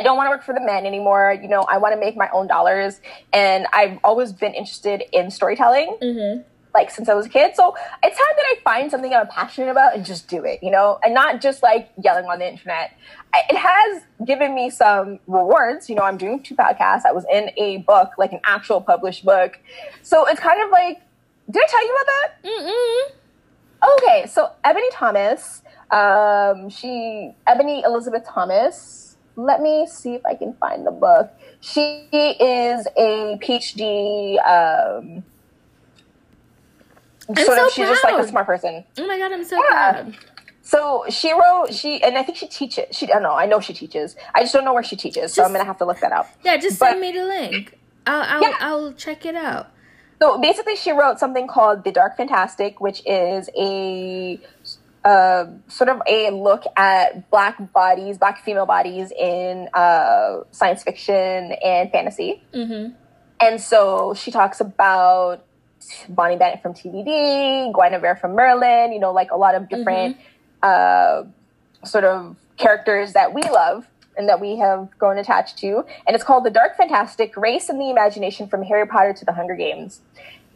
I 0.00 0.02
don't 0.02 0.16
want 0.16 0.28
to 0.28 0.30
work 0.30 0.42
for 0.42 0.54
the 0.54 0.62
men 0.62 0.86
anymore. 0.86 1.38
You 1.42 1.48
know, 1.48 1.60
I 1.62 1.76
want 1.76 1.92
to 1.94 2.00
make 2.00 2.16
my 2.16 2.30
own 2.32 2.46
dollars, 2.46 3.02
and 3.34 3.66
I've 3.70 3.98
always 4.02 4.32
been 4.32 4.54
interested 4.54 5.02
in 5.12 5.30
storytelling. 5.30 5.98
Mm-hmm 6.02 6.42
like 6.72 6.88
since 6.88 7.08
I 7.08 7.14
was 7.14 7.26
a 7.26 7.28
kid. 7.28 7.56
So 7.56 7.74
it's 8.00 8.16
time 8.16 8.36
that 8.36 8.44
I 8.44 8.54
find 8.62 8.92
something 8.92 9.12
I'm 9.12 9.26
passionate 9.26 9.70
about 9.70 9.96
and 9.96 10.04
just 10.04 10.28
do 10.28 10.44
it, 10.44 10.60
you 10.62 10.70
know, 10.70 11.00
and 11.02 11.12
not 11.12 11.40
just 11.40 11.64
like 11.64 11.90
yelling 12.00 12.26
on 12.26 12.38
the 12.38 12.48
internet. 12.48 12.92
It 13.34 13.56
has 13.56 14.02
given 14.24 14.54
me 14.54 14.70
some 14.70 15.18
rewards. 15.26 15.90
You 15.90 15.96
know, 15.96 16.02
I'm 16.02 16.16
doing 16.16 16.40
two 16.44 16.54
podcasts. 16.54 17.04
I 17.04 17.10
was 17.10 17.24
in 17.28 17.50
a 17.56 17.78
book, 17.78 18.12
like 18.18 18.32
an 18.32 18.38
actual 18.44 18.80
published 18.80 19.24
book. 19.24 19.58
So 20.02 20.28
it's 20.28 20.38
kind 20.38 20.62
of 20.62 20.70
like, 20.70 21.00
did 21.50 21.60
I 21.60 21.66
tell 21.68 21.84
you 21.84 21.96
about 21.96 22.06
that? 22.06 22.32
Mm-mm. 22.44 23.96
Okay, 23.96 24.26
so 24.28 24.52
Ebony 24.62 24.90
Thomas, 24.92 25.62
um, 25.90 26.70
she, 26.70 27.32
Ebony 27.48 27.82
Elizabeth 27.84 28.24
Thomas. 28.24 29.09
Let 29.44 29.60
me 29.60 29.86
see 29.86 30.14
if 30.14 30.24
I 30.26 30.34
can 30.34 30.54
find 30.54 30.86
the 30.86 30.90
book. 30.90 31.30
She 31.60 32.08
is 32.12 32.86
a 32.96 33.38
PhD 33.42 34.38
um, 34.46 35.24
I'm 37.28 37.44
sort 37.44 37.58
so 37.58 37.66
of, 37.66 37.72
she's 37.72 37.88
just 37.88 38.04
like 38.04 38.18
a 38.18 38.28
smart 38.28 38.46
person. 38.46 38.84
Oh 38.98 39.06
my 39.06 39.18
god, 39.18 39.32
I'm 39.32 39.44
so 39.44 39.56
yeah. 39.56 39.92
proud. 39.92 40.16
So 40.62 41.04
she 41.08 41.32
wrote 41.32 41.72
she 41.72 42.02
and 42.02 42.18
I 42.18 42.22
think 42.22 42.38
she 42.38 42.46
teaches. 42.46 42.84
She 42.96 43.06
I 43.06 43.14
don't 43.14 43.22
know. 43.22 43.34
I 43.34 43.46
know 43.46 43.60
she 43.60 43.72
teaches. 43.72 44.16
I 44.34 44.40
just 44.40 44.52
don't 44.52 44.64
know 44.64 44.74
where 44.74 44.82
she 44.82 44.96
teaches. 44.96 45.22
Just, 45.22 45.34
so 45.34 45.44
I'm 45.44 45.52
gonna 45.52 45.64
have 45.64 45.78
to 45.78 45.84
look 45.84 46.00
that 46.00 46.12
up. 46.12 46.28
Yeah, 46.44 46.56
just 46.56 46.78
but, 46.78 46.90
send 46.90 47.00
me 47.00 47.12
the 47.12 47.24
link. 47.24 47.78
I'll 48.06 48.22
I'll, 48.22 48.42
yeah. 48.42 48.56
I'll 48.60 48.92
check 48.92 49.24
it 49.26 49.34
out. 49.34 49.70
So 50.20 50.38
basically, 50.38 50.76
she 50.76 50.92
wrote 50.92 51.18
something 51.18 51.46
called 51.46 51.82
The 51.82 51.92
Dark 51.92 52.16
Fantastic, 52.16 52.80
which 52.80 53.02
is 53.06 53.48
a 53.56 54.38
uh, 55.04 55.46
sort 55.68 55.88
of 55.88 56.02
a 56.06 56.30
look 56.30 56.64
at 56.76 57.30
black 57.30 57.72
bodies, 57.72 58.18
black 58.18 58.44
female 58.44 58.66
bodies 58.66 59.10
in 59.18 59.68
uh, 59.72 60.40
science 60.50 60.82
fiction 60.82 61.52
and 61.64 61.90
fantasy. 61.90 62.42
Mm-hmm. 62.52 62.94
And 63.40 63.60
so 63.60 64.14
she 64.14 64.30
talks 64.30 64.60
about 64.60 65.44
Bonnie 66.08 66.36
Bennett 66.36 66.62
from 66.62 66.74
TVD, 66.74 67.72
Guinevere 67.72 68.16
from 68.16 68.32
Merlin, 68.34 68.92
you 68.92 69.00
know, 69.00 69.12
like 69.12 69.30
a 69.30 69.36
lot 69.36 69.54
of 69.54 69.68
different 69.68 70.18
mm-hmm. 70.62 71.26
uh, 71.82 71.86
sort 71.86 72.04
of 72.04 72.36
characters 72.58 73.14
that 73.14 73.32
we 73.32 73.42
love 73.42 73.86
and 74.16 74.28
that 74.28 74.40
we 74.40 74.58
have 74.58 74.90
grown 74.98 75.16
attached 75.16 75.56
to. 75.58 75.84
And 76.06 76.14
it's 76.14 76.24
called 76.24 76.44
The 76.44 76.50
Dark 76.50 76.76
Fantastic 76.76 77.36
Race 77.36 77.70
and 77.70 77.80
the 77.80 77.88
Imagination 77.88 78.48
from 78.48 78.62
Harry 78.64 78.86
Potter 78.86 79.14
to 79.14 79.24
the 79.24 79.32
Hunger 79.32 79.56
Games. 79.56 80.00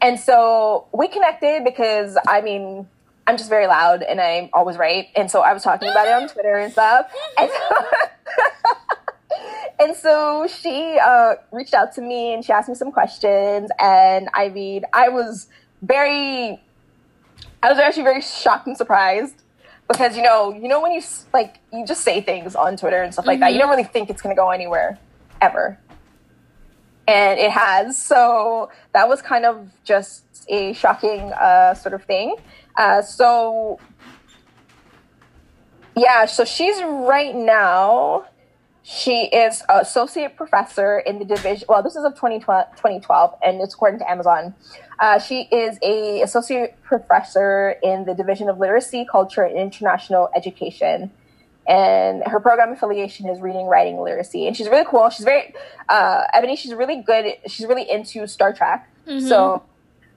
And 0.01 0.19
so 0.19 0.85
we 0.93 1.07
connected 1.07 1.63
because, 1.63 2.17
I 2.27 2.41
mean, 2.41 2.87
I'm 3.27 3.37
just 3.37 3.49
very 3.49 3.67
loud 3.67 4.03
and 4.03 4.21
I'm 4.21 4.49
always 4.53 4.77
right. 4.77 5.07
And 5.15 5.29
so 5.29 5.41
I 5.41 5.53
was 5.53 5.63
talking 5.63 5.89
about 5.89 6.07
it 6.07 6.13
on 6.13 6.29
Twitter 6.29 6.55
and 6.55 6.71
stuff. 6.71 7.11
And 7.37 7.49
so 7.49 7.85
and 9.79 9.95
so 9.95 10.47
she 10.47 10.97
uh, 11.03 11.35
reached 11.51 11.73
out 11.73 11.93
to 11.95 12.01
me 12.01 12.33
and 12.33 12.45
she 12.45 12.51
asked 12.51 12.69
me 12.69 12.75
some 12.75 12.91
questions. 12.91 13.69
And 13.79 14.29
I 14.33 14.49
mean, 14.49 14.83
I 14.93 15.09
was 15.09 15.47
very, 15.81 16.61
I 17.63 17.69
was 17.69 17.79
actually 17.79 18.03
very 18.03 18.21
shocked 18.21 18.67
and 18.67 18.77
surprised 18.77 19.41
because 19.87 20.15
you 20.15 20.23
know, 20.23 20.53
you 20.53 20.67
know 20.67 20.81
when 20.81 20.91
you 20.91 21.01
like 21.33 21.59
you 21.71 21.85
just 21.85 22.03
say 22.03 22.21
things 22.21 22.55
on 22.55 22.77
Twitter 22.77 23.01
and 23.01 23.13
stuff 23.13 23.25
like 23.25 23.35
mm-hmm. 23.35 23.41
that, 23.41 23.53
you 23.53 23.59
don't 23.59 23.69
mm-hmm. 23.69 23.77
really 23.77 23.89
think 23.89 24.09
it's 24.09 24.21
going 24.21 24.35
to 24.35 24.39
go 24.39 24.49
anywhere 24.49 24.97
ever, 25.41 25.77
and 27.07 27.39
it 27.39 27.51
has. 27.51 27.97
So 27.97 28.71
that 28.93 29.07
was 29.07 29.21
kind 29.21 29.45
of 29.45 29.69
just 29.83 30.23
a 30.49 30.73
shocking 30.73 31.31
uh, 31.33 31.73
sort 31.73 31.93
of 31.93 32.03
thing. 32.03 32.35
Uh, 32.77 33.01
so 33.01 33.79
yeah, 35.95 36.25
so 36.25 36.43
she's 36.45 36.81
right 36.83 37.35
now 37.35 38.25
she 38.87 39.23
is 39.23 39.63
associate 39.67 40.35
professor 40.35 40.99
in 40.99 41.17
the 41.17 41.25
division. 41.25 41.65
Well, 41.67 41.81
this 41.81 41.95
is 41.95 42.05
of 42.05 42.13
2012, 42.13 43.33
and 43.43 43.59
it's 43.59 43.73
according 43.73 43.97
to 43.97 44.09
Amazon. 44.09 44.53
Uh, 44.99 45.17
she 45.17 45.47
is 45.51 45.79
a 45.81 46.21
associate 46.21 46.75
professor 46.83 47.77
in 47.81 48.05
the 48.05 48.13
division 48.13 48.47
of 48.47 48.59
literacy, 48.59 49.07
culture, 49.11 49.41
and 49.41 49.57
international 49.57 50.29
education. 50.35 51.09
And 51.67 52.21
her 52.27 52.39
program 52.39 52.73
affiliation 52.73 53.27
is 53.27 53.41
reading, 53.41 53.65
writing, 53.65 53.99
literacy, 53.99 54.45
and 54.45 54.55
she's 54.55 54.69
really 54.69 54.85
cool. 54.85 55.09
She's 55.09 55.25
very 55.25 55.55
uh, 55.89 56.25
Ebony. 56.31 56.55
She's 56.55 56.75
really 56.75 57.01
good. 57.01 57.25
She's 57.47 57.65
really 57.65 57.89
into 57.89 58.27
Star 58.27 58.53
Trek. 58.53 58.87
Mm-hmm. 59.07 59.27
So 59.27 59.63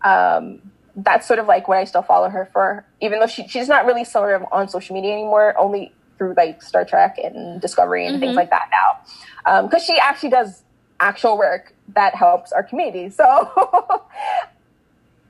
um, 0.04 0.60
that's 0.98 1.26
sort 1.26 1.38
of 1.38 1.46
like 1.46 1.68
what 1.68 1.78
I 1.78 1.84
still 1.84 2.02
follow 2.02 2.28
her 2.28 2.48
for, 2.52 2.84
even 3.00 3.20
though 3.20 3.26
she, 3.26 3.46
she's 3.46 3.68
not 3.68 3.86
really 3.86 4.04
sort 4.04 4.34
of 4.34 4.46
on 4.52 4.68
social 4.68 4.94
media 4.94 5.12
anymore. 5.12 5.56
Only 5.58 5.92
through 6.18 6.34
like 6.36 6.62
Star 6.62 6.84
Trek 6.84 7.16
and 7.22 7.60
Discovery 7.60 8.04
and 8.04 8.14
mm-hmm. 8.14 8.20
things 8.20 8.36
like 8.36 8.50
that 8.50 8.68
now. 8.70 9.62
Because 9.62 9.88
um, 9.88 9.94
she 9.94 9.98
actually 9.98 10.30
does 10.30 10.64
actual 11.00 11.38
work 11.38 11.72
that 11.94 12.14
helps 12.14 12.50
our 12.52 12.64
community. 12.64 13.08
So 13.10 13.24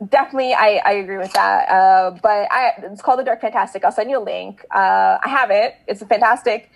definitely, 0.08 0.54
I, 0.54 0.80
I 0.84 0.92
agree 0.92 1.18
with 1.18 1.32
that. 1.34 1.68
Uh, 1.68 2.10
but 2.22 2.48
I, 2.50 2.72
it's 2.78 3.02
called 3.02 3.20
The 3.20 3.24
Dark 3.24 3.42
Fantastic. 3.42 3.84
I'll 3.84 3.92
send 3.92 4.10
you 4.10 4.18
a 4.18 4.24
link. 4.24 4.64
Uh, 4.74 5.18
I 5.22 5.28
have 5.28 5.50
it. 5.50 5.76
It's 5.86 6.00
a 6.00 6.06
fantastic, 6.06 6.70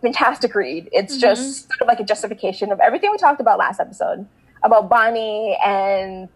fantastic 0.00 0.54
read. 0.54 0.88
It's 0.92 1.12
mm-hmm. 1.12 1.20
just 1.20 1.68
sort 1.68 1.82
of 1.82 1.88
like 1.88 2.00
a 2.00 2.04
justification 2.04 2.72
of 2.72 2.80
everything 2.80 3.10
we 3.10 3.18
talked 3.18 3.40
about 3.40 3.58
last 3.58 3.80
episode 3.80 4.26
about 4.62 4.88
Bonnie 4.88 5.58
and 5.62 6.28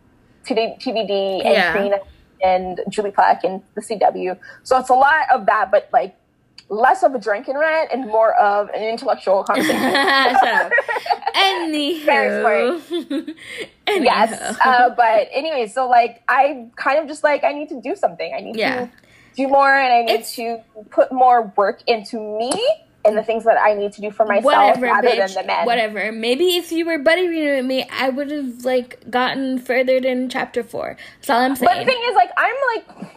TVD 0.54 1.44
and 1.44 1.90
yeah. 1.90 1.98
And 2.40 2.80
Julie 2.88 3.10
Plec 3.10 3.42
and 3.42 3.62
the 3.74 3.80
CW. 3.80 4.38
So 4.62 4.78
it's 4.78 4.90
a 4.90 4.94
lot 4.94 5.24
of 5.34 5.46
that, 5.46 5.72
but 5.72 5.88
like 5.92 6.16
less 6.68 7.02
of 7.02 7.14
a 7.14 7.18
drinking 7.18 7.56
rant 7.56 7.90
and 7.92 8.06
more 8.06 8.34
of 8.34 8.68
an 8.70 8.82
intellectual 8.82 9.42
conversation. 9.42 9.80
Anywho. 11.34 12.04
Very 12.04 12.80
smart. 12.80 13.36
yes. 13.88 14.58
Uh, 14.64 14.90
but 14.90 15.28
anyway, 15.32 15.66
so 15.66 15.88
like 15.88 16.22
I 16.28 16.68
kind 16.76 16.98
of 16.98 17.08
just 17.08 17.24
like 17.24 17.44
I 17.44 17.52
need 17.52 17.68
to 17.70 17.80
do 17.80 17.96
something. 17.96 18.32
I 18.36 18.40
need 18.40 18.56
yeah. 18.56 18.86
to 18.86 18.90
do 19.36 19.48
more 19.48 19.74
and 19.74 19.92
I 19.92 20.02
need 20.02 20.20
it's, 20.20 20.36
to 20.36 20.62
put 20.90 21.12
more 21.12 21.52
work 21.56 21.82
into 21.86 22.20
me 22.20 22.52
and 23.04 23.16
the 23.16 23.22
things 23.22 23.44
that 23.44 23.58
I 23.58 23.74
need 23.74 23.92
to 23.94 24.00
do 24.00 24.10
for 24.10 24.26
myself 24.26 24.44
whatever, 24.44 24.86
rather 24.86 25.08
bitch, 25.08 25.34
than 25.34 25.42
the 25.42 25.46
men. 25.46 25.66
Whatever. 25.66 26.12
Maybe 26.12 26.56
if 26.56 26.72
you 26.72 26.84
were 26.84 26.98
buddy 26.98 27.28
reading 27.28 27.56
with 27.56 27.66
me, 27.66 27.88
I 27.90 28.08
would 28.08 28.30
have 28.30 28.64
like 28.64 29.08
gotten 29.10 29.58
further 29.58 30.00
than 30.00 30.28
chapter 30.28 30.62
four. 30.62 30.96
That's 31.20 31.30
all 31.30 31.40
I'm 31.40 31.56
saying. 31.56 31.70
But 31.70 31.78
the 31.78 31.84
thing 31.84 32.02
is, 32.08 32.14
like, 32.14 32.30
I'm 32.36 32.56
like 32.74 33.12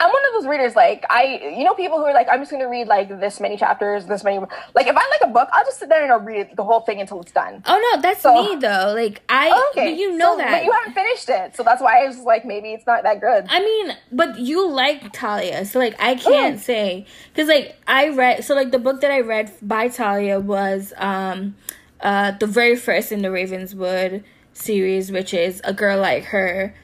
I'm 0.00 0.10
one 0.10 0.22
of 0.26 0.32
those 0.34 0.48
readers, 0.48 0.76
like 0.76 1.04
I, 1.10 1.54
you 1.56 1.64
know, 1.64 1.74
people 1.74 1.98
who 1.98 2.04
are 2.04 2.14
like, 2.14 2.28
I'm 2.30 2.40
just 2.40 2.50
gonna 2.50 2.68
read 2.68 2.86
like 2.86 3.08
this 3.08 3.40
many 3.40 3.56
chapters, 3.56 4.06
this 4.06 4.24
many. 4.24 4.38
Like, 4.38 4.86
if 4.86 4.96
I 4.96 5.08
like 5.08 5.20
a 5.24 5.32
book, 5.32 5.48
I'll 5.52 5.64
just 5.64 5.78
sit 5.78 5.88
there 5.88 6.02
and 6.02 6.12
I'll 6.12 6.20
read 6.20 6.50
the 6.56 6.64
whole 6.64 6.80
thing 6.80 7.00
until 7.00 7.20
it's 7.20 7.32
done. 7.32 7.62
Oh 7.66 7.92
no, 7.94 8.02
that's 8.02 8.22
so, 8.22 8.34
me 8.34 8.56
though. 8.56 8.92
Like 8.94 9.22
I, 9.28 9.70
okay, 9.70 9.94
you 9.94 10.16
know 10.16 10.34
so, 10.34 10.38
that, 10.38 10.50
but 10.50 10.64
you 10.64 10.72
haven't 10.72 10.94
finished 10.94 11.28
it, 11.28 11.56
so 11.56 11.62
that's 11.62 11.82
why 11.82 12.04
I 12.04 12.06
was 12.06 12.18
like, 12.18 12.44
maybe 12.44 12.72
it's 12.72 12.86
not 12.86 13.02
that 13.02 13.20
good. 13.20 13.46
I 13.48 13.60
mean, 13.60 13.96
but 14.10 14.38
you 14.38 14.68
like 14.68 15.12
Talia, 15.12 15.64
so 15.64 15.78
like 15.78 16.00
I 16.00 16.14
can't 16.14 16.60
say 16.60 17.06
because 17.32 17.48
like 17.48 17.76
I 17.86 18.08
read, 18.10 18.44
so 18.44 18.54
like 18.54 18.70
the 18.70 18.78
book 18.78 19.00
that 19.00 19.10
I 19.10 19.20
read 19.20 19.52
by 19.62 19.88
Talia 19.88 20.40
was 20.40 20.92
um, 20.96 21.56
uh, 22.00 22.32
the 22.32 22.46
very 22.46 22.76
first 22.76 23.12
in 23.12 23.22
the 23.22 23.30
Ravenswood 23.30 24.24
series, 24.52 25.10
which 25.10 25.32
is 25.34 25.60
a 25.64 25.72
girl 25.72 25.98
like 25.98 26.24
her, 26.24 26.74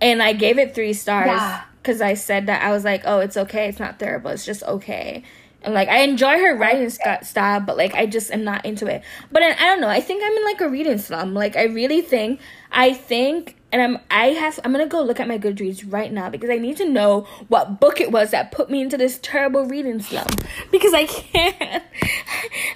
and 0.00 0.22
I 0.22 0.32
gave 0.32 0.58
it 0.58 0.74
three 0.74 0.92
stars. 0.92 1.26
Yeah 1.26 1.62
because 1.82 2.00
I 2.00 2.14
said 2.14 2.46
that 2.46 2.62
I 2.62 2.70
was 2.70 2.84
like, 2.84 3.02
oh, 3.04 3.18
it's 3.18 3.36
okay. 3.36 3.68
It's 3.68 3.80
not 3.80 3.98
terrible. 3.98 4.30
It's 4.30 4.44
just 4.44 4.62
okay. 4.62 5.24
And 5.62 5.74
like 5.74 5.88
I 5.88 6.00
enjoy 6.00 6.38
her 6.38 6.56
writing 6.56 6.90
st- 6.90 7.24
style, 7.24 7.60
but 7.60 7.76
like 7.76 7.94
I 7.94 8.06
just 8.06 8.30
am 8.30 8.44
not 8.44 8.64
into 8.64 8.86
it. 8.86 9.02
But 9.30 9.42
I, 9.42 9.50
I 9.50 9.66
don't 9.66 9.80
know. 9.80 9.88
I 9.88 10.00
think 10.00 10.22
I'm 10.24 10.32
in 10.32 10.44
like 10.44 10.60
a 10.60 10.68
reading 10.68 10.98
slump. 10.98 11.34
Like 11.34 11.56
I 11.56 11.64
really 11.64 12.00
think 12.00 12.40
I 12.70 12.92
think 12.92 13.56
and 13.70 13.80
I'm 13.80 13.98
I 14.10 14.26
have 14.28 14.58
I'm 14.64 14.72
gonna 14.72 14.86
go 14.86 15.02
look 15.02 15.20
at 15.20 15.28
my 15.28 15.38
Goodreads 15.38 15.84
right 15.90 16.12
now 16.12 16.30
because 16.30 16.50
I 16.50 16.58
need 16.58 16.76
to 16.78 16.88
know 16.88 17.22
what 17.48 17.80
book 17.80 18.00
it 18.00 18.10
was 18.10 18.32
that 18.32 18.50
put 18.50 18.70
me 18.70 18.82
into 18.82 18.96
this 18.96 19.18
terrible 19.22 19.64
reading 19.66 20.00
slump 20.02 20.44
because 20.72 20.94
I 20.94 21.06
can't 21.06 21.56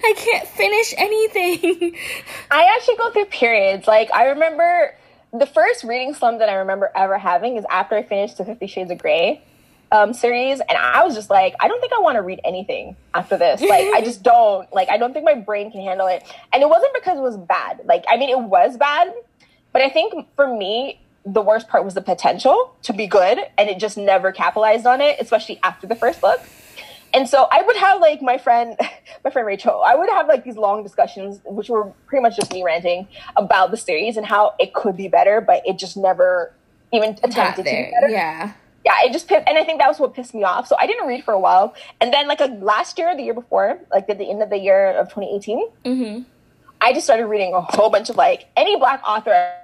I 0.04 0.14
can't 0.16 0.48
finish 0.48 0.94
anything. 0.96 1.96
I 2.50 2.72
actually 2.76 2.96
go 2.96 3.10
through 3.10 3.26
periods. 3.26 3.86
Like 3.88 4.12
I 4.14 4.26
remember 4.26 4.94
the 5.32 5.46
first 5.46 5.84
reading 5.84 6.14
slump 6.14 6.38
that 6.38 6.48
I 6.48 6.54
remember 6.54 6.90
ever 6.94 7.18
having 7.18 7.56
is 7.56 7.64
after 7.70 7.96
I 7.96 8.02
finished 8.02 8.38
the 8.38 8.44
Fifty 8.44 8.66
Shades 8.66 8.90
of 8.90 8.98
Grey 8.98 9.42
um, 9.92 10.12
series, 10.12 10.60
and 10.60 10.78
I 10.78 11.04
was 11.04 11.14
just 11.14 11.30
like, 11.30 11.54
I 11.60 11.68
don't 11.68 11.80
think 11.80 11.92
I 11.92 12.00
want 12.00 12.16
to 12.16 12.22
read 12.22 12.40
anything 12.44 12.96
after 13.14 13.36
this. 13.36 13.60
Like, 13.66 13.88
I 13.94 14.00
just 14.00 14.22
don't. 14.22 14.72
Like, 14.72 14.88
I 14.90 14.96
don't 14.96 15.12
think 15.12 15.24
my 15.24 15.34
brain 15.34 15.70
can 15.70 15.80
handle 15.80 16.06
it. 16.06 16.22
And 16.52 16.62
it 16.62 16.68
wasn't 16.68 16.94
because 16.94 17.18
it 17.18 17.22
was 17.22 17.36
bad. 17.36 17.80
Like, 17.84 18.04
I 18.08 18.16
mean, 18.16 18.30
it 18.30 18.38
was 18.38 18.76
bad, 18.76 19.12
but 19.72 19.82
I 19.82 19.90
think 19.90 20.26
for 20.36 20.46
me, 20.46 21.00
the 21.24 21.42
worst 21.42 21.68
part 21.68 21.84
was 21.84 21.94
the 21.94 22.00
potential 22.00 22.74
to 22.82 22.92
be 22.92 23.06
good, 23.06 23.38
and 23.58 23.68
it 23.68 23.78
just 23.78 23.98
never 23.98 24.30
capitalized 24.32 24.86
on 24.86 25.00
it, 25.00 25.16
especially 25.20 25.58
after 25.62 25.86
the 25.86 25.96
first 25.96 26.20
book. 26.20 26.40
And 27.16 27.26
so 27.26 27.48
I 27.50 27.62
would 27.62 27.76
have 27.76 27.98
like 27.98 28.20
my 28.20 28.36
friend, 28.36 28.78
my 29.24 29.30
friend 29.30 29.46
Rachel, 29.46 29.82
I 29.84 29.94
would 29.94 30.10
have 30.10 30.28
like 30.28 30.44
these 30.44 30.58
long 30.58 30.82
discussions, 30.82 31.40
which 31.46 31.70
were 31.70 31.84
pretty 32.06 32.22
much 32.22 32.36
just 32.36 32.52
me 32.52 32.62
ranting 32.62 33.08
about 33.36 33.70
the 33.70 33.78
series 33.78 34.18
and 34.18 34.26
how 34.26 34.54
it 34.60 34.74
could 34.74 34.98
be 34.98 35.08
better, 35.08 35.40
but 35.40 35.62
it 35.64 35.78
just 35.78 35.96
never 35.96 36.52
even 36.92 37.18
attempted 37.22 37.64
to 37.64 37.70
be 37.70 37.90
better. 37.90 38.10
Yeah. 38.10 38.52
Yeah, 38.84 38.92
it 39.02 39.12
just 39.12 39.26
pissed, 39.26 39.48
and 39.48 39.58
I 39.58 39.64
think 39.64 39.80
that 39.80 39.88
was 39.88 39.98
what 39.98 40.14
pissed 40.14 40.32
me 40.32 40.44
off. 40.44 40.68
So 40.68 40.76
I 40.78 40.86
didn't 40.86 41.08
read 41.08 41.24
for 41.24 41.34
a 41.34 41.40
while, 41.40 41.74
and 42.00 42.12
then 42.12 42.28
like 42.28 42.40
a, 42.40 42.44
last 42.44 42.98
year, 42.98 43.16
the 43.16 43.22
year 43.24 43.34
before, 43.34 43.80
like 43.90 44.08
at 44.08 44.18
the 44.18 44.30
end 44.30 44.42
of 44.44 44.50
the 44.50 44.58
year 44.58 44.90
of 44.90 45.08
2018, 45.08 45.68
mm-hmm. 45.84 46.22
I 46.80 46.92
just 46.92 47.04
started 47.04 47.26
reading 47.26 47.52
a 47.52 47.62
whole 47.62 47.90
bunch 47.90 48.10
of 48.10 48.16
like 48.16 48.46
any 48.56 48.78
black 48.78 49.02
author 49.04 49.54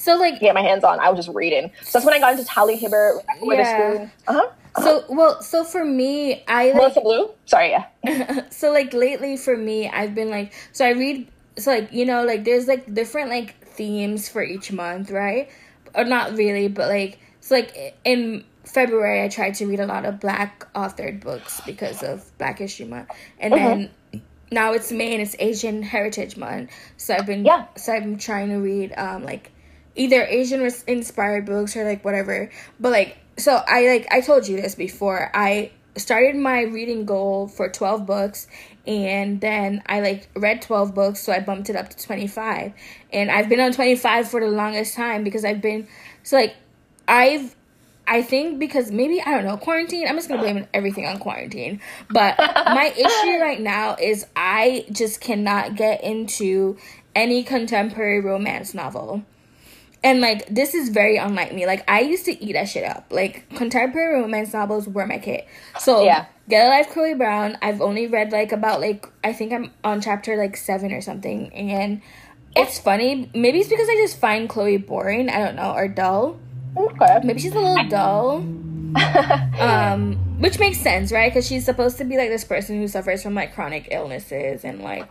so 0.00 0.16
like 0.16 0.40
get 0.40 0.54
my 0.54 0.62
hands 0.62 0.82
on, 0.82 0.98
I 0.98 1.10
was 1.10 1.26
just 1.26 1.36
reading. 1.36 1.70
So 1.82 1.98
that's 1.98 2.06
when 2.06 2.14
I 2.14 2.20
got 2.20 2.32
into 2.32 2.44
Talia 2.46 2.74
Hibbert, 2.74 3.22
yeah. 3.42 4.08
Uh-huh. 4.26 4.38
uh-huh. 4.38 4.50
So 4.78 5.04
well, 5.08 5.42
so 5.42 5.64
for 5.64 5.84
me, 5.84 6.44
I 6.46 6.66
like, 6.66 6.74
Melissa 6.74 7.00
Blue. 7.00 7.30
Sorry, 7.46 7.70
yeah. 7.70 8.48
so 8.50 8.72
like 8.72 8.92
lately 8.92 9.36
for 9.36 9.56
me, 9.56 9.88
I've 9.88 10.14
been 10.14 10.30
like, 10.30 10.52
so 10.72 10.84
I 10.84 10.90
read, 10.90 11.26
so 11.56 11.72
like 11.72 11.92
you 11.92 12.04
know, 12.04 12.24
like 12.24 12.44
there's 12.44 12.68
like 12.68 12.92
different 12.92 13.30
like 13.30 13.66
themes 13.66 14.28
for 14.28 14.42
each 14.42 14.70
month, 14.72 15.10
right? 15.10 15.50
Or 15.94 16.04
not 16.04 16.34
really, 16.36 16.68
but 16.68 16.88
like 16.88 17.18
so 17.40 17.56
like 17.56 17.96
in 18.04 18.44
February, 18.64 19.24
I 19.24 19.28
tried 19.28 19.54
to 19.56 19.66
read 19.66 19.80
a 19.80 19.86
lot 19.86 20.04
of 20.04 20.20
black 20.20 20.72
authored 20.74 21.20
books 21.20 21.60
because 21.66 22.02
of 22.02 22.30
Black 22.38 22.58
History 22.58 22.86
Month, 22.86 23.08
and 23.38 23.52
mm-hmm. 23.52 23.64
then 23.64 24.22
now 24.52 24.72
it's 24.72 24.92
May 24.92 25.12
and 25.12 25.22
it's 25.22 25.36
Asian 25.38 25.82
Heritage 25.82 26.36
Month. 26.36 26.70
So 26.96 27.14
I've 27.14 27.26
been 27.26 27.44
yeah. 27.44 27.66
So 27.76 27.92
I've 27.92 28.04
been 28.04 28.18
trying 28.18 28.50
to 28.50 28.56
read 28.56 28.92
um 28.96 29.24
like 29.24 29.50
either 29.96 30.22
Asian 30.22 30.68
inspired 30.86 31.46
books 31.46 31.76
or 31.76 31.84
like 31.84 32.04
whatever. 32.04 32.50
But 32.78 32.92
like 32.92 33.18
so 33.40 33.62
I 33.66 33.86
like 33.86 34.06
I 34.10 34.20
told 34.20 34.48
you 34.48 34.60
this 34.60 34.74
before. 34.74 35.30
I 35.34 35.72
started 35.96 36.36
my 36.36 36.62
reading 36.62 37.04
goal 37.04 37.48
for 37.48 37.68
12 37.68 38.06
books 38.06 38.46
and 38.86 39.40
then 39.40 39.82
I 39.86 40.00
like 40.00 40.28
read 40.36 40.62
12 40.62 40.94
books 40.94 41.20
so 41.20 41.32
I 41.32 41.40
bumped 41.40 41.68
it 41.68 41.76
up 41.76 41.90
to 41.90 42.06
25 42.06 42.72
and 43.12 43.30
I've 43.30 43.48
been 43.48 43.60
on 43.60 43.72
25 43.72 44.28
for 44.28 44.40
the 44.40 44.48
longest 44.48 44.94
time 44.94 45.24
because 45.24 45.44
I've 45.44 45.60
been 45.60 45.88
so 46.22 46.36
like 46.36 46.54
I've 47.08 47.54
I 48.06 48.22
think 48.22 48.58
because 48.58 48.90
maybe 48.90 49.22
I 49.22 49.30
don't 49.30 49.44
know 49.44 49.56
quarantine. 49.56 50.08
I'm 50.08 50.16
just 50.16 50.28
gonna 50.28 50.42
blame 50.42 50.66
everything 50.74 51.06
on 51.06 51.18
quarantine. 51.18 51.80
But 52.08 52.36
my 52.38 52.92
issue 52.96 53.40
right 53.40 53.60
now 53.60 53.94
is 54.00 54.26
I 54.34 54.84
just 54.90 55.20
cannot 55.20 55.76
get 55.76 56.02
into 56.02 56.76
any 57.14 57.44
contemporary 57.44 58.20
romance 58.20 58.74
novel. 58.74 59.24
And 60.02 60.20
like 60.20 60.46
this 60.46 60.74
is 60.74 60.88
very 60.88 61.16
unlike 61.16 61.52
me. 61.52 61.66
Like 61.66 61.88
I 61.88 62.00
used 62.00 62.24
to 62.24 62.42
eat 62.42 62.52
that 62.54 62.68
shit 62.68 62.84
up. 62.84 63.06
Like 63.10 63.48
contemporary 63.54 64.20
romance 64.20 64.52
novels 64.52 64.88
were 64.88 65.06
my 65.06 65.18
kit. 65.18 65.46
So 65.78 66.04
yeah. 66.04 66.26
Get 66.48 66.66
a 66.66 66.68
Life 66.68 66.90
Chloe 66.90 67.14
Brown. 67.14 67.56
I've 67.62 67.80
only 67.80 68.06
read 68.06 68.32
like 68.32 68.50
about 68.50 68.80
like 68.80 69.06
I 69.22 69.32
think 69.32 69.52
I'm 69.52 69.70
on 69.84 70.00
chapter 70.00 70.36
like 70.36 70.56
seven 70.56 70.92
or 70.92 71.00
something. 71.00 71.52
And 71.54 72.00
it's 72.56 72.78
funny. 72.78 73.30
Maybe 73.34 73.60
it's 73.60 73.68
because 73.68 73.88
I 73.88 73.94
just 73.96 74.18
find 74.18 74.48
Chloe 74.48 74.78
boring. 74.78 75.28
I 75.28 75.38
don't 75.38 75.54
know, 75.54 75.72
or 75.72 75.86
dull. 75.86 76.38
Okay. 76.76 77.20
Maybe 77.22 77.40
she's 77.40 77.54
a 77.54 77.60
little 77.60 77.88
dull. 77.88 78.36
um, 79.60 80.16
which 80.40 80.58
makes 80.58 80.78
sense, 80.78 81.12
right? 81.12 81.30
Because 81.30 81.46
she's 81.46 81.64
supposed 81.64 81.98
to 81.98 82.04
be 82.04 82.16
like 82.16 82.28
this 82.28 82.44
person 82.44 82.80
who 82.80 82.88
suffers 82.88 83.22
from 83.22 83.34
like 83.34 83.54
chronic 83.54 83.88
illnesses 83.90 84.64
and 84.64 84.80
like 84.80 85.06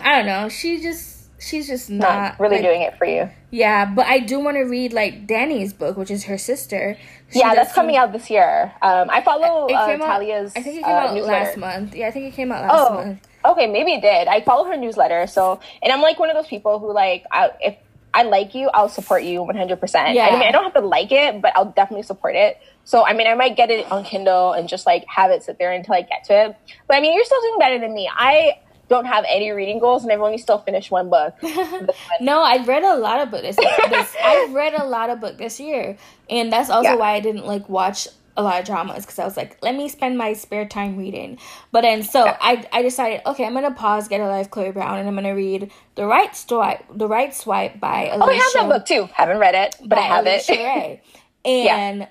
I 0.00 0.16
don't 0.16 0.26
know. 0.26 0.48
She 0.48 0.82
just 0.82 1.15
she's 1.38 1.66
just 1.66 1.90
not, 1.90 2.08
not 2.08 2.40
really 2.40 2.56
like, 2.56 2.64
doing 2.64 2.82
it 2.82 2.96
for 2.98 3.06
you. 3.06 3.28
Yeah, 3.50 3.86
but 3.86 4.06
I 4.06 4.20
do 4.20 4.40
want 4.40 4.56
to 4.56 4.62
read 4.62 4.92
like 4.92 5.26
Dani's 5.26 5.72
book, 5.72 5.96
which 5.96 6.10
is 6.10 6.24
her 6.24 6.38
sister. 6.38 6.96
She 7.32 7.40
yeah, 7.40 7.54
that's 7.54 7.72
coming 7.72 7.96
out 7.96 8.12
this 8.12 8.30
year. 8.30 8.72
Um, 8.82 9.08
I 9.10 9.22
follow 9.22 9.68
uh, 9.68 9.96
Talia's. 9.98 10.52
I 10.56 10.62
think 10.62 10.78
it 10.78 10.84
came 10.84 10.94
uh, 10.94 10.98
out 10.98 11.14
newsletter. 11.14 11.44
last 11.44 11.56
month. 11.56 11.94
Yeah, 11.94 12.08
I 12.08 12.10
think 12.10 12.32
it 12.32 12.36
came 12.36 12.52
out 12.52 12.62
last 12.62 12.90
oh, 12.90 12.94
month. 12.94 13.28
Okay, 13.44 13.66
maybe 13.66 13.92
it 13.92 14.00
did. 14.00 14.28
I 14.28 14.40
follow 14.42 14.64
her 14.64 14.76
newsletter, 14.76 15.26
so 15.26 15.60
and 15.82 15.92
I'm 15.92 16.00
like 16.00 16.18
one 16.18 16.30
of 16.30 16.36
those 16.36 16.48
people 16.48 16.78
who 16.78 16.92
like 16.92 17.24
I, 17.30 17.50
if 17.60 17.76
I 18.12 18.22
like 18.22 18.54
you, 18.54 18.70
I'll 18.72 18.88
support 18.88 19.24
you 19.24 19.42
100. 19.42 19.78
percent 19.78 20.14
Yeah. 20.14 20.28
I 20.28 20.32
mean, 20.32 20.48
I 20.48 20.50
don't 20.50 20.64
have 20.64 20.74
to 20.74 20.80
like 20.80 21.12
it, 21.12 21.42
but 21.42 21.52
I'll 21.54 21.72
definitely 21.72 22.04
support 22.04 22.34
it. 22.34 22.58
So 22.84 23.04
I 23.04 23.12
mean, 23.12 23.26
I 23.26 23.34
might 23.34 23.56
get 23.56 23.70
it 23.70 23.90
on 23.92 24.04
Kindle 24.04 24.52
and 24.52 24.68
just 24.68 24.86
like 24.86 25.04
have 25.08 25.30
it 25.30 25.42
sit 25.42 25.58
there 25.58 25.72
until 25.72 25.94
I 25.94 26.02
get 26.02 26.24
to 26.24 26.46
it. 26.46 26.56
But 26.88 26.96
I 26.96 27.00
mean, 27.00 27.14
you're 27.14 27.24
still 27.24 27.40
doing 27.42 27.58
better 27.58 27.78
than 27.78 27.94
me. 27.94 28.10
I 28.10 28.58
don't 28.88 29.06
have 29.06 29.24
any 29.28 29.50
reading 29.50 29.78
goals 29.78 30.02
and 30.04 30.12
I've 30.12 30.20
only 30.20 30.38
still 30.38 30.58
finished 30.58 30.90
one 30.90 31.10
book. 31.10 31.34
no, 32.20 32.40
I've 32.40 32.68
read 32.68 32.84
a 32.84 32.94
lot 32.96 33.20
of 33.20 33.30
books 33.30 33.42
this, 33.42 33.56
this 33.56 34.16
I've 34.22 34.52
read 34.52 34.74
a 34.74 34.84
lot 34.84 35.10
of 35.10 35.20
book 35.20 35.38
this 35.38 35.58
year. 35.58 35.96
And 36.30 36.52
that's 36.52 36.70
also 36.70 36.90
yeah. 36.90 36.96
why 36.96 37.12
I 37.12 37.20
didn't 37.20 37.46
like 37.46 37.68
watch 37.68 38.08
a 38.36 38.42
lot 38.42 38.60
of 38.60 38.66
dramas 38.66 39.04
because 39.04 39.18
I 39.18 39.24
was 39.24 39.36
like, 39.36 39.56
let 39.62 39.74
me 39.74 39.88
spend 39.88 40.18
my 40.18 40.34
spare 40.34 40.66
time 40.66 40.96
reading. 40.96 41.38
But 41.72 41.82
then 41.82 42.02
so 42.02 42.24
yeah. 42.24 42.36
I 42.40 42.66
I 42.72 42.82
decided, 42.82 43.22
okay, 43.26 43.44
I'm 43.44 43.54
gonna 43.54 43.72
pause 43.72 44.08
Get 44.08 44.20
a 44.20 44.28
Life 44.28 44.50
Chloe 44.50 44.72
Brown 44.72 44.98
and 44.98 45.08
I'm 45.08 45.14
gonna 45.14 45.34
read 45.34 45.70
The 45.94 46.06
Right 46.06 46.34
Swipe 46.36 46.84
The 46.92 47.08
Right 47.08 47.34
Swipe 47.34 47.80
by 47.80 48.10
Alisha. 48.12 48.20
Oh, 48.20 48.30
I 48.30 48.34
have 48.34 48.52
that 48.54 48.68
book 48.68 48.86
too. 48.86 49.08
Haven't 49.12 49.38
read 49.38 49.54
it, 49.54 49.76
but 49.84 49.98
I 49.98 50.02
have 50.02 50.24
Alisha 50.24 50.50
it. 50.50 50.64
Rai. 50.64 51.02
And 51.46 52.00
yeah. 52.00 52.08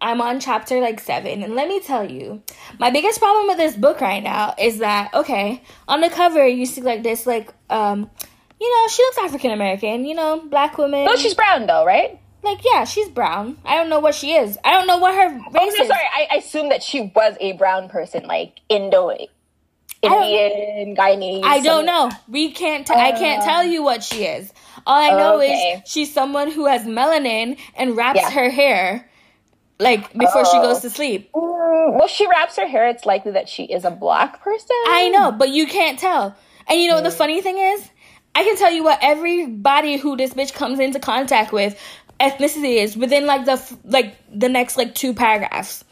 I'm 0.00 0.20
on 0.20 0.40
chapter 0.40 0.80
like 0.80 1.00
seven, 1.00 1.42
and 1.42 1.54
let 1.54 1.68
me 1.68 1.80
tell 1.80 2.10
you, 2.10 2.42
my 2.78 2.90
biggest 2.90 3.18
problem 3.18 3.46
with 3.46 3.56
this 3.56 3.74
book 3.76 4.00
right 4.00 4.22
now 4.22 4.54
is 4.58 4.78
that 4.78 5.12
okay, 5.14 5.62
on 5.88 6.00
the 6.00 6.10
cover 6.10 6.46
you 6.46 6.66
see 6.66 6.82
like 6.82 7.02
this 7.02 7.26
like 7.26 7.52
um, 7.70 8.10
you 8.60 8.70
know, 8.70 8.88
she 8.88 9.02
looks 9.02 9.18
African 9.18 9.50
American, 9.50 10.04
you 10.04 10.14
know, 10.14 10.40
black 10.40 10.78
woman. 10.78 11.04
No, 11.04 11.16
she's 11.16 11.34
brown 11.34 11.66
though, 11.66 11.84
right? 11.84 12.18
Like 12.42 12.60
yeah, 12.64 12.84
she's 12.84 13.08
brown. 13.08 13.58
I 13.64 13.76
don't 13.76 13.88
know 13.88 14.00
what 14.00 14.14
she 14.14 14.34
is. 14.34 14.58
I 14.64 14.72
don't 14.72 14.86
know 14.86 14.98
what 14.98 15.14
her 15.14 15.34
race 15.34 15.42
oh, 15.54 15.74
no, 15.78 15.82
is. 15.82 15.88
Sorry, 15.88 16.04
I, 16.14 16.28
I 16.32 16.36
assume 16.36 16.68
that 16.68 16.82
she 16.82 17.12
was 17.14 17.36
a 17.40 17.52
brown 17.52 17.88
person, 17.88 18.24
like 18.24 18.60
Indo, 18.68 19.10
Indian, 20.02 20.94
Guyanese. 20.94 21.44
I 21.44 21.60
don't 21.60 21.86
know. 21.86 22.10
We 22.28 22.52
can't. 22.52 22.86
T- 22.86 22.94
uh, 22.94 22.98
I 22.98 23.12
can't 23.12 23.42
tell 23.42 23.64
you 23.64 23.82
what 23.82 24.02
she 24.02 24.24
is. 24.24 24.52
All 24.86 25.00
I 25.00 25.10
know 25.18 25.36
okay. 25.38 25.82
is 25.84 25.90
she's 25.90 26.12
someone 26.12 26.50
who 26.50 26.66
has 26.66 26.84
melanin 26.84 27.58
and 27.74 27.96
wraps 27.96 28.20
yeah. 28.20 28.30
her 28.30 28.50
hair 28.50 29.10
like 29.78 30.12
before 30.12 30.44
she 30.44 30.58
goes 30.58 30.80
to 30.80 30.90
sleep. 30.90 31.30
Mm, 31.32 31.98
well, 31.98 32.08
she 32.08 32.26
wraps 32.28 32.56
her 32.56 32.66
hair. 32.66 32.88
It's 32.88 33.06
likely 33.06 33.32
that 33.32 33.48
she 33.48 33.64
is 33.64 33.84
a 33.84 33.90
black 33.90 34.42
person. 34.42 34.76
I 34.88 35.10
know, 35.12 35.32
but 35.32 35.50
you 35.50 35.66
can't 35.66 35.98
tell. 35.98 36.36
And 36.68 36.80
you 36.80 36.88
know 36.88 37.00
mm. 37.00 37.04
the 37.04 37.10
funny 37.10 37.40
thing 37.40 37.58
is, 37.58 37.88
I 38.34 38.44
can 38.44 38.56
tell 38.56 38.72
you 38.72 38.84
what 38.84 38.98
everybody 39.02 39.96
who 39.96 40.16
this 40.16 40.34
bitch 40.34 40.52
comes 40.52 40.78
into 40.78 41.00
contact 41.00 41.52
with 41.52 41.80
ethnicity 42.20 42.76
is 42.76 42.96
within 42.96 43.26
like 43.26 43.44
the 43.44 43.76
like 43.84 44.16
the 44.32 44.48
next 44.48 44.76
like 44.76 44.94
two 44.94 45.14
paragraphs. 45.14 45.84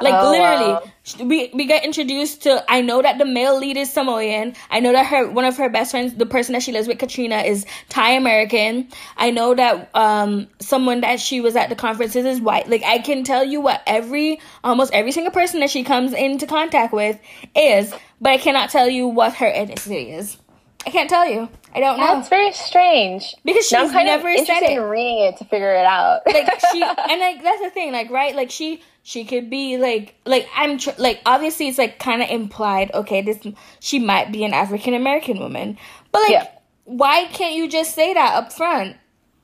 Like 0.00 0.14
oh, 0.14 0.30
literally, 0.30 0.72
wow. 0.72 1.26
we 1.26 1.50
we 1.52 1.66
get 1.66 1.84
introduced 1.84 2.42
to. 2.44 2.64
I 2.68 2.80
know 2.80 3.02
that 3.02 3.18
the 3.18 3.24
male 3.24 3.58
lead 3.58 3.76
is 3.76 3.92
Samoan. 3.92 4.54
I 4.70 4.80
know 4.80 4.92
that 4.92 5.06
her 5.06 5.30
one 5.30 5.44
of 5.44 5.56
her 5.56 5.68
best 5.68 5.90
friends, 5.90 6.14
the 6.14 6.26
person 6.26 6.54
that 6.54 6.62
she 6.62 6.72
lives 6.72 6.88
with, 6.88 6.98
Katrina, 6.98 7.38
is 7.38 7.66
Thai 7.88 8.12
American. 8.12 8.88
I 9.16 9.30
know 9.30 9.54
that 9.54 9.90
um 9.94 10.48
someone 10.58 11.02
that 11.02 11.20
she 11.20 11.40
was 11.40 11.56
at 11.56 11.68
the 11.68 11.76
conferences 11.76 12.24
is 12.24 12.40
white. 12.40 12.68
Like 12.68 12.82
I 12.84 12.98
can 12.98 13.24
tell 13.24 13.44
you 13.44 13.60
what 13.60 13.82
every 13.86 14.40
almost 14.64 14.92
every 14.92 15.12
single 15.12 15.32
person 15.32 15.60
that 15.60 15.70
she 15.70 15.84
comes 15.84 16.12
into 16.12 16.46
contact 16.46 16.92
with 16.92 17.18
is, 17.54 17.92
but 18.20 18.30
I 18.30 18.38
cannot 18.38 18.70
tell 18.70 18.88
you 18.88 19.06
what 19.06 19.34
her 19.34 19.50
ethnicity 19.50 20.16
is. 20.18 20.38
I 20.86 20.90
can't 20.90 21.10
tell 21.10 21.28
you. 21.28 21.48
I 21.74 21.80
don't 21.80 22.00
know. 22.00 22.14
That's 22.14 22.28
very 22.28 22.52
strange 22.52 23.34
because 23.44 23.64
she's 23.64 23.72
now 23.72 23.84
I'm 23.84 23.92
kind 23.92 24.06
never 24.06 24.28
of 24.30 24.46
said 24.46 24.62
it. 24.62 24.70
In 24.70 24.82
reading 24.82 25.20
it 25.20 25.36
to 25.36 25.44
figure 25.44 25.72
it 25.72 25.84
out. 25.84 26.22
like 26.26 26.60
she 26.72 26.82
and 27.08 27.20
like 27.20 27.42
that's 27.42 27.60
the 27.60 27.70
thing. 27.70 27.92
Like 27.92 28.10
right, 28.10 28.34
like 28.34 28.50
she 28.50 28.82
she 29.02 29.24
could 29.24 29.50
be 29.50 29.76
like 29.78 30.14
like 30.24 30.48
I'm 30.54 30.78
tr- 30.78 30.90
like 30.98 31.20
obviously 31.26 31.68
it's 31.68 31.78
like 31.78 31.98
kind 31.98 32.22
of 32.22 32.28
implied. 32.30 32.90
Okay, 32.94 33.22
this 33.22 33.38
she 33.80 33.98
might 33.98 34.32
be 34.32 34.44
an 34.44 34.52
African 34.54 34.94
American 34.94 35.38
woman, 35.38 35.78
but 36.12 36.20
like 36.20 36.30
yeah. 36.30 36.48
why 36.84 37.26
can't 37.26 37.54
you 37.54 37.68
just 37.68 37.94
say 37.94 38.14
that 38.14 38.34
up 38.34 38.52
front? 38.52 38.96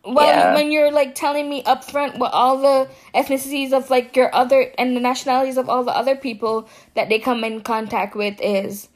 Well, 0.05 0.27
yeah. 0.27 0.55
when 0.55 0.71
you're 0.71 0.93
like 0.93 1.17
telling 1.17 1.49
me 1.51 1.65
up 1.65 1.83
front 1.83 2.19
what 2.19 2.33
all 2.33 2.59
the 2.59 2.89
ethnicities 3.13 3.73
of 3.73 3.91
like 3.91 4.15
your 4.15 4.33
other 4.33 4.73
and 4.79 4.97
the 4.97 5.01
nationalities 5.01 5.57
of 5.57 5.69
all 5.69 5.83
the 5.83 5.91
other 5.91 6.15
people 6.15 6.69
that 6.95 7.09
they 7.09 7.19
come 7.19 7.43
in 7.43 7.63
contact 7.63 8.15
with 8.15 8.41
is 8.41 8.89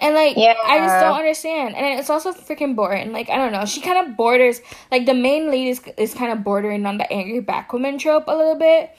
And 0.00 0.14
like, 0.14 0.36
yeah. 0.36 0.54
I 0.64 0.78
just 0.78 1.00
don't 1.00 1.18
understand. 1.18 1.76
And 1.76 1.98
it's 1.98 2.08
also 2.08 2.32
freaking 2.32 2.74
boring. 2.74 3.12
Like, 3.12 3.28
I 3.28 3.36
don't 3.36 3.52
know. 3.52 3.66
She 3.66 3.80
kind 3.80 4.08
of 4.08 4.16
borders, 4.16 4.60
like, 4.90 5.06
the 5.06 5.14
main 5.14 5.50
lead 5.50 5.68
is, 5.68 5.82
is 5.98 6.14
kind 6.14 6.32
of 6.32 6.42
bordering 6.42 6.86
on 6.86 6.98
the 6.98 7.10
angry 7.12 7.40
back 7.40 7.72
woman 7.72 7.98
trope 7.98 8.24
a 8.26 8.34
little 8.34 8.54
bit. 8.56 8.90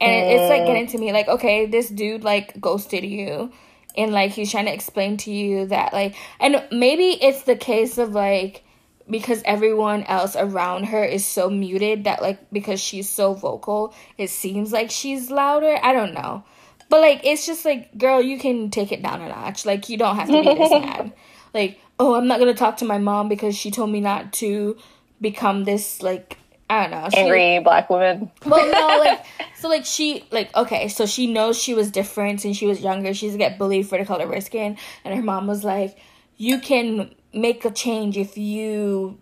And 0.00 0.10
mm. 0.10 0.34
it's 0.34 0.48
like 0.48 0.66
getting 0.66 0.86
to 0.88 0.98
me, 0.98 1.12
like, 1.12 1.28
okay, 1.28 1.66
this 1.66 1.88
dude, 1.88 2.24
like, 2.24 2.60
ghosted 2.60 3.04
you. 3.04 3.52
And, 3.96 4.12
like, 4.12 4.30
he's 4.30 4.50
trying 4.50 4.66
to 4.66 4.72
explain 4.72 5.16
to 5.18 5.30
you 5.30 5.66
that, 5.66 5.92
like, 5.92 6.14
and 6.38 6.64
maybe 6.70 7.10
it's 7.22 7.42
the 7.42 7.56
case 7.56 7.98
of, 7.98 8.12
like, 8.12 8.62
because 9.10 9.42
everyone 9.44 10.04
else 10.04 10.36
around 10.36 10.84
her 10.84 11.04
is 11.04 11.26
so 11.26 11.50
muted 11.50 12.04
that 12.04 12.22
like 12.22 12.38
because 12.52 12.80
she's 12.80 13.08
so 13.08 13.34
vocal 13.34 13.92
it 14.16 14.30
seems 14.30 14.72
like 14.72 14.90
she's 14.90 15.30
louder 15.30 15.78
i 15.82 15.92
don't 15.92 16.14
know 16.14 16.44
but 16.88 17.00
like 17.00 17.20
it's 17.24 17.44
just 17.44 17.64
like 17.64 17.96
girl 17.98 18.22
you 18.22 18.38
can 18.38 18.70
take 18.70 18.92
it 18.92 19.02
down 19.02 19.20
a 19.20 19.28
notch 19.28 19.66
like 19.66 19.88
you 19.88 19.96
don't 19.96 20.16
have 20.16 20.28
to 20.28 20.42
be 20.42 20.54
this 20.54 20.70
mad 20.70 21.12
like 21.52 21.78
oh 21.98 22.14
i'm 22.14 22.28
not 22.28 22.38
gonna 22.38 22.54
talk 22.54 22.76
to 22.76 22.84
my 22.84 22.98
mom 22.98 23.28
because 23.28 23.56
she 23.56 23.70
told 23.70 23.90
me 23.90 24.00
not 24.00 24.32
to 24.32 24.76
become 25.20 25.64
this 25.64 26.02
like 26.02 26.38
I 26.70 26.82
don't 26.82 26.92
know. 26.92 27.08
She, 27.10 27.18
Angry 27.18 27.58
black 27.58 27.90
woman. 27.90 28.30
Well, 28.46 28.70
no, 28.70 28.98
like 29.04 29.26
so, 29.56 29.68
like 29.68 29.84
she, 29.84 30.24
like 30.30 30.56
okay, 30.56 30.86
so 30.86 31.04
she 31.04 31.26
knows 31.26 31.60
she 31.60 31.74
was 31.74 31.90
different 31.90 32.44
and 32.44 32.56
she 32.56 32.66
was 32.66 32.80
younger. 32.80 33.12
She's 33.12 33.36
get 33.36 33.58
bullied 33.58 33.88
for 33.88 33.98
the 33.98 34.04
color 34.04 34.24
of 34.24 34.30
her 34.30 34.40
skin, 34.40 34.78
and 35.04 35.14
her 35.14 35.22
mom 35.22 35.48
was 35.48 35.64
like, 35.64 35.98
"You 36.36 36.60
can 36.60 37.12
make 37.34 37.64
a 37.64 37.70
change 37.72 38.16
if 38.16 38.38
you 38.38 39.18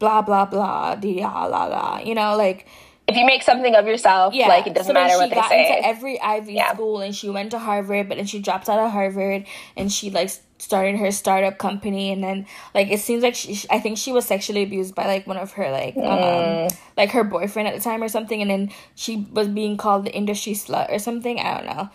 blah 0.00 0.22
blah 0.22 0.46
blah 0.46 0.96
blah 0.96 1.46
la 1.46 1.64
la 1.66 1.98
you 1.98 2.14
know 2.14 2.36
like 2.36 2.66
if 3.10 3.16
you 3.16 3.26
make 3.26 3.42
something 3.42 3.74
of 3.74 3.86
yourself 3.86 4.34
yeah. 4.34 4.48
like 4.48 4.66
it 4.66 4.74
doesn't 4.74 4.94
so 4.94 5.00
matter 5.00 5.16
what 5.16 5.30
they 5.30 5.42
say 5.48 5.76
into 5.76 5.86
every 5.86 6.20
ivy 6.20 6.54
yeah. 6.54 6.72
school 6.72 7.00
and 7.00 7.14
she 7.14 7.28
went 7.28 7.50
to 7.50 7.58
harvard 7.58 8.08
but 8.08 8.16
then 8.16 8.26
she 8.26 8.40
dropped 8.40 8.68
out 8.68 8.78
of 8.78 8.90
harvard 8.90 9.44
and 9.76 9.92
she 9.92 10.10
like 10.10 10.30
started 10.58 10.96
her 10.96 11.10
startup 11.10 11.58
company 11.58 12.12
and 12.12 12.22
then 12.22 12.46
like 12.74 12.90
it 12.90 13.00
seems 13.00 13.22
like 13.22 13.34
she 13.34 13.64
i 13.70 13.80
think 13.80 13.96
she 13.96 14.12
was 14.12 14.26
sexually 14.26 14.62
abused 14.62 14.94
by 14.94 15.06
like 15.06 15.26
one 15.26 15.36
of 15.36 15.52
her 15.52 15.70
like 15.70 15.96
um, 15.96 16.02
mm. 16.02 16.70
um 16.70 16.78
like 16.96 17.10
her 17.10 17.24
boyfriend 17.24 17.68
at 17.68 17.74
the 17.74 17.80
time 17.80 18.02
or 18.02 18.08
something 18.08 18.40
and 18.42 18.50
then 18.50 18.70
she 18.94 19.26
was 19.32 19.48
being 19.48 19.76
called 19.76 20.04
the 20.04 20.12
industry 20.12 20.52
slut 20.52 20.90
or 20.90 20.98
something 20.98 21.38
i 21.38 21.56
don't 21.56 21.66
know 21.66 21.88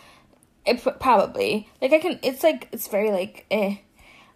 it 0.65 0.99
probably 0.99 1.69
like 1.81 1.93
i 1.93 1.99
can 1.99 2.19
it's 2.23 2.43
like 2.43 2.67
it's 2.71 2.87
very 2.87 3.11
like 3.11 3.45
eh 3.51 3.77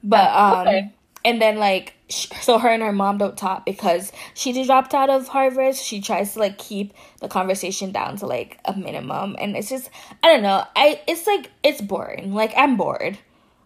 but 0.04 0.30
um 0.30 0.68
okay 0.68 0.94
and 1.26 1.42
then 1.42 1.58
like 1.58 1.94
so 2.10 2.58
her 2.58 2.70
and 2.70 2.82
her 2.82 2.92
mom 2.92 3.18
don't 3.18 3.38
talk 3.38 3.66
because 3.66 4.12
she 4.34 4.52
just 4.52 4.68
dropped 4.68 4.94
out 4.94 5.10
of 5.10 5.28
harvard 5.28 5.76
she 5.76 6.02
tries 6.02 6.34
to 6.34 6.40
like 6.40 6.58
keep 6.58 6.94
the 7.22 7.28
conversation 7.28 7.92
down 7.92 8.18
to 8.18 8.26
like 8.26 8.60
a 8.66 8.76
minimum 8.76 9.36
and 9.40 9.56
it's 9.56 9.70
just 9.70 9.90
i 10.24 10.28
don't 10.28 10.42
know 10.42 10.66
i 10.76 11.00
it's 11.08 11.28
like 11.28 11.52
it's 11.64 11.82
boring 11.82 12.34
like 12.34 12.54
i'm 12.58 12.78
bored 12.78 13.18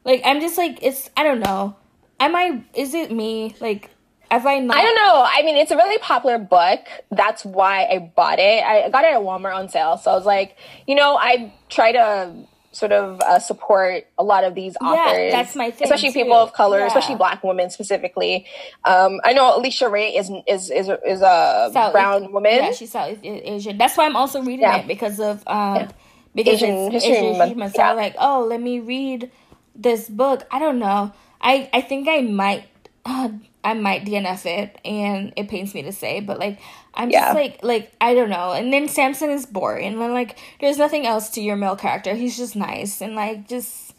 like 0.03 0.21
i'm 0.25 0.41
just 0.41 0.57
like 0.57 0.77
it's 0.81 1.09
i 1.15 1.23
don't 1.23 1.39
know 1.39 1.75
am 2.19 2.35
i 2.35 2.61
is 2.73 2.93
it 2.93 3.11
me 3.11 3.55
like 3.59 3.89
have 4.33 4.47
I 4.47 4.57
not? 4.57 4.75
I 4.75 4.81
don't 4.81 4.95
know. 4.95 5.27
I 5.27 5.43
mean, 5.43 5.57
it's 5.57 5.69
a 5.69 5.75
really 5.75 5.99
popular 5.99 6.39
book. 6.39 6.79
That's 7.11 7.45
why 7.45 7.85
I 7.85 7.99
bought 7.99 8.39
it. 8.39 8.63
I 8.63 8.89
got 8.89 9.03
it 9.03 9.13
at 9.13 9.21
Walmart 9.21 9.53
on 9.55 9.69
sale. 9.69 9.97
So 9.97 10.09
I 10.09 10.15
was 10.15 10.25
like, 10.25 10.57
you 10.87 10.95
know, 10.95 11.15
I 11.17 11.53
try 11.69 11.91
to 11.91 12.33
sort 12.73 12.91
of 12.91 13.21
uh, 13.21 13.39
support 13.39 14.07
a 14.17 14.23
lot 14.23 14.43
of 14.43 14.55
these 14.55 14.75
authors. 14.81 15.17
Yeah, 15.17 15.31
that's 15.31 15.55
my 15.55 15.71
thing. 15.71 15.85
Especially 15.85 16.11
too. 16.11 16.23
people 16.23 16.35
of 16.35 16.53
color, 16.53 16.79
yeah. 16.79 16.87
especially 16.87 17.15
Black 17.15 17.43
women 17.43 17.69
specifically. 17.69 18.45
Um, 18.83 19.21
I 19.23 19.33
know 19.33 19.59
Alisha 19.59 19.89
Rai 19.89 20.17
is 20.17 20.29
is 20.47 20.69
is 20.69 20.89
is 21.05 21.21
a 21.21 21.69
South, 21.71 21.93
brown 21.93 22.31
woman. 22.33 22.51
Yeah, 22.51 22.71
she's 22.71 22.91
South 22.91 23.17
Asian. 23.23 23.77
That's 23.77 23.95
why 23.95 24.05
I'm 24.05 24.15
also 24.15 24.41
reading 24.41 24.61
yeah. 24.61 24.77
it 24.77 24.87
because 24.87 25.19
of 25.19 25.43
um 25.47 25.87
because 26.35 26.55
Asian 26.55 26.93
it's 26.93 27.05
history 27.05 27.27
Asian 27.27 27.37
month. 27.37 27.55
month. 27.55 27.75
So. 27.75 27.83
I'm 27.83 27.95
like, 27.95 28.15
oh, 28.17 28.45
let 28.49 28.61
me 28.61 28.79
read 28.79 29.31
this 29.75 30.09
book. 30.09 30.45
I 30.51 30.59
don't 30.59 30.79
know. 30.79 31.13
I 31.39 31.69
I 31.71 31.81
think 31.81 32.07
I 32.09 32.21
might. 32.21 32.65
Uh, 33.05 33.29
I 33.65 33.75
might 33.75 34.03
DNF 34.03 34.45
it, 34.45 34.77
and 34.83 35.31
it 35.37 35.47
pains 35.47 35.73
me 35.73 35.83
to 35.83 35.93
say, 35.93 36.19
but 36.19 36.37
like 36.37 36.59
I'm 36.93 37.09
yeah. 37.09 37.25
just 37.25 37.35
like 37.35 37.63
like 37.63 37.91
I 37.99 38.13
don't 38.13 38.29
know. 38.29 38.51
And 38.51 38.71
then 38.71 38.87
Samson 38.87 39.29
is 39.29 39.45
boring. 39.45 40.01
And 40.01 40.13
like 40.13 40.37
there's 40.59 40.77
nothing 40.77 41.05
else 41.05 41.29
to 41.31 41.41
your 41.41 41.55
male 41.55 41.75
character. 41.75 42.13
He's 42.13 42.37
just 42.37 42.55
nice 42.55 43.01
and 43.01 43.15
like 43.15 43.47
just 43.47 43.95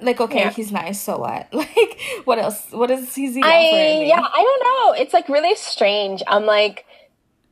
like 0.00 0.20
okay, 0.20 0.40
yeah. 0.40 0.50
he's 0.50 0.72
nice. 0.72 1.00
So 1.00 1.18
what? 1.18 1.48
Like 1.52 2.00
what 2.24 2.38
else? 2.38 2.68
What 2.70 2.90
is 2.90 3.14
he's 3.14 3.34
he 3.34 3.42
I, 3.42 4.04
Yeah, 4.06 4.20
I 4.20 4.42
don't 4.42 4.62
know. 4.64 5.02
It's 5.02 5.12
like 5.12 5.28
really 5.28 5.54
strange. 5.54 6.22
I'm 6.26 6.46
like 6.46 6.86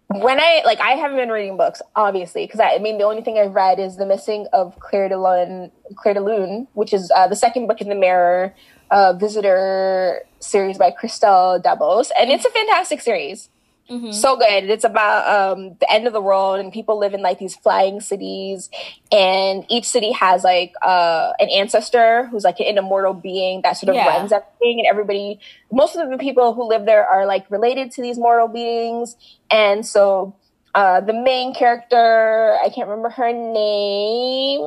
when 0.09 0.41
I 0.41 0.63
like 0.65 0.81
I 0.81 0.93
haven't 0.93 1.19
been 1.19 1.29
reading 1.29 1.57
books 1.57 1.81
obviously 1.95 2.45
because 2.45 2.59
I, 2.59 2.75
I, 2.75 2.79
mean 2.79 2.99
the 2.99 3.05
only 3.05 3.23
thing 3.23 3.39
I've 3.39 3.55
read 3.55 3.79
is 3.79 3.97
the 3.97 4.07
missing 4.07 4.47
of 4.53 4.79
Claire 4.81 5.09
de 5.09 5.21
Lune, 5.21 5.71
Clair 5.95 6.15
de 6.15 6.21
Lune, 6.21 6.67
which 6.73 6.93
is 6.93 7.13
uh, 7.15 7.29
the 7.29 7.37
second 7.37 7.69
book 7.69 7.81
in 7.81 7.89
the 7.89 7.95
Mirror 7.95 8.55
uh, 8.91 9.13
Visitor 9.13 10.23
series 10.41 10.79
by 10.79 10.91
Christelle 10.91 11.63
Dabos, 11.63 12.11
and 12.19 12.31
it's 12.31 12.45
a 12.45 12.51
fantastic 12.51 13.01
series. 13.01 13.51
Mm-hmm. 13.91 14.13
So 14.13 14.37
good. 14.37 14.71
It's 14.71 14.85
about 14.85 15.57
um, 15.57 15.77
the 15.81 15.93
end 15.93 16.07
of 16.07 16.13
the 16.13 16.21
world, 16.21 16.61
and 16.61 16.73
people 16.73 16.97
live 16.97 17.13
in 17.13 17.23
like 17.23 17.41
these 17.41 17.57
flying 17.57 18.01
cities, 18.01 18.71
and 19.11 19.65
each 19.69 19.85
city 19.85 20.13
has 20.13 20.45
like 20.45 20.75
uh, 20.81 21.33
an 21.41 21.49
ancestor 21.49 22.27
who's 22.27 22.45
like 22.45 22.61
an 22.61 22.79
immortal 22.79 23.15
being 23.15 23.63
that 23.63 23.77
sort 23.77 23.91
of 23.91 23.97
yeah. 23.97 24.07
runs 24.07 24.31
everything, 24.31 24.79
and 24.79 24.87
everybody, 24.89 25.41
most 25.73 25.97
of 25.97 26.09
the 26.09 26.19
people 26.19 26.55
who 26.55 26.69
live 26.69 26.87
there 26.87 27.05
are 27.05 27.27
like 27.27 27.51
related 27.51 27.91
to 27.93 28.03
these 28.03 28.17
mortal 28.17 28.47
beings, 28.47 29.17
and 29.51 29.85
so 29.85 30.37
uh, 30.75 31.01
the 31.01 31.13
main 31.13 31.53
character, 31.53 32.57
I 32.63 32.69
can't 32.69 32.89
remember 32.89 33.11
her 33.11 33.33
name, 33.33 34.61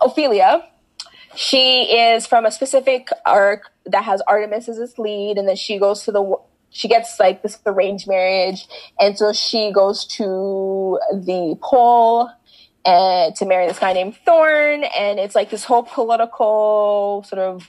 Ophelia. 0.00 0.66
She 1.36 1.82
is 1.82 2.26
from 2.26 2.44
a 2.44 2.50
specific 2.50 3.08
arc 3.24 3.70
that 3.86 4.04
has 4.04 4.20
Artemis 4.26 4.68
as 4.68 4.78
its 4.78 4.98
lead, 4.98 5.38
and 5.38 5.48
then 5.48 5.56
she 5.56 5.78
goes 5.78 6.04
to 6.04 6.12
the 6.12 6.36
she 6.74 6.88
gets 6.88 7.20
like 7.20 7.42
this 7.42 7.56
arranged 7.66 8.08
marriage, 8.08 8.66
and 8.98 9.16
so 9.16 9.32
she 9.32 9.70
goes 9.70 10.04
to 10.06 10.98
the 11.12 11.56
pole 11.62 12.28
eh, 12.84 13.26
and 13.26 13.36
to 13.36 13.46
marry 13.46 13.68
this 13.68 13.78
guy 13.78 13.92
named 13.92 14.16
Thorn, 14.26 14.82
and 14.82 15.20
it's 15.20 15.36
like 15.36 15.50
this 15.50 15.62
whole 15.62 15.84
political 15.84 17.24
sort 17.28 17.38
of 17.38 17.68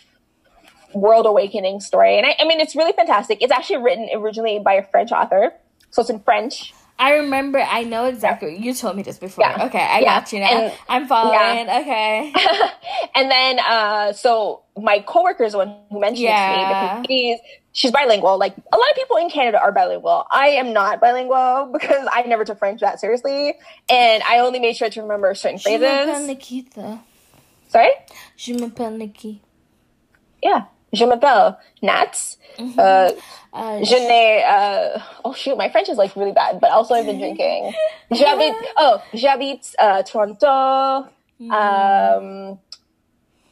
world 0.96 1.28
awakening 1.28 1.82
story. 1.82 2.18
And 2.18 2.26
I, 2.26 2.36
I 2.40 2.48
mean, 2.48 2.60
it's 2.60 2.76
really 2.76 2.94
fantastic. 2.94 3.44
It's 3.44 3.52
actually 3.52 3.78
written 3.78 4.10
originally 4.12 4.58
by 4.58 4.74
a 4.74 4.88
French 4.88 5.12
author, 5.12 5.54
so 5.92 6.02
it's 6.02 6.10
in 6.10 6.20
French. 6.22 6.74
I 6.98 7.16
remember. 7.16 7.60
I 7.60 7.84
know 7.84 8.06
exactly. 8.06 8.58
You 8.58 8.74
told 8.74 8.96
me 8.96 9.04
this 9.04 9.18
before. 9.18 9.46
Yeah. 9.46 9.66
Okay, 9.66 9.82
I 9.82 10.00
yeah. 10.00 10.20
got 10.20 10.32
you 10.32 10.40
now. 10.40 10.50
And, 10.50 10.74
I'm 10.88 11.08
following. 11.08 11.68
Yeah. 11.68 11.80
Okay. 11.82 12.34
and 13.16 13.30
then, 13.30 13.60
uh, 13.60 14.14
so 14.14 14.64
my 14.78 15.00
coworker 15.00 15.44
is 15.44 15.52
the 15.52 15.60
one 15.60 15.76
who 15.90 16.00
mentioned 16.00 16.24
yeah. 16.24 16.52
it 16.52 16.56
to 16.56 16.62
me 16.62 17.02
because 17.02 17.06
she's 17.08 17.40
she's 17.74 17.92
bilingual. 17.92 18.38
Like 18.38 18.56
a 18.58 18.78
lot 18.78 18.90
of 18.90 18.96
people 18.96 19.18
in 19.18 19.30
Canada 19.30 19.60
are 19.62 19.74
bilingual. 19.74 20.26
I 20.32 20.48
am 20.50 20.72
not 20.72 21.02
bilingual 21.02 21.70
because 21.74 22.08
I 22.12 22.24
never 22.24 22.46
took 22.46 22.60
French 22.60 22.80
that 22.80 23.02
seriously, 23.02 23.56
and 23.90 24.24
I 24.24 24.40
only 24.40 24.60
made 24.60 24.78
sure 24.78 24.90
to 24.90 25.02
remember 25.02 25.36
certain 25.36 25.60
phrases. 25.60 25.82
Je 25.82 26.06
m'appelle 26.06 26.28
Nikita. 26.28 27.00
Sorry. 27.68 27.92
Je 28.38 28.54
m'appelle 28.54 28.98
Nikki. 28.98 29.42
Yeah, 30.42 30.66
je 30.96 31.06
m'appelle 31.06 31.58
Nats. 31.82 32.38
Mm-hmm. 32.58 32.80
Uh, 32.80 33.12
uh, 33.54 33.84
je 33.84 33.96
n'ai. 33.96 34.44
Uh, 34.44 35.00
oh 35.24 35.34
shoot, 35.34 35.58
my 35.58 35.70
French 35.70 35.90
is 35.90 35.98
like 35.98 36.16
really 36.16 36.32
bad, 36.32 36.60
but 36.60 36.72
also 36.72 36.94
I've 36.94 37.06
been 37.06 37.20
drinking. 37.24 37.74
J'habite. 38.12 38.56
Oh, 38.78 39.02
j'habite 39.14 39.74
uh, 39.80 40.04
Toronto. 40.04 41.10
Mm. 41.40 41.52
Um, 41.52 42.60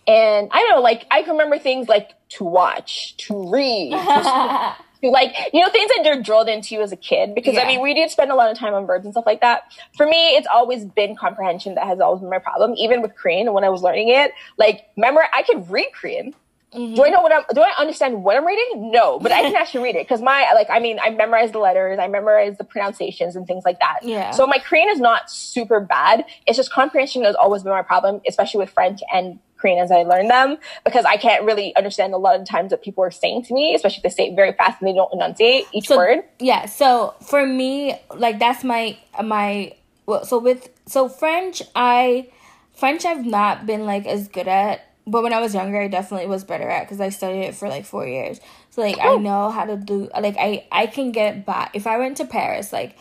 and 0.08 0.50
I 0.52 0.60
don't 0.60 0.70
know, 0.72 0.82
like 0.82 1.06
I 1.12 1.24
can 1.24 1.32
remember 1.32 1.58
things 1.58 1.88
like 1.88 2.12
to 2.30 2.44
watch, 2.44 3.16
to 3.18 3.50
read, 3.52 3.92
to, 3.92 4.76
to, 5.02 5.10
like 5.10 5.36
you 5.54 5.62
know 5.62 5.70
things 5.70 5.90
that 5.96 6.08
are 6.08 6.22
drilled 6.22 6.50
into 6.50 6.76
you 6.76 6.82
as 6.82 6.92
a 6.92 6.98
kid. 6.98 7.36
Because 7.36 7.56
yeah. 7.56 7.62
I 7.62 7.68
mean, 7.68 7.82
we 7.82 7.94
did 7.94 8.10
spend 8.10 8.32
a 8.32 8.36
lot 8.36 8.52
of 8.52 8.58
time 8.58 8.74
on 8.74 8.86
verbs 8.86 9.06
and 9.06 9.14
stuff 9.14 9.26
like 9.26 9.42
that. 9.42 9.64
For 9.96 10.06
me, 10.06 10.36
it's 10.36 10.48
always 10.54 10.86
been 10.86 11.16
comprehension 11.16 11.76
that 11.76 11.88
has 11.88 12.00
always 12.00 12.22
been 12.22 12.30
my 12.30 12.40
problem. 12.40 12.74
Even 12.78 13.02
with 13.02 13.16
Korean, 13.16 13.52
when 13.54 13.64
I 13.64 13.70
was 13.70 13.82
learning 13.82 14.10
it, 14.10 14.32
like 14.58 14.86
remember 14.98 15.24
I 15.34 15.44
could 15.44 15.70
read 15.70 15.88
Korean. 15.94 16.34
Mm-hmm. 16.74 16.96
Do 16.96 17.06
I 17.06 17.10
know 17.10 17.22
what 17.22 17.32
I'm? 17.32 17.44
Do 17.54 17.62
I 17.62 17.74
understand 17.78 18.24
what 18.24 18.36
I'm 18.36 18.46
reading? 18.46 18.92
No, 18.92 19.20
but 19.20 19.32
I 19.32 19.42
can 19.42 19.56
actually 19.64 19.84
read 19.84 19.96
it 19.96 20.08
because 20.08 20.22
my 20.22 20.52
like 20.54 20.68
I 20.70 20.80
mean 20.80 21.00
I 21.02 21.10
memorized 21.12 21.54
the 21.54 21.60
letters, 21.60 22.00
I 22.00 22.08
memorized 22.08 22.58
the 22.58 22.64
pronunciations 22.64 23.36
and 23.36 23.48
things 23.48 23.64
like 23.66 23.80
that. 23.80 24.00
Yeah. 24.04 24.32
So 24.32 24.48
my 24.48 24.60
Korean 24.60 24.90
is 24.90 25.00
not 25.00 25.30
super 25.30 25.80
bad. 25.80 26.26
It's 26.48 26.58
just 26.58 26.72
comprehension 26.72 27.24
has 27.24 27.36
always 27.36 27.64
been 27.64 27.72
my 27.72 27.82
problem, 27.82 28.22
especially 28.28 28.60
with 28.60 28.70
French 28.70 29.02
and 29.14 29.40
Korean 29.64 29.80
as 29.80 29.92
I 29.92 30.04
learn 30.04 30.28
them 30.28 30.58
because 30.84 31.06
I 31.06 31.16
can't 31.16 31.46
really 31.46 31.74
understand 31.78 32.14
a 32.14 32.18
lot 32.18 32.40
of 32.40 32.46
times 32.46 32.72
that 32.72 32.84
people 32.84 33.04
are 33.04 33.12
saying 33.12 33.46
to 33.46 33.54
me, 33.54 33.74
especially 33.74 33.98
if 33.98 34.04
they 34.04 34.10
say 34.10 34.30
it 34.30 34.36
very 34.36 34.52
fast 34.52 34.82
and 34.82 34.90
they 34.90 34.94
don't 34.94 35.12
enunciate 35.14 35.66
each 35.72 35.88
so, 35.88 35.96
word. 35.96 36.24
Yeah. 36.40 36.66
So 36.66 37.16
for 37.22 37.46
me, 37.46 37.96
like 38.14 38.40
that's 38.40 38.64
my 38.64 38.98
my 39.24 39.74
well. 40.06 40.26
So 40.26 40.38
with 40.38 40.70
so 40.86 41.08
French, 41.08 41.64
I 41.76 42.28
French 42.74 43.06
I've 43.06 43.26
not 43.26 43.66
been 43.66 43.86
like 43.86 44.06
as 44.06 44.28
good 44.28 44.48
at. 44.48 44.90
But 45.06 45.24
when 45.24 45.34
I 45.34 45.42
was 45.42 45.54
younger, 45.54 45.82
I 45.82 45.88
definitely 45.88 46.28
was 46.28 46.44
better 46.44 46.70
at 46.70 46.84
because 46.84 47.02
I 47.02 47.10
studied 47.10 47.42
it 47.42 47.56
for 47.56 47.68
like 47.68 47.86
four 47.86 48.08
years. 48.08 48.40
So 48.70 48.82
like 48.82 49.00
I 49.00 49.10
oh. 49.10 49.18
know 49.18 49.52
how 49.52 49.66
to 49.66 49.76
do 49.76 50.10
like 50.20 50.36
I 50.38 50.66
I 50.72 50.88
can 50.88 51.12
get 51.12 51.46
by 51.46 51.70
if 51.74 51.88
I 51.88 51.98
went 51.98 52.18
to 52.18 52.26
Paris 52.26 52.72
like 52.72 52.98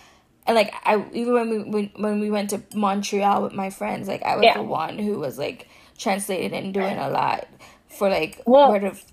and 0.47 0.57
like 0.57 0.75
I 0.85 1.05
even 1.13 1.33
when 1.33 1.51
we 1.51 1.59
when 1.71 1.91
when 1.97 2.21
we 2.21 2.31
went 2.31 2.51
to 2.51 2.63
Montreal 2.75 3.43
with 3.43 3.53
my 3.53 3.71
friends 3.71 4.09
like 4.09 4.23
I 4.23 4.37
was 4.37 4.45
yeah. 4.45 4.55
the 4.55 4.63
one 4.63 4.99
who 4.99 5.19
was 5.19 5.39
like 5.39 5.69
translating 5.97 6.53
and 6.53 6.75
doing 6.75 6.99
a 6.99 7.09
lot. 7.09 7.47
for 7.89 8.09
like 8.09 8.41
well, 8.47 8.71
word 8.71 8.85
of 8.85 9.05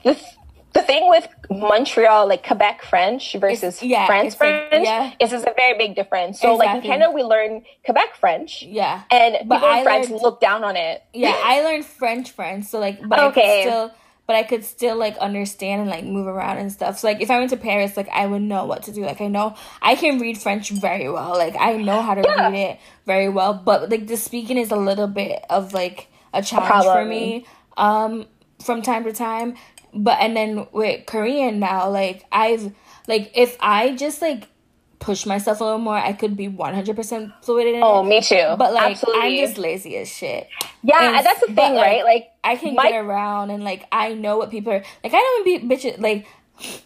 the 0.73 0.81
thing 0.83 1.09
with 1.09 1.27
Montreal, 1.49 2.27
like 2.27 2.45
Quebec 2.45 2.83
French 2.83 3.33
versus 3.39 3.81
yeah, 3.81 4.05
France 4.05 4.35
French, 4.35 4.71
like, 4.71 4.83
yeah. 4.83 5.13
is 5.19 5.33
is 5.33 5.43
a 5.43 5.53
very 5.57 5.77
big 5.77 5.95
difference. 5.95 6.39
So, 6.39 6.55
like 6.55 6.75
in 6.75 6.81
Canada, 6.81 7.11
we 7.11 7.23
learn 7.23 7.63
Quebec 7.85 8.15
French, 8.19 8.63
yeah. 8.63 9.03
and 9.11 9.47
But 9.47 9.55
people 9.57 9.67
I 9.69 9.77
in 9.79 9.83
France 9.83 10.09
learned- 10.09 10.21
look 10.21 10.39
down 10.39 10.63
on 10.63 10.75
it. 10.75 11.03
Yeah, 11.13 11.35
I 11.43 11.61
learned 11.63 11.85
French 11.85 12.31
French, 12.31 12.65
so 12.65 12.79
like, 12.79 12.99
but 13.07 13.19
Okay. 13.19 13.61
I 13.61 13.63
could 13.63 13.69
still, 13.71 13.91
but 14.27 14.35
I 14.35 14.43
could 14.43 14.63
still 14.63 14.95
like 14.95 15.17
understand 15.17 15.81
and 15.81 15.89
like 15.89 16.03
move 16.05 16.27
around 16.27 16.59
and 16.59 16.71
stuff. 16.71 16.99
So 16.99 17.07
like, 17.07 17.19
if 17.19 17.31
I 17.31 17.39
went 17.39 17.49
to 17.49 17.57
Paris, 17.57 17.97
like 17.97 18.09
I 18.09 18.27
would 18.27 18.43
know 18.43 18.65
what 18.65 18.83
to 18.83 18.91
do. 18.91 19.01
Like 19.03 19.21
I 19.21 19.27
know 19.27 19.55
I 19.81 19.95
can 19.95 20.19
read 20.19 20.37
French 20.37 20.69
very 20.69 21.09
well. 21.09 21.31
Like 21.31 21.55
I 21.59 21.77
know 21.77 22.01
how 22.03 22.13
to 22.13 22.21
Yeah. 22.21 22.49
read 22.49 22.53
it 22.73 22.79
very 23.07 23.27
well. 23.29 23.55
But 23.55 23.89
like 23.89 24.05
the 24.05 24.17
speaking 24.17 24.57
is 24.59 24.69
a 24.71 24.75
little 24.77 25.07
bit 25.07 25.43
of 25.49 25.73
like 25.73 26.09
a 26.31 26.43
challenge 26.43 26.85
for 26.85 27.03
me, 27.05 27.47
um, 27.75 28.27
from 28.63 28.83
time 28.83 29.03
to 29.05 29.13
time. 29.13 29.55
But 29.93 30.19
and 30.21 30.35
then 30.35 30.67
with 30.71 31.05
Korean 31.05 31.59
now, 31.59 31.89
like 31.89 32.25
I've 32.31 32.73
like 33.07 33.31
if 33.35 33.57
I 33.59 33.95
just 33.95 34.21
like 34.21 34.47
push 34.99 35.25
myself 35.25 35.61
a 35.61 35.63
little 35.63 35.79
more, 35.79 35.97
I 35.97 36.13
could 36.13 36.35
be 36.35 36.47
one 36.47 36.73
hundred 36.73 36.95
percent 36.95 37.31
fluid 37.41 37.67
in 37.67 37.75
it. 37.75 37.81
Oh, 37.81 38.03
me 38.03 38.21
too. 38.21 38.55
But 38.57 38.73
like 38.73 38.91
Absolutely. 38.91 39.21
I'm 39.21 39.47
just 39.47 39.57
lazy 39.57 39.95
as 39.97 40.09
shit. 40.09 40.47
yeah, 40.83 41.17
and- 41.17 41.25
that's 41.25 41.39
the 41.39 41.47
but, 41.47 41.55
thing, 41.55 41.73
like, 41.75 41.85
right? 41.85 42.03
Like 42.03 42.29
I 42.43 42.55
can 42.55 42.75
My- 42.75 42.89
get 42.91 42.97
around 43.03 43.49
and 43.51 43.63
like 43.63 43.85
I 43.91 44.13
know 44.13 44.37
what 44.37 44.51
people 44.51 44.73
are 44.73 44.83
like. 45.03 45.13
I 45.13 45.17
know 45.17 45.43
when 45.43 45.67
be 45.69 45.75
bitches 45.75 45.99
like 45.99 46.27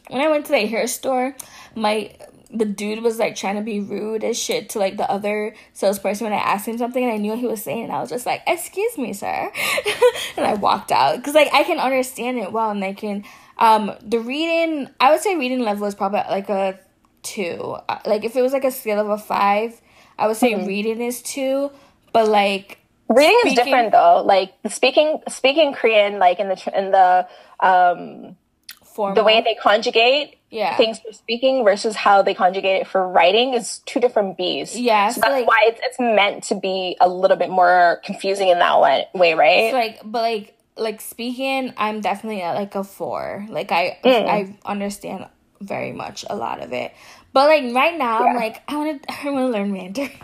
when 0.09 0.21
I 0.21 0.29
went 0.29 0.45
to 0.45 0.51
the 0.51 0.65
hair 0.65 0.85
store, 0.87 1.35
my 1.75 2.11
the 2.53 2.65
dude 2.65 3.01
was 3.03 3.17
like 3.17 3.35
trying 3.35 3.55
to 3.55 3.61
be 3.61 3.79
rude 3.79 4.23
as 4.23 4.37
shit 4.37 4.69
to 4.69 4.79
like 4.79 4.97
the 4.97 5.09
other 5.09 5.55
salesperson 5.73 6.25
when 6.25 6.33
I 6.33 6.41
asked 6.41 6.67
him 6.67 6.77
something 6.77 7.03
and 7.03 7.11
I 7.11 7.17
knew 7.17 7.31
what 7.31 7.39
he 7.39 7.47
was 7.47 7.63
saying 7.63 7.83
and 7.85 7.91
I 7.91 7.99
was 7.99 8.09
just 8.09 8.25
like, 8.25 8.43
"Excuse 8.45 8.97
me, 8.97 9.13
sir," 9.13 9.51
and 10.37 10.45
I 10.45 10.53
walked 10.53 10.91
out 10.91 11.17
because 11.17 11.33
like 11.33 11.53
I 11.53 11.63
can 11.63 11.79
understand 11.79 12.37
it 12.37 12.51
well 12.51 12.69
and 12.69 12.83
I 12.83 12.93
can 12.93 13.25
um 13.57 13.91
the 14.01 14.19
reading 14.19 14.87
I 14.99 15.11
would 15.11 15.21
say 15.21 15.35
reading 15.35 15.61
level 15.61 15.87
is 15.87 15.95
probably 15.95 16.21
like 16.29 16.49
a 16.49 16.79
two. 17.23 17.75
Uh, 17.89 17.99
Like 18.05 18.23
if 18.23 18.35
it 18.35 18.41
was 18.41 18.53
like 18.53 18.65
a 18.65 18.71
scale 18.71 18.99
of 18.99 19.09
a 19.09 19.17
five, 19.17 19.81
I 20.19 20.27
would 20.27 20.37
say 20.37 20.53
reading 20.65 21.01
is 21.01 21.21
two, 21.21 21.71
but 22.11 22.27
like 22.27 22.77
reading 23.09 23.39
is 23.45 23.55
different 23.55 23.91
though. 23.91 24.21
Like 24.23 24.53
speaking 24.69 25.21
speaking 25.27 25.73
Korean, 25.73 26.19
like 26.19 26.39
in 26.39 26.49
the 26.49 26.71
in 26.77 26.91
the 26.91 27.27
um 27.59 28.35
formal. 28.83 29.15
the 29.15 29.23
way 29.23 29.41
they 29.41 29.55
conjugate 29.55 30.37
Yeah. 30.53 30.77
things 30.77 30.99
for 30.99 31.11
speaking 31.11 31.63
versus 31.63 31.95
how 31.95 32.21
they 32.21 32.33
conjugate 32.33 32.81
it 32.81 32.87
for 32.87 33.07
writing 33.07 33.53
is 33.55 33.79
two 33.85 33.99
different 33.99 34.37
beasts. 34.37 34.77
Yeah, 34.77 35.09
so 35.09 35.15
so, 35.15 35.21
that's 35.21 35.31
like- 35.33 35.47
why 35.47 35.59
it's 35.63 35.81
it's 35.83 35.99
meant 35.99 36.43
to 36.45 36.55
be 36.55 36.95
a 37.01 37.09
little 37.09 37.37
bit 37.37 37.49
more 37.49 37.99
confusing 38.05 38.49
in 38.49 38.59
that 38.59 38.79
way, 38.79 39.07
way 39.13 39.33
right? 39.33 39.65
It's 39.65 39.73
like 39.73 39.99
but 40.03 40.21
like 40.21 40.57
like 40.75 41.01
speaking 41.01 41.71
i'm 41.77 42.01
definitely 42.01 42.41
at 42.41 42.55
like 42.55 42.73
a 42.73 42.83
four 42.83 43.45
like 43.49 43.71
i 43.71 43.95
Mm. 44.03 44.27
i 44.27 44.55
understand 44.65 45.27
very 45.61 45.91
much 45.91 46.25
a 46.27 46.35
lot 46.35 46.63
of 46.63 46.73
it 46.73 46.91
but 47.31 47.47
like 47.47 47.75
right 47.75 47.95
now 47.95 48.25
i'm 48.27 48.35
like 48.35 48.63
i 48.67 48.75
want 48.75 49.03
to 49.03 49.11
i 49.21 49.29
want 49.29 49.53
to 49.53 49.59
learn 49.59 49.71
mandarin 49.71 50.09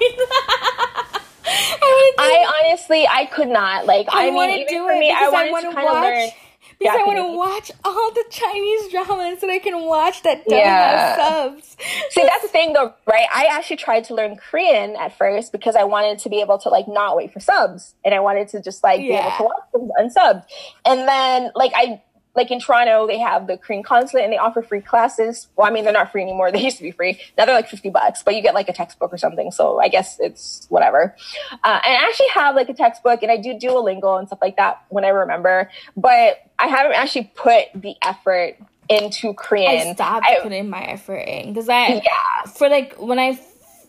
I, 1.52 2.14
I 2.20 2.64
honestly, 2.68 3.08
I 3.08 3.26
could 3.26 3.48
not. 3.48 3.86
Like, 3.86 4.08
I, 4.12 4.28
I, 4.28 4.32
mean, 4.32 4.50
even 4.68 4.86
for 4.86 5.00
me, 5.00 5.10
I 5.10 5.26
I, 5.26 5.30
wanted 5.30 5.62
to 5.62 5.70
to 5.70 5.74
kind 5.76 5.88
of 5.88 5.94
learn. 5.96 6.30
Because 6.80 6.98
I 7.00 7.04
want 7.04 7.18
to 7.18 7.38
watch 7.38 7.72
all 7.84 8.12
the 8.12 8.24
Chinese 8.30 8.90
dramas 8.92 9.42
that 9.42 9.50
I 9.50 9.60
can 9.60 9.86
watch 9.86 10.24
that 10.24 10.46
don't 10.48 10.58
Yeah. 10.58 11.16
have 11.16 11.62
subs. 11.64 11.78
See, 12.12 12.24
that's 12.24 12.42
the 12.42 12.48
thing, 12.48 12.74
though, 12.74 12.94
right? 13.06 13.28
I 13.34 13.48
actually 13.52 13.78
tried 13.78 14.06
to 14.06 14.16
learn 14.16 14.38
Korean 14.38 14.96
at 14.96 15.18
first 15.18 15.52
because 15.52 15.76
I 15.76 15.84
wanted 15.84 16.20
to 16.20 16.30
be 16.30 16.42
able 16.42 16.58
to 16.60 16.70
like 16.70 16.88
not 16.88 17.16
wait 17.18 17.34
for 17.34 17.40
subs, 17.40 17.96
and 18.06 18.14
I 18.14 18.20
wanted 18.20 18.48
to 18.50 18.62
just 18.62 18.84
like 18.84 19.00
be 19.00 19.12
able 19.12 19.32
to 19.32 19.44
watch 19.44 19.64
things 19.74 19.92
unsubbed. 20.18 20.44
And 20.86 21.08
then, 21.08 21.52
like, 21.56 21.72
I 21.76 22.02
like 22.40 22.50
in 22.52 22.60
Toronto, 22.60 23.06
they 23.06 23.20
have 23.20 23.46
the 23.48 23.58
Korean 23.58 23.84
consulate, 23.84 24.24
and 24.24 24.34
they 24.34 24.38
offer 24.38 24.62
free 24.64 24.82
classes. 24.82 25.48
Well, 25.56 25.68
I 25.68 25.72
mean, 25.72 25.84
they're 25.84 25.94
not 25.94 26.12
free 26.12 26.24
anymore. 26.24 26.52
They 26.60 26.62
used 26.64 26.78
to 26.78 26.84
be 26.84 26.92
free. 26.92 27.20
Now 27.38 27.46
they're 27.46 27.54
like 27.54 27.68
fifty 27.70 27.90
bucks, 27.90 28.24
but 28.24 28.34
you 28.36 28.42
get 28.42 28.54
like 28.56 28.70
a 28.70 28.74
textbook 28.74 29.14
or 29.14 29.18
something. 29.18 29.52
So 29.52 29.80
I 29.80 29.90
guess 29.90 30.18
it's 30.20 30.66
whatever. 30.70 31.16
Uh, 31.52 31.80
and 31.86 31.94
I 31.98 32.08
actually 32.08 32.30
have 32.34 32.56
like 32.56 32.70
a 32.70 32.74
textbook, 32.74 33.22
and 33.22 33.32
I 33.32 33.38
do 33.38 33.54
Duolingo 33.54 34.18
and 34.18 34.28
stuff 34.28 34.40
like 34.42 34.56
that 34.58 34.82
when 34.90 35.06
I 35.06 35.10
remember. 35.10 35.70
But 35.96 36.40
I 36.58 36.68
haven't 36.68 36.94
actually 36.94 37.32
put 37.36 37.66
the 37.76 37.96
effort 38.02 38.58
into 38.90 39.34
Korean. 39.36 39.90
I 39.90 39.94
stopped 39.94 40.26
I- 40.26 40.40
putting 40.42 40.70
my 40.70 40.82
effort 40.84 41.18
in 41.28 41.54
because 41.54 41.70
I 41.70 42.02
Yeah. 42.04 42.52
for 42.56 42.70
like 42.70 42.96
when 42.98 43.20
I 43.20 43.40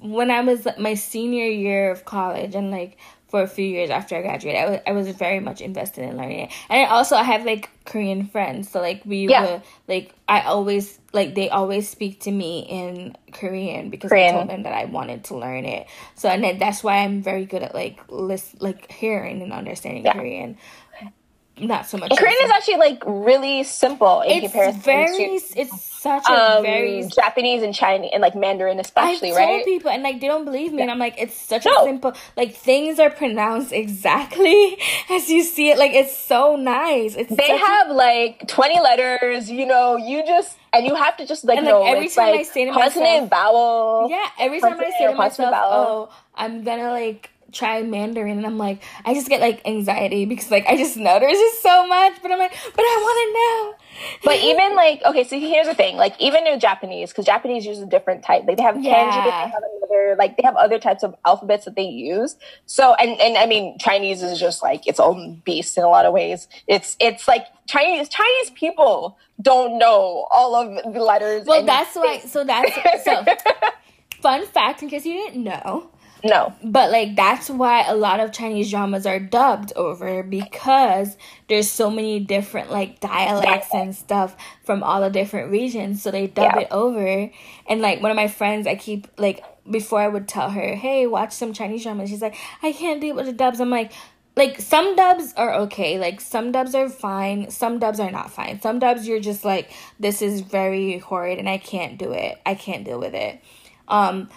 when 0.01 0.31
I 0.31 0.41
was 0.41 0.67
my 0.79 0.95
senior 0.95 1.45
year 1.45 1.91
of 1.91 2.05
college 2.05 2.55
and 2.55 2.71
like 2.71 2.97
for 3.31 3.43
a 3.43 3.47
few 3.49 3.65
years 3.65 3.91
after 3.91 4.17
I 4.17 4.23
graduated, 4.23 4.61
I 4.61 4.71
was 4.71 4.81
I 4.89 4.93
was 4.93 5.09
very 5.17 5.41
much 5.41 5.61
invested 5.61 6.05
in 6.05 6.17
learning 6.17 6.41
it. 6.41 6.51
And 6.69 6.91
also 6.91 7.17
I 7.17 7.23
have 7.23 7.45
like 7.45 7.71
Korean 7.85 8.27
friends, 8.27 8.71
so 8.71 8.81
like 8.81 9.03
we 9.07 9.29
Yeah. 9.29 9.43
would 9.53 9.63
like 9.89 10.15
I 10.29 10.43
always 10.43 10.99
like 11.13 11.35
they 11.35 11.49
always 11.51 11.89
speak 11.89 12.21
to 12.23 12.31
me 12.31 12.61
in 12.69 13.17
Korean 13.33 13.91
because 13.91 14.11
Korean. 14.11 14.35
I 14.35 14.39
told 14.39 14.51
them 14.51 14.63
that 14.65 14.73
I 14.73 14.85
wanted 14.87 15.25
to 15.25 15.37
learn 15.37 15.65
it. 15.65 15.87
So 16.17 16.29
and 16.29 16.43
then 16.45 16.59
that's 16.59 16.83
why 16.85 16.99
I'm 16.99 17.23
very 17.23 17.47
good 17.47 17.63
at 17.63 17.75
like 17.75 18.01
list 18.11 18.61
like 18.61 18.91
hearing 18.93 19.43
and 19.43 19.53
understanding 19.53 20.05
Yeah. 20.05 20.15
Korean. 20.15 20.59
Not 21.61 21.87
so 21.87 21.99
much. 21.99 22.11
Korean 22.17 22.37
is 22.43 22.51
actually 22.51 22.77
like 22.77 23.03
really 23.07 23.63
simple 23.65 24.23
in 24.23 24.43
it's 24.43 24.53
comparison 24.53 24.81
very 24.81 25.39
to 25.39 25.61
it's 25.61 25.83
such 26.01 26.27
a 26.29 26.57
um, 26.57 26.63
very 26.63 27.05
Japanese 27.15 27.63
and 27.63 27.75
Chinese 27.75 28.11
and 28.15 28.23
like 28.23 28.35
Mandarin 28.35 28.81
especially, 28.81 29.33
I've 29.33 29.37
right? 29.37 29.47
told 29.49 29.65
people 29.65 29.91
and 29.91 30.03
like 30.03 30.21
they 30.21 30.29
don't 30.29 30.47
believe 30.47 30.73
me, 30.73 30.81
and 30.83 30.91
I'm 30.91 30.99
like, 30.99 31.17
it's 31.19 31.37
such 31.37 31.67
No. 31.67 31.83
a 31.83 31.85
simple 31.85 32.13
like 32.37 32.55
things 32.55 32.99
are 32.99 33.11
pronounced 33.11 33.73
exactly 33.73 34.79
as 35.11 35.29
you 35.29 35.43
see 35.43 35.69
it. 35.71 35.79
Like 35.79 35.93
it's 35.93 36.17
so 36.17 36.57
nice. 36.57 37.15
It's 37.17 37.29
they 37.29 37.37
such 37.49 37.51
a- 37.61 37.65
have 37.67 37.91
like 37.91 38.49
20 38.49 38.81
letters, 38.81 39.51
you 39.51 39.67
know, 39.67 39.97
you 39.97 40.25
just 40.27 40.57
and 40.73 40.87
you 40.87 40.95
have 40.95 41.17
to 41.19 41.27
just 41.27 41.45
like 41.45 41.59
And, 41.59 41.67
like, 41.67 41.75
know 41.75 41.85
every 41.85 42.09
time 42.09 42.33
I 42.39 42.43
say 42.45 42.65
to 42.65 42.73
consonant 42.73 43.25
myself- 43.25 43.31
vowel. 43.31 44.09
yeah. 44.11 44.27
Every 44.39 44.61
time 44.61 44.81
I 44.81 44.91
say 44.99 45.07
to 45.09 45.15
myself, 45.15 45.51
vowel. 45.51 46.09
"Oh, 46.11 46.15
I'm 46.35 46.63
gonna 46.65 46.91
like 46.93 47.29
try 47.53 47.83
Mandarin," 47.83 48.39
and 48.39 48.47
I'm 48.47 48.59
like, 48.59 48.83
I 49.05 49.15
just 49.15 49.29
get 49.29 49.41
like 49.41 49.67
anxiety 49.67 50.25
because 50.25 50.51
like 50.51 50.67
I 50.67 50.77
just 50.77 50.97
know 50.97 51.19
there's 51.19 51.39
just 51.39 51.63
so 51.63 51.87
much, 51.87 52.15
but 52.23 52.33
I'm 52.33 52.39
like, 52.39 52.53
but 52.53 52.83
I 52.83 52.99
want 53.03 53.19
to 53.21 53.33
know. 53.35 53.87
But 54.25 54.41
even 54.45 54.77
like 54.77 55.03
okay, 55.05 55.25
so 55.25 55.39
here's 55.39 55.67
the 55.67 55.75
thing, 55.75 55.97
like 55.97 56.15
even 56.21 56.47
in 56.47 56.59
Japanese, 56.61 57.11
because 57.11 57.25
Japanese 57.25 57.67
uses 57.67 57.83
a 57.83 57.87
different 57.87 58.25
type. 58.25 58.45
Like 58.47 58.57
they 58.57 58.63
have 58.63 58.77
kanji, 58.77 58.85
but 58.85 59.25
they 59.25 59.51
have 59.51 59.63
another 59.81 60.17
like 60.19 60.37
they 60.37 60.43
have 60.43 60.57
other 60.57 60.79
types 60.79 61.03
of 61.03 61.15
alphabets 61.25 61.65
that 61.65 61.77
they 61.77 61.85
use. 61.85 62.37
So 62.67 62.95
and 62.95 63.21
and 63.21 63.37
I 63.37 63.47
mean 63.47 63.79
Chinese 63.79 64.23
is 64.23 64.39
just 64.39 64.63
like 64.63 64.87
its 64.87 65.01
own 65.01 65.43
beast 65.45 65.77
in 65.77 65.85
a 65.85 65.89
lot 65.89 66.07
of 66.07 66.13
ways. 66.13 66.49
It's 66.67 66.97
it's 67.01 67.29
like 67.29 67.47
Chinese 67.67 68.09
Chinese 68.09 68.51
people 68.51 69.19
don't 69.41 69.79
know 69.79 70.27
all 70.31 70.55
of 70.55 70.93
the 70.93 71.01
letters. 71.01 71.47
Well, 71.47 71.65
that's 71.65 71.95
why. 71.97 72.21
So 72.21 72.45
that's 72.45 73.05
so. 73.05 73.25
Fun 74.21 74.47
fact, 74.47 74.83
in 74.83 74.91
case 74.91 75.07
you 75.07 75.15
didn't 75.15 75.43
know, 75.43 75.91
no. 76.25 76.55
But 76.63 76.91
like 76.91 77.17
that's 77.17 77.49
why 77.51 77.85
a 77.87 77.95
lot 77.95 78.21
of 78.21 78.33
Chinese 78.33 78.71
dramas 78.71 79.07
are 79.07 79.19
dubbed 79.19 79.73
over 79.77 80.23
because 80.23 81.17
there's 81.49 81.69
so 81.71 81.91
many 81.91 82.21
different 82.21 82.71
like 82.71 83.01
dialects 83.01 83.69
and 83.75 83.95
stuff 83.95 84.37
from 84.65 84.83
all 84.83 85.01
the 85.01 85.11
different 85.11 85.51
regions. 85.51 86.03
So 86.03 86.11
they 86.11 86.27
dub 86.27 86.55
Yeah. 86.55 86.61
it 86.63 86.69
over. 86.71 87.31
And 87.69 87.81
like 87.81 88.01
one 88.03 88.11
of 88.11 88.17
my 88.17 88.29
friends, 88.29 88.67
I 88.67 88.75
keep 88.75 89.09
like 89.19 89.45
before 89.71 90.01
I 90.01 90.09
would 90.09 90.27
tell 90.29 90.51
her, 90.51 90.75
"Hey, 90.75 91.07
watch 91.07 91.33
some 91.33 91.53
Chinese 91.53 91.83
dramas." 91.85 92.11
She's 92.11 92.23
like, 92.23 92.37
"I 92.63 92.73
can't 92.73 93.01
deal 93.01 93.15
with 93.17 93.27
the 93.27 93.33
dubs." 93.33 93.61
I'm 93.61 93.71
like. 93.71 93.93
Like 94.37 94.61
some 94.61 94.95
dubs 94.95 95.35
are 95.37 95.53
okay, 95.63 95.99
like 95.99 96.21
some 96.21 96.53
dubs 96.53 96.75
are 96.75 96.89
fine, 96.89 97.51
some 97.51 97.81
dubs 97.81 97.99
are 97.99 98.13
not 98.13 98.31
fine. 98.31 98.61
Some 98.61 98.79
dubs 98.79 99.07
you're 99.07 99.21
just 99.21 99.45
like, 99.45 99.71
this 99.99 100.23
is 100.23 100.41
very 100.41 100.99
horrid 100.99 101.39
and 101.41 101.49
I 101.49 101.59
can't 101.59 101.99
do 101.99 102.13
it. 102.13 102.39
I 102.47 102.55
can't 102.55 102.85
deal 102.85 102.99
with 103.01 103.13
it. 103.13 103.43
Um, 103.89 104.31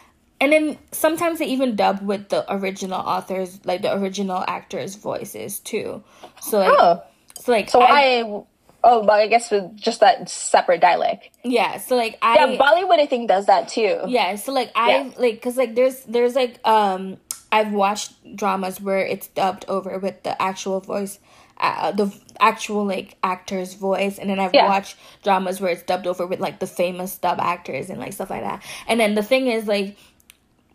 and 0.44 0.52
then 0.52 0.78
sometimes 0.92 1.40
they 1.40 1.46
even 1.48 1.76
dub 1.78 2.02
with 2.02 2.28
the 2.30 2.44
original 2.54 3.00
authors, 3.00 3.60
like 3.64 3.82
the 3.82 3.94
original 3.96 4.44
actors' 4.48 4.96
voices 4.96 5.60
too. 5.60 6.04
So 6.42 6.60
like, 6.60 6.74
Oh. 6.78 7.02
so 7.40 7.52
like, 7.54 7.70
So 7.70 7.82
I, 7.82 8.20
I, 8.20 8.44
oh, 8.84 9.04
but 9.06 9.14
I 9.14 9.28
guess 9.28 9.50
with 9.52 9.76
just 9.78 10.02
that 10.02 10.28
separate 10.28 10.82
dialect. 10.82 11.30
yeah. 11.46 11.78
So 11.78 11.96
like, 11.96 12.18
I 12.22 12.36
Yeah, 12.36 12.58
Bollywood 12.58 13.00
I 13.00 13.06
think 13.06 13.30
does 13.30 13.46
that 13.46 13.70
too. 13.70 14.02
yeah. 14.08 14.36
So 14.36 14.52
like, 14.52 14.72
I 14.76 14.90
Yeah. 14.92 15.12
like 15.18 15.36
because 15.36 15.56
like 15.56 15.76
there's 15.76 16.02
there's 16.02 16.36
like 16.36 16.60
um 16.68 17.18
I've 17.52 17.72
watched 17.72 18.36
dramas 18.36 18.82
where 18.82 19.06
it's 19.06 19.28
dubbed 19.28 19.64
over 19.70 19.98
with 20.00 20.24
the 20.24 20.40
actual 20.42 20.82
voice. 20.82 21.20
Uh, 21.56 21.92
the 21.92 22.12
actual 22.42 22.84
like 22.84 23.16
actor's 23.24 23.76
voice 23.76 24.18
and 24.18 24.28
then 24.28 24.40
i've 24.40 24.56
Yeah. 24.56 24.68
watched 24.68 24.98
dramas 25.24 25.62
where 25.62 25.72
it's 25.72 25.84
dubbed 25.84 26.08
over 26.08 26.26
with 26.26 26.40
like 26.40 26.58
the 26.60 26.66
famous 26.68 27.16
dub 27.20 27.40
actors 27.40 27.92
and 27.92 28.00
like 28.00 28.12
stuff 28.12 28.32
like 28.32 28.42
that 28.42 28.64
and 28.88 29.00
then 29.00 29.14
the 29.14 29.22
thing 29.22 29.46
is 29.48 29.68
like 29.68 29.96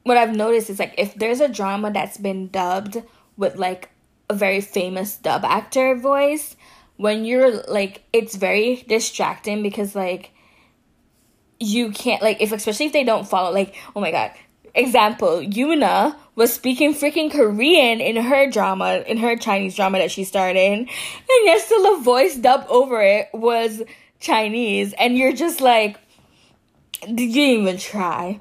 what 0.08 0.16
I've 0.16 0.34
noticed 0.34 0.70
is 0.70 0.78
like 0.78 0.94
if 0.98 1.14
there's 1.14 1.40
a 1.40 1.48
drama 1.48 1.92
that's 1.92 2.16
been 2.18 2.48
dubbed 2.48 3.02
with 3.36 3.56
like 3.56 3.90
a 4.28 4.34
very 4.34 4.60
famous 4.60 5.16
dub 5.16 5.44
actor 5.44 5.94
voice, 5.94 6.56
when 6.96 7.24
you're 7.24 7.62
like 7.64 8.02
it's 8.12 8.34
very 8.34 8.84
distracting 8.88 9.62
because 9.62 9.94
like 9.94 10.32
you 11.60 11.90
can't 11.90 12.22
like 12.22 12.40
if 12.40 12.52
especially 12.52 12.86
if 12.86 12.92
they 12.92 13.04
don't 13.04 13.28
follow 13.28 13.52
like 13.52 13.74
oh 13.94 14.00
my 14.00 14.10
god 14.10 14.32
example, 14.74 15.40
Yoona 15.40 16.16
was 16.34 16.52
speaking 16.52 16.94
freaking 16.94 17.30
Korean 17.30 18.00
in 18.00 18.16
her 18.16 18.48
drama, 18.50 19.02
in 19.06 19.18
her 19.18 19.36
Chinese 19.36 19.74
drama 19.74 19.98
that 19.98 20.10
she 20.10 20.24
starred 20.24 20.56
in, 20.56 20.80
and 20.80 21.44
yet 21.44 21.60
still 21.60 21.96
the 21.96 22.02
voice 22.02 22.36
dub 22.36 22.64
over 22.68 23.02
it 23.02 23.28
was 23.32 23.82
Chinese, 24.20 24.94
and 24.98 25.16
you're 25.16 25.32
just 25.32 25.60
like, 25.60 25.98
did 27.02 27.34
you 27.34 27.60
even 27.60 27.76
try? 27.78 28.40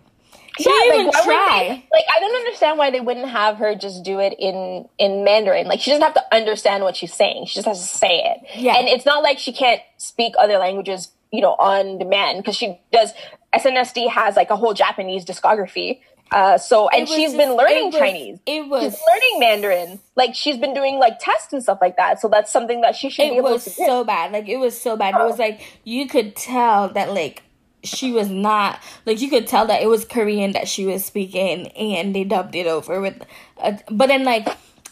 She 0.57 0.69
yeah, 0.69 0.91
didn't 0.91 1.07
like, 1.07 1.15
even 1.15 1.23
try. 1.23 1.59
They, 1.59 1.69
like 1.69 2.05
I 2.15 2.19
don't 2.19 2.35
understand 2.35 2.77
why 2.77 2.91
they 2.91 2.99
wouldn't 2.99 3.29
have 3.29 3.57
her 3.57 3.75
just 3.75 4.03
do 4.03 4.19
it 4.19 4.35
in 4.39 4.88
in 4.97 5.23
Mandarin. 5.23 5.67
Like 5.67 5.79
she 5.79 5.91
doesn't 5.91 6.03
have 6.03 6.15
to 6.15 6.35
understand 6.35 6.84
what 6.84 6.95
she's 6.95 7.13
saying. 7.13 7.45
She 7.45 7.55
just 7.55 7.67
has 7.67 7.79
to 7.79 7.97
say 7.97 8.23
it. 8.23 8.59
Yeah. 8.59 8.75
And 8.77 8.88
it's 8.88 9.05
not 9.05 9.23
like 9.23 9.39
she 9.39 9.53
can't 9.53 9.81
speak 9.97 10.34
other 10.38 10.57
languages, 10.57 11.11
you 11.31 11.41
know, 11.41 11.55
on 11.59 11.97
demand 11.99 12.39
because 12.39 12.55
she 12.55 12.79
does. 12.91 13.13
SNSD 13.53 14.09
has 14.09 14.35
like 14.35 14.49
a 14.49 14.55
whole 14.55 14.73
Japanese 14.73 15.25
discography. 15.25 15.99
Uh, 16.31 16.57
so 16.57 16.89
and 16.89 17.07
she's 17.07 17.31
just, 17.31 17.38
been 17.38 17.55
learning 17.55 17.88
it 17.88 17.93
was, 17.93 17.95
Chinese. 17.95 18.39
It 18.45 18.67
was 18.67 18.84
she's 18.84 19.01
learning 19.07 19.39
Mandarin. 19.39 19.99
Like 20.15 20.35
she's 20.35 20.57
been 20.57 20.73
doing 20.73 20.99
like 20.99 21.19
tests 21.19 21.53
and 21.53 21.63
stuff 21.63 21.77
like 21.79 21.97
that. 21.97 22.19
So 22.19 22.27
that's 22.27 22.51
something 22.51 22.81
that 22.81 22.95
she 22.95 23.09
should 23.09 23.27
it 23.27 23.31
be 23.31 23.38
able 23.38 23.51
was 23.51 23.63
to 23.63 23.69
so 23.69 24.03
bad. 24.03 24.34
Like 24.34 24.49
it 24.49 24.57
was 24.57 24.79
so 24.79 24.97
bad. 24.97 25.13
Oh. 25.15 25.23
It 25.23 25.29
was 25.29 25.39
like 25.39 25.61
you 25.84 26.07
could 26.07 26.35
tell 26.35 26.89
that 26.89 27.13
like 27.13 27.43
she 27.88 28.11
was 28.11 28.30
not 28.30 28.81
like 29.05 29.22
you 29.22 29.30
could 29.30 29.47
tell 29.47 29.65
that 29.68 29.81
it 29.81 29.88
was 29.88 30.05
Korean 30.05 30.51
that 30.51 30.68
she 30.68 30.85
was 30.85 31.03
speaking 31.05 31.68
and 31.69 32.15
they 32.15 32.23
dubbed 32.23 32.55
it 32.55 32.68
over 32.68 33.01
with 33.01 33.23
a, 33.61 33.80
but 33.89 34.07
then 34.07 34.23
like 34.23 34.47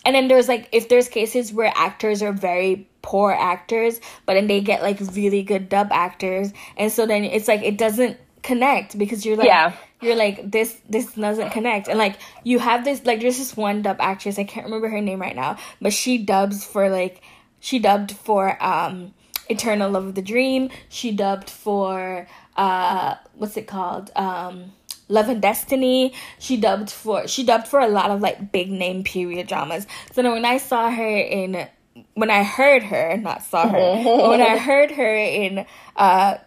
and 0.06 0.16
then 0.16 0.28
there's 0.28 0.48
like 0.48 0.70
if 0.72 0.88
there's 0.88 1.10
cases 1.10 1.52
where 1.52 1.72
actors 1.76 2.22
are 2.22 2.32
very 2.32 2.88
poor 3.02 3.32
actors 3.32 4.00
but 4.26 4.34
then 4.34 4.48
they 4.48 4.62
get 4.62 4.82
like 4.82 5.00
really 5.14 5.44
good 5.44 5.70
dub 5.70 5.90
actors 5.92 6.54
and 6.78 6.92
so 6.92 7.06
then 7.06 7.24
it's 7.24 7.48
like 7.48 7.62
it 7.62 7.78
doesn't 7.78 8.18
connect 8.42 8.98
because 8.98 9.26
you're 9.26 9.36
like 9.36 9.48
yeah. 9.48 9.74
you're 10.02 10.16
like 10.16 10.52
this 10.52 10.80
this 10.90 11.14
doesn't 11.14 11.50
connect 11.50 11.88
and 11.88 11.98
like 11.98 12.18
you 12.44 12.60
have 12.60 12.84
this 12.86 13.04
like 13.06 13.20
there's 13.20 13.38
this 13.38 13.58
one 13.58 13.82
dub 13.82 13.98
actress 14.00 14.38
I 14.38 14.44
can't 14.44 14.66
remember 14.66 14.88
her 14.90 15.02
name 15.02 15.20
right 15.20 15.36
now 15.36 15.58
but 15.82 15.94
she 15.94 16.18
dubs 16.20 16.64
for 16.64 16.90
like 16.90 17.22
she 17.60 17.80
dubbed 17.80 18.12
for 18.12 18.64
um 18.64 19.14
Eternal 19.50 19.92
Love 19.92 20.06
of 20.06 20.16
the 20.16 20.22
Dream 20.22 20.70
she 20.90 21.12
dubbed 21.12 21.50
for 21.50 22.28
uh 22.56 23.16
what's 23.36 23.58
it 23.58 23.68
called 23.68 24.12
um 24.16 24.72
Love 25.08 25.30
and 25.30 25.42
Destiny. 25.42 26.14
She 26.40 26.58
dubbed 26.58 26.90
for 26.90 27.28
she 27.28 27.44
dubbed 27.44 27.68
for 27.68 27.80
a 27.80 27.88
lot 27.88 28.12
of 28.12 28.22
like 28.22 28.52
big 28.52 28.72
name 28.72 29.04
period 29.04 29.48
dramas. 29.48 29.86
So 30.14 30.22
then 30.22 30.32
when 30.32 30.46
I 30.46 30.58
saw 30.58 30.90
her 30.90 31.18
in 31.18 31.68
when 32.14 32.32
I 32.32 32.44
heard 32.44 32.84
her, 32.84 33.18
not 33.18 33.44
saw 33.44 33.68
her, 33.68 34.04
but 34.04 34.30
when 34.30 34.42
I 34.42 34.58
heard 34.58 34.92
her 34.92 35.16
in 35.16 35.66
uh 35.96 36.38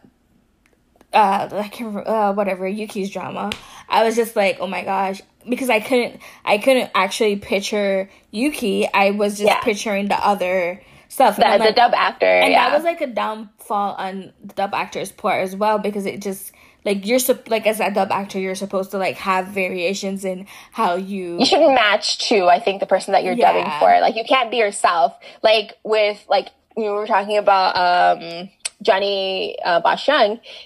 uh 1.12 1.48
I 1.52 1.68
can't 1.68 1.94
remember, 1.94 2.08
uh, 2.08 2.32
whatever 2.32 2.66
Yuki's 2.66 3.10
drama, 3.10 3.50
I 3.88 4.04
was 4.04 4.16
just 4.16 4.34
like, 4.34 4.58
oh 4.60 4.66
my 4.66 4.84
gosh, 4.84 5.22
because 5.48 5.70
I 5.70 5.80
couldn't 5.80 6.20
I 6.44 6.58
couldn't 6.58 6.90
actually 6.94 7.36
picture 7.36 8.10
Yuki. 8.30 8.88
I 8.92 9.12
was 9.12 9.38
just 9.38 9.48
yeah. 9.48 9.60
picturing 9.60 10.08
the 10.08 10.16
other 10.16 10.82
stuff. 11.08 11.36
The, 11.36 11.42
like, 11.42 11.62
the 11.62 11.72
dub 11.72 11.92
actor, 11.94 12.26
and 12.26 12.52
yeah. 12.52 12.68
that 12.68 12.76
was 12.76 12.84
like 12.84 13.00
a 13.00 13.06
downfall 13.06 13.94
on 13.94 14.32
the 14.42 14.54
dub 14.54 14.74
actor's 14.74 15.12
part 15.12 15.42
as 15.42 15.56
well 15.56 15.78
because 15.78 16.06
it 16.06 16.20
just 16.20 16.52
like 16.84 17.06
you're 17.06 17.18
like 17.48 17.66
as 17.66 17.80
a 17.80 17.90
dub 17.90 18.10
actor 18.10 18.38
you're 18.38 18.54
supposed 18.54 18.90
to 18.92 18.98
like 18.98 19.16
have 19.16 19.48
variations 19.48 20.24
in 20.24 20.46
how 20.72 20.94
you 20.94 21.36
you 21.38 21.44
should 21.44 21.74
match 21.74 22.18
to 22.28 22.46
i 22.46 22.58
think 22.58 22.80
the 22.80 22.86
person 22.86 23.12
that 23.12 23.24
you're 23.24 23.34
yeah. 23.34 23.52
dubbing 23.52 23.70
for 23.78 24.00
like 24.00 24.16
you 24.16 24.24
can't 24.24 24.50
be 24.50 24.56
yourself 24.56 25.14
like 25.42 25.74
with 25.84 26.24
like 26.28 26.48
you 26.76 26.90
were 26.90 27.06
talking 27.06 27.36
about 27.36 27.76
um 27.76 28.48
Johnny 28.80 29.58
uh, 29.64 29.80
Bosch, 29.80 30.08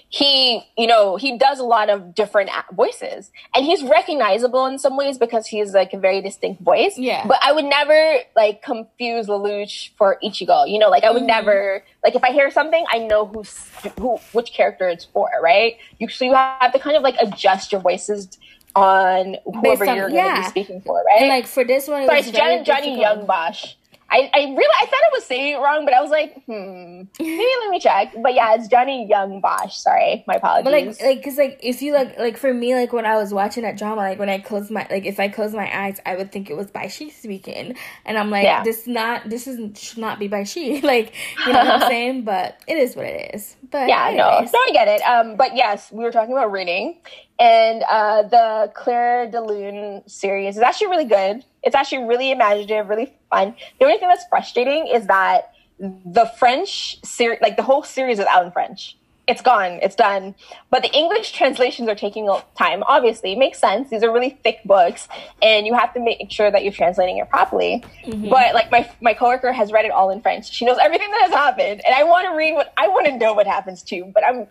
he, 0.09 0.61
you 0.77 0.87
know, 0.87 1.15
he 1.15 1.37
does 1.37 1.59
a 1.59 1.63
lot 1.63 1.89
of 1.89 2.13
different 2.13 2.51
voices 2.71 3.31
and 3.55 3.65
he's 3.65 3.83
recognizable 3.83 4.65
in 4.67 4.77
some 4.77 4.95
ways 4.95 5.17
because 5.17 5.47
he's 5.47 5.73
like 5.73 5.93
a 5.93 5.97
very 5.97 6.21
distinct 6.21 6.61
voice. 6.61 6.97
Yeah. 6.97 7.25
But 7.25 7.39
I 7.41 7.51
would 7.51 7.65
never 7.65 8.19
like 8.35 8.61
confuse 8.61 9.27
Lelouch 9.27 9.89
for 9.97 10.19
Ichigo. 10.23 10.69
You 10.69 10.77
know, 10.77 10.89
like 10.89 11.03
I 11.03 11.11
would 11.11 11.21
mm-hmm. 11.21 11.27
never, 11.27 11.83
like 12.03 12.13
if 12.15 12.23
I 12.23 12.31
hear 12.31 12.51
something, 12.51 12.85
I 12.91 12.99
know 12.99 13.25
who's, 13.25 13.67
who, 13.99 14.17
which 14.31 14.53
character 14.53 14.87
it's 14.87 15.05
for, 15.05 15.29
right? 15.41 15.77
You, 15.97 16.07
so 16.07 16.25
you 16.25 16.33
have 16.33 16.71
to 16.71 16.79
kind 16.79 16.95
of 16.95 17.01
like 17.01 17.15
adjust 17.19 17.71
your 17.71 17.81
voices 17.81 18.37
on 18.75 19.37
whoever 19.45 19.87
on, 19.87 19.95
you're 19.95 20.09
going 20.09 20.35
to 20.35 20.41
be 20.41 20.47
speaking 20.47 20.81
for, 20.81 21.03
right? 21.03 21.21
And 21.21 21.29
like 21.29 21.47
for 21.47 21.63
this 21.63 21.87
one, 21.87 22.07
so 22.07 22.13
it's 22.13 22.31
Johnny, 22.31 22.63
Johnny 22.63 23.01
Yong 23.01 23.25
Bosch. 23.25 23.73
I, 24.13 24.29
I 24.31 24.39
really 24.41 24.75
I 24.79 24.85
thought 24.85 24.93
I 24.93 25.09
was 25.11 25.25
saying 25.25 25.55
it 25.55 25.57
wrong, 25.57 25.85
but 25.85 25.93
I 25.95 26.01
was 26.01 26.11
like, 26.11 26.35
hmm, 26.45 27.01
maybe 27.19 27.51
let 27.61 27.69
me 27.71 27.79
check. 27.79 28.13
But 28.21 28.35
yeah, 28.35 28.53
it's 28.53 28.67
Johnny 28.67 29.07
Yong 29.09 29.41
Bosch. 29.41 29.75
Sorry, 29.75 30.23
my 30.27 30.35
apologies. 30.35 30.65
But 30.65 30.73
like, 30.73 31.01
like, 31.01 31.23
cause 31.23 31.37
like 31.37 31.59
if 31.63 31.81
you 31.81 31.93
like, 31.93 32.19
like 32.19 32.37
for 32.37 32.53
me, 32.53 32.75
like 32.75 32.93
when 32.93 33.07
I 33.07 33.15
was 33.15 33.33
watching 33.33 33.63
that 33.63 33.75
drama, 33.75 34.01
like 34.01 34.19
when 34.19 34.29
I 34.29 34.37
closed 34.37 34.69
my, 34.69 34.85
like 34.91 35.05
if 35.05 35.19
I 35.19 35.29
closed 35.29 35.55
my 35.55 35.67
eyes, 35.75 35.99
I 36.05 36.15
would 36.15 36.31
think 36.31 36.51
it 36.51 36.55
was 36.55 36.69
by 36.69 36.89
she 36.89 37.09
speaking, 37.09 37.75
and 38.05 38.19
I'm 38.19 38.29
like, 38.29 38.43
yeah. 38.43 38.63
this 38.63 38.85
not, 38.85 39.27
this 39.31 39.47
is 39.47 39.79
should 39.79 39.97
not 39.97 40.19
be 40.19 40.27
by 40.27 40.43
she. 40.43 40.81
Like, 40.93 41.13
you 41.47 41.53
know 41.53 41.59
what 41.59 41.81
I'm 41.83 41.89
saying? 41.89 42.23
But 42.23 42.59
it 42.67 42.77
is 42.77 42.95
what 42.95 43.05
it 43.05 43.33
is. 43.33 43.55
But 43.71 43.87
yeah, 43.87 44.09
anyways. 44.09 44.51
no, 44.53 44.59
no, 44.59 44.65
I 44.67 44.69
get 44.73 44.87
it. 44.87 45.01
Um, 45.01 45.37
but 45.37 45.55
yes, 45.55 45.91
we 45.91 46.03
were 46.03 46.11
talking 46.11 46.33
about 46.33 46.51
reading, 46.51 46.97
and 47.39 47.83
uh, 47.89 48.23
the 48.23 48.71
Claire 48.75 49.31
de 49.31 49.41
Lune 49.41 50.03
series 50.07 50.55
is 50.55 50.61
actually 50.61 50.87
really 50.87 51.05
good. 51.05 51.43
It's 51.63 51.75
actually 51.75 52.05
really 52.05 52.29
imaginative, 52.29 52.89
really 52.89 53.13
fun. 53.33 53.55
The 53.79 53.85
only 53.85 53.97
thing 53.97 54.07
that's 54.07 54.25
frustrating 54.29 54.87
is 54.87 55.07
that 55.07 55.53
the 55.79 56.31
French 56.37 57.03
series, 57.03 57.39
like 57.41 57.57
the 57.57 57.63
whole 57.63 57.83
series 57.83 58.19
is 58.19 58.25
out 58.25 58.45
in 58.45 58.51
French. 58.51 58.97
It's 59.25 59.41
gone. 59.41 59.79
It's 59.81 59.95
done. 59.95 60.35
But 60.69 60.83
the 60.83 60.91
English 60.93 61.31
translations 61.31 61.87
are 61.87 61.95
taking 61.95 62.29
time. 62.57 62.83
Obviously, 62.87 63.31
it 63.31 63.37
makes 63.37 63.57
sense. 63.57 63.89
These 63.89 64.03
are 64.03 64.11
really 64.11 64.37
thick 64.43 64.59
books, 64.65 65.07
and 65.41 65.65
you 65.65 65.73
have 65.73 65.93
to 65.93 66.01
make 66.01 66.29
sure 66.29 66.51
that 66.51 66.63
you're 66.63 66.73
translating 66.73 67.19
it 67.19 67.29
properly. 67.29 67.85
Mm-hmm. 68.05 68.29
But 68.29 68.53
like 68.53 68.69
my 68.69 68.89
my 68.99 69.13
coworker 69.13 69.53
has 69.53 69.71
read 69.71 69.85
it 69.85 69.91
all 69.91 70.09
in 70.09 70.21
French. 70.21 70.51
She 70.51 70.65
knows 70.65 70.77
everything 70.81 71.09
that 71.11 71.21
has 71.21 71.31
happened, 71.31 71.81
and 71.85 71.95
I 71.95 72.03
want 72.03 72.27
to 72.27 72.35
read 72.35 72.53
what 72.53 72.73
I 72.75 72.89
want 72.89 73.05
to 73.05 73.17
know 73.17 73.33
what 73.33 73.47
happens 73.47 73.81
too. 73.81 74.11
But 74.13 74.25
I'm 74.25 74.47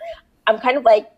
I'm 0.47 0.59
kind 0.59 0.79
of 0.79 0.85
like 0.85 1.11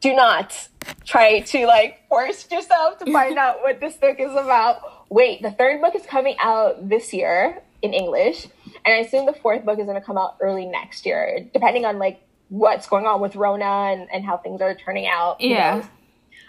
do 0.00 0.14
not 0.14 0.68
try 1.04 1.40
to 1.40 1.66
like 1.66 2.08
force 2.08 2.50
yourself 2.50 2.98
to 3.00 3.12
find 3.12 3.38
out 3.44 3.60
what 3.60 3.80
this 3.80 3.96
book 3.96 4.16
is 4.18 4.32
about. 4.32 4.99
Wait, 5.10 5.42
the 5.42 5.50
third 5.50 5.80
book 5.80 5.94
is 5.94 6.06
coming 6.06 6.36
out 6.40 6.88
this 6.88 7.12
year 7.12 7.62
in 7.82 7.92
English, 7.92 8.46
and 8.84 8.94
I 8.94 8.98
assume 8.98 9.26
the 9.26 9.32
fourth 9.32 9.64
book 9.64 9.78
is 9.78 9.84
going 9.84 10.00
to 10.00 10.04
come 10.04 10.16
out 10.16 10.36
early 10.40 10.66
next 10.66 11.04
year, 11.04 11.48
depending 11.52 11.84
on 11.84 11.98
like 11.98 12.22
what's 12.48 12.88
going 12.88 13.06
on 13.06 13.20
with 13.20 13.36
Rona 13.36 13.64
and, 13.64 14.08
and 14.12 14.24
how 14.24 14.36
things 14.36 14.60
are 14.60 14.74
turning 14.74 15.06
out. 15.06 15.40
Yeah. 15.40 15.84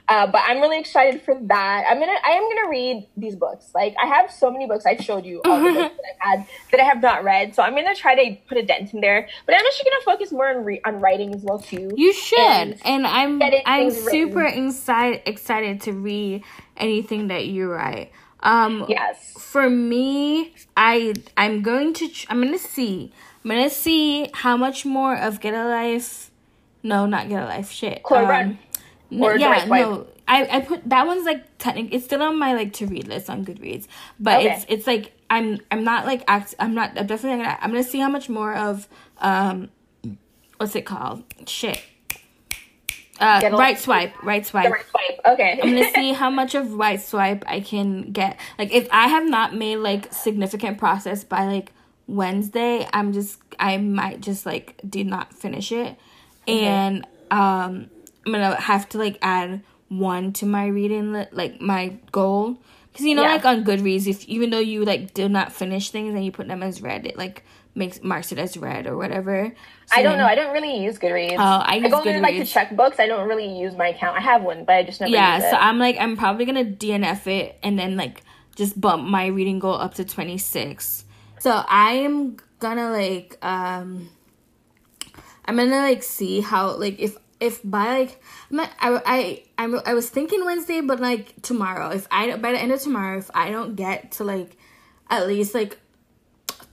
Uh, 0.07 0.27
but 0.27 0.41
I'm 0.45 0.59
really 0.59 0.79
excited 0.79 1.21
for 1.21 1.35
that. 1.43 1.85
I'm 1.89 1.99
gonna, 1.99 2.11
I 2.11 2.31
am 2.31 2.43
gonna 2.49 2.69
read 2.69 3.07
these 3.15 3.35
books. 3.35 3.69
Like 3.73 3.95
I 4.01 4.07
have 4.07 4.29
so 4.29 4.51
many 4.51 4.67
books. 4.67 4.85
I've 4.85 4.99
showed 4.99 5.25
you 5.25 5.41
all 5.45 5.59
the 5.59 5.71
books 5.73 5.95
that 5.95 6.27
I've 6.27 6.39
had 6.39 6.47
that 6.71 6.79
I 6.81 6.83
have 6.83 7.01
not 7.01 7.23
read. 7.23 7.55
So 7.55 7.63
I'm 7.63 7.75
gonna 7.75 7.95
try 7.95 8.15
to 8.15 8.35
put 8.49 8.57
a 8.57 8.63
dent 8.63 8.93
in 8.93 8.99
there. 8.99 9.29
But 9.45 9.55
I'm 9.55 9.65
actually 9.65 9.89
gonna 9.89 10.17
focus 10.17 10.31
more 10.33 10.49
on 10.49 10.65
re- 10.65 10.81
on 10.85 10.99
writing 10.99 11.33
as 11.33 11.43
well 11.43 11.59
too. 11.59 11.91
You 11.95 12.13
should, 12.13 12.39
and, 12.39 12.81
and 12.83 13.07
I'm 13.07 13.41
I'm 13.65 13.91
super 13.91 14.43
excited 14.43 15.21
excited 15.25 15.81
to 15.81 15.93
read 15.93 16.43
anything 16.75 17.27
that 17.27 17.45
you 17.45 17.71
write. 17.71 18.11
Um, 18.43 18.85
yes. 18.87 19.33
For 19.37 19.69
me, 19.69 20.53
I 20.75 21.13
I'm 21.37 21.61
going 21.61 21.93
to 21.95 22.09
I'm 22.29 22.41
gonna 22.41 22.57
see 22.57 23.11
I'm 23.43 23.49
gonna 23.49 23.69
see 23.69 24.29
how 24.33 24.57
much 24.57 24.85
more 24.85 25.15
of 25.15 25.39
Get 25.39 25.53
a 25.53 25.67
Life. 25.67 26.31
No, 26.83 27.05
not 27.05 27.29
Get 27.29 27.43
a 27.43 27.45
Life. 27.45 27.71
Shit. 27.71 28.01
um, 28.09 28.59
no, 29.09 29.33
yeah, 29.33 29.65
no. 29.65 30.07
I, 30.27 30.57
I 30.57 30.59
put 30.61 30.87
that 30.89 31.05
one's 31.05 31.25
like 31.25 31.45
technically 31.57 31.97
it's 31.97 32.05
still 32.05 32.21
on 32.21 32.39
my 32.39 32.53
like 32.53 32.73
to 32.73 32.87
read 32.87 33.07
list 33.07 33.29
on 33.29 33.45
Goodreads, 33.45 33.87
but 34.19 34.39
okay. 34.39 34.53
it's 34.53 34.65
it's 34.69 34.87
like 34.87 35.11
I'm 35.29 35.59
I'm 35.69 35.83
not 35.83 36.05
like 36.05 36.23
act 36.27 36.55
I'm 36.57 36.73
not 36.73 36.97
I'm 36.97 37.05
definitely 37.05 37.43
gonna 37.43 37.57
I'm 37.61 37.71
gonna 37.71 37.83
see 37.83 37.99
how 37.99 38.09
much 38.09 38.29
more 38.29 38.55
of 38.55 38.87
um 39.17 39.69
what's 40.57 40.75
it 40.75 40.85
called 40.85 41.23
shit 41.47 41.81
uh, 43.21 43.49
right 43.53 43.77
swipe, 43.77 44.21
right 44.23 44.45
swipe. 44.45 44.71
Right 44.71 44.85
swipe. 44.89 45.33
Okay. 45.33 45.59
I'm 45.61 45.69
gonna 45.69 45.91
see 45.91 46.13
how 46.13 46.29
much 46.29 46.55
of 46.55 46.73
right 46.73 46.99
swipe 47.01 47.43
I 47.47 47.61
can 47.61 48.11
get. 48.11 48.37
Like, 48.57 48.73
if 48.73 48.87
I 48.91 49.07
have 49.07 49.27
not 49.29 49.55
made 49.55 49.77
like 49.77 50.11
significant 50.11 50.77
process 50.77 51.23
by 51.23 51.45
like 51.45 51.71
Wednesday, 52.07 52.87
I'm 52.93 53.13
just 53.13 53.39
I 53.59 53.77
might 53.77 54.21
just 54.21 54.45
like 54.45 54.79
did 54.87 55.07
not 55.07 55.33
finish 55.33 55.71
it, 55.71 55.95
okay. 56.47 56.65
and 56.65 57.05
um 57.29 57.89
I'm 58.25 58.31
gonna 58.31 58.59
have 58.59 58.89
to 58.89 58.97
like 58.97 59.17
add 59.21 59.61
one 59.87 60.33
to 60.33 60.45
my 60.45 60.67
reading 60.67 61.13
li- 61.13 61.27
like 61.31 61.59
my 61.61 61.97
goal 62.11 62.57
because 62.91 63.05
you 63.05 63.13
know 63.13 63.23
yeah. 63.23 63.33
like 63.33 63.45
on 63.45 63.63
Goodreads 63.63 64.07
if 64.07 64.23
even 64.25 64.49
though 64.49 64.59
you 64.59 64.85
like 64.85 65.13
do 65.13 65.27
not 65.27 65.51
finish 65.51 65.91
things 65.91 66.13
and 66.13 66.23
you 66.23 66.31
put 66.31 66.47
them 66.47 66.63
as 66.63 66.81
read 66.81 67.05
it 67.05 67.17
like 67.17 67.43
makes 67.73 68.03
marks 68.03 68.31
it 68.31 68.39
as 68.39 68.57
read 68.57 68.87
or 68.87 68.97
whatever. 68.97 69.53
So 69.85 69.99
I 69.99 70.03
don't 70.03 70.17
know. 70.17 70.25
I 70.25 70.35
don't 70.35 70.53
really 70.53 70.83
use 70.83 70.97
Goodreads. 70.99 71.33
Oh, 71.33 71.37
I 71.37 71.75
use 71.75 71.85
I 71.85 71.89
go 71.89 72.01
Goodreads. 72.01 72.21
like 72.21 72.35
to 72.35 72.45
check 72.45 72.75
books. 72.75 72.99
I 72.99 73.07
don't 73.07 73.27
really 73.27 73.57
use 73.59 73.75
my 73.75 73.89
account. 73.89 74.17
I 74.17 74.21
have 74.21 74.43
one, 74.43 74.65
but 74.65 74.75
I 74.75 74.83
just 74.83 74.99
never. 74.99 75.11
Yeah, 75.11 75.39
so 75.51 75.57
I'm 75.57 75.79
like 75.79 75.97
I'm 75.99 76.17
probably 76.17 76.45
gonna 76.45 76.65
DNF 76.65 77.27
it 77.27 77.57
and 77.63 77.77
then 77.77 77.97
like 77.97 78.23
just 78.55 78.79
bump 78.79 79.07
my 79.07 79.27
reading 79.27 79.59
goal 79.59 79.75
up 79.75 79.95
to 79.95 80.05
26. 80.05 81.05
So 81.39 81.51
I 81.67 81.93
am 81.93 82.37
gonna 82.59 82.91
like 82.91 83.37
um 83.41 84.09
I'm 85.45 85.57
gonna 85.57 85.77
like 85.77 86.03
see 86.03 86.41
how 86.41 86.75
like 86.77 86.99
if 86.99 87.17
if 87.39 87.59
by 87.63 88.09
like 88.51 88.69
I 88.79 89.01
I 89.05 89.43
I 89.57 89.81
I 89.87 89.93
was 89.93 90.09
thinking 90.09 90.45
Wednesday, 90.45 90.81
but 90.81 90.99
like 90.99 91.41
tomorrow, 91.41 91.89
if 91.89 92.07
I 92.11 92.35
by 92.37 92.51
the 92.51 92.59
end 92.59 92.71
of 92.71 92.81
tomorrow, 92.81 93.17
if 93.17 93.31
I 93.33 93.49
don't 93.49 93.75
get 93.75 94.13
to 94.13 94.23
like 94.23 94.55
at 95.09 95.27
least 95.27 95.53
like 95.55 95.79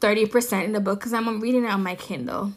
thirty 0.01 0.27
percent 0.27 0.65
in 0.65 0.73
the 0.73 0.81
book, 0.81 1.01
because 1.01 1.13
I'm 1.13 1.41
reading 1.41 1.65
it 1.65 1.71
on 1.71 1.83
my 1.83 1.95
Kindle. 1.95 2.53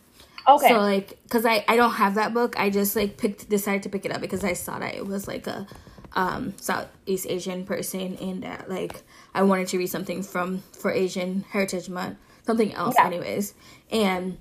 Okay. 0.47 0.69
So 0.69 0.79
like, 0.79 1.17
cause 1.29 1.45
I 1.45 1.63
I 1.67 1.75
don't 1.75 1.93
have 1.93 2.15
that 2.15 2.33
book, 2.33 2.59
I 2.59 2.69
just 2.69 2.95
like 2.95 3.17
picked 3.17 3.49
decided 3.49 3.83
to 3.83 3.89
pick 3.89 4.05
it 4.05 4.11
up 4.11 4.21
because 4.21 4.43
I 4.43 4.53
saw 4.53 4.79
that 4.79 4.95
it 4.95 5.05
was 5.05 5.27
like 5.27 5.47
a 5.47 5.67
um 6.13 6.53
Southeast 6.57 7.27
Asian 7.29 7.65
person 7.65 8.17
and 8.17 8.43
that 8.43 8.69
like 8.69 9.03
I 9.33 9.43
wanted 9.43 9.67
to 9.69 9.77
read 9.77 9.87
something 9.87 10.23
from 10.23 10.63
for 10.73 10.91
Asian 10.91 11.45
Heritage 11.51 11.89
Month, 11.89 12.17
something 12.45 12.73
else, 12.73 12.95
yeah. 12.97 13.05
anyways, 13.05 13.53
and 13.91 14.37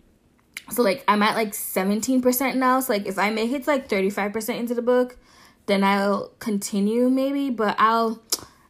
so 0.71 0.83
like 0.83 1.05
I'm 1.07 1.23
at 1.23 1.35
like 1.35 1.53
17% 1.53 2.55
now. 2.57 2.81
So 2.81 2.93
like 2.93 3.07
if 3.07 3.19
I 3.19 3.31
make 3.31 3.51
it 3.53 3.67
like 3.67 3.89
35% 3.89 4.57
into 4.57 4.75
the 4.75 4.83
book, 4.83 5.17
then 5.67 5.85
I'll 5.85 6.29
continue 6.39 7.11
maybe, 7.11 7.51
but 7.51 7.77
I'll 7.79 8.23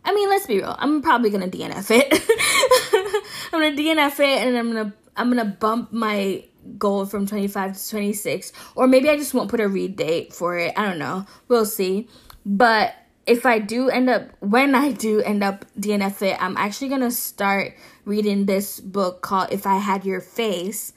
I 0.04 0.14
mean, 0.14 0.28
let's 0.28 0.46
be 0.46 0.58
real. 0.58 0.74
I'm 0.78 1.02
probably 1.02 1.30
to 1.50 1.58
DNF 1.58 1.90
it. 1.90 2.12
I'm 3.52 3.76
to 3.76 3.82
DNF 3.82 4.20
it 4.20 4.46
and 4.46 4.56
I'm 4.56 4.72
to 4.72 4.92
I'm 5.16 5.34
to 5.36 5.44
bump 5.44 5.92
my 5.92 6.44
goal 6.78 7.06
from 7.06 7.26
25 7.26 7.76
to 7.76 7.90
26 7.90 8.52
or 8.74 8.86
maybe 8.86 9.10
I 9.10 9.16
just 9.16 9.34
won't 9.34 9.50
put 9.50 9.60
a 9.60 9.68
read 9.68 9.96
date 9.96 10.32
for 10.32 10.56
it. 10.56 10.72
I 10.76 10.86
don't 10.86 10.98
know. 10.98 11.26
We'll 11.48 11.66
see. 11.66 12.08
But 12.46 12.94
if 13.26 13.44
I 13.44 13.58
do 13.58 13.90
end 13.90 14.08
up 14.08 14.30
when 14.40 14.74
I 14.74 14.92
do 14.92 15.20
end 15.20 15.44
up 15.44 15.64
DNF 15.78 16.22
it, 16.22 16.42
I'm 16.42 16.56
actually 16.56 16.88
to 17.02 17.10
start 17.10 17.74
reading 18.04 18.46
this 18.46 18.80
book 18.80 19.20
called 19.20 19.48
If 19.52 19.66
I 19.66 19.76
Had 19.76 20.04
Your 20.04 20.20
Face 20.20 20.92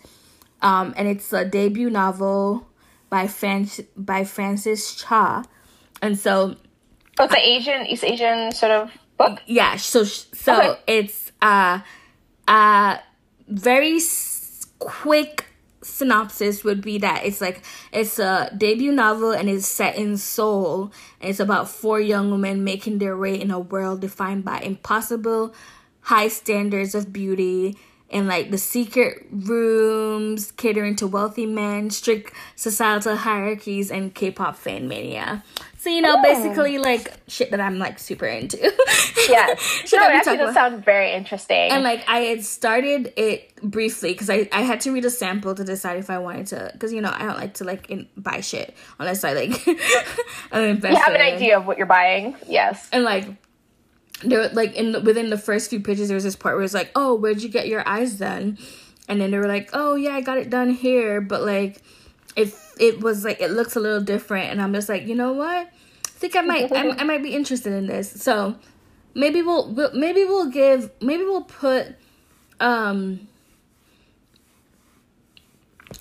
um, 0.63 0.93
and 0.95 1.07
it's 1.07 1.31
a 1.33 1.45
debut 1.45 1.89
novel 1.89 2.67
by 3.09 3.27
Fran- 3.27 3.69
by 3.95 4.23
Frances 4.23 4.95
Cha, 4.95 5.43
and 6.01 6.17
so 6.17 6.55
oh, 7.19 7.25
it's 7.25 7.33
an 7.33 7.39
Asian 7.39 7.85
East 7.87 8.03
Asian 8.03 8.51
sort 8.51 8.71
of 8.71 8.91
book. 9.17 9.41
Yeah, 9.45 9.75
so 9.77 10.03
so 10.03 10.57
okay. 10.57 10.79
it's 10.87 11.31
uh 11.41 11.79
uh 12.47 12.97
very 13.47 13.95
s- 13.97 14.65
quick 14.79 15.45
synopsis 15.83 16.63
would 16.63 16.81
be 16.81 16.97
that 16.97 17.25
it's 17.25 17.41
like 17.41 17.61
it's 17.91 18.17
a 18.17 18.49
debut 18.57 18.91
novel 18.91 19.31
and 19.31 19.49
it's 19.49 19.67
set 19.67 19.97
in 19.97 20.17
Seoul 20.17 20.93
it's 21.19 21.41
about 21.41 21.69
four 21.69 21.99
young 21.99 22.31
women 22.31 22.63
making 22.63 22.99
their 22.99 23.17
way 23.17 23.39
in 23.39 23.51
a 23.51 23.59
world 23.59 23.99
defined 23.99 24.45
by 24.45 24.59
impossible 24.59 25.53
high 26.01 26.29
standards 26.29 26.95
of 26.95 27.11
beauty 27.11 27.77
in 28.13 28.27
like 28.27 28.51
the 28.51 28.57
secret 28.57 29.25
rooms 29.31 30.51
catering 30.51 30.95
to 30.97 31.07
wealthy 31.07 31.47
men, 31.47 31.89
strict 31.89 32.31
societal 32.55 33.15
hierarchies, 33.15 33.89
and 33.89 34.13
K-pop 34.13 34.55
fan 34.55 34.87
mania. 34.87 35.43
So 35.79 35.89
you 35.89 36.01
know, 36.01 36.21
basically 36.21 36.77
like 36.77 37.11
shit 37.27 37.51
that 37.51 37.59
I'm 37.59 37.77
like 37.77 37.99
super 37.99 38.25
into. 38.25 38.57
yeah, 39.29 39.55
shit 39.57 39.99
no, 39.99 40.07
it 40.07 40.15
actually 40.15 40.37
does 40.37 40.53
sound 40.53 40.85
very 40.85 41.11
interesting. 41.11 41.71
And 41.71 41.83
like 41.83 42.07
I 42.07 42.19
had 42.19 42.45
started 42.45 43.11
it 43.17 43.53
briefly 43.61 44.13
because 44.13 44.29
I 44.29 44.47
I 44.53 44.61
had 44.61 44.79
to 44.81 44.93
read 44.93 45.03
a 45.03 45.09
sample 45.09 45.53
to 45.55 45.63
decide 45.65 45.97
if 45.97 46.09
I 46.09 46.19
wanted 46.19 46.47
to 46.47 46.69
because 46.71 46.93
you 46.93 47.01
know 47.01 47.11
I 47.13 47.25
don't 47.25 47.37
like 47.37 47.55
to 47.55 47.65
like 47.65 47.89
in, 47.89 48.07
buy 48.15 48.39
shit 48.39 48.77
unless 48.97 49.25
I 49.25 49.33
like 49.33 49.67
I'm. 50.53 50.81
You 50.81 50.95
have 50.95 51.15
an 51.15 51.21
idea 51.21 51.57
of 51.57 51.65
what 51.65 51.77
you're 51.77 51.87
buying, 51.87 52.37
yes. 52.47 52.87
And 52.93 53.03
like 53.03 53.27
there 54.21 54.49
like 54.49 54.75
in 54.75 54.93
the, 54.93 55.01
within 55.01 55.29
the 55.29 55.37
first 55.37 55.69
few 55.69 55.79
pages 55.79 56.07
there 56.07 56.15
was 56.15 56.23
this 56.23 56.35
part 56.35 56.55
where 56.55 56.63
it's 56.63 56.73
like 56.73 56.91
oh 56.95 57.15
where'd 57.15 57.41
you 57.41 57.49
get 57.49 57.67
your 57.67 57.87
eyes 57.87 58.13
done 58.13 58.57
and 59.07 59.19
then 59.19 59.31
they 59.31 59.37
were 59.37 59.47
like 59.47 59.69
oh 59.73 59.95
yeah 59.95 60.13
i 60.15 60.21
got 60.21 60.37
it 60.37 60.49
done 60.49 60.69
here. 60.69 61.21
But 61.21 61.43
like 61.43 61.81
if 62.35 62.73
it 62.79 63.01
was 63.01 63.23
like 63.23 63.41
it 63.41 63.51
looks 63.51 63.75
a 63.75 63.79
little 63.79 64.01
different. 64.01 64.51
And 64.51 64.61
i'm 64.61 64.73
just 64.73 64.89
like 64.89 65.07
you 65.07 65.15
know 65.15 65.33
what? 65.33 65.67
I 65.67 65.69
think 66.05 66.35
i 66.35 66.41
might 66.41 66.71
I, 66.71 66.89
I 66.89 67.03
might 67.03 67.23
be 67.23 67.35
interested 67.35 67.73
in 67.73 67.87
this. 67.87 68.09
So 68.21 68.55
maybe 69.13 69.41
we'll, 69.41 69.71
we'll 69.71 69.93
maybe 69.93 70.23
we'll 70.23 70.49
give 70.49 70.89
maybe 71.01 71.23
we'll 71.23 71.43
put 71.43 71.95
um 72.59 73.27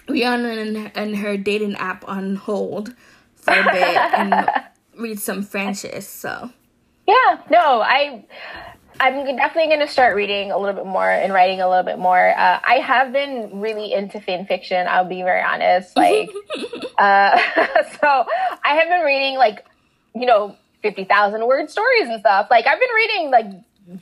Rhiannon 0.09 0.77
and, 0.77 0.93
and 0.95 1.17
her 1.17 1.37
dating 1.37 1.77
app 1.77 2.07
on 2.09 2.37
hold 2.37 2.95
for 3.37 3.53
a 3.53 3.65
bit 3.65 3.97
and 3.97 4.49
read 4.99 5.19
some 5.19 5.43
Frances 5.43 6.09
so 6.09 6.51
yeah, 7.07 7.41
no, 7.51 7.83
I 7.83 8.25
I'm 9.01 9.25
definitely 9.37 9.69
going 9.69 9.81
to 9.81 9.93
start 9.93 10.15
reading 10.15 10.53
a 10.53 10.59
little 10.59 10.75
bit 10.75 10.87
more 10.87 11.11
and 11.11 11.33
writing 11.33 11.61
a 11.61 11.69
little 11.69 11.83
bit 11.83 11.99
more. 11.99 12.31
Uh, 12.39 12.61
I 12.65 12.75
have 12.75 13.13
been 13.13 13.61
really 13.61 13.93
into 13.93 14.21
fan 14.21 14.47
fiction. 14.47 14.87
I'll 14.89 15.09
be 15.09 15.23
very 15.23 15.43
honest. 15.43 15.97
Like, 15.97 16.31
uh, 16.99 17.39
so 18.01 18.25
I 18.65 18.75
have 18.75 18.89
been 18.89 19.01
reading 19.01 19.39
like, 19.39 19.65
you 20.15 20.27
know, 20.27 20.57
fifty 20.83 21.05
thousand 21.05 21.47
word 21.47 21.71
stories 21.71 22.09
and 22.09 22.21
stuff. 22.21 22.49
Like 22.51 22.67
I've 22.67 22.79
been 22.79 22.95
reading 22.95 23.31
like 23.31 23.47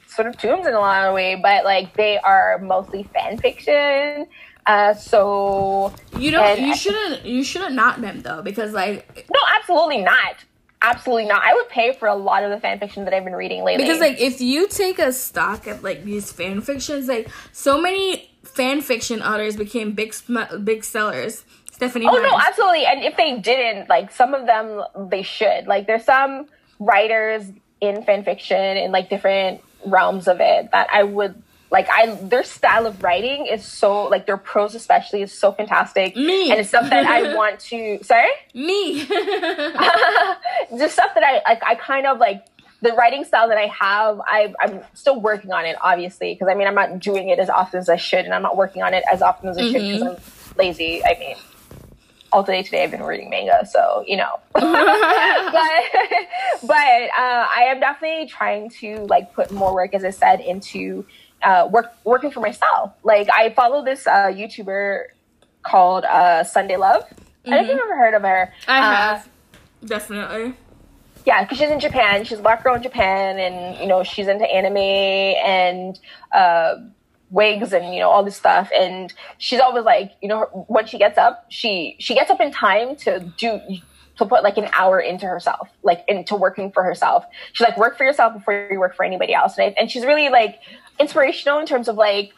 sort 0.06 0.28
of 0.28 0.36
tombs 0.36 0.66
in 0.66 0.74
a 0.74 0.80
lot 0.80 1.06
of 1.06 1.14
way, 1.14 1.34
but 1.36 1.64
like 1.64 1.96
they 1.96 2.18
are 2.18 2.58
mostly 2.58 3.04
fan 3.04 3.38
fiction. 3.38 4.26
Uh, 4.66 4.92
so 4.94 5.94
you 6.18 6.30
don't. 6.30 6.60
You 6.60 6.76
shouldn't. 6.76 7.24
You 7.24 7.42
shouldn't 7.42 7.74
knock 7.74 8.00
them 8.00 8.20
though, 8.20 8.42
because 8.42 8.72
like 8.72 9.26
no, 9.32 9.40
absolutely 9.58 10.02
not. 10.02 10.44
Absolutely 10.82 11.26
not. 11.26 11.42
I 11.44 11.54
would 11.54 11.68
pay 11.68 11.92
for 11.92 12.08
a 12.08 12.14
lot 12.14 12.42
of 12.42 12.50
the 12.50 12.58
fan 12.58 12.78
fiction 12.78 13.04
that 13.04 13.12
I've 13.12 13.24
been 13.24 13.34
reading 13.34 13.64
lately. 13.64 13.84
Because 13.84 14.00
like 14.00 14.18
if 14.18 14.40
you 14.40 14.66
take 14.66 14.98
a 14.98 15.12
stock 15.12 15.66
of 15.66 15.82
like 15.82 16.04
these 16.04 16.32
fan 16.32 16.62
fictions, 16.62 17.06
like 17.06 17.28
so 17.52 17.80
many 17.80 18.30
fan 18.44 18.80
fiction 18.80 19.20
authors 19.20 19.56
became 19.56 19.92
big 19.92 20.14
sm- 20.14 20.64
big 20.64 20.84
sellers. 20.84 21.44
Stephanie. 21.70 22.06
Oh 22.08 22.16
no, 22.16 22.38
absolutely. 22.38 22.86
And 22.86 23.02
if 23.02 23.16
they 23.16 23.38
didn't, 23.38 23.88
like 23.88 24.10
some 24.10 24.32
of 24.32 24.46
them, 24.46 24.82
they 25.10 25.22
should. 25.22 25.66
Like 25.66 25.86
there's 25.86 26.04
some 26.04 26.46
writers 26.78 27.44
in 27.80 28.02
fan 28.02 28.24
fiction 28.24 28.76
in 28.76 28.90
like 28.90 29.10
different 29.10 29.62
realms 29.84 30.28
of 30.28 30.40
it 30.40 30.70
that 30.72 30.88
I 30.92 31.02
would 31.02 31.42
like 31.70 31.88
I 31.88 32.14
their 32.16 32.42
style 32.42 32.86
of 32.86 33.02
writing 33.02 33.46
is 33.46 33.64
so 33.64 34.04
like 34.04 34.26
their 34.26 34.36
prose 34.36 34.74
especially 34.74 35.22
is 35.22 35.32
so 35.32 35.52
fantastic. 35.52 36.16
Me. 36.16 36.50
And 36.50 36.60
it's 36.60 36.68
stuff 36.68 36.90
that 36.90 37.06
I 37.06 37.34
want 37.36 37.60
to 37.60 38.00
sorry? 38.02 38.30
Me. 38.54 39.04
Just 40.76 40.94
stuff 40.94 41.14
that 41.14 41.22
I 41.22 41.42
like 41.48 41.62
I 41.64 41.76
kind 41.76 42.06
of 42.06 42.18
like 42.18 42.46
the 42.82 42.92
writing 42.92 43.24
style 43.24 43.48
that 43.48 43.58
I 43.58 43.66
have, 43.66 44.20
I, 44.24 44.54
I'm 44.58 44.80
still 44.94 45.20
working 45.20 45.52
on 45.52 45.66
it, 45.66 45.76
obviously, 45.82 46.32
because 46.32 46.48
I 46.48 46.54
mean, 46.54 46.66
I'm 46.66 46.74
not 46.74 46.98
doing 46.98 47.28
it 47.28 47.38
as 47.38 47.50
often 47.50 47.78
as 47.78 47.90
I 47.90 47.96
should, 47.96 48.24
and 48.24 48.32
I'm 48.32 48.40
not 48.40 48.56
working 48.56 48.82
on 48.82 48.94
it 48.94 49.04
as 49.12 49.20
often 49.20 49.50
as 49.50 49.58
I 49.58 49.64
should 49.64 49.82
because 49.82 50.00
mm-hmm. 50.00 50.52
I'm 50.52 50.56
lazy. 50.56 51.04
I 51.04 51.14
mean, 51.18 51.36
all 52.32 52.42
day 52.42 52.62
today 52.62 52.84
I've 52.84 52.90
been 52.90 53.02
reading 53.02 53.28
manga, 53.30 53.66
so 53.66 54.04
you 54.06 54.16
know. 54.16 54.40
but 54.52 54.64
but 56.62 56.72
uh, 56.72 57.46
I 57.54 57.66
am 57.68 57.80
definitely 57.80 58.26
trying 58.28 58.70
to 58.80 59.06
like 59.06 59.34
put 59.34 59.50
more 59.50 59.74
work, 59.74 59.94
as 59.94 60.04
I 60.04 60.10
said, 60.10 60.40
into 60.40 61.04
uh, 61.42 61.68
work 61.70 61.92
working 62.04 62.30
for 62.30 62.40
myself. 62.40 62.92
Like 63.02 63.28
I 63.32 63.50
follow 63.50 63.84
this 63.84 64.06
uh, 64.06 64.26
YouTuber 64.26 65.04
called 65.62 66.04
uh, 66.04 66.44
Sunday 66.44 66.76
Love. 66.76 67.02
Mm-hmm. 67.02 67.52
I 67.52 67.56
don't 67.56 67.64
if 67.64 67.70
you've 67.70 67.80
ever 67.80 67.96
heard 67.96 68.14
of 68.14 68.22
her. 68.22 68.52
I 68.68 68.78
uh, 68.78 68.82
have 68.82 69.28
definitely. 69.84 70.54
Yeah, 71.26 71.42
because 71.44 71.58
she's 71.58 71.70
in 71.70 71.80
Japan. 71.80 72.24
She's 72.24 72.38
a 72.38 72.42
black 72.42 72.64
girl 72.64 72.74
in 72.74 72.82
Japan, 72.82 73.38
and 73.38 73.78
you 73.78 73.86
know 73.86 74.02
she's 74.02 74.26
into 74.26 74.44
anime 74.44 74.76
and 74.76 75.98
uh, 76.32 76.76
wigs 77.30 77.72
and 77.72 77.94
you 77.94 78.00
know 78.00 78.10
all 78.10 78.24
this 78.24 78.36
stuff. 78.36 78.70
And 78.74 79.12
she's 79.38 79.60
always 79.60 79.84
like, 79.84 80.12
you 80.22 80.28
know, 80.28 80.64
when 80.68 80.86
she 80.86 80.98
gets 80.98 81.18
up, 81.18 81.46
she 81.48 81.96
she 81.98 82.14
gets 82.14 82.30
up 82.30 82.40
in 82.40 82.50
time 82.50 82.96
to 82.96 83.20
do 83.36 83.60
to 84.20 84.26
put 84.26 84.42
like 84.42 84.58
an 84.58 84.68
hour 84.74 85.00
into 85.00 85.26
herself, 85.26 85.68
like 85.82 86.04
into 86.06 86.36
working 86.36 86.70
for 86.72 86.84
herself. 86.84 87.24
She's 87.52 87.66
like, 87.66 87.78
work 87.78 87.96
for 87.96 88.04
yourself 88.04 88.34
before 88.34 88.68
you 88.70 88.78
work 88.78 88.94
for 88.94 89.02
anybody 89.02 89.32
else. 89.32 89.56
And, 89.56 89.68
I, 89.68 89.80
and 89.80 89.90
she's 89.90 90.04
really 90.04 90.28
like 90.28 90.60
inspirational 91.00 91.58
in 91.58 91.66
terms 91.66 91.88
of 91.88 91.96
like 91.96 92.32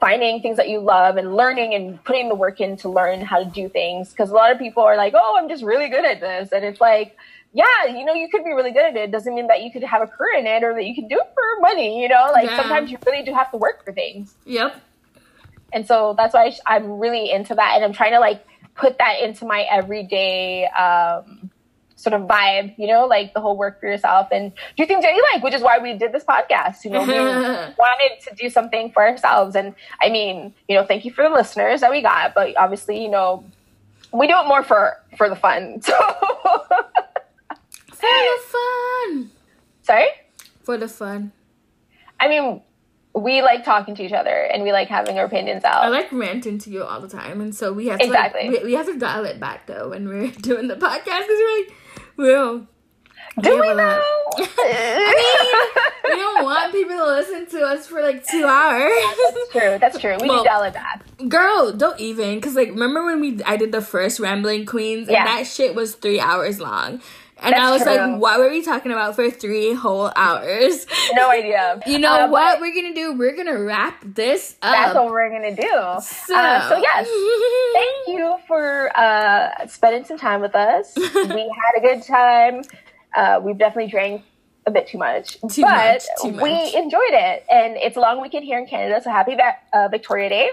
finding 0.00 0.42
things 0.42 0.58
that 0.58 0.68
you 0.68 0.80
love 0.80 1.16
and 1.16 1.34
learning 1.34 1.74
and 1.74 2.02
putting 2.04 2.28
the 2.28 2.34
work 2.34 2.60
in 2.60 2.76
to 2.76 2.88
learn 2.88 3.22
how 3.22 3.38
to 3.38 3.44
do 3.46 3.68
things. 3.68 4.10
Because 4.10 4.30
a 4.30 4.34
lot 4.34 4.52
of 4.52 4.58
people 4.58 4.82
are 4.82 4.96
like, 4.96 5.14
oh, 5.16 5.36
I'm 5.38 5.48
just 5.48 5.64
really 5.64 5.88
good 5.88 6.04
at 6.04 6.20
this. 6.20 6.52
And 6.52 6.64
it's 6.64 6.80
like, 6.80 7.16
yeah, 7.52 7.86
you 7.86 8.04
know, 8.04 8.12
you 8.12 8.28
could 8.28 8.44
be 8.44 8.50
really 8.50 8.72
good 8.72 8.84
at 8.84 8.96
it. 8.96 9.10
Doesn't 9.10 9.34
mean 9.34 9.46
that 9.46 9.62
you 9.62 9.72
could 9.72 9.84
have 9.84 10.02
a 10.02 10.06
career 10.06 10.38
in 10.38 10.46
it 10.46 10.62
or 10.62 10.74
that 10.74 10.84
you 10.84 10.94
can 10.94 11.08
do 11.08 11.16
it 11.16 11.32
for 11.34 11.60
money, 11.60 12.02
you 12.02 12.08
know? 12.08 12.28
Like 12.32 12.50
yeah. 12.50 12.60
sometimes 12.60 12.90
you 12.90 12.98
really 13.06 13.22
do 13.22 13.32
have 13.32 13.50
to 13.52 13.56
work 13.56 13.84
for 13.84 13.92
things. 13.92 14.34
Yep. 14.44 14.80
And 15.72 15.86
so 15.86 16.14
that's 16.16 16.34
why 16.34 16.52
I'm 16.66 16.98
really 16.98 17.30
into 17.30 17.54
that. 17.54 17.72
And 17.76 17.84
I'm 17.84 17.92
trying 17.92 18.12
to 18.12 18.20
like 18.20 18.44
put 18.74 18.98
that 18.98 19.20
into 19.22 19.46
my 19.46 19.62
everyday 19.70 20.66
um, 20.66 21.50
sort 21.96 22.12
of 22.12 22.22
vibe, 22.22 22.74
you 22.76 22.86
know, 22.86 23.06
like 23.06 23.34
the 23.34 23.40
whole 23.40 23.56
work 23.56 23.80
for 23.80 23.86
yourself 23.86 24.28
and 24.32 24.52
do 24.76 24.84
things 24.86 25.02
that 25.02 25.14
you 25.14 25.24
like, 25.32 25.42
which 25.42 25.54
is 25.54 25.62
why 25.62 25.78
we 25.78 25.94
did 25.94 26.12
this 26.12 26.24
podcast. 26.24 26.84
You 26.84 26.90
know, 26.90 27.02
we 27.02 27.12
wanted 27.78 28.20
to 28.28 28.34
do 28.34 28.50
something 28.50 28.90
for 28.92 29.02
ourselves. 29.06 29.54
And 29.56 29.74
I 30.02 30.10
mean, 30.10 30.54
you 30.68 30.76
know, 30.76 30.84
thank 30.84 31.04
you 31.04 31.12
for 31.12 31.22
the 31.22 31.34
listeners 31.34 31.80
that 31.80 31.90
we 31.90 32.02
got, 32.02 32.34
but 32.34 32.56
obviously, 32.56 33.02
you 33.02 33.10
know, 33.10 33.44
we 34.12 34.26
do 34.26 34.34
it 34.38 34.46
more 34.46 34.62
for 34.62 34.96
for 35.16 35.28
the 35.28 35.36
fun. 35.36 35.80
So 38.04 38.10
for 38.10 38.20
the 38.26 38.40
fun. 38.52 39.30
Sorry? 39.82 40.08
For 40.62 40.76
the 40.76 40.88
fun. 40.88 41.32
I 42.20 42.28
mean, 42.28 42.60
we 43.14 43.42
like 43.42 43.64
talking 43.64 43.94
to 43.94 44.02
each 44.02 44.12
other 44.12 44.30
and 44.30 44.62
we 44.62 44.72
like 44.72 44.88
having 44.88 45.18
our 45.18 45.24
opinions 45.24 45.64
out. 45.64 45.84
I 45.84 45.88
like 45.88 46.10
ranting 46.12 46.58
to 46.58 46.70
you 46.70 46.84
all 46.84 47.00
the 47.00 47.08
time, 47.08 47.40
and 47.40 47.54
so 47.54 47.72
we 47.72 47.86
have 47.86 48.00
to 48.00 48.06
exactly. 48.06 48.48
Like, 48.48 48.62
we, 48.62 48.64
we, 48.64 48.72
have 48.74 48.86
to 48.86 48.98
dial 48.98 49.24
it 49.24 49.38
back 49.38 49.66
though 49.66 49.90
when 49.90 50.08
we're 50.08 50.30
doing 50.42 50.68
the 50.68 50.74
podcast 50.74 51.02
because 51.04 51.28
we're 51.28 51.58
like, 51.58 51.74
well, 52.16 52.66
do 53.40 53.50
we 53.60 53.74
know? 53.74 54.02
Uh, 54.36 54.46
I 54.58 56.04
mean, 56.04 56.16
we 56.16 56.20
don't 56.20 56.44
want 56.44 56.72
people 56.72 56.96
to 56.96 57.04
listen 57.04 57.46
to 57.46 57.64
us 57.64 57.86
for 57.86 58.00
like 58.00 58.24
two 58.24 58.44
hours. 58.44 58.92
That's 59.16 59.50
true. 59.50 59.78
That's 59.80 59.98
true. 59.98 60.16
We 60.20 60.28
well, 60.28 60.38
need 60.38 60.48
dial 60.48 60.62
it 60.62 60.74
back. 60.74 61.04
Girl, 61.28 61.72
don't 61.72 61.98
even. 61.98 62.40
Cause 62.40 62.54
like, 62.54 62.68
remember 62.68 63.04
when 63.04 63.20
we 63.20 63.42
I 63.44 63.56
did 63.56 63.72
the 63.72 63.80
first 63.80 64.20
Rambling 64.20 64.66
Queens, 64.66 65.08
and 65.08 65.14
yeah. 65.14 65.24
that 65.24 65.46
shit 65.46 65.74
was 65.74 65.94
three 65.94 66.20
hours 66.20 66.60
long. 66.60 67.00
And 67.44 67.52
That's 67.52 67.62
I 67.62 67.70
was 67.72 67.82
true. 67.82 67.94
like, 67.94 68.20
what 68.20 68.38
were 68.38 68.48
we 68.48 68.62
talking 68.62 68.90
about 68.90 69.14
for 69.16 69.30
three 69.30 69.74
whole 69.74 70.10
hours? 70.16 70.86
No 71.14 71.30
idea. 71.30 71.80
you 71.86 71.98
know 71.98 72.24
uh, 72.24 72.28
what 72.28 72.60
we're 72.60 72.74
gonna 72.74 72.94
do? 72.94 73.12
We're 73.12 73.36
gonna 73.36 73.62
wrap 73.62 74.02
this 74.02 74.56
up. 74.62 74.72
That's 74.72 74.94
what 74.94 75.10
we're 75.10 75.28
gonna 75.30 75.54
do. 75.54 76.02
So, 76.02 76.34
uh, 76.34 76.68
so 76.68 76.78
yes, 76.78 77.06
thank 77.74 78.08
you 78.08 78.36
for 78.48 78.90
uh, 78.98 79.66
spending 79.66 80.04
some 80.04 80.16
time 80.18 80.40
with 80.40 80.54
us. 80.54 80.94
we 80.96 81.04
had 81.12 81.78
a 81.78 81.80
good 81.80 82.02
time. 82.02 82.62
Uh, 83.14 83.40
we've 83.42 83.58
definitely 83.58 83.90
drank 83.90 84.22
a 84.66 84.70
bit 84.70 84.88
too 84.88 84.98
much, 84.98 85.38
too 85.50 85.62
but 85.62 85.70
much, 85.70 86.02
too 86.22 86.28
we 86.42 86.50
much. 86.50 86.74
enjoyed 86.74 87.12
it. 87.12 87.44
And 87.50 87.76
it's 87.76 87.96
a 87.96 88.00
long 88.00 88.20
weekend 88.22 88.44
here 88.44 88.58
in 88.58 88.66
Canada, 88.66 89.00
so 89.02 89.10
happy 89.10 89.36
uh, 89.72 89.88
Victoria 89.88 90.28
Day. 90.30 90.50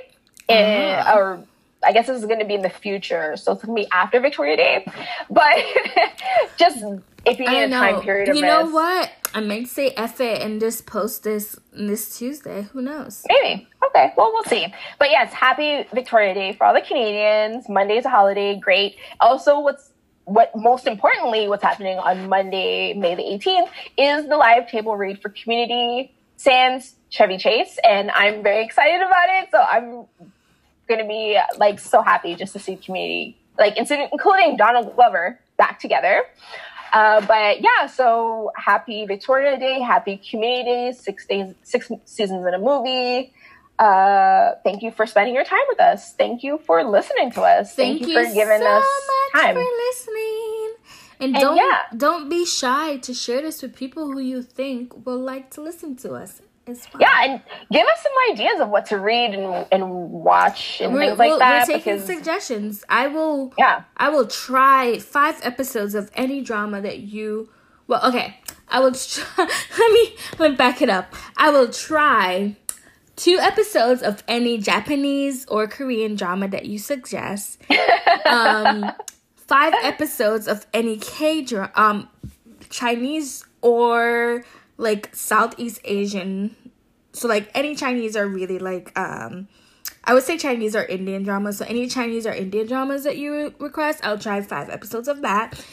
And, 0.49 0.99
uh-huh. 0.99 1.17
Or 1.17 1.43
I 1.83 1.91
guess 1.93 2.07
this 2.07 2.19
is 2.19 2.25
going 2.25 2.39
to 2.39 2.45
be 2.45 2.53
in 2.53 2.61
the 2.61 2.69
future, 2.69 3.35
so 3.37 3.53
it's 3.53 3.63
going 3.63 3.75
to 3.75 3.83
be 3.83 3.91
after 3.91 4.19
Victoria 4.19 4.57
Day. 4.57 4.85
But 5.29 5.57
just 6.57 6.83
if 7.25 7.39
you 7.39 7.49
need 7.49 7.63
a 7.63 7.69
time 7.69 8.01
period 8.01 8.29
of 8.29 8.35
You 8.35 8.41
know 8.41 8.69
what? 8.69 9.11
I 9.33 9.39
might 9.39 9.67
say 9.67 9.91
F 9.91 10.19
it 10.19 10.41
and 10.41 10.59
just 10.59 10.85
post 10.85 11.23
this 11.23 11.57
this 11.71 12.17
Tuesday. 12.17 12.63
Who 12.73 12.81
knows? 12.81 13.23
Maybe. 13.29 13.67
Okay. 13.87 14.13
Well, 14.17 14.31
we'll 14.33 14.43
see. 14.43 14.67
But 14.99 15.09
yes, 15.09 15.33
happy 15.33 15.87
Victoria 15.93 16.33
Day 16.33 16.53
for 16.53 16.65
all 16.65 16.73
the 16.73 16.81
Canadians. 16.81 17.69
Monday's 17.69 18.05
a 18.05 18.09
holiday. 18.09 18.59
Great. 18.59 18.97
Also, 19.19 19.59
what's 19.59 19.91
what 20.25 20.55
most 20.55 20.87
importantly, 20.87 21.47
what's 21.47 21.63
happening 21.63 21.97
on 21.97 22.29
Monday, 22.29 22.93
May 22.93 23.15
the 23.15 23.23
18th, 23.23 23.69
is 23.97 24.27
the 24.27 24.37
live 24.37 24.69
table 24.69 24.95
read 24.95 25.21
for 25.21 25.29
Community 25.29 26.13
Sans 26.37 26.95
Chevy 27.09 27.37
Chase, 27.37 27.77
and 27.83 28.09
I'm 28.11 28.41
very 28.43 28.63
excited 28.65 29.01
about 29.01 29.29
it. 29.29 29.49
So 29.51 29.59
I'm 29.61 30.05
gonna 30.95 31.07
be 31.07 31.39
like 31.57 31.79
so 31.79 32.01
happy 32.01 32.35
just 32.35 32.53
to 32.53 32.59
see 32.59 32.75
Community, 32.75 33.37
like 33.57 33.77
including 33.77 34.57
Donald 34.57 34.95
Glover, 34.95 35.39
back 35.57 35.79
together. 35.79 36.23
Uh, 36.93 37.21
but 37.25 37.61
yeah, 37.61 37.87
so 37.87 38.51
happy 38.55 39.05
Victoria 39.05 39.57
Day, 39.57 39.79
happy 39.79 40.17
Community 40.17 40.63
Day, 40.63 40.91
six 40.91 41.25
days, 41.25 41.53
six 41.63 41.89
seasons 42.05 42.45
in 42.45 42.53
a 42.53 42.59
movie. 42.59 43.33
Uh, 43.79 44.53
thank 44.63 44.83
you 44.83 44.91
for 44.91 45.07
spending 45.07 45.33
your 45.33 45.43
time 45.43 45.65
with 45.69 45.79
us. 45.79 46.13
Thank 46.13 46.43
you 46.43 46.59
for 46.65 46.83
listening 46.83 47.31
to 47.31 47.41
us. 47.41 47.73
Thank, 47.73 47.99
thank 47.99 48.09
you, 48.09 48.19
you, 48.19 48.27
for 48.27 48.33
giving 48.33 48.59
so 48.59 48.67
us 48.67 48.85
time. 49.33 49.55
for 49.55 49.63
listening. 49.63 50.73
And, 51.19 51.35
and 51.35 51.41
don't 51.41 51.57
yeah. 51.57 51.79
don't 51.95 52.29
be 52.29 52.45
shy 52.45 52.97
to 52.97 53.13
share 53.13 53.41
this 53.41 53.61
with 53.61 53.75
people 53.75 54.11
who 54.11 54.19
you 54.19 54.41
think 54.41 55.05
will 55.05 55.19
like 55.19 55.49
to 55.51 55.61
listen 55.61 55.95
to 55.97 56.13
us. 56.13 56.41
Yeah, 56.67 57.23
and 57.23 57.41
give 57.71 57.85
us 57.85 58.03
some 58.03 58.11
ideas 58.31 58.59
of 58.59 58.69
what 58.69 58.85
to 58.87 58.99
read 58.99 59.33
and, 59.33 59.65
and 59.71 60.11
watch 60.11 60.79
and 60.79 60.93
we're, 60.93 61.07
things 61.07 61.19
like 61.19 61.39
that. 61.39 61.67
We're 61.67 61.77
taking 61.77 61.93
because, 61.95 62.05
suggestions. 62.05 62.83
I 62.87 63.07
will. 63.07 63.53
Yeah, 63.57 63.83
I 63.97 64.09
will 64.09 64.27
try 64.27 64.99
five 64.99 65.39
episodes 65.43 65.95
of 65.95 66.11
any 66.13 66.41
drama 66.41 66.81
that 66.81 66.99
you. 66.99 67.49
Well, 67.87 68.05
okay. 68.05 68.37
I 68.69 68.79
will. 68.79 68.93
Try, 68.93 69.25
let 69.37 69.91
me 69.91 70.15
let 70.37 70.51
me 70.51 70.57
back 70.57 70.81
it 70.81 70.89
up. 70.89 71.13
I 71.35 71.49
will 71.49 71.69
try 71.69 72.55
two 73.15 73.37
episodes 73.39 74.03
of 74.03 74.23
any 74.27 74.57
Japanese 74.57 75.45
or 75.47 75.67
Korean 75.67 76.15
drama 76.15 76.47
that 76.47 76.65
you 76.65 76.77
suggest. 76.77 77.61
um, 78.25 78.91
five 79.35 79.73
episodes 79.83 80.47
of 80.47 80.65
any 80.73 80.97
K 80.97 81.41
drama, 81.41 81.71
um, 81.75 82.09
Chinese 82.69 83.45
or 83.61 84.43
like 84.81 85.15
Southeast 85.15 85.79
Asian. 85.85 86.55
So 87.13 87.27
like 87.27 87.49
any 87.53 87.75
Chinese 87.75 88.15
are 88.15 88.27
really 88.27 88.59
like 88.59 88.97
um 88.97 89.47
I 90.03 90.13
would 90.13 90.23
say 90.23 90.37
Chinese 90.37 90.75
or 90.75 90.83
Indian 90.83 91.23
dramas. 91.23 91.57
So 91.57 91.65
any 91.65 91.87
Chinese 91.87 92.25
or 92.25 92.33
Indian 92.33 92.67
dramas 92.67 93.03
that 93.03 93.17
you 93.17 93.53
request, 93.59 94.01
I'll 94.03 94.17
try 94.17 94.41
five 94.41 94.69
episodes 94.69 95.07
of 95.07 95.21
that. 95.21 95.63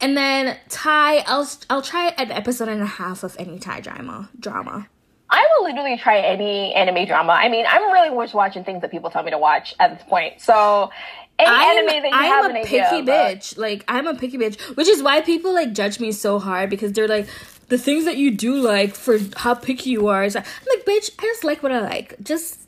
And 0.00 0.16
then 0.16 0.56
Thai, 0.68 1.18
I'll 1.26 1.48
I'll 1.70 1.82
try 1.82 2.08
an 2.18 2.30
episode 2.30 2.68
and 2.68 2.82
a 2.82 2.86
half 2.86 3.22
of 3.22 3.36
any 3.38 3.58
Thai 3.58 3.80
drama 3.80 4.28
drama. 4.38 4.88
I 5.28 5.46
will 5.56 5.64
literally 5.64 5.96
try 5.96 6.20
any 6.20 6.72
anime 6.74 7.06
drama. 7.06 7.32
I 7.32 7.48
mean, 7.48 7.66
I'm 7.68 7.92
really 7.92 8.24
just 8.24 8.34
watching 8.34 8.62
things 8.64 8.82
that 8.82 8.90
people 8.90 9.10
tell 9.10 9.24
me 9.24 9.32
to 9.32 9.38
watch 9.38 9.74
at 9.80 9.98
this 9.98 10.08
point. 10.08 10.40
So 10.40 10.90
any 11.38 11.50
I'm, 11.50 11.78
anime 11.78 12.02
that 12.02 12.08
you 12.08 12.16
I'm 12.16 12.24
have 12.24 12.50
a 12.50 12.54
picky 12.64 12.80
idea, 12.80 13.02
bitch. 13.02 13.58
Like 13.58 13.84
I'm 13.88 14.06
a 14.06 14.14
picky 14.14 14.38
bitch, 14.38 14.60
which 14.76 14.88
is 14.88 15.02
why 15.02 15.20
people 15.22 15.52
like 15.52 15.72
judge 15.72 15.98
me 16.00 16.12
so 16.12 16.38
hard 16.38 16.70
because 16.70 16.92
they're 16.92 17.08
like 17.08 17.28
the 17.68 17.78
things 17.78 18.04
that 18.04 18.16
you 18.16 18.30
do 18.30 18.56
like 18.56 18.94
for 18.94 19.18
how 19.36 19.54
picky 19.54 19.90
you 19.90 20.08
are. 20.08 20.24
Is 20.24 20.36
I'm 20.36 20.42
like, 20.42 20.84
bitch, 20.84 21.10
I 21.18 21.22
just 21.22 21.44
like 21.44 21.62
what 21.62 21.72
I 21.72 21.80
like. 21.80 22.16
Just 22.22 22.66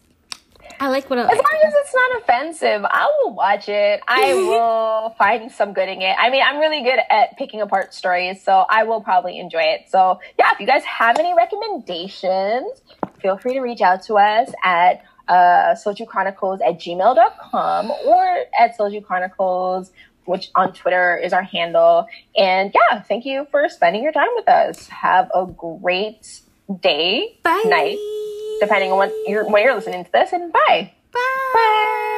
I 0.80 0.88
like 0.88 1.10
what 1.10 1.18
I 1.18 1.24
like. 1.24 1.32
As 1.32 1.38
long 1.38 1.60
as 1.64 1.74
it's 1.76 1.94
not 1.94 2.22
offensive, 2.22 2.84
I 2.84 3.10
will 3.18 3.34
watch 3.34 3.68
it. 3.68 4.00
I 4.06 4.34
will 4.34 5.10
find 5.18 5.50
some 5.50 5.72
good 5.72 5.88
in 5.88 6.02
it. 6.02 6.14
I 6.18 6.30
mean, 6.30 6.42
I'm 6.44 6.58
really 6.58 6.82
good 6.82 7.00
at 7.10 7.36
picking 7.36 7.60
apart 7.60 7.94
stories, 7.94 8.42
so 8.42 8.64
I 8.68 8.84
will 8.84 9.00
probably 9.00 9.38
enjoy 9.38 9.62
it. 9.62 9.86
So, 9.88 10.20
yeah, 10.38 10.52
if 10.52 10.60
you 10.60 10.66
guys 10.66 10.84
have 10.84 11.18
any 11.18 11.34
recommendations, 11.34 12.80
feel 13.20 13.36
free 13.38 13.54
to 13.54 13.60
reach 13.60 13.80
out 13.80 14.02
to 14.04 14.18
us 14.18 14.50
at 14.64 15.02
uh, 15.28 15.74
Soju 15.74 16.06
Chronicles 16.06 16.60
at 16.60 16.78
gmail.com 16.78 17.90
or 17.90 18.38
at 18.58 18.78
Soju 18.78 19.04
Chronicles, 19.04 19.90
which 20.28 20.50
on 20.55 20.72
Twitter 20.72 21.16
is 21.16 21.32
our 21.32 21.42
handle. 21.42 22.06
And 22.36 22.74
yeah, 22.74 23.00
thank 23.02 23.24
you 23.24 23.46
for 23.50 23.68
spending 23.68 24.02
your 24.02 24.12
time 24.12 24.28
with 24.36 24.48
us. 24.48 24.86
Have 24.88 25.30
a 25.34 25.46
great 25.46 26.40
day, 26.80 27.38
bye. 27.42 27.62
night, 27.66 27.98
depending 28.60 28.92
on 28.92 28.98
when 28.98 29.24
you're, 29.26 29.48
when 29.48 29.62
you're 29.62 29.74
listening 29.74 30.05
to 30.05 30.12
this. 30.12 30.32
And 30.32 30.52
bye. 30.52 30.92
Bye. 31.12 31.50
bye. 31.55 32.14